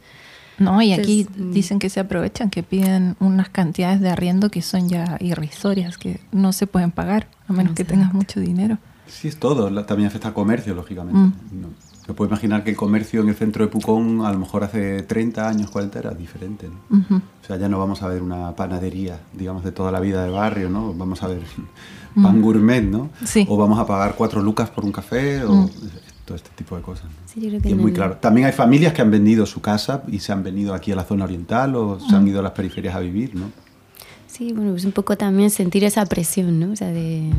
No, 0.60 0.82
y 0.82 0.94
aquí 0.94 1.28
dicen 1.36 1.80
que 1.80 1.90
se 1.90 2.00
aprovechan, 2.00 2.50
que 2.50 2.64
piden 2.64 3.16
unas 3.20 3.50
cantidades 3.50 4.02
de 4.02 4.10
arriendo 4.10 4.50
que 4.50 4.62
son 4.62 4.88
ya 4.88 5.18
irrisorias, 5.20 5.98
que 5.98 6.20
no 6.32 6.54
se 6.54 6.68
pueden 6.68 6.92
pagar, 6.92 7.28
a 7.48 7.54
menos 7.54 7.74
que 7.74 7.84
tengas 7.84 8.14
mucho 8.14 8.40
dinero. 8.40 8.78
Sí, 9.08 9.28
es 9.28 9.38
todo. 9.38 9.84
También 9.86 10.08
afecta 10.08 10.30
al 10.30 10.34
comercio, 10.34 10.74
lógicamente. 10.74 11.20
Mm. 11.20 12.06
se 12.06 12.14
puede 12.14 12.30
imaginar 12.30 12.64
que 12.64 12.72
el 12.72 12.76
comercio 12.76 13.22
en 13.22 13.30
el 13.30 13.36
centro 13.36 13.64
de 13.66 13.72
Pucón, 13.72 14.26
a 14.26 14.32
lo 14.32 14.40
mejor 14.40 14.64
hace 14.64 15.04
30 15.04 15.48
años, 15.48 15.70
40, 15.70 16.00
era 16.00 16.12
diferente. 16.12 16.68
O 16.90 17.46
sea, 17.46 17.58
ya 17.58 17.70
no 17.70 17.80
vamos 17.80 18.02
a 18.02 18.08
ver 18.08 18.22
una 18.22 18.56
panadería, 18.56 19.20
digamos, 19.34 19.64
de 19.64 19.72
toda 19.72 19.92
la 19.92 20.00
vida 20.00 20.24
de 20.24 20.30
barrio, 20.30 20.70
¿no? 20.70 20.94
Vamos 20.94 21.24
a 21.24 21.28
ver 21.28 21.42
pan 22.22 22.42
gourmet, 22.42 22.84
¿no? 22.84 23.10
Sí. 23.26 23.46
O 23.50 23.58
vamos 23.58 23.80
a 23.80 23.86
pagar 23.86 24.16
cuatro 24.16 24.42
lucas 24.42 24.70
por 24.70 24.86
un 24.86 24.92
café, 24.92 25.44
o 25.44 25.54
mm. 25.54 25.70
Todo 26.26 26.36
este 26.38 26.50
tipo 26.56 26.76
de 26.76 26.82
cosas 26.82 27.08
es 27.36 27.76
muy 27.76 27.94
claro. 27.94 28.18
También 28.18 28.48
hay 28.48 28.54
familias 28.54 28.94
que 28.94 29.02
han 29.02 29.12
vendido 29.12 29.46
su 29.46 29.62
casa 29.62 30.04
y 30.08 30.20
se 30.20 30.32
han 30.32 30.44
venido 30.44 30.74
aquí 30.74 30.92
a 30.92 30.96
la 30.96 31.04
zona 31.04 31.26
oriental 31.26 31.76
o 31.76 32.00
se 32.00 32.16
han 32.16 32.28
ido 32.28 32.40
a 32.40 32.44
las 32.44 32.52
periferias 32.52 32.96
a 32.96 33.00
vivir, 33.00 33.36
¿no? 33.36 33.52
Sí, 34.28 34.52
bueno, 34.52 34.72
pues 34.72 34.84
un 34.86 34.94
poco 34.94 35.16
también 35.16 35.52
sentir 35.52 35.84
esa 35.84 36.06
presión, 36.08 36.60
¿no? 36.60 36.72
O 36.72 36.76
sea, 36.76 36.88
de 36.88 37.30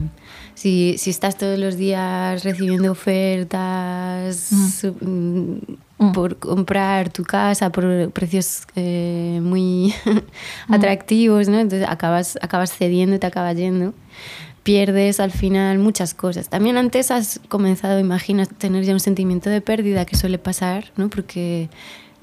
si, 0.55 0.97
si 0.97 1.11
estás 1.11 1.37
todos 1.37 1.59
los 1.59 1.77
días 1.77 2.45
recibiendo 2.45 2.93
ofertas 2.93 4.85
mm, 5.01 6.13
por 6.13 6.37
comprar 6.37 7.13
tu 7.13 7.25
casa 7.25 7.71
por 7.71 8.13
precios 8.13 8.63
eh, 8.77 9.41
muy 9.43 9.93
atractivos, 10.69 11.49
¿no? 11.49 11.59
Entonces 11.59 11.89
acabas, 11.89 12.39
acabas 12.41 12.73
cediendo 12.73 13.17
y 13.17 13.19
te 13.19 13.27
acabas 13.27 13.57
yendo 13.57 13.93
pierdes 14.65 15.21
al 15.21 15.31
final 15.31 15.79
muchas 15.79 16.15
cosas. 16.15 16.49
También 16.49 16.77
antes 16.77 17.13
has 17.13 17.39
comenzado, 17.49 18.01
imaginas, 18.01 18.49
tener 18.49 18.83
ya 18.83 18.95
un 18.95 19.01
sentimiento 19.01 19.51
de 19.51 19.61
pérdida 19.61 20.05
que 20.07 20.17
suele 20.17 20.39
pasar, 20.39 20.91
¿no? 20.97 21.09
Porque 21.11 21.69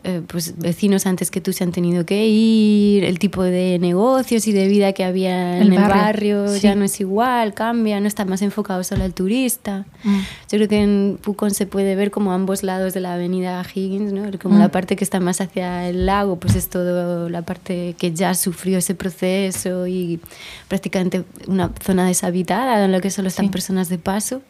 eh, 0.04 0.24
pues 0.26 0.58
vecinos 0.58 1.06
antes 1.06 1.30
que 1.30 1.42
tú 1.42 1.54
se 1.54 1.64
han 1.64 1.72
tenido 1.72 2.08
que 2.08 2.28
ir, 2.28 3.04
el 3.04 3.20
tipo 3.20 3.44
de 3.44 3.78
negocios 3.80 4.48
y 4.48 4.52
de 4.52 4.68
vida 4.68 4.94
que 4.94 5.04
había 5.04 5.60
en 5.60 5.74
el, 5.74 5.80
barrio, 5.80 6.56
ya 6.58 6.74
no 6.74 6.86
es 6.86 7.00
igual, 7.00 7.54
cambia, 7.54 8.00
no 8.00 8.08
está 8.08 8.26
más 8.26 8.42
enfocado 8.42 8.84
solo 8.84 9.04
al 9.04 9.14
turista. 9.14 9.86
Mm. 10.04 10.20
Yo 10.50 10.58
creo 10.58 10.68
que 10.68 10.82
en 10.82 11.20
Pucón 11.22 11.52
se 11.52 11.68
puede 11.68 11.96
ver 11.96 12.10
como 12.10 12.32
ambos 12.32 12.64
lados 12.64 12.96
de 12.96 13.00
la 13.00 13.14
avenida 13.14 13.64
Higgins, 13.64 14.12
¿no? 14.12 14.24
como 14.42 14.58
la 14.58 14.70
mm. 14.70 14.72
parte 14.72 14.96
que 14.96 15.04
está 15.04 15.20
más 15.20 15.40
hacia 15.40 15.88
el 15.88 16.08
lago, 16.08 16.38
pues 16.38 16.56
es 16.56 16.68
todo 16.68 17.30
la 17.30 17.44
parte 17.44 17.96
que 18.00 18.12
ya 18.12 18.34
sufrió 18.34 18.80
ese 18.80 18.96
proceso 18.96 19.86
y 19.86 20.20
prácticamente 20.68 21.26
una 21.48 21.72
zona 21.80 22.08
deshabitada 22.08 22.84
en 22.84 22.92
la 22.92 23.02
que 23.02 23.12
solo 23.12 23.28
están 23.28 23.52
personas 23.52 23.88
de 23.88 24.00
paso. 24.00 24.42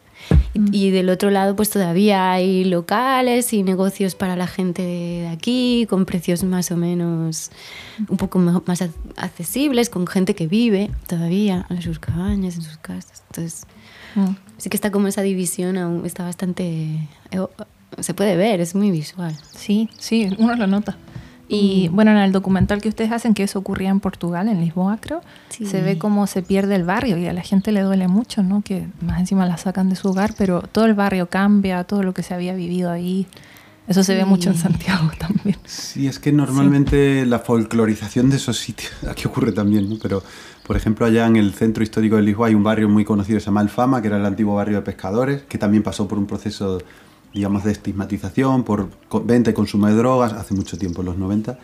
Mm. 0.54 0.68
Y, 0.72 0.90
del 0.90 1.08
otro 1.08 1.30
lado, 1.30 1.56
pues 1.56 1.70
todavía 1.70 2.32
hay 2.32 2.64
locales 2.64 3.52
y 3.52 3.62
negocios 3.62 4.14
para 4.14 4.36
la 4.36 4.46
gente 4.46 4.82
de 4.82 5.28
aquí, 5.28 5.86
con 5.88 6.04
precios 6.04 6.44
más 6.44 6.70
o 6.70 6.76
menos 6.76 7.50
un 8.08 8.16
poco 8.16 8.38
más 8.38 8.82
accesibles, 9.16 9.88
con 9.88 10.06
gente 10.06 10.34
que 10.34 10.46
vive 10.46 10.90
todavía 11.06 11.66
en 11.70 11.82
sus 11.82 11.98
cabañas, 11.98 12.56
en 12.56 12.62
sus 12.62 12.76
casas. 12.78 13.22
Entonces, 13.30 13.66
mm. 14.14 14.34
sí 14.58 14.70
que 14.70 14.76
está 14.76 14.90
como 14.90 15.08
esa 15.08 15.22
división, 15.22 15.78
aún 15.78 16.04
está 16.04 16.24
bastante. 16.24 17.08
Eh, 17.30 17.46
se 17.98 18.14
puede 18.14 18.36
ver, 18.36 18.60
es 18.60 18.74
muy 18.74 18.90
visual. 18.90 19.36
Sí, 19.54 19.88
sí, 19.98 20.28
uno 20.38 20.54
lo 20.56 20.66
nota. 20.66 20.96
Y 21.52 21.90
mm. 21.90 21.94
bueno, 21.94 22.12
en 22.12 22.16
el 22.16 22.32
documental 22.32 22.80
que 22.80 22.88
ustedes 22.88 23.12
hacen, 23.12 23.34
que 23.34 23.42
eso 23.42 23.58
ocurría 23.58 23.90
en 23.90 24.00
Portugal, 24.00 24.48
en 24.48 24.60
Lisboa 24.60 24.96
creo, 24.98 25.20
se 25.50 25.82
ve 25.82 25.98
cómo 25.98 26.26
se 26.26 26.40
pierde 26.40 26.76
el 26.76 26.84
barrio 26.84 27.18
y 27.18 27.26
a 27.26 27.34
la 27.34 27.42
gente 27.42 27.72
le 27.72 27.82
duele 27.82 28.08
mucho, 28.08 28.42
¿no? 28.42 28.62
Que 28.62 28.86
más 29.02 29.20
encima 29.20 29.44
la 29.44 29.58
sacan 29.58 29.90
de 29.90 29.96
su 29.96 30.08
hogar, 30.08 30.32
pero 30.38 30.62
todo 30.62 30.86
el 30.86 30.94
barrio 30.94 31.28
cambia, 31.28 31.84
todo 31.84 32.02
lo 32.02 32.14
que 32.14 32.22
se 32.22 32.32
había 32.32 32.54
vivido 32.54 32.90
ahí. 32.90 33.26
Eso 33.86 34.02
se 34.02 34.14
ve 34.14 34.24
mucho 34.24 34.48
en 34.48 34.56
Santiago 34.56 35.10
también. 35.18 35.58
Sí, 35.66 36.06
es 36.06 36.18
que 36.18 36.32
normalmente 36.32 37.26
la 37.26 37.40
folclorización 37.40 38.30
de 38.30 38.36
esos 38.36 38.56
sitios, 38.56 38.90
aquí 39.10 39.26
ocurre 39.26 39.52
también, 39.52 39.90
¿no? 39.90 39.96
Pero, 40.00 40.22
por 40.66 40.78
ejemplo, 40.78 41.04
allá 41.04 41.26
en 41.26 41.36
el 41.36 41.52
centro 41.52 41.82
histórico 41.82 42.16
de 42.16 42.22
Lisboa 42.22 42.48
hay 42.48 42.54
un 42.54 42.64
barrio 42.64 42.88
muy 42.88 43.04
conocido 43.04 43.38
se 43.40 43.46
llama 43.46 43.60
Alfama, 43.60 44.00
que 44.00 44.08
era 44.08 44.16
el 44.16 44.24
antiguo 44.24 44.54
barrio 44.54 44.76
de 44.76 44.82
pescadores, 44.82 45.42
que 45.42 45.58
también 45.58 45.82
pasó 45.82 46.08
por 46.08 46.16
un 46.16 46.26
proceso 46.26 46.78
digamos, 47.32 47.64
de 47.64 47.72
estigmatización 47.72 48.64
por 48.64 48.90
venta 49.24 49.50
y 49.50 49.54
consumo 49.54 49.86
de 49.86 49.94
drogas 49.94 50.32
hace 50.32 50.54
mucho 50.54 50.78
tiempo, 50.78 51.02
en 51.02 51.06
los 51.06 51.18
90. 51.18 51.58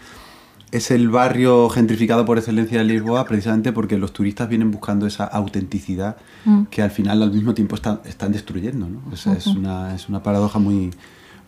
Es 0.71 0.91
el 0.91 1.09
barrio 1.09 1.71
gentrificado 1.71 2.27
por 2.27 2.37
excelencia 2.37 2.79
de 2.79 2.85
Lisboa 2.85 3.25
precisamente 3.25 3.73
porque 3.73 3.97
los 3.97 4.13
turistas 4.13 4.49
vienen 4.49 4.71
buscando 4.71 5.07
esa 5.07 5.25
autenticidad 5.25 6.19
mm. 6.45 6.65
que 6.65 6.83
al 6.83 6.91
final 6.91 7.23
al 7.23 7.33
mismo 7.33 7.55
tiempo 7.55 7.75
están, 7.75 8.01
están 8.05 8.33
destruyendo. 8.33 8.87
¿no? 8.87 9.01
es, 9.13 9.47
una, 9.47 9.95
es 9.95 10.09
una 10.11 10.23
paradoja 10.23 10.59
muy, 10.59 10.91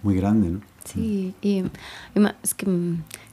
muy 0.03 0.17
grande. 0.17 0.49
¿no? 0.49 0.61
Sí, 0.85 1.35
y, 1.43 1.65
es 2.43 2.55
que, 2.55 2.67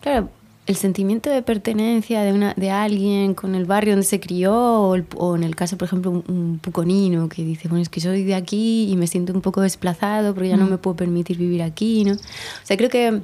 claro, 0.01 0.29
el 0.67 0.75
sentimiento 0.75 1.29
de 1.29 1.41
pertenencia 1.41 2.21
de, 2.23 2.33
una, 2.33 2.53
de 2.55 2.69
alguien 2.69 3.33
con 3.33 3.55
el 3.55 3.65
barrio 3.65 3.93
donde 3.93 4.05
se 4.05 4.19
crió, 4.19 4.53
o, 4.53 5.35
en 5.35 5.43
el 5.43 5.55
caso, 5.55 5.77
por 5.77 5.87
ejemplo, 5.87 6.11
un, 6.11 6.59
puconino 6.61 7.29
que 7.29 7.43
dice, 7.43 7.69
bueno, 7.69 7.81
es 7.81 7.89
que 7.89 8.01
soy 8.01 8.23
de 8.23 8.35
aquí 8.35 8.91
y 8.91 8.97
me 8.97 9.07
siento 9.07 9.33
un 9.33 9.41
poco 9.41 9.61
desplazado 9.61 10.33
porque 10.33 10.49
ya 10.49 10.57
no 10.57 10.65
mm. 10.65 10.69
me 10.69 10.77
puedo 10.77 10.97
permitir 10.97 11.37
vivir 11.37 11.63
aquí, 11.63 12.03
¿no? 12.03 12.13
O 12.13 12.65
sea, 12.65 12.75
creo 12.75 12.89
que 12.89 13.21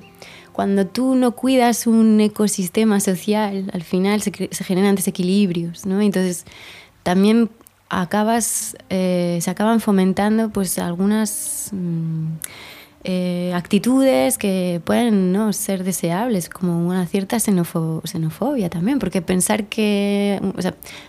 cuando 0.53 0.87
tú 0.87 1.15
no 1.15 1.33
cuidas 1.33 1.85
un 1.85 2.21
ecosistema 2.21 3.01
social, 3.01 3.69
al 3.73 3.83
final 3.83 4.21
se, 4.21 4.31
se 4.49 4.63
generan 4.63 4.95
desequilibrios, 4.95 5.85
¿no? 5.85 5.99
Entonces, 5.99 6.45
también 7.03 7.49
acabas, 7.89 8.77
eh, 8.89 9.39
se 9.41 9.51
acaban 9.51 9.81
fomentando 9.81 10.49
pues 10.49 10.79
algunas... 10.79 11.69
Mm, 11.73 12.27
eh, 13.05 13.51
actitudes 13.53 14.37
que 14.37 14.81
pueden 14.85 15.33
no 15.33 15.51
ser 15.51 15.83
deseables, 15.83 16.47
como 16.47 16.87
una 16.87 17.05
cierta 17.05 17.37
xenofobia 17.39 18.69
también, 18.69 18.99
porque 18.99 19.21
pensar 19.21 19.65
que 19.65 20.39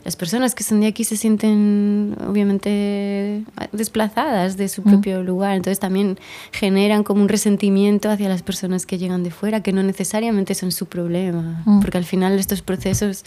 las 0.04 0.16
personas 0.16 0.56
que 0.56 0.64
son 0.64 0.80
de 0.80 0.88
aquí 0.88 1.04
se 1.04 1.16
sienten 1.16 2.16
obviamente 2.28 3.44
desplazadas 3.70 4.56
de 4.56 4.68
su 4.68 4.82
mm. 4.82 4.84
propio 4.84 5.22
lugar, 5.22 5.54
entonces 5.54 5.78
también 5.78 6.18
generan 6.50 7.04
como 7.04 7.22
un 7.22 7.28
resentimiento 7.28 8.10
hacia 8.10 8.28
las 8.28 8.42
personas 8.42 8.86
que 8.86 8.98
llegan 8.98 9.22
de 9.22 9.30
fuera, 9.30 9.62
que 9.62 9.72
no 9.72 9.82
necesariamente 9.84 10.54
son 10.56 10.72
su 10.72 10.86
problema, 10.86 11.62
mm. 11.64 11.80
porque 11.80 11.98
al 11.98 12.04
final 12.04 12.38
estos 12.38 12.62
procesos 12.62 13.24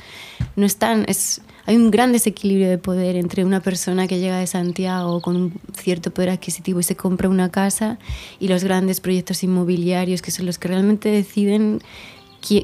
no 0.58 0.66
están... 0.66 1.06
Es, 1.08 1.42
hay 1.68 1.76
un 1.76 1.92
gran 1.92 2.12
desequilibrio 2.14 2.68
de 2.70 2.80
poder 2.80 3.16
entre 3.16 3.46
una 3.46 3.60
persona 3.60 4.08
que 4.08 4.20
llega 4.20 4.40
de 4.40 4.48
Santiago 4.48 5.22
con 5.22 5.36
un 5.36 5.54
cierto 5.80 6.10
poder 6.12 6.32
adquisitivo 6.32 6.80
y 6.80 6.84
se 6.84 6.96
compra 6.96 7.30
una 7.30 7.52
casa 7.52 8.00
y 8.40 8.48
los 8.48 8.64
grandes 8.64 9.00
proyectos 9.02 9.44
inmobiliarios 9.44 10.24
que 10.24 10.32
son 10.32 10.48
los 10.48 10.58
que 10.58 10.70
realmente 10.70 11.10
deciden 11.10 11.82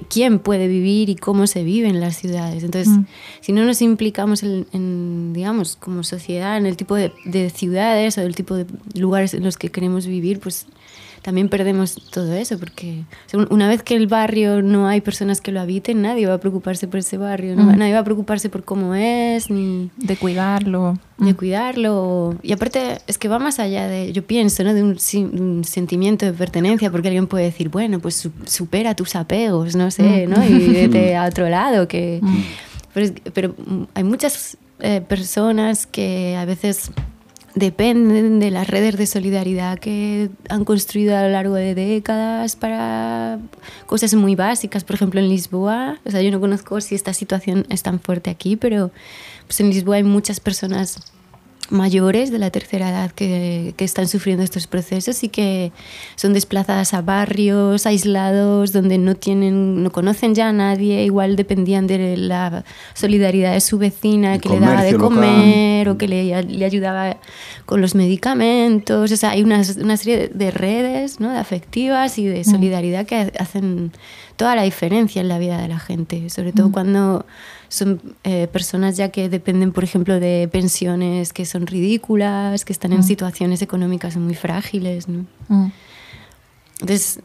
quién 0.09 0.39
puede 0.39 0.67
vivir 0.69 1.09
y 1.09 1.15
cómo 1.15 1.45
se 1.45 1.63
vive 1.63 1.89
en 1.89 1.99
las 1.99 2.15
ciudades. 2.15 2.63
Entonces, 2.63 2.87
Mm. 2.87 3.05
si 3.41 3.51
no 3.51 3.65
nos 3.65 3.81
implicamos 3.81 4.41
en, 4.43 4.65
en, 4.71 5.33
digamos, 5.33 5.75
como 5.75 6.03
sociedad, 6.03 6.55
en 6.57 6.65
el 6.65 6.77
tipo 6.77 6.95
de, 6.95 7.11
de 7.25 7.49
ciudades 7.49 8.17
o 8.17 8.21
el 8.21 8.33
tipo 8.35 8.55
de 8.55 8.65
lugares 8.95 9.33
en 9.33 9.43
los 9.43 9.57
que 9.57 9.69
queremos 9.69 10.05
vivir, 10.07 10.39
pues 10.39 10.67
también 11.23 11.49
perdemos 11.49 11.95
todo 12.11 12.33
eso, 12.33 12.59
porque 12.59 13.03
o 13.25 13.29
sea, 13.29 13.39
un- 13.39 13.47
una 13.49 13.67
vez 13.67 13.81
que 13.81 13.95
el 13.95 14.05
barrio 14.07 14.61
no 14.61 14.87
hay 14.87 15.01
personas 15.01 15.41
que 15.41 15.51
lo 15.51 15.59
habiten, 15.61 16.01
nadie 16.03 16.27
va 16.27 16.35
a 16.35 16.37
preocuparse 16.39 16.87
por 16.87 16.99
ese 16.99 17.17
barrio, 17.17 17.55
no 17.55 17.63
Mm. 17.63 17.77
nadie 17.77 17.93
va 17.93 17.99
a 17.99 18.03
preocuparse 18.03 18.49
por 18.49 18.63
cómo 18.63 18.93
es, 18.93 19.49
ni 19.49 19.89
De 19.97 20.15
cuidarlo. 20.17 20.99
de 21.17 21.33
Mm. 21.33 21.35
cuidarlo. 21.35 22.35
Y 22.43 22.51
aparte 22.51 22.97
es 23.07 23.17
que 23.17 23.27
va 23.29 23.39
más 23.39 23.57
allá 23.59 23.87
de, 23.87 24.11
yo 24.13 24.23
pienso, 24.25 24.63
¿no? 24.63 24.73
de 24.73 24.83
un, 24.83 24.99
si- 24.99 25.23
un 25.23 25.63
sentimiento 25.63 26.25
de 26.25 26.33
pertenencia, 26.33 26.91
porque 26.91 27.07
alguien 27.07 27.27
puede 27.27 27.45
decir, 27.45 27.69
bueno, 27.69 27.99
pues 27.99 28.15
su- 28.15 28.31
supera 28.45 28.93
tus 28.95 29.15
apegos, 29.15 29.75
no 29.75 29.89
sé, 29.91 30.27
¿no? 30.27 30.43
y 30.45 30.67
vete 30.73 31.15
a 31.15 31.25
otro 31.25 31.49
lado. 31.49 31.87
Que, 31.87 32.19
pero, 32.93 33.05
es- 33.05 33.13
pero, 33.33 33.55
hay 33.93 34.03
muchas 34.03 34.57
eh, 34.79 34.99
personas 35.07 35.85
que 35.87 36.35
a 36.35 36.43
veces 36.43 36.91
dependen 37.55 38.39
de 38.39 38.51
las 38.51 38.67
redes 38.67 38.97
de 38.97 39.05
solidaridad 39.05 39.79
que 39.79 40.29
han 40.49 40.65
construido 40.65 41.15
a 41.15 41.23
lo 41.23 41.29
largo 41.29 41.55
de 41.55 41.75
décadas 41.75 42.55
para 42.55 43.39
cosas 43.85 44.13
muy 44.15 44.35
básicas. 44.35 44.83
Por 44.83 44.95
ejemplo, 44.95 45.19
en 45.19 45.29
Lisboa, 45.29 45.99
o 46.05 46.11
sea, 46.11 46.21
yo 46.21 46.31
no 46.31 46.39
conozco 46.39 46.81
si 46.81 46.95
esta 46.95 47.13
situación 47.13 47.65
es 47.69 47.83
tan 47.83 47.99
fuerte 47.99 48.29
aquí, 48.29 48.55
pero 48.55 48.91
pues 49.45 49.59
en 49.59 49.69
Lisboa 49.69 49.97
hay 49.97 50.03
muchas 50.03 50.39
personas 50.39 51.12
mayores 51.73 52.31
de 52.31 52.39
la 52.39 52.51
tercera 52.51 52.89
edad 52.89 53.11
que, 53.11 53.73
que 53.75 53.83
están 53.83 54.07
sufriendo 54.07 54.43
estos 54.43 54.67
procesos 54.67 55.23
y 55.23 55.29
que 55.29 55.71
son 56.15 56.31
desplazadas 56.33 56.93
a 56.93 57.01
barrios 57.01 57.85
aislados 57.85 58.71
donde 58.71 58.97
no 58.97 59.15
tienen 59.15 59.83
no 59.83 59.91
conocen 59.91 60.35
ya 60.35 60.49
a 60.49 60.53
nadie 60.53 61.03
igual 61.03 61.35
dependían 61.35 61.87
de 61.87 62.15
la 62.15 62.63
solidaridad 62.93 63.53
de 63.53 63.61
su 63.61 63.77
vecina 63.79 64.35
El 64.35 64.41
que 64.41 64.49
le 64.49 64.59
daba 64.59 64.83
de 64.83 64.91
local. 64.93 65.09
comer 65.09 65.89
o 65.89 65.97
que 65.97 66.07
le, 66.07 66.43
le 66.43 66.65
ayudaba 66.65 67.17
con 67.65 67.81
los 67.81 67.95
medicamentos 67.95 69.11
o 69.11 69.17
sea 69.17 69.31
hay 69.31 69.41
una, 69.41 69.61
una 69.81 69.97
serie 69.97 70.17
de, 70.17 70.27
de 70.27 70.51
redes 70.51 71.19
¿no? 71.19 71.31
de 71.31 71.39
afectivas 71.39 72.19
y 72.19 72.25
de 72.25 72.43
solidaridad 72.43 73.05
que 73.05 73.31
hacen 73.39 73.91
toda 74.35 74.55
la 74.55 74.61
diferencia 74.63 75.21
en 75.21 75.27
la 75.27 75.39
vida 75.39 75.59
de 75.59 75.67
la 75.67 75.79
gente 75.79 76.29
sobre 76.29 76.53
todo 76.53 76.71
cuando 76.71 77.25
son 77.73 77.99
eh, 78.23 78.47
personas 78.51 78.97
ya 78.97 79.09
que 79.09 79.29
dependen, 79.29 79.71
por 79.71 79.83
ejemplo, 79.83 80.19
de 80.19 80.47
pensiones 80.51 81.33
que 81.33 81.43
son 81.47 81.65
ridículas, 81.65 82.65
que 82.65 82.71
están 82.73 82.93
en 82.93 82.99
Mm. 82.99 83.03
situaciones 83.03 83.61
económicas 83.63 84.15
muy 84.15 84.35
frágiles. 84.35 85.07
¿no? 85.07 85.25
Mm. 85.49 85.71
Entonces, 86.81 87.19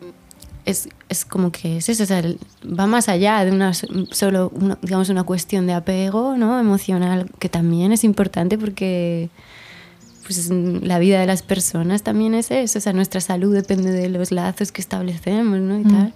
es, 0.64 0.88
es 1.11 1.24
como 1.26 1.53
que 1.53 1.76
es 1.78 1.88
eso, 1.90 2.03
o 2.03 2.07
sea, 2.07 2.22
va 2.64 2.86
más 2.86 3.09
allá 3.11 3.44
de 3.44 3.51
una 3.53 3.74
so- 3.74 3.86
solo, 4.11 4.51
una, 4.55 4.78
digamos, 4.80 5.11
una 5.11 5.24
cuestión 5.24 5.66
de 5.66 5.74
apego 5.74 6.36
¿no? 6.38 6.59
emocional, 6.59 7.30
que 7.38 7.49
también 7.51 7.92
es 7.92 8.03
importante 8.05 8.57
porque 8.57 9.28
pues, 10.26 10.49
la 10.51 10.99
vida 10.99 11.20
de 11.20 11.26
las 11.26 11.42
personas 11.42 12.03
también 12.03 12.32
es 12.34 12.51
eso, 12.51 12.78
o 12.78 12.82
sea, 12.82 12.92
nuestra 12.94 13.20
salud 13.20 13.55
depende 13.55 13.90
de 13.90 14.09
los 14.09 14.30
lazos 14.32 14.72
que 14.72 14.80
establecemos 14.80 15.59
¿no? 15.61 15.78
y 15.78 15.84
Mm. 15.84 15.88
tal. 15.90 16.14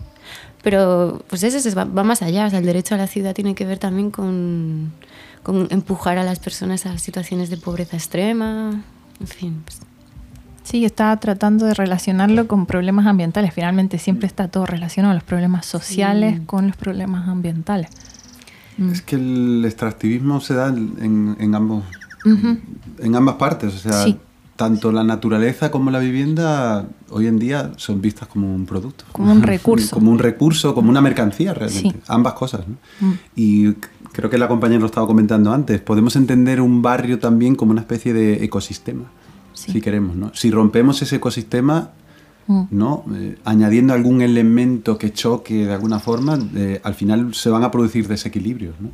Pero 0.63 1.23
pues 1.29 1.43
eso, 1.43 1.57
es- 1.59 1.77
va, 1.77 1.85
va 1.85 2.05
más 2.05 2.23
allá, 2.23 2.47
o 2.47 2.51
sea, 2.51 2.59
el 2.61 2.65
derecho 2.67 2.95
a 2.95 2.99
la 2.99 3.07
ciudad 3.07 3.35
tiene 3.35 3.55
que 3.55 3.65
ver 3.67 3.79
también 3.79 4.11
con, 4.11 4.93
con 5.43 5.67
empujar 5.71 6.19
a 6.19 6.25
las 6.25 6.39
personas 6.39 6.87
a 6.87 6.97
situaciones 6.99 7.51
de 7.51 7.57
pobreza 7.57 7.97
extrema, 7.97 8.83
en 9.21 9.27
fin. 9.27 9.63
pues, 9.65 9.81
Sí, 10.65 10.85
estaba 10.85 11.19
tratando 11.19 11.67
de 11.67 11.75
relacionarlo 11.75 12.47
con 12.47 12.67
problemas 12.67 13.07
ambientales. 13.07 13.53
Finalmente 13.53 13.99
siempre 13.99 14.29
está 14.29 14.47
todo 14.47 14.65
relacionado, 14.65 15.13
los 15.13 15.25
problemas 15.25 15.67
sociales 15.67 16.37
Sí. 16.37 16.43
con 16.47 16.69
los 16.69 16.77
problemas 16.77 17.27
ambientales. 17.29 17.91
Mm. 18.79 18.93
Es 18.93 19.03
que 19.03 19.17
el 19.17 19.65
extractivismo 19.65 20.41
se 20.41 20.55
da 20.55 20.69
en, 20.69 21.37
en 21.41 21.55
ambos, 21.57 21.83
Ujú. 22.25 22.59
en 23.01 23.17
ambas 23.17 23.35
partes. 23.35 23.75
O 23.75 23.79
sea, 23.79 24.05
Sí. 24.05 24.17
Tanto 24.57 24.93
la 24.93 25.03
naturaleza 25.05 25.71
como 25.71 25.91
la 25.91 25.99
vivienda 25.99 26.87
hoy 27.11 27.27
en 27.27 27.39
día 27.39 27.73
son 27.77 28.01
vistas 28.01 28.29
como 28.29 28.55
un 28.55 28.67
producto. 28.67 29.05
Como 29.13 29.33
un 29.33 29.43
recurso. 29.43 29.95
como 29.97 30.11
un 30.11 30.19
recurso, 30.19 30.75
como 30.75 30.91
una 30.91 31.01
mercancía 31.01 31.55
realmente. 31.55 31.91
Sí. 31.91 32.03
Ambas 32.09 32.35
cosas. 32.35 32.63
¿no? 32.69 32.77
Mm. 33.07 33.13
Y 33.35 33.73
creo 34.13 34.29
que 34.31 34.39
la 34.39 34.49
compañera 34.49 34.81
lo 34.81 34.87
estaba 34.87 35.07
comentando 35.07 35.53
antes. 35.53 35.81
Podemos 35.81 36.17
entender 36.17 36.61
un 36.61 36.83
barrio 36.83 37.19
también 37.19 37.55
como 37.55 37.73
una 37.73 37.81
especie 37.81 38.13
de 38.13 38.45
ecosistema, 38.45 39.05
Sí. 39.55 39.73
si 39.73 39.81
queremos. 39.81 40.17
¿no? 40.17 40.31
Si 40.35 40.51
rompemos 40.51 41.01
ese 41.03 41.17
ecosistema, 41.17 41.91
Mm. 42.49 42.63
¿no? 42.73 43.05
Eh, 43.15 43.39
añadiendo 43.45 43.95
algún 43.95 44.21
elemento 44.21 44.99
que 44.99 45.13
choque 45.13 45.65
de 45.67 45.73
alguna 45.73 46.01
forma, 46.01 46.37
eh, 46.57 46.81
al 46.83 46.95
final 46.95 47.35
se 47.35 47.49
van 47.51 47.63
a 47.63 47.71
producir 47.71 48.09
desequilibrios. 48.09 48.75
¿no? 48.81 48.89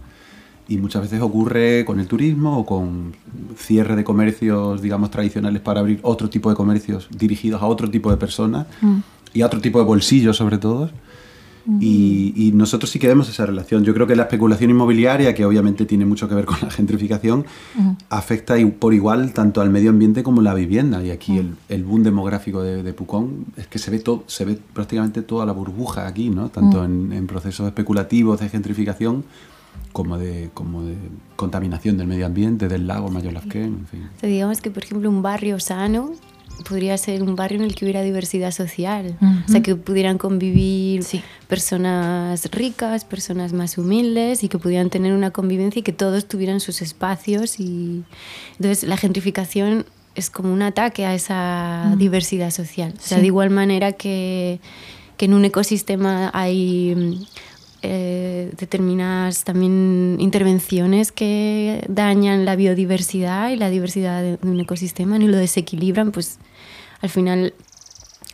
Y 0.69 0.77
muchas 0.77 1.03
veces 1.03 1.21
ocurre 1.23 1.85
con 1.87 1.99
el 1.99 2.07
turismo 2.07 2.59
o 2.59 2.67
con 2.67 3.15
cierre 3.57 3.97
de 3.97 4.05
comercios, 4.05 4.83
digamos, 4.83 5.11
tradicionales 5.11 5.63
para 5.63 5.81
abrir 5.81 5.99
otro 6.03 6.29
tipo 6.29 6.51
de 6.51 6.57
comercios 6.57 7.09
dirigidos 7.11 7.63
a 7.63 7.67
otro 7.67 7.91
tipo 7.91 8.11
de 8.11 8.17
personas 8.19 8.67
Mm. 8.83 8.99
y 9.35 9.41
a 9.43 9.47
otro 9.47 9.61
tipo 9.61 9.79
de 9.79 9.85
bolsillos 9.87 10.37
sobre 10.37 10.59
todo. 10.59 10.91
Y, 11.81 12.33
y 12.35 12.53
nosotros 12.53 12.89
sí 12.91 12.99
que 12.99 13.09
vemos 13.09 13.29
esa 13.29 13.45
relación. 13.45 13.85
Yo 13.85 13.93
creo 13.93 14.07
que 14.07 14.17
la 14.17 14.23
especulación 14.23 14.71
inmobiliaria, 14.71 15.35
que 15.35 15.45
obviamente 15.45 15.85
tiene 15.85 16.07
mucho 16.07 16.27
que 16.27 16.35
ver 16.35 16.47
con 16.47 16.57
la 16.63 16.71
gentrificación, 16.71 17.45
afecta 18.09 18.55
por 18.79 18.95
igual 18.95 19.35
tanto 19.35 19.61
al 19.61 19.69
medio 19.69 19.91
ambiente 19.91 20.23
como 20.23 20.41
la 20.41 20.55
vivienda. 20.55 21.05
Y 21.05 21.11
aquí 21.11 21.37
el, 21.37 21.57
el 21.69 21.85
boom 21.85 22.05
demográfico 22.05 22.63
de, 22.63 22.83
de 22.83 22.93
Pucón 22.95 23.45
es 23.59 23.67
que 23.67 23.79
se 23.79 23.91
ve, 23.91 23.99
todo, 23.99 24.25
se 24.29 24.47
ve 24.47 24.59
prácticamente 24.73 25.21
toda 25.21 25.45
la 25.45 25.53
burbuja 25.53 26.07
aquí, 26.07 26.31
¿no? 26.31 26.49
tanto 26.49 26.83
en, 26.83 27.13
en 27.13 27.27
procesos 27.27 27.67
especulativos 27.67 28.41
de 28.41 28.49
gentrificación 28.49 29.25
como 29.93 30.19
de, 30.19 30.51
como 30.55 30.83
de 30.85 30.95
contaminación 31.37 31.97
del 31.99 32.07
medio 32.07 32.27
ambiente, 32.27 32.69
del 32.69 32.87
lago 32.87 33.09
Mayor 33.11 33.33
Lafquén, 33.33 33.65
en 33.81 33.87
fin. 33.87 34.09
o 34.17 34.21
sea, 34.21 34.29
digamos 34.29 34.61
que, 34.61 34.71
por 34.71 34.85
ejemplo, 34.85 35.09
un 35.11 35.23
barrio 35.23 35.59
sano 35.61 36.13
podría 36.69 36.97
ser 36.99 37.23
un 37.23 37.37
barrio 37.37 37.59
en 37.61 37.65
el 37.65 37.75
que 37.77 37.85
hubiera 37.85 38.03
diversidad 38.03 38.51
social, 38.51 39.17
o 39.47 39.49
sea, 39.51 39.63
que 39.63 39.77
pudieran 39.77 40.19
convivir 40.19 41.05
Sí. 41.05 41.23
personas 41.47 42.51
ricas, 42.51 43.05
personas 43.05 43.53
más 43.53 43.79
humildes 43.79 44.43
y 44.43 44.49
que 44.49 44.59
pudieran 44.59 44.91
tener 44.91 45.13
una 45.13 45.31
convivencia 45.31 45.81
y 45.81 45.83
que 45.83 45.93
todos 45.93 46.27
tuvieran 46.27 46.59
sus 46.61 46.83
espacios 46.83 47.61
y 47.61 48.03
entonces 48.57 48.89
la 48.89 48.97
gentrificación 48.97 49.87
es 50.17 50.31
como 50.31 50.53
un 50.53 50.63
ataque 50.63 51.07
a 51.07 51.15
esa 51.15 51.95
diversidad 51.97 52.51
social. 52.51 52.93
O 52.99 53.01
sea, 53.01 53.19
Sí. 53.19 53.21
de 53.21 53.27
igual 53.29 53.51
manera 53.51 53.93
que, 53.93 54.59
que 55.17 55.27
en 55.27 55.35
un 55.35 55.45
ecosistema 55.45 56.31
hay 56.35 57.25
eh, 57.83 58.53
determinadas 58.59 59.45
también 59.45 60.17
intervenciones 60.19 61.13
que 61.13 61.85
dañan 61.89 62.45
la 62.45 62.57
biodiversidad 62.57 63.51
y 63.51 63.57
la 63.57 63.71
diversidad 63.71 64.23
de, 64.23 64.37
de 64.37 64.51
un 64.51 64.61
ecosistema 64.61 65.17
y 65.17 65.27
lo 65.29 65.37
desequilibran, 65.37 66.13
pues 66.13 66.39
al 67.01 67.09
final 67.11 67.55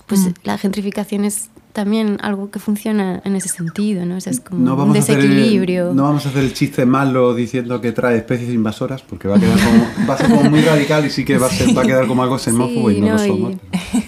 pues 0.06 0.20
Mm. 0.20 0.32
la 0.44 0.58
gentrificación 0.58 1.24
es 1.24 1.50
también 1.74 2.18
algo 2.22 2.50
que 2.50 2.58
funciona 2.60 3.20
en 3.24 3.36
ese 3.36 3.48
sentido, 3.48 4.06
¿no? 4.06 4.16
O 4.16 4.20
sea, 4.20 4.30
es 4.32 4.40
como 4.40 4.64
No 4.64 4.74
un 4.82 4.96
hacer 4.96 5.18
el, 5.18 5.28
desequilibrio. 5.28 5.92
no 5.92 6.04
vamos 6.04 6.24
a 6.24 6.28
hacer 6.30 6.44
el 6.44 6.54
chiste 6.54 6.86
malo 6.86 7.34
diciendo 7.34 7.80
que 7.82 7.92
trae 7.92 8.16
especies 8.16 8.48
invasoras, 8.54 9.02
porque 9.02 9.28
va 9.28 9.36
a, 9.36 9.40
quedar 9.40 9.58
como, 9.58 9.84
va 10.08 10.14
a 10.14 10.18
ser 10.18 10.28
como 10.30 10.48
muy 10.50 10.60
radical 10.62 11.04
y 11.04 11.10
sí 11.10 11.24
que 11.24 11.36
va 11.36 11.48
a, 11.48 11.50
ser- 11.50 11.76
va 11.76 11.82
a 11.82 11.84
quedar 11.86 12.06
como 12.06 12.22
algo 12.22 12.38
xenófobo 12.38 12.90
y 12.92 13.00
no, 13.00 13.16
lo 13.16 13.24
y- 13.24 13.28
somos. 13.28 13.54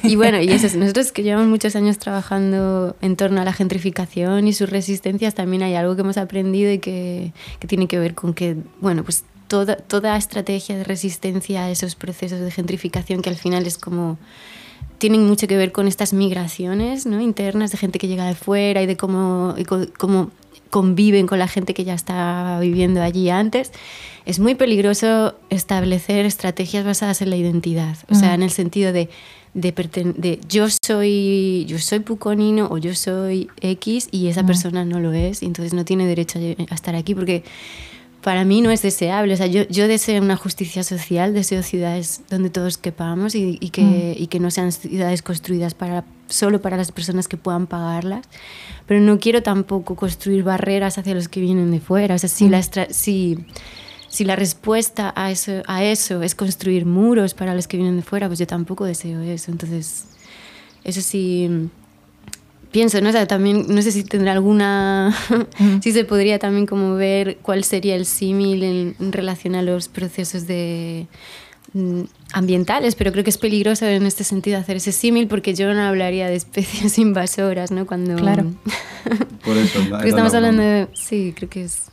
Y, 0.05 0.15
bueno, 0.17 0.41
y 0.41 0.49
eso 0.49 0.67
es, 0.69 0.77
nosotros 0.77 1.11
que 1.13 1.25
llevamos 1.25 1.49
muchos 1.49 1.75
años 1.77 1.99
trabajando 1.99 2.97
en 3.03 3.17
torno 3.17 3.41
a 3.41 3.45
la 3.45 3.53
gentrificación 3.53 4.47
y 4.47 4.53
sus 4.53 4.71
resistencias, 4.71 5.35
también 5.35 5.63
hay 5.65 5.75
algo 5.75 5.97
que 5.97 6.03
hemos 6.03 6.17
aprendido 6.19 6.71
y 6.73 6.79
que, 6.79 7.33
que 7.59 7.67
tiene 7.67 7.89
que 7.89 7.99
ver 7.99 8.15
con 8.15 8.33
que, 8.33 8.57
bueno, 8.81 9.03
pues 9.03 9.25
toda, 9.49 9.75
toda 9.77 10.17
estrategia 10.17 10.77
de 10.77 10.85
resistencia 10.85 11.65
a 11.65 11.71
esos 11.71 11.97
procesos 11.97 12.41
de 12.41 12.51
gentrificación 12.53 13.23
que 13.23 13.31
al 13.31 13.37
final 13.37 13.67
es 13.67 13.77
como 13.77 14.19
tienen 14.99 15.27
mucho 15.27 15.47
que 15.47 15.57
ver 15.57 15.73
con 15.73 15.87
estas 15.89 16.13
migraciones 16.13 17.07
¿no? 17.07 17.21
internas 17.21 17.71
de 17.71 17.79
gente 17.79 17.99
que 17.99 18.09
llega 18.09 18.27
de 18.27 18.35
fuera 18.35 18.83
y 18.83 18.87
de 18.87 18.97
cómo, 18.97 19.55
y 19.57 19.65
co- 19.65 19.87
cómo 19.99 20.31
conviven 20.71 21.27
con 21.27 21.39
la 21.39 21.49
gente 21.49 21.75
que 21.75 21.85
ya 21.85 21.95
está 21.95 22.59
viviendo 22.61 23.01
allí 23.03 23.31
antes, 23.31 23.73
es 24.25 24.39
muy 24.41 24.55
peligroso 24.57 25.35
establecer 25.51 26.27
estrategias 26.27 26.85
basadas 26.85 27.23
en 27.23 27.31
la 27.31 27.37
identidad. 27.37 27.97
O 28.11 28.15
sea, 28.15 28.31
Mm. 28.31 28.35
en 28.35 28.43
el 28.43 28.51
sentido 28.51 28.93
de, 28.93 29.09
de, 29.55 29.73
de 30.17 30.41
yo 30.49 30.67
soy 30.85 31.65
yo 31.69 31.79
soy 31.79 32.01
puconino 32.01 32.67
o 32.71 32.79
yo 32.79 32.95
soy 32.95 33.49
X 33.61 34.09
y 34.11 34.27
esa 34.27 34.43
Mm. 34.43 34.47
persona 34.47 34.85
no 34.85 34.99
lo 35.01 35.13
es, 35.13 35.43
y 35.43 35.47
entonces 35.47 35.73
no 35.73 35.85
tiene 35.85 36.05
derecho 36.07 36.39
a, 36.41 36.73
a 36.73 36.75
estar 36.75 36.95
aquí 36.97 37.15
porque 37.15 37.45
para 38.27 38.45
mí 38.45 38.61
no 38.61 38.73
es 38.73 38.83
deseable. 38.83 39.35
O 39.35 39.37
sea, 39.37 39.47
yo, 39.47 39.63
yo 39.69 39.87
deseo 39.87 40.21
una 40.21 40.35
justicia 40.37 40.83
social, 40.83 41.33
deseo 41.33 41.63
ciudades 41.63 42.23
donde 42.29 42.51
todos 42.51 42.77
quepamos 42.77 43.37
y, 43.37 43.57
y 43.61 43.71
que, 43.71 44.17
y 44.19 44.27
que 44.27 44.41
no 44.41 44.51
sean 44.51 44.73
ciudades 44.73 45.23
construidas 45.23 45.75
para, 45.75 46.05
solo 46.29 46.61
para 46.61 46.77
las 46.77 46.91
personas 46.91 47.29
que 47.29 47.37
puedan 47.37 47.69
pagarlas. 47.69 48.27
Pero 48.85 49.01
no 49.01 49.21
quiero 49.21 49.45
tampoco 49.45 49.95
construir 49.95 50.43
barreras 50.43 50.99
hacia 50.99 51.15
los 51.15 51.29
que 51.29 51.39
vienen 51.41 51.71
de 51.71 51.79
fuera. 51.79 52.17
O 52.17 52.19
sea, 52.19 52.29
si, 52.29 52.49
la, 52.49 52.59
estra- 52.59 52.89
si, 52.91 53.39
si 54.09 54.25
la 54.25 54.35
respuesta 54.35 55.13
a 55.15 55.31
eso, 55.31 55.63
a 55.69 55.85
eso 55.85 56.23
es 56.23 56.35
construir 56.35 56.85
muros 56.85 57.33
para 57.33 57.55
los 57.55 57.69
que 57.69 57.77
vienen 57.77 57.95
de 57.95 58.03
fuera, 58.03 58.27
pues 58.27 58.41
yo 58.41 58.47
tampoco 58.49 58.85
deseo 58.87 59.21
eso. 59.23 59.53
Entonces, 59.53 60.05
eso 60.83 61.01
sí 61.01 61.71
pienso, 62.71 63.01
¿no? 63.01 63.09
O 63.09 63.13
sea, 63.13 63.27
también 63.27 63.67
no 63.69 63.83
sé 63.83 63.93
si 63.93 64.05
tendrá 64.05 64.33
alguna, 64.33 65.15
si 65.83 65.93
se 65.93 66.05
podría 66.05 66.39
también 66.39 66.67
como 66.67 66.95
ver 66.95 67.39
cuál 67.43 67.65
sería 67.65 67.97
el 67.97 68.07
símil 68.07 68.63
en, 68.63 69.13
relación 69.13 69.55
a 69.55 69.63
los 69.63 69.89
procesos 69.89 70.47
de 70.47 71.07
mm, 71.73 72.03
ambientales, 72.33 72.95
pero 72.95 73.13
creo 73.13 73.25
que 73.25 73.31
es 73.31 73.39
peligroso 73.39 73.87
en 73.87 74.05
este 74.07 74.25
sentido 74.25 74.59
hacer 74.59 74.77
ese 74.77 74.93
símil 74.93 75.27
porque 75.29 75.55
yo 75.55 75.73
no 75.73 75.83
hablaría 75.83 76.29
de 76.29 76.37
especies 76.37 76.99
invasoras, 76.99 77.71
¿no? 77.71 77.87
Cuando 77.87 78.17
claro. 78.17 78.53
Por 79.45 79.57
eso. 79.57 79.81
estamos 80.05 80.35
hablando 80.35 80.63
de, 80.63 80.89
sí, 80.95 81.33
creo 81.37 81.49
que 81.49 81.65
es 81.65 81.85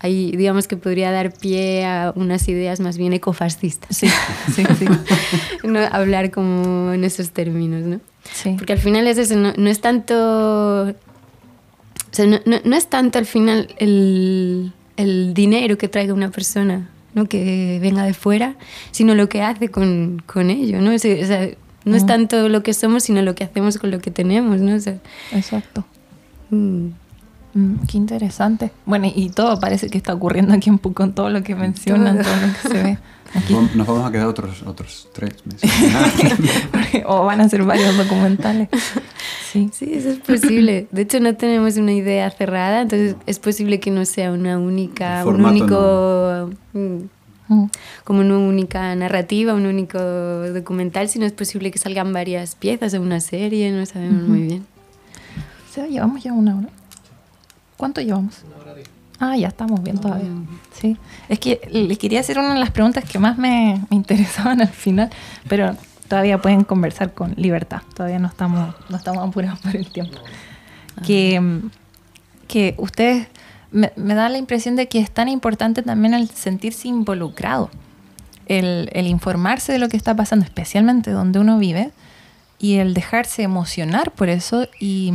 ahí 0.00 0.32
digamos 0.36 0.68
que 0.68 0.76
podría 0.76 1.10
dar 1.12 1.32
pie 1.32 1.86
a 1.86 2.12
unas 2.14 2.46
ideas 2.48 2.78
más 2.80 2.98
bien 2.98 3.14
ecofascistas. 3.14 3.96
Sí, 3.96 4.08
sí, 4.54 4.64
sí. 4.78 4.84
no 5.64 5.78
hablar 5.78 6.30
como 6.30 6.92
en 6.92 7.04
esos 7.04 7.30
términos, 7.30 7.84
¿no? 7.84 8.00
Porque 8.56 8.72
al 8.72 8.78
final 8.78 9.06
es 9.06 9.18
eso, 9.18 9.36
no, 9.36 9.70
es 9.70 9.80
tanto. 9.80 10.14
O 10.84 10.94
sea, 12.10 12.26
no, 12.26 12.38
no, 12.44 12.76
es 12.76 12.86
tanto 12.88 13.18
al 13.18 13.26
final 13.26 13.68
el, 13.78 14.72
el, 14.96 15.34
dinero 15.34 15.78
que 15.78 15.88
traiga 15.88 16.14
una 16.14 16.30
persona, 16.30 16.88
¿no? 17.14 17.26
que 17.26 17.78
venga 17.80 18.04
de 18.04 18.14
fuera, 18.14 18.54
sino 18.92 19.14
lo 19.14 19.28
que 19.28 19.42
hace 19.42 19.68
con, 19.68 20.22
con 20.26 20.50
ello. 20.50 20.80
¿no? 20.80 20.94
O 20.94 20.98
sea, 20.98 21.48
no 21.84 21.96
es 21.96 22.04
mm. 22.04 22.06
tanto 22.06 22.48
lo 22.48 22.62
que 22.62 22.72
somos, 22.72 23.04
sino 23.04 23.22
lo 23.22 23.34
que 23.34 23.44
hacemos 23.44 23.78
con 23.78 23.90
lo 23.90 24.00
que 24.00 24.10
tenemos. 24.10 24.60
¿no? 24.60 24.74
Exacto. 25.32 25.84
Mm. 26.50 26.90
Mm, 27.54 27.86
qué 27.86 27.96
interesante. 27.96 28.72
Bueno, 28.84 29.10
y 29.14 29.30
todo 29.30 29.58
parece 29.60 29.88
que 29.88 29.98
está 29.98 30.12
ocurriendo 30.12 30.52
aquí 30.52 30.68
en 30.68 30.78
Pucón, 30.78 31.14
todo 31.14 31.30
lo 31.30 31.42
que 31.42 31.54
mencionan, 31.54 32.20
todo 32.22 32.34
lo 32.34 32.52
que 32.52 32.68
se 32.68 32.82
ve. 32.82 32.98
Nos 33.74 33.86
vamos 33.86 34.06
a 34.06 34.12
quedar 34.12 34.26
otros, 34.26 34.62
otros 34.62 35.08
tres 35.12 35.34
meses. 35.44 35.70
o 37.06 37.24
van 37.24 37.40
a 37.40 37.48
ser 37.48 37.64
varios 37.64 37.96
documentales. 37.96 38.68
Sí. 39.50 39.70
sí, 39.72 39.92
eso 39.92 40.10
es 40.10 40.18
posible. 40.18 40.86
De 40.90 41.02
hecho, 41.02 41.20
no 41.20 41.34
tenemos 41.34 41.76
una 41.76 41.92
idea 41.92 42.30
cerrada, 42.30 42.82
entonces 42.82 43.16
es 43.26 43.38
posible 43.38 43.80
que 43.80 43.90
no 43.90 44.04
sea 44.04 44.32
una 44.32 44.58
única, 44.58 45.24
un 45.24 45.44
único... 45.44 46.50
Mm, 46.72 47.04
mm. 47.48 47.70
como 48.04 48.20
una 48.20 48.38
única 48.38 48.94
narrativa, 48.94 49.54
un 49.54 49.66
único 49.66 49.98
documental, 49.98 51.08
sino 51.08 51.26
es 51.26 51.32
posible 51.32 51.70
que 51.70 51.78
salgan 51.78 52.12
varias 52.12 52.54
piezas 52.54 52.92
de 52.92 53.00
una 53.00 53.20
serie, 53.20 53.70
no 53.72 53.84
sabemos 53.84 54.28
muy 54.28 54.42
bien. 54.42 54.66
llevamos 55.88 56.22
ya 56.22 56.32
una 56.32 56.58
hora. 56.58 56.68
¿Cuánto 57.76 58.00
llevamos? 58.00 58.42
Una 58.46 58.56
hora 58.62 58.74
diez. 58.74 58.93
Ah, 59.20 59.36
ya 59.36 59.48
estamos 59.48 59.82
bien 59.82 59.98
todavía. 59.98 60.28
Sí. 60.72 60.96
Es 61.28 61.38
que 61.38 61.60
les 61.70 61.98
quería 61.98 62.20
hacer 62.20 62.38
una 62.38 62.54
de 62.54 62.60
las 62.60 62.70
preguntas 62.70 63.04
que 63.04 63.18
más 63.18 63.38
me, 63.38 63.80
interesaban 63.90 64.60
al 64.60 64.68
final, 64.68 65.10
pero 65.48 65.76
todavía 66.08 66.40
pueden 66.40 66.64
conversar 66.64 67.14
con 67.14 67.34
libertad. 67.36 67.82
Todavía 67.94 68.18
no 68.18 68.28
estamos, 68.28 68.74
no 68.88 68.96
estamos 68.96 69.26
apurados 69.26 69.60
por 69.60 69.76
el 69.76 69.90
tiempo. 69.90 70.18
Que, 71.04 71.60
que 72.46 72.74
ustedes 72.78 73.26
me, 73.72 73.92
me 73.96 74.14
da 74.14 74.28
la 74.28 74.38
impresión 74.38 74.76
de 74.76 74.88
que 74.88 75.00
es 75.00 75.10
tan 75.10 75.28
importante 75.28 75.82
también 75.82 76.14
el 76.14 76.28
sentirse 76.28 76.86
involucrado, 76.86 77.70
el, 78.46 78.90
el 78.92 79.08
informarse 79.08 79.72
de 79.72 79.80
lo 79.80 79.88
que 79.88 79.96
está 79.96 80.14
pasando, 80.14 80.44
especialmente 80.44 81.10
donde 81.10 81.40
uno 81.40 81.58
vive 81.58 81.90
y 82.58 82.76
el 82.76 82.94
dejarse 82.94 83.42
emocionar 83.42 84.12
por 84.12 84.28
eso 84.28 84.68
y, 84.80 85.12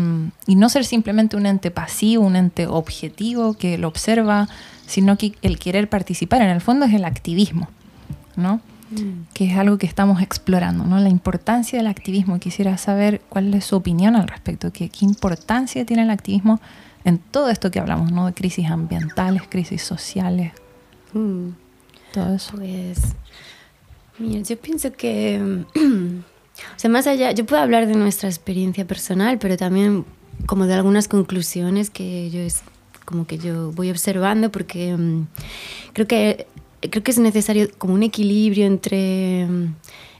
no 0.47 0.69
ser 0.69 0.85
simplemente 0.85 1.37
un 1.37 1.45
ente 1.45 1.71
pasivo, 1.71 2.25
un 2.25 2.35
ente 2.35 2.67
objetivo 2.67 3.53
que 3.53 3.77
lo 3.77 3.87
observa, 3.87 4.47
sino 4.85 5.17
que 5.17 5.33
el 5.41 5.57
querer 5.57 5.89
participar. 5.89 6.41
En 6.41 6.49
el 6.49 6.61
fondo 6.61 6.85
es 6.85 6.93
el 6.93 7.05
activismo, 7.05 7.69
¿no? 8.35 8.61
Mm. 8.91 9.27
Que 9.33 9.51
es 9.51 9.57
algo 9.57 9.77
que 9.77 9.85
estamos 9.85 10.21
explorando, 10.21 10.83
¿no? 10.83 10.99
La 10.99 11.09
importancia 11.09 11.79
del 11.79 11.87
activismo. 11.87 12.39
Quisiera 12.39 12.77
saber 12.77 13.21
cuál 13.29 13.53
es 13.53 13.65
su 13.65 13.75
opinión 13.75 14.15
al 14.15 14.27
respecto, 14.27 14.71
qué, 14.73 14.89
qué 14.89 15.05
importancia 15.05 15.85
tiene 15.85 16.03
el 16.03 16.09
activismo 16.09 16.59
en 17.05 17.17
todo 17.17 17.49
esto 17.49 17.71
que 17.71 17.79
hablamos, 17.79 18.11
¿no? 18.11 18.25
De 18.25 18.33
crisis 18.33 18.69
ambientales, 18.69 19.43
crisis 19.47 19.81
sociales, 19.81 20.51
mm. 21.13 21.49
todo 22.13 22.35
eso. 22.35 22.51
Pues, 22.55 22.99
mira, 24.17 24.41
yo 24.41 24.59
pienso 24.59 24.91
que 24.91 25.63
O 26.75 26.79
sea, 26.79 26.89
más 26.89 27.07
allá, 27.07 27.31
yo 27.31 27.45
puedo 27.45 27.61
hablar 27.61 27.87
de 27.87 27.95
nuestra 27.95 28.29
experiencia 28.29 28.85
personal, 28.85 29.37
pero 29.39 29.57
también 29.57 30.05
como 30.45 30.65
de 30.65 30.73
algunas 30.73 31.07
conclusiones 31.07 31.89
que 31.89 32.29
yo 32.29 32.39
es 32.39 32.61
como 33.05 33.25
que 33.25 33.37
yo 33.39 33.71
voy 33.71 33.89
observando 33.89 34.51
porque 34.51 34.95
mm, 34.95 35.27
creo 35.93 36.07
que 36.07 36.47
creo 36.79 37.03
que 37.03 37.11
es 37.11 37.17
necesario 37.17 37.67
como 37.77 37.95
un 37.95 38.03
equilibrio 38.03 38.65
entre 38.65 39.47
mm, 39.47 39.75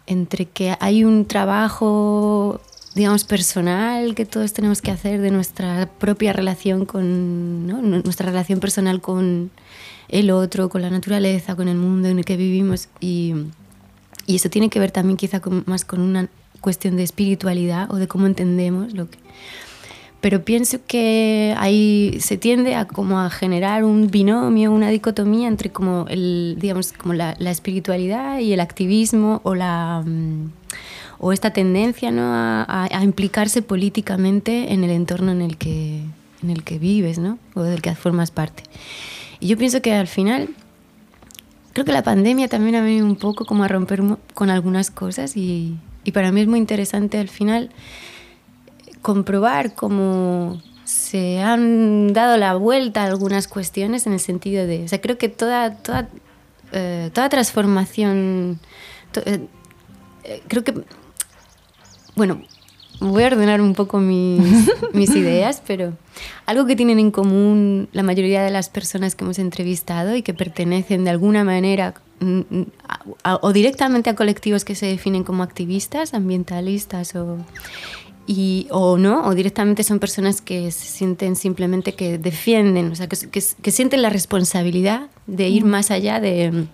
entre 0.07 0.45
que 0.45 0.75
hay 0.79 1.03
un 1.03 1.25
trabajo 1.25 2.59
digamos 2.95 3.23
personal 3.25 4.15
que 4.15 4.25
todos 4.25 4.53
tenemos 4.53 4.81
que 4.81 4.89
hacer 4.91 5.21
de 5.21 5.29
nuestra 5.29 5.87
propia 5.99 6.33
relación 6.33 6.85
con 6.85 7.67
¿no? 7.67 7.81
nuestra 7.81 8.25
relación 8.25 8.59
personal 8.59 9.01
con 9.01 9.51
el 10.07 10.31
otro 10.31 10.69
con 10.69 10.81
la 10.81 10.89
naturaleza 10.89 11.55
con 11.55 11.67
el 11.67 11.77
mundo 11.77 12.07
en 12.09 12.17
el 12.17 12.25
que 12.25 12.37
vivimos 12.37 12.89
y 12.99 13.35
y 14.29 14.35
eso 14.35 14.47
tiene 14.51 14.69
que 14.69 14.79
ver 14.79 14.91
también 14.91 15.17
quizá 15.17 15.41
más 15.65 15.83
con 15.83 16.01
una 16.01 16.29
cuestión 16.61 16.95
de 16.97 17.01
espiritualidad 17.01 17.91
o 17.91 17.95
de 17.95 18.07
cómo 18.07 18.27
entendemos 18.27 18.93
lo 18.93 19.09
que... 19.09 19.17
Pero 20.21 20.45
pienso 20.45 20.77
que 20.85 21.55
ahí 21.57 22.15
se 22.19 22.37
tiende 22.37 22.75
a 22.75 22.85
como 22.85 23.19
a 23.19 23.31
generar 23.31 23.83
un 23.83 24.11
binomio, 24.11 24.71
una 24.71 24.89
dicotomía 24.89 25.47
entre 25.47 25.71
como 25.71 26.05
el, 26.09 26.57
digamos, 26.59 26.93
como 26.93 27.15
la, 27.15 27.31
espiritualidad 27.31 28.37
y 28.37 28.53
el 28.53 28.59
activismo 28.59 29.41
o 29.43 29.55
la 29.55 30.03
mm, 30.05 30.51
o 31.17 31.33
esta 31.33 31.51
tendencia 31.51 32.11
¿no? 32.11 32.21
a, 32.21 32.87
a, 32.91 33.03
implicarse 33.03 33.63
políticamente 33.63 34.73
en 34.73 34.83
el 34.83 34.91
entorno 34.91 35.31
en 35.31 35.41
el 35.41 35.57
que 35.57 36.03
en 36.43 36.51
el 36.51 36.63
que 36.63 36.77
vives, 36.77 37.17
¿no? 37.17 37.39
O 37.55 37.63
del 37.63 37.81
que 37.81 37.95
formas 37.95 38.29
parte. 38.29 38.61
Y 39.39 39.47
yo 39.47 39.57
pienso 39.57 39.81
que 39.81 39.93
al 39.93 40.07
final 40.07 40.49
creo 41.79 41.85
que 41.85 41.93
la 41.93 42.03
pandemia 42.03 42.49
también 42.49 42.75
ha 42.75 42.81
venido 42.81 43.05
un 43.05 43.15
poco 43.15 43.45
como 43.45 43.63
a 43.63 43.69
romper 43.69 44.01
con 44.33 44.49
algunas 44.49 44.91
cosas 44.91 45.37
y, 45.37 45.77
y 46.03 46.11
para 46.11 46.29
mí 46.29 46.41
es 46.41 46.47
muy 46.47 46.59
interesante 46.59 47.17
al 47.17 47.29
final 47.29 47.69
comprobar 49.01 49.75
cómo 49.75 50.61
se 50.83 51.39
han 51.39 52.11
dado 52.11 52.35
la 52.35 52.55
vuelta 52.55 53.03
a 53.03 53.05
algunas 53.05 53.47
cuestiones 53.47 54.07
en 54.07 54.11
el 54.11 54.19
sentido 54.19 54.67
de, 54.67 54.83
o 54.83 54.87
sea, 54.89 54.99
creo 54.99 55.17
que 55.17 55.29
toda, 55.29 55.75
toda, 55.75 56.09
eh, 56.73 57.11
toda 57.13 57.29
transformación, 57.29 58.59
eh, 59.25 59.47
eh, 60.25 60.43
creo 60.49 60.65
que, 60.65 60.83
bueno, 62.17 62.41
voy 62.99 63.23
a 63.23 63.27
ordenar 63.27 63.61
un 63.61 63.73
poco 63.73 63.99
mis, 63.99 64.69
mis, 64.93 65.09
ideas, 65.15 65.61
pero 65.65 65.93
algo 66.45 66.65
que 66.65 66.75
tienen 66.75 66.99
en 66.99 67.11
común 67.11 67.89
la 67.91 68.03
mayoría 68.03 68.43
de 68.43 68.49
las 68.49 68.69
personas 68.69 69.15
que 69.15 69.23
hemos 69.23 69.39
entrevistado 69.39 70.15
y 70.15 70.21
que 70.21 70.33
pertenecen 70.33 71.03
de 71.03 71.09
alguna 71.09 71.43
manera 71.43 71.93
mm, 72.19 72.39
mm, 72.49 72.65
o 73.41 73.53
directamente 73.53 74.09
a 74.09 74.15
colectivos 74.15 74.65
que 74.65 74.75
se 74.75 74.85
definen 74.85 75.23
como 75.23 75.43
activistas, 75.43 76.13
ambientalistas 76.13 77.15
o, 77.15 77.37
y, 78.27 78.67
o 78.69 78.97
no, 78.97 79.25
o 79.25 79.33
directamente 79.33 79.83
son 79.83 79.99
personas 79.99 80.41
que 80.41 80.71
se 80.71 80.85
sienten 80.85 81.35
simplemente 81.35 81.93
que 81.93 82.17
defienden, 82.17 82.91
o 82.91 82.95
sea, 82.95 83.07
que, 83.07 83.17
que, 83.31 83.71
sienten 83.71 84.01
la 84.01 84.09
responsabilidad 84.09 85.09
de 85.25 85.49
ir 85.49 85.65
más 85.65 85.89
allá 85.89 86.19
de, 86.19 86.67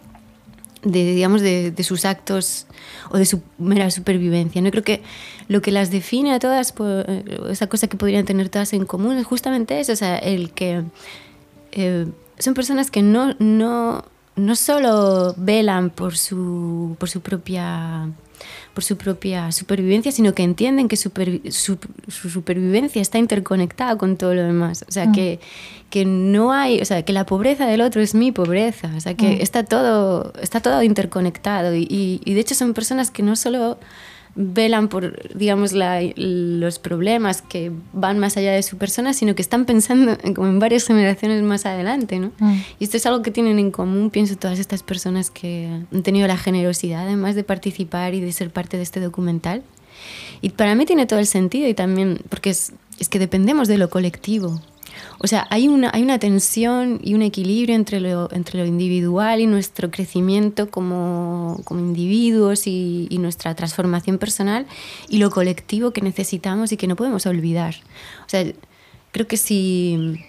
de 0.86 1.14
digamos, 1.14 1.42
de, 1.42 1.72
de, 1.72 1.84
sus 1.84 2.06
actos 2.06 2.68
o 3.10 3.18
de 3.18 3.26
su 3.26 3.42
mera 3.58 3.92
supervivencia. 3.92 4.62
¿no? 4.62 4.72
Creo 4.72 4.84
que 4.84 5.04
lo 5.48 5.62
que 5.62 5.72
las 5.72 5.92
define 5.92 6.34
a 6.34 6.40
todas, 6.40 6.72
pues, 6.72 7.06
esa 7.50 7.68
cosa 7.68 7.88
que 7.88 7.98
podrían 7.98 8.26
tener 8.26 8.50
todas 8.50 8.72
en 8.74 8.86
común, 8.86 9.18
es 9.18 9.26
justamente 9.26 9.80
eso, 9.80 9.92
o 9.94 9.96
sea, 9.96 10.18
el 10.18 10.52
que 10.52 10.84
eh, 11.72 12.06
son 12.40 12.54
personas 12.54 12.92
que 12.92 13.02
no, 13.02 13.36
no, 13.40 14.06
no 14.36 14.56
solo 14.56 15.34
velan 15.38 15.90
por 15.90 16.18
su, 16.18 16.96
por 17.00 17.10
su 17.10 17.22
propia 17.22 18.10
por 18.76 18.84
su 18.84 18.98
propia 18.98 19.54
supervivencia, 19.54 20.12
sino 20.12 20.36
que 20.36 20.44
entienden 20.44 20.90
que 20.90 20.98
su, 20.98 21.10
supervivencia 22.10 23.02
está 23.02 23.18
interconectada 23.18 23.98
con 23.98 24.18
todo 24.18 24.36
lo 24.36 24.44
demás. 24.44 24.84
O 24.88 24.92
sea, 24.92 25.08
mm. 25.08 25.12
que, 25.14 25.40
que 25.90 26.04
no 26.04 26.52
hay, 26.52 26.82
o 26.82 26.86
sea, 26.86 27.02
que 27.04 27.14
la 27.14 27.26
pobreza 27.26 27.66
del 27.66 27.80
otro 27.80 28.02
es 28.02 28.14
mi 28.14 28.34
pobreza. 28.34 28.92
O 28.96 29.00
sea, 29.00 29.14
que 29.14 29.38
mm. 29.38 29.42
está, 29.42 29.64
todo, 29.64 30.34
está 30.42 30.60
todo 30.60 30.84
interconectado. 30.84 31.74
y, 31.74 32.20
de 32.26 32.40
hecho 32.40 32.54
son 32.54 32.74
personas 32.74 33.12
que 33.12 33.24
no 33.24 33.38
solo 33.38 33.80
velan 34.36 34.90
por, 34.90 35.34
digamos, 35.34 35.72
los 35.74 36.80
problemas 36.80 37.42
que 37.42 37.72
van 37.94 38.20
más 38.20 38.36
allá 38.36 38.52
de 38.52 38.64
su 38.64 38.78
persona, 38.78 39.14
sino 39.14 39.34
que 39.34 39.42
están 39.42 39.66
pensando 39.66 40.18
en, 40.22 40.34
como 40.34 40.48
en 40.50 40.60
varias 40.60 40.86
generaciones 40.86 41.42
más 41.42 41.66
adelante, 41.66 42.20
¿no? 42.20 42.32
Mm. 42.40 42.60
Y 42.80 42.84
esto 42.84 42.98
es 42.98 43.06
algo 43.06 43.22
que 43.22 43.32
tienen 43.32 43.60
en 43.60 43.72
común, 43.72 44.10
pienso, 44.10 44.36
todas 44.36 44.60
estas 44.60 44.84
personas 44.84 45.32
que 45.32 45.68
han 45.92 46.04
tenido 46.04 46.28
la 46.28 46.38
generosidad, 46.38 47.04
además 47.04 47.36
de 47.36 47.44
participar 47.44 48.14
y 48.14 48.20
de 48.20 48.32
ser 48.34 48.52
parte 48.52 48.78
de 48.78 48.84
este 48.84 49.00
documental. 49.00 49.64
Y 50.42 50.50
para 50.50 50.76
mí 50.76 50.86
tiene 50.86 51.06
todo 51.06 51.20
el 51.20 51.28
sentido 51.28 51.68
y 51.70 51.74
también, 51.74 52.20
porque 52.30 52.50
es, 52.50 52.74
es 53.00 53.08
que 53.08 53.20
dependemos 53.20 53.70
de 53.70 53.78
lo 53.78 53.90
colectivo. 53.90 54.62
O 55.20 55.28
sea, 55.28 55.48
hay 55.50 55.68
una, 55.68 55.90
hay 55.94 56.04
una 56.04 56.20
tensión 56.20 57.00
y 57.04 57.14
un 57.14 57.22
equilibrio 57.22 57.76
entre 57.76 58.00
lo, 58.00 58.32
entre 58.32 58.60
lo 58.60 58.66
individual 58.66 59.40
y 59.40 59.48
nuestro 59.48 59.92
crecimiento 59.92 60.70
como, 60.70 61.62
como 61.64 61.80
individuos 61.80 62.68
y, 62.68 63.08
y, 63.10 63.18
nuestra 63.18 63.56
transformación 63.56 64.18
personal 64.18 64.66
y 65.10 65.18
lo 65.18 65.30
colectivo 65.30 65.92
que 65.92 66.02
necesitamos 66.02 66.72
y 66.72 66.78
que 66.78 66.88
no 66.88 66.96
podemos 66.96 67.26
olvidar. 67.26 67.76
O 68.26 68.30
sea, 68.30 68.46
creo 69.12 69.28
que 69.28 69.38
si 69.38 70.20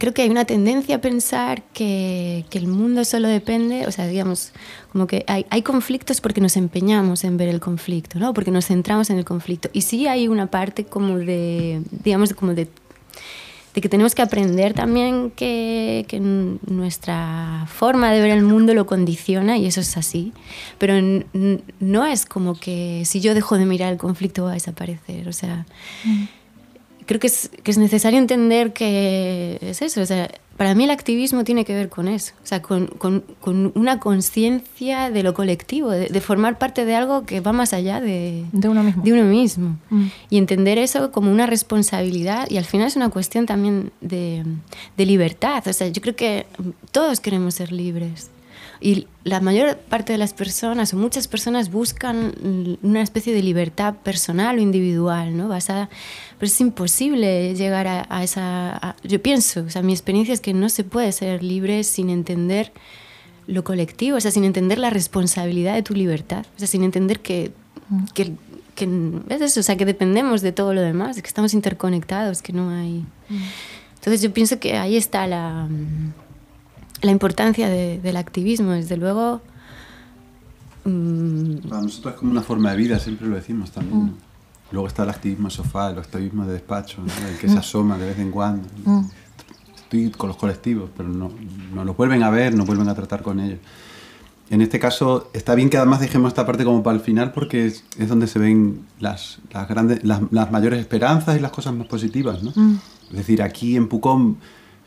creo 0.00 0.12
que 0.14 0.22
hay 0.22 0.30
una 0.30 0.46
tendencia 0.46 0.96
a 0.96 1.00
pensar 1.00 1.62
que, 1.72 2.44
que, 2.50 2.58
el 2.58 2.66
mundo 2.66 3.04
solo 3.04 3.28
depende, 3.28 3.86
o 3.86 3.92
sea, 3.92 4.08
digamos, 4.08 4.52
como 4.90 5.06
que 5.06 5.24
hay, 5.28 5.46
hay, 5.50 5.62
conflictos 5.62 6.20
porque 6.20 6.40
nos 6.40 6.56
empeñamos 6.56 7.22
en 7.22 7.36
ver 7.36 7.48
el 7.48 7.60
conflicto, 7.60 8.18
¿no? 8.18 8.34
Porque 8.34 8.50
nos 8.50 8.66
centramos 8.66 9.10
en 9.10 9.18
el 9.18 9.24
conflicto. 9.24 9.68
Y 9.72 9.82
sí 9.82 10.08
hay 10.08 10.26
una 10.26 10.48
parte 10.48 10.84
como 10.84 11.18
de, 11.18 11.82
digamos, 11.90 12.32
como 12.32 12.54
de, 12.54 12.66
de 13.74 13.80
que 13.80 13.88
tenemos 13.88 14.14
que 14.14 14.22
aprender 14.22 14.74
también 14.74 15.30
que, 15.30 16.04
que, 16.08 16.18
nuestra 16.20 17.66
forma 17.68 18.10
de 18.10 18.20
ver 18.20 18.30
el 18.30 18.42
mundo 18.42 18.74
lo 18.74 18.86
condiciona 18.86 19.58
y 19.58 19.66
eso 19.66 19.80
es 19.80 19.96
así. 19.96 20.32
Pero 20.78 20.94
no 21.80 22.06
es 22.06 22.26
como 22.26 22.58
que 22.58 23.04
si 23.04 23.20
yo 23.20 23.34
dejo 23.34 23.58
de 23.58 23.66
mirar 23.66 23.92
el 23.92 23.98
conflicto 23.98 24.44
va 24.44 24.50
a 24.50 24.54
desaparecer, 24.54 25.28
o 25.28 25.32
sea... 25.32 25.66
Mm 26.04 26.40
creo 27.10 27.18
que 27.18 27.26
es, 27.26 27.50
que 27.64 27.72
es 27.72 27.78
necesario 27.78 28.20
entender 28.20 28.72
que 28.72 29.58
es 29.60 29.82
eso. 29.82 30.00
O 30.00 30.06
sea, 30.06 30.30
para 30.60 30.74
mí 30.74 30.84
el 30.84 30.90
activismo 30.90 31.42
tiene 31.42 31.64
que 31.64 31.72
ver 31.72 31.88
con 31.88 32.06
eso, 32.06 32.34
o 32.44 32.46
sea, 32.46 32.60
con, 32.60 32.88
con, 32.88 33.24
con 33.40 33.72
una 33.74 33.98
conciencia 33.98 35.08
de 35.08 35.22
lo 35.22 35.32
colectivo, 35.32 35.90
de, 35.90 36.08
de, 36.08 36.20
formar 36.20 36.58
parte 36.58 36.84
de 36.84 36.94
algo 36.94 37.24
que 37.24 37.40
va 37.40 37.54
más 37.54 37.72
allá 37.72 37.98
de, 37.98 38.44
de 38.52 38.68
uno 38.68 38.82
mismo. 38.82 39.02
De 39.02 39.10
uno 39.14 39.24
mismo. 39.24 39.78
Mm. 39.88 40.06
Y 40.28 40.36
entender 40.36 40.76
eso 40.76 41.12
como 41.12 41.32
una 41.32 41.46
responsabilidad 41.46 42.46
y 42.50 42.58
al 42.58 42.66
final 42.66 42.88
es 42.88 42.96
una 42.96 43.08
cuestión 43.08 43.46
también 43.46 43.90
de, 44.02 44.44
de 44.98 45.06
libertad. 45.06 45.66
O 45.66 45.72
sea, 45.72 45.88
yo 45.88 46.02
creo 46.02 46.14
que 46.14 46.44
todos 46.92 47.20
queremos 47.20 47.54
ser 47.54 47.72
libres. 47.72 48.28
Y 48.80 49.06
la 49.24 49.40
mayor 49.40 49.76
parte 49.76 50.12
de 50.12 50.18
las 50.18 50.32
personas, 50.32 50.94
o 50.94 50.96
muchas 50.96 51.28
personas, 51.28 51.70
buscan 51.70 52.78
una 52.82 53.02
especie 53.02 53.34
de 53.34 53.42
libertad 53.42 53.94
personal 53.96 54.56
o 54.56 54.60
individual, 54.60 55.36
¿no? 55.36 55.48
Basada, 55.48 55.90
pero 56.38 56.46
es 56.46 56.60
imposible 56.60 57.54
llegar 57.54 57.86
a, 57.86 58.06
a 58.08 58.24
esa... 58.24 58.70
A, 58.76 58.96
yo 59.04 59.20
pienso, 59.20 59.60
o 59.60 59.70
sea, 59.70 59.82
mi 59.82 59.92
experiencia 59.92 60.32
es 60.32 60.40
que 60.40 60.54
no 60.54 60.70
se 60.70 60.84
puede 60.84 61.12
ser 61.12 61.42
libre 61.42 61.84
sin 61.84 62.08
entender 62.08 62.72
lo 63.46 63.64
colectivo, 63.64 64.16
o 64.16 64.20
sea, 64.20 64.30
sin 64.30 64.44
entender 64.44 64.78
la 64.78 64.88
responsabilidad 64.88 65.74
de 65.74 65.82
tu 65.82 65.92
libertad, 65.94 66.46
o 66.56 66.58
sea, 66.58 66.68
sin 66.68 66.82
entender 66.82 67.20
que, 67.20 67.52
que, 68.14 68.32
que 68.74 68.88
es 69.28 69.40
eso, 69.42 69.60
o 69.60 69.62
sea, 69.62 69.76
que 69.76 69.84
dependemos 69.84 70.40
de 70.40 70.52
todo 70.52 70.72
lo 70.72 70.80
demás, 70.80 71.16
de 71.16 71.22
que 71.22 71.28
estamos 71.28 71.52
interconectados, 71.52 72.40
que 72.40 72.54
no 72.54 72.70
hay... 72.70 73.04
Entonces 73.96 74.22
yo 74.22 74.32
pienso 74.32 74.58
que 74.58 74.78
ahí 74.78 74.96
está 74.96 75.26
la 75.26 75.68
la 77.02 77.10
importancia 77.10 77.68
de, 77.68 78.00
del 78.00 78.16
activismo, 78.16 78.72
desde 78.72 78.96
luego. 78.96 79.40
Mmm... 80.84 81.68
Para 81.68 81.82
nosotros 81.82 82.14
es 82.14 82.20
como 82.20 82.32
una 82.32 82.42
forma 82.42 82.70
de 82.70 82.76
vida, 82.76 82.98
siempre 82.98 83.26
lo 83.26 83.36
decimos 83.36 83.70
también. 83.70 84.04
Mm. 84.04 84.14
Luego 84.72 84.86
está 84.86 85.02
el 85.02 85.10
activismo 85.10 85.50
sofá, 85.50 85.90
el 85.90 85.98
activismo 85.98 86.46
de 86.46 86.52
despacho, 86.52 87.02
¿no? 87.02 87.28
el 87.28 87.36
que 87.38 87.48
mm. 87.48 87.50
se 87.50 87.58
asoma 87.58 87.98
de 87.98 88.06
vez 88.06 88.18
en 88.18 88.30
cuando. 88.30 88.68
Mm. 88.84 89.04
Estoy 89.76 90.10
con 90.10 90.28
los 90.28 90.36
colectivos, 90.36 90.90
pero 90.96 91.08
no, 91.08 91.32
no 91.74 91.84
los 91.84 91.96
vuelven 91.96 92.22
a 92.22 92.30
ver, 92.30 92.54
no 92.54 92.64
vuelven 92.64 92.88
a 92.88 92.94
tratar 92.94 93.22
con 93.22 93.40
ellos. 93.40 93.58
En 94.50 94.62
este 94.62 94.80
caso, 94.80 95.30
está 95.32 95.54
bien 95.54 95.70
que 95.70 95.76
además 95.76 96.00
dejemos 96.00 96.28
esta 96.28 96.44
parte 96.44 96.64
como 96.64 96.82
para 96.82 96.96
el 96.96 97.02
final 97.02 97.32
porque 97.32 97.66
es, 97.66 97.84
es 97.98 98.08
donde 98.08 98.26
se 98.26 98.40
ven 98.40 98.84
las, 98.98 99.38
las 99.52 99.68
grandes, 99.68 100.04
las, 100.04 100.20
las, 100.32 100.50
mayores 100.50 100.80
esperanzas 100.80 101.36
y 101.36 101.40
las 101.40 101.52
cosas 101.52 101.72
más 101.72 101.86
positivas. 101.86 102.42
¿no? 102.42 102.50
Es 103.10 103.16
decir, 103.16 103.42
aquí 103.42 103.76
en 103.76 103.88
Pucón 103.88 104.38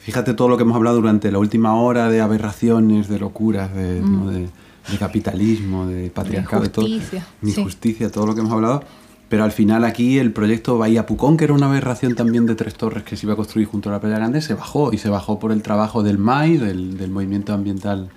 Fíjate 0.04 0.34
todo 0.34 0.50
lo 0.50 0.58
que 0.58 0.64
hemos 0.64 0.76
hablado 0.76 0.98
durante 0.98 1.32
la 1.32 1.40
última 1.40 1.76
hora 1.76 2.10
de 2.10 2.20
aberraciones, 2.20 3.08
de 3.08 3.20
locuras, 3.20 3.74
de, 3.74 4.02
mm. 4.02 4.12
¿no? 4.12 4.30
de, 4.30 4.50
de 4.92 4.98
capitalismo, 5.00 5.88
de 5.88 6.10
patriarcado, 6.10 6.64
de 6.64 6.70
todo. 6.70 6.88
Injusticia, 6.88 8.08
sí. 8.08 8.14
todo 8.14 8.28
lo 8.28 8.36
que 8.36 8.42
hemos 8.42 8.52
hablado. 8.52 8.84
Pero 9.30 9.46
al 9.46 9.52
final 9.52 9.86
aquí 9.86 10.20
el 10.20 10.32
proyecto 10.32 10.78
Bahía 10.78 11.06
Pucón, 11.06 11.38
que 11.38 11.46
era 11.46 11.54
una 11.54 11.68
aberración 11.68 12.16
también 12.16 12.46
de 12.46 12.56
tres 12.56 12.76
torres 12.76 13.04
que 13.04 13.16
se 13.16 13.26
iba 13.26 13.34
a 13.34 13.36
construir 13.36 13.68
junto 13.68 13.90
a 13.90 13.94
la 13.94 14.02
Playa 14.02 14.18
Grande, 14.18 14.42
se 14.42 14.54
bajó. 14.54 14.94
Y 14.94 14.98
se 14.98 15.10
bajó 15.10 15.40
por 15.40 15.52
el 15.52 15.62
trabajo 15.62 16.04
del 16.04 16.18
MAI, 16.18 16.58
del, 16.58 16.98
del 16.98 17.10
Movimiento 17.10 17.54
Ambiental 17.54 18.10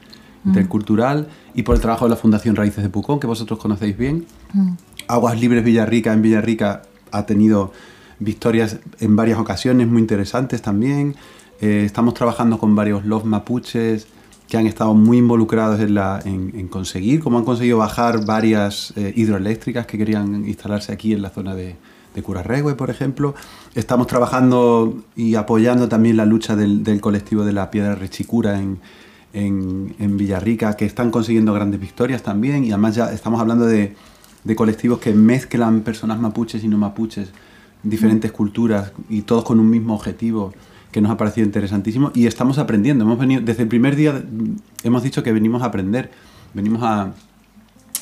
mm. 0.43 0.49
Intercultural, 0.49 1.29
y 1.55 1.63
por 1.63 1.77
el 1.77 1.81
trabajo 1.81 2.07
de 2.07 2.11
la 2.11 2.17
Fundación 2.17 2.57
Raíces 2.57 2.83
de 2.83 2.91
Pucón, 2.91 3.21
que 3.21 3.29
vosotros 3.29 3.59
conocéis 3.61 3.97
bien. 3.97 4.27
Mm. 4.53 4.73
Aguas 5.07 5.41
Libres 5.41 5.65
Villarrica 5.65 6.13
en 6.13 6.21
Villarrica 6.21 6.83
ha 7.13 7.25
tenido 7.27 7.73
victorias 8.19 8.79
en 8.99 9.15
varias 9.15 9.39
ocasiones 9.39 9.87
muy 9.87 10.03
interesantes 10.03 10.61
también. 10.63 11.15
Eh, 11.61 11.85
estamos 11.87 12.15
trabajando 12.15 12.59
con 12.59 12.74
varios 12.74 13.05
los 13.05 13.24
mapuches 13.24 14.07
que 14.49 14.57
han 14.57 14.66
estado 14.66 14.95
muy 14.95 15.19
involucrados 15.19 15.81
en, 15.81 15.95
la, 15.95 16.20
en, 16.24 16.53
en 16.55 16.69
conseguir, 16.69 17.20
como 17.20 17.39
han 17.39 17.45
conseguido 17.45 17.78
bajar 17.78 18.24
varias 18.24 18.93
eh, 18.97 19.12
hidroeléctricas 19.16 19.87
que 19.87 19.99
querían 19.99 20.47
instalarse 20.47 20.93
aquí 20.93 21.12
en 21.12 21.23
la 21.23 21.31
zona 21.31 21.55
de, 21.55 21.77
de 22.15 22.23
Curarregue, 22.23 22.74
por 22.74 22.91
ejemplo. 22.91 23.35
Estamos 23.74 24.07
trabajando 24.07 25.03
y 25.16 25.35
apoyando 25.35 25.89
también 25.89 26.16
la 26.16 26.27
lucha 26.27 26.55
del, 26.55 26.85
del 26.85 27.01
colectivo 27.01 27.45
de 27.45 27.53
la 27.53 27.70
Piedra 27.70 27.95
Rechicura 27.97 28.61
en, 28.61 28.78
en, 29.33 29.97
en, 29.99 30.16
Villarrica, 30.16 30.77
que 30.77 30.85
están 30.85 31.11
consiguiendo 31.11 31.53
grandes 31.53 31.81
victorias 31.81 32.23
también. 32.23 32.65
Y 32.65 32.70
además 32.70 32.95
ya 32.95 33.12
estamos 33.12 33.41
hablando 33.41 33.66
de, 33.66 33.97
de 34.45 34.57
colectivos 34.57 35.01
que 35.01 35.12
mezclan 35.12 35.81
personas 35.81 36.20
mapuches 36.20 36.62
y 36.62 36.69
no 36.69 36.78
mapuches, 36.78 37.31
diferentes 37.83 38.31
mm. 38.31 38.35
culturas 38.35 38.93
y 39.09 39.23
todos 39.23 39.45
con 39.45 39.59
un 39.59 39.69
mismo 39.69 39.95
objetivo 39.95 40.53
que 40.97 41.02
nos 41.02 41.12
ha 41.12 41.18
parecido 41.18 41.44
interesantísimo 41.44 42.10
y 42.14 42.27
estamos 42.27 42.56
aprendiendo. 42.56 43.05
Hemos 43.05 43.18
venido, 43.18 43.43
desde 43.43 43.64
el 43.64 43.68
primer 43.68 43.97
día 43.97 44.24
hemos 44.82 45.02
dicho 45.02 45.23
que 45.23 45.31
venimos 45.31 45.60
a 45.62 45.66
aprender, 45.66 46.10
venimos 46.55 46.82
a, 46.82 47.12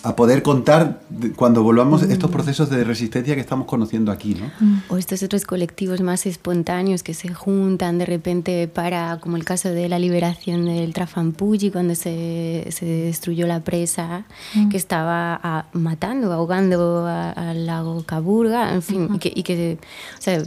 a 0.05 0.15
poder 0.15 0.45
contar 0.45 1.01
cuando 1.35 1.65
volvamos 1.65 2.07
mm. 2.07 2.13
estos 2.13 2.31
procesos 2.31 2.71
de 2.71 2.85
resistencia 2.85 3.35
que 3.35 3.41
estamos 3.41 3.67
conociendo 3.67 4.13
aquí, 4.13 4.37
¿no? 4.37 4.47
Mm. 4.61 4.83
O 4.91 4.97
estos 4.97 5.25
otros 5.25 5.45
colectivos 5.45 6.03
más 6.03 6.25
espontáneos 6.25 7.03
que 7.03 7.15
se 7.15 7.35
juntan 7.35 7.99
de 7.99 8.07
repente 8.07 8.69
para, 8.69 9.19
como 9.21 9.37
el 9.37 9.45
caso 9.45 9.71
de 9.71 9.89
la 9.89 9.99
liberación 9.99 10.67
del 10.67 10.95
Trafampuyi 10.95 11.73
cuando 11.73 11.97
se, 11.97 12.69
se 12.71 12.87
destruyó 12.87 13.49
la 13.49 13.59
presa 13.59 14.25
mm. 14.55 14.69
que 14.69 14.77
estaba 14.77 15.41
a, 15.43 15.67
matando, 15.73 16.33
ahogando 16.33 17.09
al 17.09 17.67
lago 17.67 18.05
Caburga, 18.05 18.73
en 18.73 18.83
fin, 18.83 19.09
-huh. 19.09 19.17
y, 19.17 19.19
que, 19.19 19.33
y 19.35 19.43
que, 19.43 19.79
o 20.17 20.23
sea, 20.23 20.41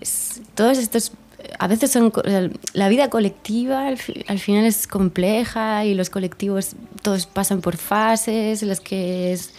es, 0.00 0.42
todos 0.56 0.78
estos 0.78 1.12
a 1.58 1.66
veces 1.66 1.90
son 1.90 2.12
la 2.72 2.88
vida 2.88 3.10
colectiva 3.10 3.86
al, 3.86 3.98
al, 4.26 4.38
final 4.38 4.64
es 4.64 4.86
compleja 4.86 5.84
y 5.84 5.94
los 5.94 6.10
colectivos 6.10 6.76
todos 7.02 7.26
pasan 7.26 7.60
por 7.60 7.76
fases 7.76 8.62
en 8.62 8.68
las 8.68 8.80
que 8.80 9.32
es 9.32 9.52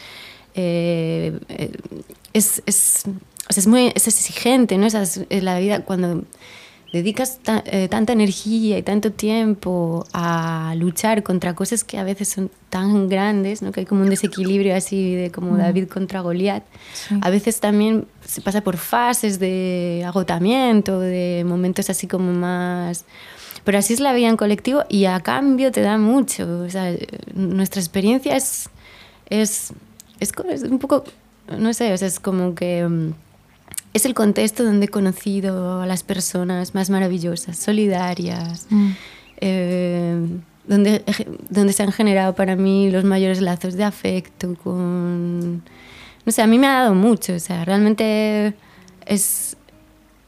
eh, 0.55 1.37
es, 2.33 2.63
es, 2.65 3.03
sea, 3.49 3.61
es 3.61 3.67
muy 3.67 3.91
es 3.95 4.07
exigente 4.07 4.77
no 4.77 4.87
Esa 4.87 5.01
es, 5.01 5.21
es 5.29 5.43
la 5.43 5.59
vida 5.59 5.81
cuando 5.81 6.23
dedicas 6.91 7.39
ta, 7.39 7.63
eh, 7.65 7.87
tanta 7.89 8.13
energía 8.13 8.77
y 8.77 8.83
tanto 8.83 9.11
tiempo 9.11 10.05
a 10.13 10.73
luchar 10.77 11.23
contra 11.23 11.53
cosas 11.53 11.83
que 11.83 11.97
a 11.97 12.03
veces 12.03 12.29
son 12.29 12.49
tan 12.69 13.09
grandes, 13.09 13.61
¿no? 13.61 13.71
que 13.71 13.81
hay 13.81 13.85
como 13.85 14.01
un 14.03 14.09
desequilibrio 14.09 14.75
así 14.75 15.15
de 15.15 15.31
como 15.31 15.51
mm. 15.51 15.57
David 15.57 15.87
contra 15.87 16.21
Goliat, 16.21 16.63
sí. 16.93 17.15
a 17.21 17.29
veces 17.29 17.59
también 17.59 18.07
se 18.25 18.41
pasa 18.41 18.61
por 18.61 18.77
fases 18.77 19.39
de 19.39 20.03
agotamiento, 20.05 20.99
de 20.99 21.43
momentos 21.45 21.89
así 21.89 22.07
como 22.07 22.31
más... 22.33 23.05
Pero 23.63 23.79
así 23.79 23.93
es 23.93 23.99
la 23.99 24.13
vida 24.13 24.29
en 24.29 24.37
colectivo 24.37 24.83
y 24.89 25.05
a 25.05 25.19
cambio 25.21 25.71
te 25.71 25.81
da 25.81 25.97
mucho. 25.97 26.59
O 26.59 26.69
sea, 26.69 26.95
nuestra 27.33 27.81
experiencia 27.81 28.35
es, 28.35 28.69
es, 29.27 29.73
es, 30.19 30.31
es 30.47 30.61
un 30.61 30.77
poco, 30.77 31.03
no 31.47 31.73
sé, 31.73 31.91
o 31.91 31.97
sea, 31.97 32.07
es 32.07 32.19
como 32.19 32.53
que 32.53 32.87
mm, 32.87 33.13
es 33.95 34.05
el 34.05 34.13
contexto 34.13 34.65
donde 34.65 34.87
he 34.87 34.89
conocido 34.89 35.81
a 35.81 35.85
las 35.85 36.03
personas 36.03 36.75
más 36.75 36.89
maravillosas, 36.89 37.57
solidarias, 37.57 38.67
mm. 38.69 38.91
eh, 39.39 40.27
donde, 40.67 41.01
donde 41.49 41.71
se 41.71 41.81
han 41.81 41.93
generado 41.93 42.35
para 42.35 42.57
mí 42.57 42.91
los 42.91 43.05
mayores 43.05 43.39
lazos 43.39 43.75
de 43.75 43.85
afecto 43.85 44.55
con... 44.61 45.63
No 46.25 46.31
sé, 46.31 46.41
a 46.41 46.47
mí 46.47 46.59
me 46.59 46.67
ha 46.67 46.81
dado 46.81 46.93
mucho, 46.93 47.35
o 47.35 47.39
sea, 47.39 47.63
realmente 47.63 48.53
es 49.05 49.55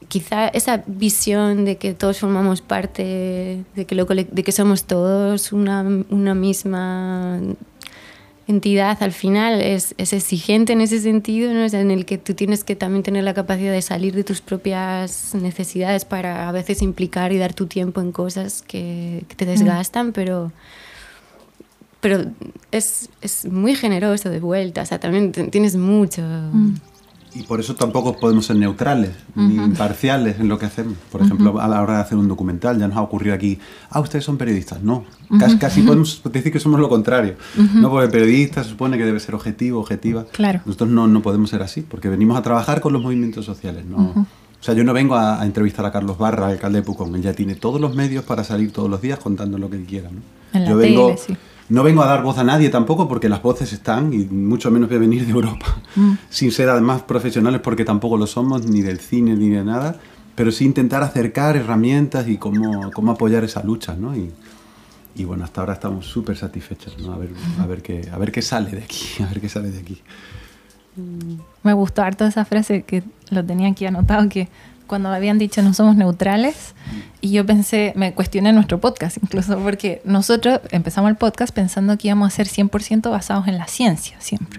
quizá 0.08 0.48
esa 0.48 0.82
visión 0.86 1.66
de 1.66 1.76
que 1.76 1.92
todos 1.92 2.20
formamos 2.20 2.62
parte, 2.62 3.64
de 3.74 3.84
que, 3.84 3.94
lo, 3.94 4.06
de 4.06 4.42
que 4.44 4.52
somos 4.52 4.84
todos 4.84 5.52
una, 5.52 5.84
una 6.08 6.34
misma 6.34 7.38
entidad 8.48 9.02
al 9.02 9.12
final 9.12 9.60
es, 9.60 9.94
es, 9.98 10.12
exigente 10.14 10.72
en 10.72 10.80
ese 10.80 11.00
sentido, 11.00 11.52
¿no? 11.52 11.64
es 11.64 11.74
en 11.74 11.90
el 11.90 12.06
que 12.06 12.16
tú 12.16 12.34
tienes 12.34 12.64
que 12.64 12.74
también 12.74 13.02
tener 13.02 13.22
la 13.22 13.34
capacidad 13.34 13.72
de 13.72 13.82
salir 13.82 14.14
de 14.14 14.24
tus 14.24 14.40
propias 14.40 15.34
necesidades 15.34 16.06
para 16.06 16.48
a 16.48 16.52
veces 16.52 16.80
implicar 16.80 17.30
y 17.32 17.38
dar 17.38 17.52
tu 17.52 17.66
tiempo 17.66 18.00
en 18.00 18.10
cosas 18.10 18.62
que, 18.62 19.24
que 19.28 19.36
te 19.36 19.44
mm. 19.44 19.48
desgastan, 19.48 20.08
mm. 20.08 20.12
pero, 20.12 20.50
pero 22.00 22.24
es, 22.72 23.10
es, 23.20 23.44
muy 23.44 23.76
generoso 23.76 24.30
de 24.30 24.40
vuelta, 24.40 24.82
o 24.82 24.86
sea, 24.86 24.98
también 24.98 25.30
tienes 25.32 25.76
mucho. 25.76 26.22
Mm. 26.22 26.76
Y 27.34 27.42
por 27.42 27.60
eso 27.60 27.74
tampoco 27.74 28.18
podemos 28.18 28.46
ser 28.46 28.56
neutrales 28.56 29.10
ni 29.34 29.54
imparciales 29.56 30.40
en 30.40 30.48
lo 30.48 30.58
que 30.58 30.66
hacemos. 30.66 30.94
Por 31.10 31.22
ejemplo, 31.22 31.60
a 31.60 31.68
la 31.68 31.82
hora 31.82 31.94
de 31.94 32.00
hacer 32.00 32.18
un 32.18 32.28
documental, 32.28 32.78
ya 32.78 32.88
nos 32.88 32.96
ha 32.96 33.02
ocurrido 33.02 33.34
aquí, 33.34 33.58
ah, 33.90 34.00
ustedes 34.00 34.24
son 34.24 34.38
periodistas. 34.38 34.82
No, 34.82 35.04
casi, 35.38 35.58
casi, 35.58 35.82
podemos 35.82 36.22
decir 36.32 36.52
que 36.52 36.60
somos 36.60 36.80
lo 36.80 36.88
contrario. 36.88 37.36
No, 37.74 37.90
porque 37.90 38.08
periodista 38.08 38.62
se 38.64 38.70
supone 38.70 38.98
que 38.98 39.04
debe 39.04 39.20
ser 39.20 39.34
objetivo, 39.34 39.80
objetiva. 39.80 40.24
Claro. 40.32 40.60
Nosotros 40.64 40.90
no, 40.90 41.06
no 41.06 41.22
podemos 41.22 41.50
ser 41.50 41.62
así, 41.62 41.82
porque 41.82 42.08
venimos 42.08 42.38
a 42.38 42.42
trabajar 42.42 42.80
con 42.80 42.92
los 42.92 43.02
movimientos 43.02 43.44
sociales. 43.44 43.84
¿no? 43.84 44.26
O 44.60 44.64
sea, 44.64 44.74
yo 44.74 44.82
no 44.82 44.92
vengo 44.92 45.14
a, 45.14 45.44
entrevistar 45.44 45.86
a 45.86 45.92
Carlos 45.92 46.18
Barra, 46.18 46.48
alcalde 46.48 46.80
de 46.80 46.84
Pucón. 46.84 47.14
Él 47.14 47.22
ya 47.22 47.32
tiene 47.32 47.54
todos 47.54 47.80
los 47.80 47.94
medios 47.94 48.24
para 48.24 48.42
salir 48.42 48.72
todos 48.72 48.90
los 48.90 49.00
días 49.00 49.18
contando 49.18 49.56
lo 49.58 49.70
que 49.70 49.76
él 49.76 49.84
quiera. 49.84 50.10
¿no? 50.10 50.20
En 50.52 50.64
la 50.64 50.70
yo 50.70 50.78
tele, 50.78 50.90
vengo, 50.90 51.16
sí. 51.16 51.36
No 51.70 51.82
vengo 51.82 52.02
a 52.02 52.06
dar 52.06 52.22
voz 52.22 52.38
a 52.38 52.44
nadie 52.44 52.68
tampoco 52.70 53.08
porque 53.08 53.28
las 53.28 53.42
voces 53.42 53.72
están 53.72 54.12
y 54.12 54.18
mucho 54.26 54.70
menos 54.70 54.88
voy 54.88 54.96
a 54.96 55.00
venir 55.00 55.24
de 55.26 55.32
Europa 55.32 55.66
Mm. 55.96 56.12
sin 56.28 56.52
ser 56.52 56.68
además 56.68 57.02
profesionales 57.02 57.60
porque 57.62 57.84
tampoco 57.84 58.16
lo 58.16 58.26
somos 58.26 58.66
ni 58.66 58.82
del 58.82 59.00
cine 59.00 59.34
ni 59.36 59.48
de 59.48 59.64
nada, 59.64 59.96
pero 60.34 60.52
sí 60.52 60.64
intentar 60.64 61.02
acercar 61.02 61.56
herramientas 61.56 62.28
y 62.28 62.36
cómo, 62.38 62.90
cómo 62.92 63.12
apoyar 63.12 63.42
esa 63.44 63.62
lucha, 63.64 63.94
¿no? 63.94 64.14
Y, 64.16 64.30
y 65.16 65.24
bueno, 65.24 65.42
hasta 65.44 65.60
ahora 65.62 65.72
estamos 65.72 66.06
súper 66.06 66.36
satisfechos, 66.36 66.96
¿no? 67.00 67.12
A 67.12 67.18
ver, 67.18 67.30
a, 67.60 67.66
ver 67.66 67.82
qué, 67.82 68.08
a 68.12 68.18
ver 68.18 68.30
qué 68.30 68.40
sale 68.42 68.70
de 68.70 68.84
aquí, 68.84 69.04
a 69.22 69.26
ver 69.26 69.40
qué 69.40 69.48
sale 69.48 69.70
de 69.70 69.78
aquí. 69.80 70.00
Me 71.62 71.72
gustó 71.72 72.02
harto 72.02 72.24
esa 72.24 72.44
frase 72.44 72.82
que 72.82 73.02
lo 73.30 73.44
tenía 73.44 73.68
aquí 73.68 73.86
anotado, 73.86 74.28
que 74.28 74.48
cuando 74.88 75.10
habían 75.10 75.38
dicho 75.38 75.62
no 75.62 75.72
somos 75.74 75.94
neutrales, 75.94 76.74
y 77.20 77.30
yo 77.30 77.46
pensé, 77.46 77.92
me 77.94 78.12
cuestioné 78.14 78.52
nuestro 78.52 78.80
podcast 78.80 79.18
incluso, 79.22 79.56
porque 79.60 80.02
nosotros 80.04 80.60
empezamos 80.72 81.10
el 81.10 81.16
podcast 81.16 81.54
pensando 81.54 81.96
que 81.96 82.08
íbamos 82.08 82.32
a 82.32 82.36
ser 82.36 82.48
100% 82.48 83.10
basados 83.10 83.46
en 83.46 83.58
la 83.58 83.68
ciencia, 83.68 84.16
siempre. 84.20 84.58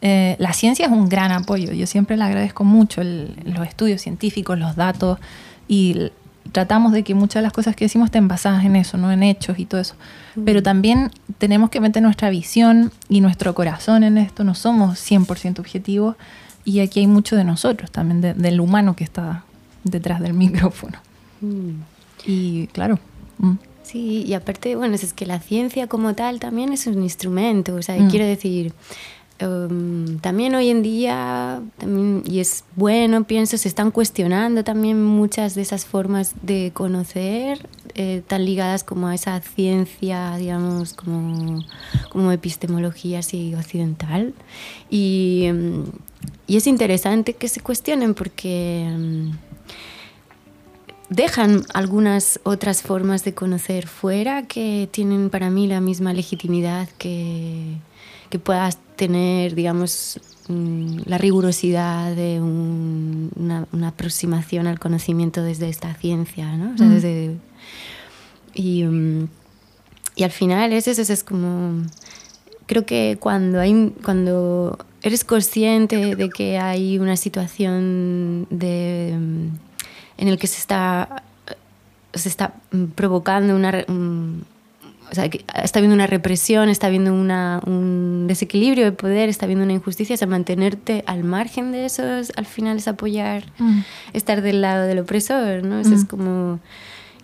Eh, 0.00 0.34
la 0.40 0.52
ciencia 0.52 0.86
es 0.86 0.92
un 0.92 1.08
gran 1.08 1.30
apoyo, 1.30 1.72
yo 1.72 1.86
siempre 1.86 2.16
le 2.16 2.24
agradezco 2.24 2.64
mucho 2.64 3.00
el- 3.02 3.36
los 3.44 3.64
estudios 3.68 4.00
científicos, 4.00 4.58
los 4.58 4.74
datos, 4.74 5.18
y 5.68 6.10
tratamos 6.50 6.92
de 6.92 7.04
que 7.04 7.14
muchas 7.14 7.34
de 7.34 7.42
las 7.42 7.52
cosas 7.52 7.76
que 7.76 7.84
decimos 7.84 8.06
estén 8.06 8.26
basadas 8.26 8.64
en 8.64 8.74
eso, 8.74 8.98
no 8.98 9.12
en 9.12 9.22
hechos 9.22 9.58
y 9.60 9.64
todo 9.64 9.80
eso. 9.80 9.94
Pero 10.44 10.60
también 10.62 11.10
tenemos 11.38 11.70
que 11.70 11.80
meter 11.80 12.02
nuestra 12.02 12.30
visión 12.30 12.90
y 13.08 13.20
nuestro 13.20 13.54
corazón 13.54 14.02
en 14.02 14.18
esto, 14.18 14.42
no 14.42 14.54
somos 14.56 14.98
100% 14.98 15.60
objetivos 15.60 16.16
y 16.64 16.80
aquí 16.80 17.00
hay 17.00 17.06
mucho 17.06 17.36
de 17.36 17.44
nosotros 17.44 17.90
también, 17.90 18.20
de- 18.20 18.34
del 18.34 18.60
humano 18.60 18.94
que 18.96 19.04
está 19.04 19.44
detrás 19.84 20.20
del 20.20 20.34
micrófono. 20.34 20.98
Mm. 21.40 21.70
Y 22.26 22.66
claro, 22.68 22.98
mm, 23.38 23.52
Sí, 23.82 24.22
y 24.26 24.32
aparte, 24.34 24.76
bueno, 24.76 24.94
es 24.94 25.12
que 25.12 25.26
la 25.26 25.40
ciencia 25.40 25.86
como 25.88 26.14
tal 26.14 26.38
también 26.38 26.72
es 26.72 26.86
un 26.86 27.02
instrumento, 27.02 27.74
o 27.74 27.82
sea, 27.82 27.96
Mm. 28.00 28.10
quiero 28.10 28.24
decir, 28.24 28.72
em, 29.40 30.18
también 30.20 30.54
hoy 30.54 30.68
en 30.70 30.82
día, 30.82 31.60
también, 31.78 32.22
y 32.24 32.38
es 32.38 32.62
bueno, 32.76 33.24
pienso, 33.24 33.58
se 33.58 33.66
están 33.68 33.90
cuestionando 33.90 34.62
también 34.62 35.02
muchas 35.04 35.56
de 35.56 35.62
esas 35.62 35.84
formas 35.84 36.34
de 36.42 36.70
conocer, 36.72 37.68
eh, 37.96 38.22
tan 38.26 38.44
ligadas 38.44 38.84
como 38.84 39.08
a 39.08 39.14
esa 39.16 39.40
ciencia, 39.40 40.36
digamos, 40.36 40.94
como, 40.94 41.64
como 42.10 42.30
epistemología 42.30 43.18
así 43.18 43.52
occidental. 43.56 44.32
Y, 44.90 45.42
em, 45.46 45.84
y 46.46 46.56
es 46.56 46.66
interesante 46.66 47.34
que 47.34 47.48
se 47.48 47.60
cuestionen 47.60 48.14
porque... 48.14 48.84
em, 48.86 49.32
dejan 51.08 51.64
algunas 51.74 52.40
otras 52.42 52.80
formas 52.82 53.22
de 53.24 53.34
conocer 53.34 53.86
fuera 53.86 54.44
que 54.46 54.88
tienen 54.90 55.28
para 55.28 55.50
mí 55.50 55.66
la 55.66 55.80
misma 55.80 56.14
legitimidad 56.14 56.88
que, 56.96 57.74
que 58.30 58.38
puedas 58.38 58.78
tener, 58.96 59.54
digamos, 59.54 60.20
mm, 60.48 61.00
la 61.04 61.18
rigurosidad 61.18 62.14
de 62.16 62.40
un- 62.40 63.30
una, 63.36 63.66
una 63.72 63.88
aproximación 63.88 64.66
al 64.66 64.78
conocimiento 64.78 65.42
desde 65.42 65.68
esta 65.68 65.92
ciencia, 65.96 66.56
¿no? 66.56 66.72
O 66.74 66.78
sea, 66.78 66.86
Mm. 66.86 66.94
desde- 66.94 67.36
y, 68.54 68.84
mm, 68.84 69.28
y 70.16 70.22
al 70.22 70.30
final 70.30 70.72
es, 70.72 70.88
es, 70.88 71.10
es 71.10 71.22
como 71.24 71.82
creo 72.66 72.86
que 72.86 73.18
cuando 73.20 73.60
hay 73.60 73.92
cuando 74.02 74.78
eres 75.02 75.24
consciente 75.24 76.14
de 76.16 76.30
que 76.30 76.58
hay 76.58 76.98
una 76.98 77.16
situación 77.16 78.46
de 78.50 79.08
en 79.10 80.28
el 80.28 80.38
que 80.38 80.46
se 80.46 80.58
está 80.58 81.22
se 82.14 82.28
está 82.28 82.54
provocando 82.94 83.56
una 83.56 83.84
mm, 83.88 84.40
o 85.10 85.14
sea, 85.14 85.28
que 85.28 85.44
está 85.62 85.78
habiendo 85.78 85.94
una 85.94 86.06
represión, 86.06 86.70
está 86.70 86.86
habiendo 86.86 87.12
una, 87.12 87.60
un 87.66 88.24
desequilibrio 88.28 88.84
de 88.86 88.92
poder, 88.92 89.28
está 89.28 89.44
habiendo 89.44 89.62
una 89.64 89.74
injusticia, 89.74 90.14
o 90.14 90.16
sea, 90.16 90.26
mantenerte 90.26 91.04
al 91.06 91.22
margen 91.22 91.70
de 91.70 91.84
eso 91.84 92.02
es- 92.16 92.32
al 92.36 92.46
final 92.46 92.78
es 92.78 92.88
apoyar, 92.88 93.44
Mm. 93.58 93.80
estar 94.14 94.40
del 94.40 94.62
lado 94.62 94.86
del 94.86 95.00
opresor, 95.00 95.64
¿no? 95.64 95.80
Eso 95.80 95.94
es 95.94 96.04
Mm. 96.04 96.06
como... 96.06 96.60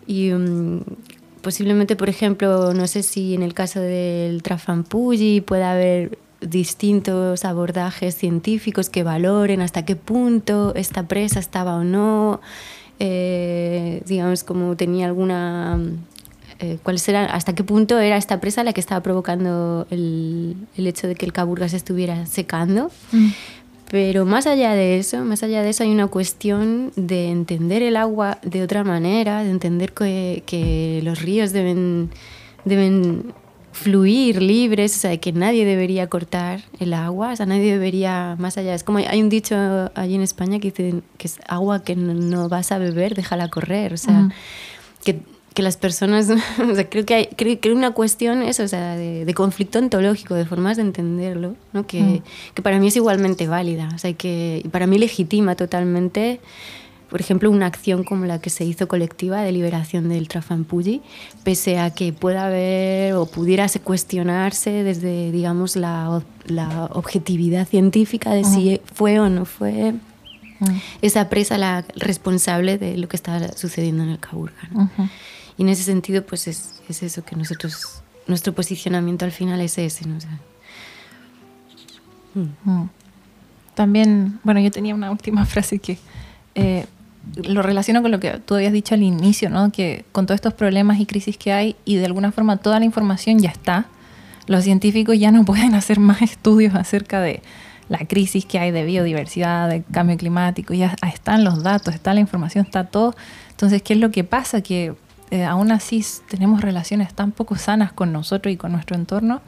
Y 0.07 0.31
mm, 0.33 0.81
posiblemente, 1.41 1.97
por 1.97 2.11
ejemplo, 2.11 2.75
no 2.75 2.87
sé 2.87 3.03
si 3.03 3.35
en 3.35 3.43
el 3.43 3.55
caso 3.55 3.81
del 3.81 4.43
Trafalgar 4.43 4.85
pueda 5.47 5.73
haber 5.73 6.19
distintos 6.41 7.45
abordajes 7.45 8.15
científicos 8.15 8.91
que 8.91 9.03
valoren 9.03 9.61
hasta 9.61 9.85
qué 9.85 9.97
punto 9.97 10.73
esta 10.75 11.03
presa 11.03 11.41
estaba 11.41 11.77
o 11.77 11.85
no, 11.85 12.41
eh, 12.99 14.03
digamos, 14.07 14.45
como 14.45 14.77
tenía 14.77 15.07
alguna... 15.07 15.79
eh, 16.61 16.79
cuál 16.83 16.99
será, 16.99 17.27
hasta 17.27 17.55
qué 17.55 17.65
punto 17.65 17.99
era 17.99 18.17
esta 18.17 18.41
presa 18.41 18.65
la 18.65 18.73
que 18.73 18.81
estaba 18.81 19.03
provocando 19.03 19.87
el, 19.91 20.57
el 20.77 20.87
hecho 20.87 21.07
de 21.07 21.15
que 21.15 21.27
el 21.27 21.33
Caburgas 21.33 21.73
estuviera 21.73 22.27
secando. 22.27 22.91
Mm. 23.13 23.29
Pero 23.91 24.27
más 24.27 24.47
allá 24.47 24.75
de 24.75 24.99
eso, 24.99 25.25
más 25.25 25.43
allá 25.43 25.63
de 25.63 25.71
eso 25.71 25.83
hay 25.83 25.91
una 25.91 26.09
cuestión 26.09 26.93
de 26.97 27.31
entender 27.31 27.83
el 27.83 27.97
agua 27.97 28.39
de 28.43 28.63
otra 28.63 28.85
manera, 28.85 29.43
de 29.43 29.51
entender 29.51 29.93
que, 29.95 30.43
que 30.45 31.01
los 31.05 31.23
ríos 31.23 31.53
deben, 31.53 32.11
deben 32.67 33.33
fluir 33.79 34.43
libres, 34.43 34.97
o 34.97 34.99
sea, 34.99 35.17
que 35.19 35.33
nadie 35.33 35.65
debería 35.65 36.09
cortar 36.09 36.65
el 36.81 36.93
agua, 36.93 37.33
o 37.33 37.37
sea, 37.37 37.47
nadie 37.47 37.71
debería, 37.73 38.35
más 38.39 38.59
allá, 38.59 38.75
es 38.75 38.83
como 38.83 38.99
hay 38.99 39.23
un 39.23 39.29
dicho 39.29 39.57
allí 39.95 40.17
en 40.17 40.23
España 40.23 40.59
que 40.59 40.71
dice 40.71 41.03
que 41.17 41.29
es 41.29 41.39
agua 41.47 41.85
que 41.85 41.95
no, 41.95 42.13
no 42.13 42.49
vas 42.49 42.73
a 42.73 42.79
beber, 42.79 43.15
déjala 43.15 43.49
correr, 43.49 43.93
o 43.93 43.97
sea, 43.97 44.31
que, 45.05 45.21
que 45.55 45.63
las 45.63 45.77
personas, 45.77 46.29
o 46.59 46.75
sea, 46.75 46.91
creo 46.91 47.07
que 47.07 47.15
hay 47.15 47.27
creo, 47.37 47.57
hay 47.63 47.71
una 47.71 47.93
cuestión 47.93 48.43
eso, 48.43 48.65
o 48.65 48.69
sea, 48.69 48.97
de, 48.97 49.25
de 49.25 49.35
conflicto 49.35 49.79
ontológico, 49.79 50.35
de 50.35 50.45
formas 50.45 50.77
de 50.77 50.83
entenderlo, 50.83 51.55
¿no? 51.73 51.87
que, 51.87 52.23
que 52.55 52.63
para 52.63 52.81
mí 52.81 52.89
es 52.89 52.97
igualmente 52.97 53.47
válida, 53.47 53.91
o 53.95 53.99
sea, 53.99 54.13
que 54.13 54.67
para 54.73 54.89
mí 54.89 54.99
legitima 54.99 55.55
totalmente, 55.55 56.41
por 57.11 57.21
ejemplo, 57.21 57.51
una 57.51 57.67
acción 57.67 58.05
como 58.05 58.27
la 58.27 58.41
que 58.41 58.51
se 58.51 58.65
hizo 58.65 58.87
colectiva 58.89 59.41
de 59.43 59.53
liberación 59.53 60.09
del 60.09 60.29
Trafalgar, 60.29 61.01
pese 61.45 61.79
a 61.79 61.91
que 61.91 62.13
pueda 62.13 62.47
haber 62.47 63.15
o 63.15 63.27
pudiera 63.27 63.67
se 63.69 63.81
cuestionarse 63.81 64.71
desde, 64.83 65.33
digamos, 65.33 65.77
la, 65.77 66.23
la 66.47 66.87
objetividad 66.93 67.67
científica 67.67 68.33
de 68.33 68.45
si 68.45 68.81
fue 68.95 69.19
o 69.21 69.29
no 69.29 69.45
fue 69.45 69.95
Mm. 70.61 70.77
esa 71.03 71.29
presa 71.29 71.57
la 71.57 71.85
responsable 71.95 72.79
de 72.79 72.99
lo 72.99 73.07
que 73.09 73.15
está 73.15 73.57
sucediendo 73.57 74.03
en 74.03 74.09
el 74.09 74.19
Caburga. 74.19 74.57
¿no? 74.73 74.83
Ujú. 74.85 75.09
Y 75.57 75.63
en 75.63 75.69
ese 75.69 75.85
sentido, 75.85 76.27
pues 76.27 76.49
es, 76.49 76.83
es 76.89 77.05
eso 77.05 77.25
que 77.25 77.37
nosotros, 77.37 78.03
nuestro 78.27 78.53
posicionamiento 78.53 79.25
al 79.25 79.31
final 79.31 79.61
es 79.61 79.79
ese. 79.79 80.09
¿no? 80.09 80.17
O 80.17 80.21
sea, 80.21 80.41
Mm. 82.35 82.85
También, 83.75 84.41
bueno, 84.43 84.61
yo 84.61 84.71
tenía 84.71 84.95
una 84.95 85.11
última 85.11 85.45
frase 85.47 85.79
que 85.79 85.99
eh, 86.55 86.87
lo 87.37 87.63
relaciono 87.63 88.03
con 88.03 88.11
lo 88.11 88.21
que 88.21 88.39
tú 88.39 88.55
habías 88.55 88.73
dicho 88.73 88.95
al 88.95 89.03
inicio, 89.03 89.51
¿no? 89.51 89.71
Que 89.73 90.05
con 90.13 90.27
todos 90.27 90.37
estos 90.37 90.55
problemas 90.55 91.01
y 91.01 91.07
crisis 91.07 91.37
que 91.37 91.53
hay 91.53 91.77
y 91.85 91.97
de 91.97 92.07
alguna 92.07 92.33
forma 92.33 92.57
toda 92.57 92.79
la 92.79 92.85
información 92.85 93.39
ya 93.39 93.51
está, 93.51 93.87
los 94.47 94.65
científicos 94.65 95.19
ya 95.19 95.31
no 95.31 95.45
pueden 95.47 95.75
hacer 95.75 96.01
más 96.01 96.23
estudios 96.23 96.75
acerca 96.75 97.21
de 97.21 97.43
la 97.89 97.99
crisis 97.99 98.45
que 98.45 98.59
hay 98.59 98.71
de 98.71 98.85
biodiversidad, 98.85 99.69
de 99.69 99.83
cambio 99.83 100.17
climático, 100.17 100.75
ya 100.75 100.95
están 101.11 101.43
los 101.45 101.63
datos, 101.63 101.95
está 101.95 102.13
la 102.13 102.21
información, 102.21 102.67
está 102.67 102.85
todo. 102.85 103.15
Entonces, 103.51 103.83
¿qué 103.83 103.95
es 103.95 103.99
lo 103.99 104.11
que 104.11 104.25
pasa? 104.25 104.61
Que 104.61 104.95
eh, 105.31 105.45
aún 105.45 105.73
así 105.73 106.05
tenemos 106.29 106.61
relaciones 106.61 107.15
tan 107.15 107.33
poco 107.33 107.57
sanas 107.57 107.93
con 107.93 108.13
nosotros 108.13 108.53
y 108.53 108.57
con 108.57 108.73
nuestro 108.73 108.97
entorno 108.97 109.41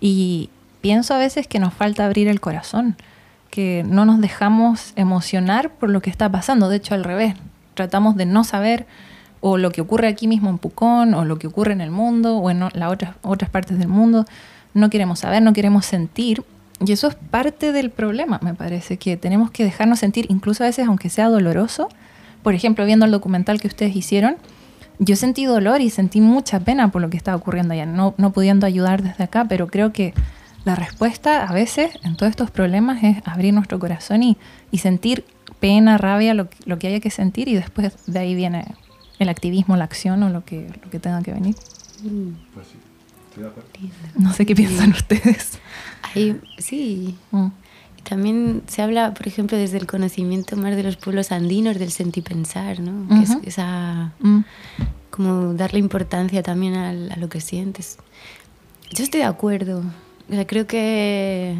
y 0.00 0.50
pienso 0.80 1.14
a 1.14 1.18
veces 1.18 1.46
que 1.46 1.58
nos 1.58 1.72
falta 1.72 2.04
abrir 2.04 2.28
el 2.28 2.40
corazón, 2.40 2.96
que 3.54 3.84
no 3.88 4.04
nos 4.04 4.20
dejamos 4.20 4.92
emocionar 4.96 5.70
por 5.70 5.88
lo 5.88 6.02
que 6.02 6.10
está 6.10 6.28
pasando, 6.28 6.68
de 6.68 6.74
hecho 6.74 6.92
al 6.92 7.04
revés, 7.04 7.36
tratamos 7.74 8.16
de 8.16 8.26
no 8.26 8.42
saber 8.42 8.84
o 9.40 9.58
lo 9.58 9.70
que 9.70 9.80
ocurre 9.80 10.08
aquí 10.08 10.26
mismo 10.26 10.50
en 10.50 10.58
Pucón 10.58 11.14
o 11.14 11.24
lo 11.24 11.38
que 11.38 11.46
ocurre 11.46 11.72
en 11.72 11.80
el 11.80 11.92
mundo 11.92 12.38
o 12.38 12.50
en 12.50 12.58
las 12.58 12.90
otras, 12.90 13.14
otras 13.22 13.50
partes 13.50 13.78
del 13.78 13.86
mundo, 13.86 14.24
no 14.72 14.90
queremos 14.90 15.20
saber, 15.20 15.40
no 15.40 15.52
queremos 15.52 15.86
sentir. 15.86 16.42
Y 16.84 16.90
eso 16.90 17.06
es 17.06 17.14
parte 17.14 17.70
del 17.70 17.90
problema, 17.90 18.40
me 18.42 18.54
parece, 18.54 18.96
que 18.96 19.16
tenemos 19.16 19.52
que 19.52 19.62
dejarnos 19.62 20.00
sentir, 20.00 20.26
incluso 20.30 20.64
a 20.64 20.66
veces 20.66 20.88
aunque 20.88 21.08
sea 21.08 21.28
doloroso, 21.28 21.88
por 22.42 22.54
ejemplo, 22.54 22.84
viendo 22.84 23.06
el 23.06 23.12
documental 23.12 23.60
que 23.60 23.68
ustedes 23.68 23.94
hicieron, 23.94 24.34
yo 24.98 25.14
sentí 25.14 25.44
dolor 25.44 25.80
y 25.80 25.90
sentí 25.90 26.20
mucha 26.20 26.58
pena 26.58 26.90
por 26.90 27.02
lo 27.02 27.08
que 27.08 27.16
estaba 27.16 27.36
ocurriendo 27.36 27.74
allá, 27.74 27.86
no, 27.86 28.14
no 28.18 28.32
pudiendo 28.32 28.66
ayudar 28.66 29.04
desde 29.04 29.22
acá, 29.22 29.44
pero 29.48 29.68
creo 29.68 29.92
que 29.92 30.12
la 30.64 30.74
respuesta 30.74 31.46
a 31.46 31.52
veces 31.52 31.92
en 32.02 32.16
todos 32.16 32.30
estos 32.30 32.50
problemas 32.50 33.02
es 33.02 33.18
abrir 33.26 33.52
nuestro 33.52 33.78
corazón 33.78 34.22
y, 34.22 34.36
y 34.70 34.78
sentir 34.78 35.24
pena, 35.60 35.98
rabia, 35.98 36.34
lo, 36.34 36.48
lo, 36.64 36.78
que 36.78 36.88
haya 36.88 37.00
que 37.00 37.10
sentir 37.10 37.48
y 37.48 37.54
después 37.54 37.92
de 38.06 38.18
ahí 38.18 38.34
viene 38.34 38.64
el 39.18 39.28
activismo, 39.28 39.76
la 39.76 39.84
acción 39.84 40.22
o 40.22 40.30
lo 40.30 40.44
que, 40.44 40.68
lo 40.82 40.90
que 40.90 40.98
tenga 40.98 41.22
que 41.22 41.32
venir. 41.32 41.54
Pues 42.54 42.66
sí, 42.66 42.78
estoy 43.28 43.44
de 43.44 43.48
acuerdo. 43.48 43.70
No 44.18 44.32
sé 44.32 44.46
qué 44.46 44.54
piensan 44.54 44.90
ustedes. 44.90 45.58
Ahí, 46.02 46.40
sí. 46.58 47.16
Mm. 47.30 47.48
También 48.02 48.62
se 48.66 48.82
habla, 48.82 49.14
por 49.14 49.26
ejemplo, 49.26 49.56
desde 49.56 49.78
el 49.78 49.86
conocimiento 49.86 50.56
más 50.56 50.76
de 50.76 50.82
los 50.82 50.96
pueblos 50.96 51.32
andinos, 51.32 51.78
del 51.78 51.90
sentipensar, 51.90 52.80
¿no? 52.80 53.08
Que 53.08 53.22
es 53.22 53.30
esa... 53.44 54.12
Mm. 54.20 54.40
Como 55.10 55.54
darle 55.54 55.78
importancia 55.78 56.42
también 56.42 56.74
a, 56.74 56.90
a, 56.90 57.16
lo 57.16 57.28
que 57.28 57.40
sientes. 57.40 57.98
Yo 58.90 59.04
estoy 59.04 59.20
de 59.20 59.26
acuerdo. 59.26 59.84
O 60.30 60.32
sea, 60.32 60.46
creo 60.46 60.66
que... 60.66 61.56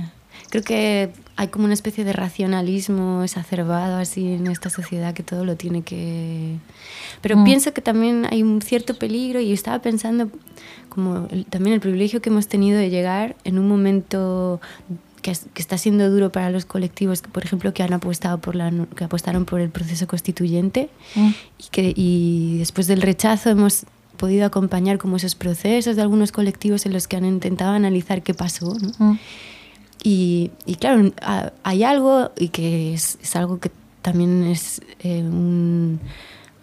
Creo 0.50 0.62
que 0.62 1.10
hay 1.36 1.48
como 1.48 1.64
una 1.64 1.74
especie 1.74 2.04
de 2.04 2.12
racionalismo 2.12 3.24
exacerbado 3.24 3.96
así 3.96 4.34
en 4.34 4.46
esta 4.46 4.70
sociedad 4.70 5.12
que 5.12 5.24
todo 5.24 5.44
lo 5.44 5.56
tiene 5.56 5.82
que... 5.82 6.58
Pero 7.22 7.36
mm. 7.38 7.44
pienso 7.44 7.72
que 7.72 7.82
también 7.82 8.26
hay 8.30 8.42
un 8.42 8.62
cierto 8.62 8.94
peligro 8.94 9.40
y 9.40 9.52
estaba 9.52 9.80
pensando 9.80 10.30
como 10.88 11.26
también 11.50 11.74
el 11.74 11.80
privilegio 11.80 12.22
que 12.22 12.30
hemos 12.30 12.46
tenido 12.46 12.78
de 12.78 12.88
llegar 12.88 13.34
en 13.42 13.58
un 13.58 13.66
momento 13.66 14.60
que, 15.22 15.32
que, 15.54 15.60
está 15.60 15.76
siendo 15.76 16.08
duro 16.08 16.30
para 16.30 16.50
los 16.50 16.66
colectivos, 16.66 17.22
por 17.22 17.44
ejemplo, 17.44 17.74
que 17.74 17.82
han 17.82 17.92
apostado 17.92 18.38
por 18.38 18.54
la, 18.54 18.70
que 18.94 19.04
apostaron 19.04 19.46
por 19.46 19.60
el 19.60 19.70
proceso 19.70 20.06
constituyente 20.06 20.88
mm. 21.16 21.30
y 21.58 21.64
que 21.72 21.92
y 21.96 22.58
después 22.58 22.86
del 22.86 23.02
rechazo 23.02 23.50
hemos 23.50 23.86
podido 24.16 24.46
acompañar 24.46 24.98
como 24.98 25.16
esos 25.16 25.34
procesos 25.34 25.96
de 25.96 26.02
algunos 26.02 26.32
colectivos 26.32 26.86
en 26.86 26.92
los 26.92 27.08
que 27.08 27.16
han 27.16 27.24
intentado 27.24 27.72
analizar 27.72 28.22
qué 28.22 28.34
pasó. 28.34 28.74
¿no? 28.74 28.92
Mm. 29.12 29.18
Y, 30.02 30.50
y, 30.66 30.74
claro, 30.74 31.12
hay 31.62 31.82
algo 31.82 32.30
y 32.38 32.48
que 32.48 32.92
es, 32.92 33.18
es 33.22 33.36
algo 33.36 33.58
que 33.58 33.70
también 34.02 34.44
es 34.44 34.82
eh, 35.00 35.22
un, 35.22 35.98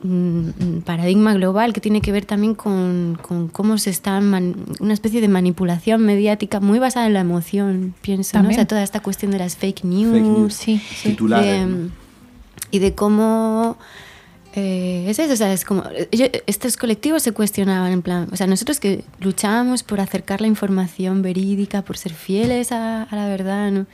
un, 0.03 0.83
paradigma 0.85 1.33
global 1.33 1.73
que 1.73 1.81
tiene 1.81 2.01
que 2.01 2.11
ver 2.11 2.25
también 2.25 2.55
con, 2.55 3.17
con 3.21 3.47
cómo 3.47 3.77
se 3.77 3.89
está 3.89 4.19
una 4.19 4.93
especie 4.93 5.21
de 5.21 5.27
manipulación 5.27 6.03
mediática 6.03 6.59
muy 6.59 6.79
basada 6.79 7.07
en 7.07 7.13
la 7.13 7.21
emoción, 7.21 7.95
pienso, 8.01 8.41
¿no? 8.41 8.49
O 8.49 8.51
sea, 8.51 8.67
toda 8.67 8.83
esta 8.83 8.99
cuestión 8.99 9.31
de 9.31 9.39
las 9.39 9.57
fake 9.57 9.83
news, 9.83 10.53
Sí, 10.53 10.79
sí. 10.79 11.17
y 12.71 12.79
de 12.79 12.95
cómo 12.95 13.77
eh, 14.53 15.05
es 15.07 15.17
eso, 15.17 15.31
o 15.31 15.35
sea, 15.35 15.53
es 15.53 15.63
como, 15.63 15.83
estos 16.11 16.75
colectivos 16.75 17.23
se 17.23 17.31
cuestionaban 17.31 17.91
en 17.93 18.01
plan, 18.01 18.27
o 18.31 18.35
sea, 18.35 18.47
nosotros 18.47 18.81
que 18.81 19.05
luchábamos 19.19 19.83
por 19.83 20.01
acercar 20.01 20.41
la 20.41 20.47
información 20.47 21.21
verídica, 21.21 21.83
por 21.83 21.97
ser 21.97 22.13
fieles 22.13 22.73
a, 22.73 23.07
la 23.11 23.27
verdad, 23.29 23.71
¿no? 23.71 23.85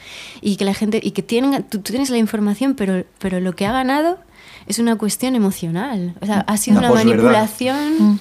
Y 0.42 0.56
que 0.56 0.66
la 0.66 0.74
gente, 0.74 1.00
y 1.04 1.12
que 1.12 1.22
tienen, 1.22 1.64
tú, 1.64 1.80
tienes 1.80 2.10
la 2.10 2.18
información, 2.18 2.74
pero, 2.74 3.06
pero 3.20 3.40
lo 3.40 3.56
que 3.56 3.68
ha 3.68 3.72
ganado 3.72 4.18
es 4.66 4.80
una 4.80 4.96
cuestión 4.98 5.36
emocional. 5.36 6.16
O 6.22 6.26
sea, 6.26 6.40
ha 6.42 6.58
sido 6.58 6.80
una, 6.80 6.92
manipulación, 6.92 8.14
mm. 8.14 8.20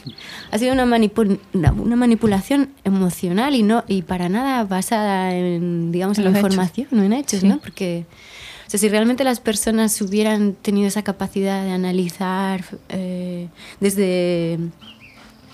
ha 0.51 0.59
sido 0.59 0.73
una, 0.75 0.85
una, 0.85 1.97
manipulación 1.97 2.69
emocional 2.85 3.55
y 3.55 3.63
no 3.63 3.85
y 3.89 4.03
para 4.03 4.29
nada 4.29 4.65
basada 4.65 5.35
en, 5.35 5.91
digamos, 5.91 6.19
en, 6.19 6.25
la 6.25 6.31
información, 6.31 6.89
no 6.91 7.03
en 7.03 7.15
hechos, 7.15 7.43
¿no? 7.43 7.59
Porque 7.59 8.05
o 8.67 8.71
sea, 8.71 8.81
si 8.81 8.89
realmente 8.89 9.23
las 9.23 9.39
personas 9.39 10.01
hubieran 10.01 10.55
tenido 10.55 10.89
esa 10.89 11.03
capacidad 11.03 11.65
de 11.65 11.71
analizar 11.71 12.65
eh, 12.89 13.49
desde, 13.79 14.59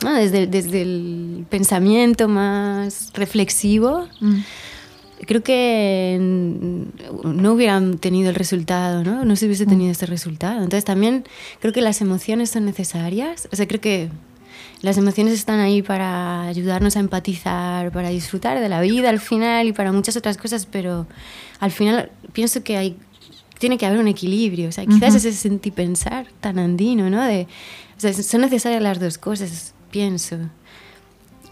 desde, 0.00 0.46
desde, 0.46 0.82
el 0.82 1.46
pensamiento 1.50 2.26
más 2.28 3.10
reflexivo, 3.12 4.08
mm. 4.20 4.38
creo 5.26 5.42
que 5.42 6.16
no 6.18 7.52
hubieran 7.52 7.98
tenido 7.98 8.30
el 8.30 8.34
resultado, 8.34 9.04
¿no? 9.04 9.26
No 9.26 9.36
se 9.36 9.44
hubiese 9.44 9.66
tenido 9.66 9.88
mm. 9.88 9.92
ese 9.92 10.06
resultado. 10.06 10.62
Entonces 10.62 10.84
también 10.84 11.24
creo 11.60 11.74
que 11.74 11.82
las 11.82 12.00
emociones 12.00 12.48
son 12.48 12.64
necesarias. 12.64 13.46
O 13.52 13.56
sea, 13.56 13.68
creo 13.68 13.82
que 13.82 14.08
las 14.82 14.98
emociones 14.98 15.34
están 15.34 15.60
ahí 15.60 15.80
para 15.80 16.42
ayudarnos 16.42 16.96
a 16.96 17.00
empatizar, 17.00 17.92
para 17.92 18.08
disfrutar 18.08 18.58
de 18.58 18.68
la 18.68 18.80
vida 18.80 19.10
al 19.10 19.20
final 19.20 19.68
y 19.68 19.72
para 19.72 19.92
muchas 19.92 20.16
otras 20.16 20.36
cosas, 20.38 20.66
pero 20.66 21.06
al 21.62 21.70
final 21.70 22.10
pienso 22.32 22.64
que 22.64 22.76
hay, 22.76 22.96
tiene 23.60 23.78
que 23.78 23.86
haber 23.86 24.00
un 24.00 24.08
equilibrio. 24.08 24.68
O 24.68 24.72
sea, 24.72 24.84
quizás 24.84 25.14
ese 25.14 25.32
sentir 25.32 25.72
pensar 25.72 26.26
tan 26.40 26.58
andino, 26.58 27.08
¿no? 27.08 27.22
De, 27.22 27.46
o 27.96 28.00
sea, 28.00 28.12
son 28.12 28.40
necesarias 28.40 28.82
las 28.82 28.98
dos 28.98 29.16
cosas, 29.16 29.72
pienso. 29.92 30.38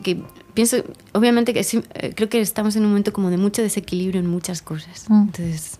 Que 0.02 0.20
pienso, 0.52 0.78
obviamente 1.12 1.54
que 1.54 1.62
sí, 1.62 1.84
eh, 1.94 2.12
creo 2.16 2.28
que 2.28 2.40
estamos 2.40 2.74
en 2.74 2.82
un 2.82 2.88
momento 2.88 3.12
como 3.12 3.30
de 3.30 3.36
mucho 3.36 3.62
desequilibrio 3.62 4.20
en 4.20 4.26
muchas 4.26 4.62
cosas. 4.62 5.08
Mm. 5.08 5.22
Entonces, 5.26 5.78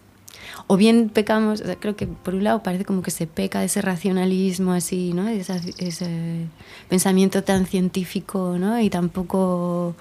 o 0.68 0.76
bien 0.76 1.08
pecamos, 1.08 1.62
o 1.62 1.64
sea, 1.64 1.74
creo 1.74 1.96
que 1.96 2.06
por 2.06 2.36
un 2.36 2.44
lado 2.44 2.62
parece 2.62 2.84
como 2.84 3.02
que 3.02 3.10
se 3.10 3.26
peca 3.26 3.58
de 3.58 3.66
ese 3.66 3.82
racionalismo 3.82 4.72
así, 4.72 5.12
¿no? 5.12 5.24
De 5.24 5.40
ese 5.40 6.46
pensamiento 6.88 7.42
tan 7.42 7.66
científico, 7.66 8.58
¿no? 8.60 8.78
Y 8.80 8.90
tampoco 8.90 9.96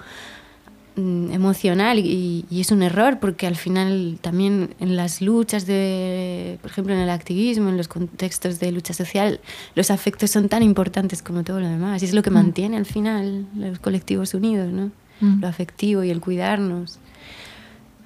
emocional 1.32 1.98
y, 1.98 2.44
es 2.50 2.70
un 2.70 2.82
error 2.82 3.18
porque 3.20 3.46
al 3.46 3.56
final 3.56 4.18
también 4.20 4.74
en 4.80 4.96
las 4.96 5.20
luchas 5.20 5.66
de, 5.66 6.58
por 6.60 6.70
ejemplo, 6.70 6.94
en 6.94 7.00
el 7.00 7.10
activismo, 7.10 7.68
en 7.68 7.76
los 7.76 7.88
contextos 7.88 8.60
de 8.60 8.72
lucha 8.72 8.92
social, 8.92 9.40
los 9.74 9.90
afectos 9.90 10.30
son 10.30 10.48
tan 10.48 10.62
importantes 10.62 11.22
como 11.22 11.42
todo 11.42 11.60
lo 11.60 11.68
demás 11.68 12.02
y 12.02 12.06
es 12.06 12.14
lo 12.14 12.22
que 12.22 12.30
mm. 12.30 12.34
mantiene 12.34 12.76
al 12.76 12.86
final 12.86 13.46
los 13.54 13.78
colectivos 13.78 14.34
unidos, 14.34 14.72
¿no? 14.72 14.90
Mm. 15.20 15.40
Lo 15.40 15.48
afectivo 15.48 16.04
y 16.04 16.10
el 16.10 16.20
cuidarnos. 16.20 16.98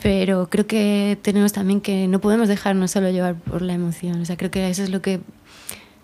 Pero 0.02 0.48
creo 0.50 0.66
que 0.66 1.18
tenemos 1.22 1.52
también 1.52 1.80
que 1.80 2.08
no 2.08 2.20
podemos 2.20 2.48
dejarnos 2.48 2.90
solo 2.90 3.10
llevar 3.10 3.36
por 3.36 3.62
la 3.62 3.72
emoción, 3.72 4.20
o 4.20 4.24
sea, 4.24 4.36
creo 4.36 4.50
que 4.50 4.68
eso 4.68 4.82
es 4.82 4.90
lo 4.90 5.00
que 5.00 5.20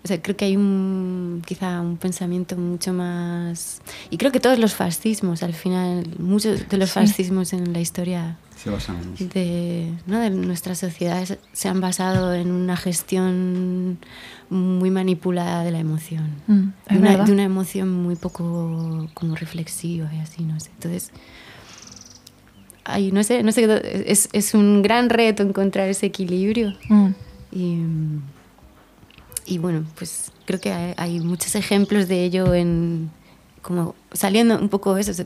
o 0.03 0.07
sea, 0.07 0.21
creo 0.21 0.35
que 0.35 0.45
hay 0.45 0.57
un, 0.57 1.43
quizá 1.45 1.79
un 1.81 1.97
pensamiento 1.97 2.55
mucho 2.57 2.91
más... 2.91 3.81
Y 4.09 4.17
creo 4.17 4.31
que 4.31 4.39
todos 4.39 4.57
los 4.57 4.73
fascismos, 4.73 5.43
al 5.43 5.53
final, 5.53 6.07
muchos 6.17 6.67
de 6.67 6.77
los 6.77 6.91
fascismos 6.91 7.53
en 7.53 7.71
la 7.71 7.79
historia 7.79 8.37
de, 9.33 9.91
¿no? 10.05 10.19
de 10.19 10.29
nuestras 10.29 10.79
sociedades 10.79 11.37
se 11.51 11.67
han 11.67 11.81
basado 11.81 12.33
en 12.33 12.51
una 12.51 12.77
gestión 12.77 13.97
muy 14.49 14.91
manipulada 14.91 15.63
de 15.63 15.71
la 15.71 15.79
emoción. 15.79 16.29
Mm, 16.47 16.67
de, 16.89 16.97
una, 16.97 17.17
de, 17.23 17.31
una, 17.31 17.43
emoción 17.43 17.91
muy 17.91 18.15
poco 18.15 19.07
como 19.13 19.35
reflexiva 19.35 20.09
y 20.13 20.19
así, 20.19 20.43
no 20.43 20.59
sé. 20.59 20.69
Entonces, 20.73 21.11
ay, 22.83 23.11
no 23.11 23.23
sé, 23.23 23.43
no 23.43 23.51
sé, 23.51 23.67
es, 24.05 24.29
es 24.33 24.53
un 24.53 24.81
gran 24.81 25.09
reto 25.09 25.43
encontrar 25.43 25.89
ese 25.89 26.07
equilibrio. 26.07 26.73
Mm. 26.89 27.09
Y 27.51 27.77
y 29.51 29.57
bueno, 29.57 29.83
pues 29.97 30.31
creo 30.45 30.61
que 30.61 30.71
hay, 30.71 31.19
muchos 31.19 31.55
ejemplos 31.55 32.07
de 32.07 32.23
ello 32.23 32.53
en 32.53 33.11
como 33.61 33.95
saliendo 34.13 34.57
un 34.57 34.69
poco 34.69 34.95
eso, 34.95 35.25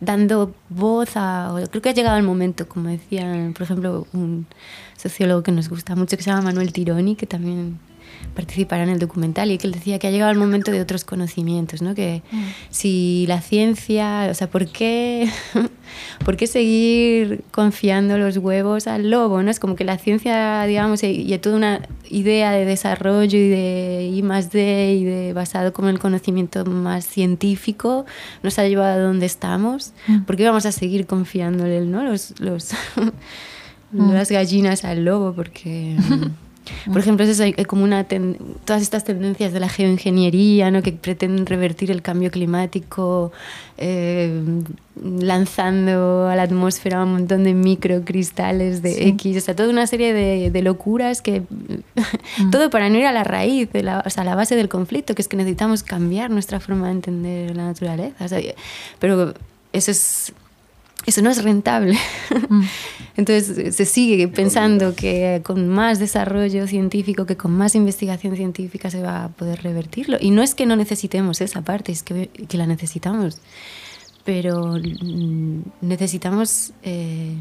dando 0.00 0.52
voz 0.68 1.10
a... 1.14 1.54
Creo 1.70 1.80
que 1.80 1.90
ha 1.90 1.94
llegado 1.94 2.16
el 2.16 2.24
momento, 2.24 2.68
como 2.68 2.88
decía, 2.88 3.52
por 3.54 3.62
ejemplo, 3.62 4.08
un 4.12 4.46
sociólogo 4.96 5.44
que 5.44 5.52
nos 5.52 5.68
gusta 5.68 5.94
mucho, 5.94 6.16
que 6.16 6.24
se 6.24 6.30
llama 6.30 6.42
Manuel 6.42 6.72
Tironi, 6.72 7.14
que 7.14 7.26
también 7.26 7.78
participará 8.34 8.82
en 8.82 8.88
el 8.88 8.98
documental 8.98 9.50
y 9.50 9.58
que 9.58 9.66
él 9.66 9.72
decía 9.72 9.98
que 9.98 10.06
ha 10.06 10.10
llegado 10.10 10.30
el 10.30 10.38
momento 10.38 10.70
de 10.70 10.80
otros 10.80 11.04
conocimientos, 11.04 11.82
¿no? 11.82 11.94
Que 11.94 12.22
mm. 12.30 12.44
si 12.70 13.26
la 13.28 13.40
ciencia, 13.40 14.28
o 14.30 14.34
sea, 14.34 14.48
¿por 14.48 14.66
qué, 14.66 15.28
¿por 16.24 16.36
qué 16.36 16.46
seguir 16.46 17.44
confiando 17.50 18.18
los 18.18 18.38
huevos 18.38 18.86
al 18.86 19.10
lobo, 19.10 19.42
no? 19.42 19.50
Es 19.50 19.60
como 19.60 19.76
que 19.76 19.84
la 19.84 19.98
ciencia, 19.98 20.64
digamos, 20.64 21.02
y, 21.02 21.38
toda 21.38 21.56
una 21.56 21.80
idea 22.08 22.52
de 22.52 22.64
desarrollo 22.64 23.38
y 23.38 23.48
de 23.48 24.10
I 24.14 24.22
más 24.22 24.52
D 24.52 24.94
y 24.94 25.04
de 25.04 25.32
basado 25.32 25.72
como 25.72 25.88
en 25.88 25.96
el 25.96 26.00
conocimiento 26.00 26.64
más 26.64 27.06
científico 27.06 28.06
nos 28.42 28.58
ha 28.58 28.68
llevado 28.68 29.00
a 29.00 29.02
donde 29.02 29.26
estamos. 29.26 29.92
Mm. 30.06 30.22
¿Por 30.22 30.36
qué 30.36 30.46
vamos 30.46 30.66
a 30.66 30.72
seguir 30.72 31.06
confiándole, 31.06 31.80
¿no? 31.80 32.02
Los, 32.04 32.38
los 32.40 32.72
mm. 33.92 34.12
las 34.12 34.30
gallinas 34.30 34.84
al 34.84 35.04
lobo, 35.04 35.34
porque... 35.34 35.96
Por 36.86 36.98
ejemplo, 36.98 37.24
es 37.24 37.40
hay, 37.40 37.52
como 37.64 37.84
una 37.84 38.04
todas 38.04 38.82
estas 38.82 39.04
tendencias 39.04 39.52
de 39.52 39.60
la 39.60 39.68
geoingeniería 39.68 40.70
¿no? 40.70 40.82
que 40.82 40.92
pretenden 40.92 41.46
revertir 41.46 41.90
el 41.90 42.02
cambio 42.02 42.30
climático, 42.30 43.32
eh, 43.78 44.42
lanzando 45.02 46.28
a 46.28 46.36
la 46.36 46.42
atmósfera 46.42 47.02
un 47.02 47.12
montón 47.12 47.44
de 47.44 47.54
microcristales 47.54 48.82
de 48.82 49.08
X, 49.08 49.36
o 49.36 49.40
sea, 49.40 49.56
toda 49.56 49.70
una 49.70 49.86
serie 49.86 50.12
de, 50.12 50.50
de 50.50 50.62
locuras 50.62 51.22
que... 51.22 51.40
Mm. 51.40 52.50
todo 52.50 52.70
para 52.70 52.88
no 52.88 52.98
ir 52.98 53.06
a 53.06 53.12
la 53.12 53.24
raíz, 53.24 53.70
de 53.72 53.82
la, 53.82 54.02
o 54.04 54.10
sea, 54.10 54.22
a 54.22 54.26
la 54.26 54.34
base 54.34 54.56
del 54.56 54.68
conflicto, 54.68 55.14
que 55.14 55.22
es 55.22 55.28
que 55.28 55.36
necesitamos 55.36 55.82
cambiar 55.82 56.30
nuestra 56.30 56.60
forma 56.60 56.86
de 56.86 56.92
entender 56.92 57.56
la 57.56 57.64
naturaleza. 57.64 58.26
pero 58.98 59.34
eso 59.72 59.90
es 59.90 60.32
eso 61.06 61.22
no 61.22 61.30
es 61.30 61.42
rentable. 61.42 61.98
Mm. 62.48 62.62
Entonces 63.16 63.74
se 63.74 63.84
sigue 63.84 64.28
pensando 64.28 64.94
que 64.94 65.42
con 65.44 65.68
más 65.68 65.98
desarrollo 65.98 66.66
científico, 66.66 67.26
que 67.26 67.36
con 67.36 67.52
más 67.52 67.74
investigación 67.74 68.36
científica 68.36 68.90
se 68.90 69.02
va 69.02 69.24
a 69.24 69.28
poder 69.28 69.62
revertirlo. 69.62 70.16
Y 70.20 70.30
no 70.30 70.42
es 70.42 70.54
que 70.54 70.64
no 70.64 70.76
necesitemos 70.76 71.40
esa 71.40 71.62
parte, 71.62 71.92
es 71.92 72.02
que, 72.02 72.28
que 72.28 72.56
la 72.56 72.66
necesitamos. 72.66 73.38
pero 74.24 74.78
mm, 74.78 75.60
necesitamos, 75.82 76.72
eh, 76.84 77.34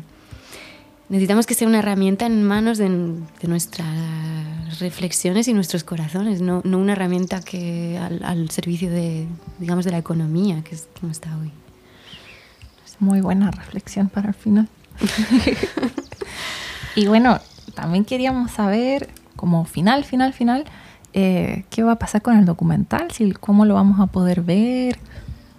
necesitamos 1.08 1.46
que 1.46 1.54
sea 1.54 1.68
una 1.68 1.80
herramienta 1.80 2.26
en 2.26 2.44
manos 2.44 2.78
de, 2.78 2.90
de 2.90 3.48
nuestras 3.48 4.80
reflexiones 4.80 5.48
y 5.48 5.54
nuestros 5.54 5.84
corazones, 5.84 6.42
no, 6.42 6.62
no 6.66 6.80
una 6.80 6.94
herramienta 6.94 7.42
que 7.42 7.98
al, 7.98 8.24
al, 8.24 8.50
servicio 8.50 8.90
de, 8.90 9.28
digamos, 9.60 9.86
de 9.86 9.92
la 9.92 10.00
economía, 10.00 10.64
que 10.64 10.76
es 10.76 10.88
como 11.00 11.12
está 11.12 11.38
hoy. 11.38 11.52
Muy 13.02 13.19
buena 13.19 13.49
reflexión 13.49 14.10
para 14.10 14.30
el 14.30 14.36
final. 14.36 14.69
y 16.95 17.07
bueno, 17.07 17.40
también 17.73 18.06
queríamos 18.06 18.52
saber, 18.52 19.10
como 19.36 19.65
final, 19.65 20.06
final, 20.06 20.34
final, 20.34 20.65
eh, 21.14 21.65
qué 21.72 21.82
va 21.82 21.94
a 21.94 21.95
pasar 21.99 22.22
con 22.22 22.38
el 22.38 22.45
documental, 22.45 23.10
si, 23.10 23.32
cómo 23.32 23.65
lo 23.65 23.73
vamos 23.73 23.99
a 23.99 24.06
poder 24.06 24.41
ver, 24.41 24.99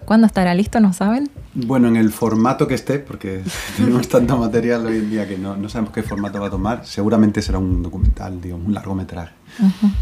cuándo 0.05 0.29
estará 0.29 0.55
listo, 0.55 0.79
¿no 0.79 0.93
saben? 0.93 1.31
Bueno, 1.55 1.89
en 1.89 1.97
el 1.97 2.13
formato 2.13 2.69
que 2.69 2.75
esté, 2.75 3.01
porque 3.01 3.43
tenemos 3.77 4.07
tanto 4.07 4.37
material 4.37 4.87
hoy 4.87 4.99
en 4.99 5.11
día 5.11 5.27
que 5.27 5.37
no, 5.37 5.57
no, 5.57 5.69
sabemos 5.69 5.93
qué 5.93 6.05
formato 6.05 6.41
va 6.41 6.47
a 6.47 6.51
tomar, 6.51 6.87
seguramente 6.87 7.43
será 7.43 7.59
un 7.59 7.83
documental, 7.83 8.41
digamos, 8.41 8.69
un 8.69 8.75
largometraje. 8.75 9.33
Uh 9.59 9.65
-huh. 9.65 9.93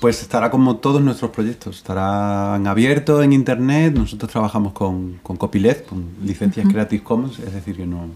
Pues 0.00 0.20
estará 0.20 0.50
como 0.50 0.76
todos 0.76 1.00
nuestros 1.00 1.30
proyectos, 1.30 1.76
estarán 1.76 2.66
abiertos 2.66 3.24
en 3.24 3.32
internet, 3.32 3.94
nosotros 3.96 4.30
trabajamos 4.30 4.72
con, 4.74 5.18
con 5.22 5.36
copyleft, 5.36 5.86
con 5.88 6.04
licencias 6.22 6.66
uh 6.66 6.68
-huh. 6.68 6.72
Creative 6.72 7.02
Commons, 7.02 7.38
es 7.38 7.52
decir, 7.52 7.76
que 7.76 7.86
no 7.86 8.08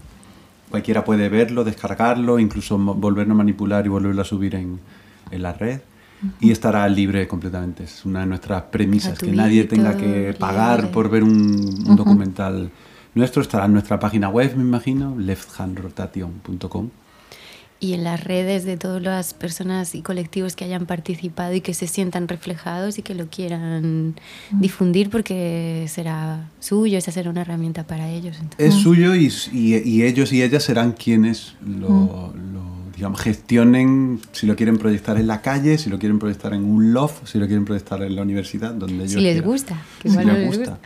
cualquiera 0.69 1.03
puede 1.03 1.27
verlo, 1.27 1.63
descargarlo, 1.63 2.37
incluso 2.39 2.77
volverlo 2.77 3.33
a 3.33 3.37
manipular 3.37 3.85
y 3.85 3.89
volverlo 3.89 4.21
a 4.21 4.25
subir 4.25 4.55
en, 4.55 4.79
en 5.31 5.41
la 5.41 5.53
red. 5.53 5.79
Uh 5.81 6.27
-huh. 6.27 6.31
Y 6.39 6.51
estará 6.51 6.87
libre 6.87 7.27
completamente. 7.27 7.83
Es 7.85 8.05
una 8.05 8.19
de 8.21 8.27
nuestras 8.27 8.61
premisas, 8.63 9.17
que 9.17 9.31
nadie 9.31 9.63
tenga 9.63 9.97
que 9.97 10.35
pagar 10.37 10.77
libre. 10.81 10.93
por 10.93 11.09
ver 11.09 11.23
un, 11.23 11.31
un 11.31 11.65
uh 11.65 11.93
-huh. 11.93 11.95
documental 11.95 12.69
nuestro. 13.15 13.41
Estará 13.41 13.65
en 13.65 13.73
nuestra 13.73 13.97
página 13.99 14.29
web, 14.29 14.55
me 14.55 14.63
imagino, 14.63 15.15
lefthandrotation.com 15.17 16.89
y 17.81 17.93
en 17.93 18.03
las 18.03 18.23
redes 18.23 18.63
de 18.63 18.77
todas 18.77 19.01
las 19.01 19.33
personas 19.33 19.95
y 19.95 20.03
colectivos 20.03 20.55
que 20.55 20.63
hayan 20.63 20.85
participado 20.85 21.55
y 21.55 21.61
que 21.61 21.73
se 21.73 21.87
sientan 21.87 22.27
reflejados 22.27 22.99
y 22.99 23.01
que 23.01 23.15
lo 23.15 23.25
quieran 23.25 24.13
difundir 24.51 25.09
porque 25.09 25.85
será 25.89 26.47
suyo, 26.59 26.99
esa 26.99 27.11
será 27.11 27.31
una 27.31 27.41
herramienta 27.41 27.83
para 27.83 28.07
ellos. 28.07 28.37
Entonces. 28.39 28.75
Es 28.75 28.75
suyo 28.75 29.15
y, 29.15 29.33
y, 29.51 29.77
y, 29.77 30.03
ellos 30.03 30.31
y 30.31 30.43
ellas 30.43 30.63
serán 30.63 30.91
quienes 30.91 31.55
lo, 31.65 32.33
lo, 32.35 32.61
digamos, 32.95 33.19
gestionen, 33.19 34.19
si 34.31 34.45
lo 34.45 34.55
quieren 34.55 34.77
proyectar 34.77 35.17
en 35.17 35.25
la 35.25 35.41
calle, 35.41 35.79
si 35.79 35.89
lo 35.89 35.97
quieren 35.97 36.19
proyectar 36.19 36.53
en 36.53 36.63
un 36.63 36.93
loft, 36.93 37.27
si 37.27 37.39
lo 37.39 37.47
quieren 37.47 37.65
proyectar 37.65 38.03
en 38.03 38.15
la 38.15 38.21
universidad, 38.21 38.75
donde 38.75 39.05
ellos 39.05 39.13
Si 39.13 39.21
les 39.21 39.33
quieran. 39.33 39.49
gusta, 39.49 39.81
que 39.99 40.07
si 40.07 40.13
igual 40.13 40.27
les 40.27 40.35
no 40.35 40.39
les 40.39 40.57
gusta. 40.59 40.79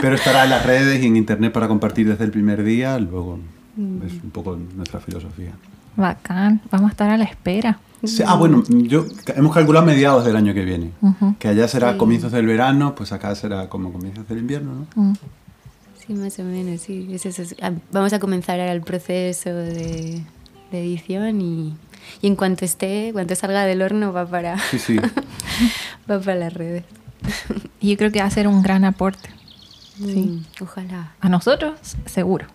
Pero 0.00 0.14
estará 0.14 0.44
en 0.44 0.50
las 0.50 0.64
redes 0.64 1.02
y 1.02 1.06
en 1.06 1.16
internet 1.16 1.52
para 1.52 1.68
compartir 1.68 2.08
desde 2.08 2.24
el 2.24 2.30
primer 2.30 2.64
día, 2.64 2.98
luego 2.98 3.38
es 3.76 4.12
un 4.24 4.30
poco 4.30 4.58
nuestra 4.74 4.98
filosofía. 5.00 5.52
Bacán, 5.96 6.60
vamos 6.70 6.90
a 6.90 6.92
estar 6.92 7.10
a 7.10 7.16
la 7.16 7.24
espera. 7.24 7.78
Sí, 8.04 8.22
ah, 8.26 8.34
bueno, 8.34 8.64
yo, 8.68 9.04
hemos 9.36 9.54
calculado 9.54 9.86
mediados 9.86 10.24
del 10.24 10.34
año 10.34 10.52
que 10.54 10.64
viene. 10.64 10.90
Uh 11.00 11.12
-huh. 11.12 11.38
Que 11.38 11.48
allá 11.48 11.68
será 11.68 11.92
sí. 11.92 11.98
comienzos 11.98 12.32
del 12.32 12.46
verano, 12.46 12.94
pues 12.94 13.12
acá 13.12 13.34
será 13.34 13.68
como 13.68 13.92
comienzos 13.92 14.26
del 14.28 14.38
invierno, 14.38 14.72
¿no? 14.74 15.02
Uh 15.02 15.12
-huh. 15.12 15.16
Sí, 16.04 16.14
más 16.14 16.36
o 16.40 16.42
menos, 16.42 16.80
sí. 16.80 17.08
Es 17.12 17.26
eso. 17.26 17.54
Vamos 17.92 18.12
a 18.12 18.18
comenzar 18.18 18.58
ahora 18.58 18.72
el 18.72 18.82
proceso 18.82 19.50
de, 19.50 20.24
de 20.72 20.80
edición 20.80 21.40
y, 21.40 21.76
y, 22.20 22.26
en 22.26 22.34
cuanto 22.34 22.64
esté, 22.64 23.10
cuando 23.12 23.36
salga 23.36 23.64
del 23.66 23.82
horno 23.82 24.12
va 24.12 24.26
para, 24.26 24.58
sí, 24.70 24.78
sí. 24.80 24.96
va 26.10 26.18
para 26.18 26.34
las 26.34 26.54
redes. 26.54 26.84
Y 27.80 27.90
yo 27.90 27.96
creo 27.96 28.10
que 28.10 28.18
va 28.20 28.26
a 28.26 28.30
ser 28.30 28.48
un 28.48 28.62
gran 28.62 28.84
aporte. 28.84 29.30
Sí. 29.96 30.42
Mm, 30.58 30.62
ojalá. 30.62 31.12
A 31.20 31.28
nosotros, 31.28 31.78
seguro. 32.06 32.46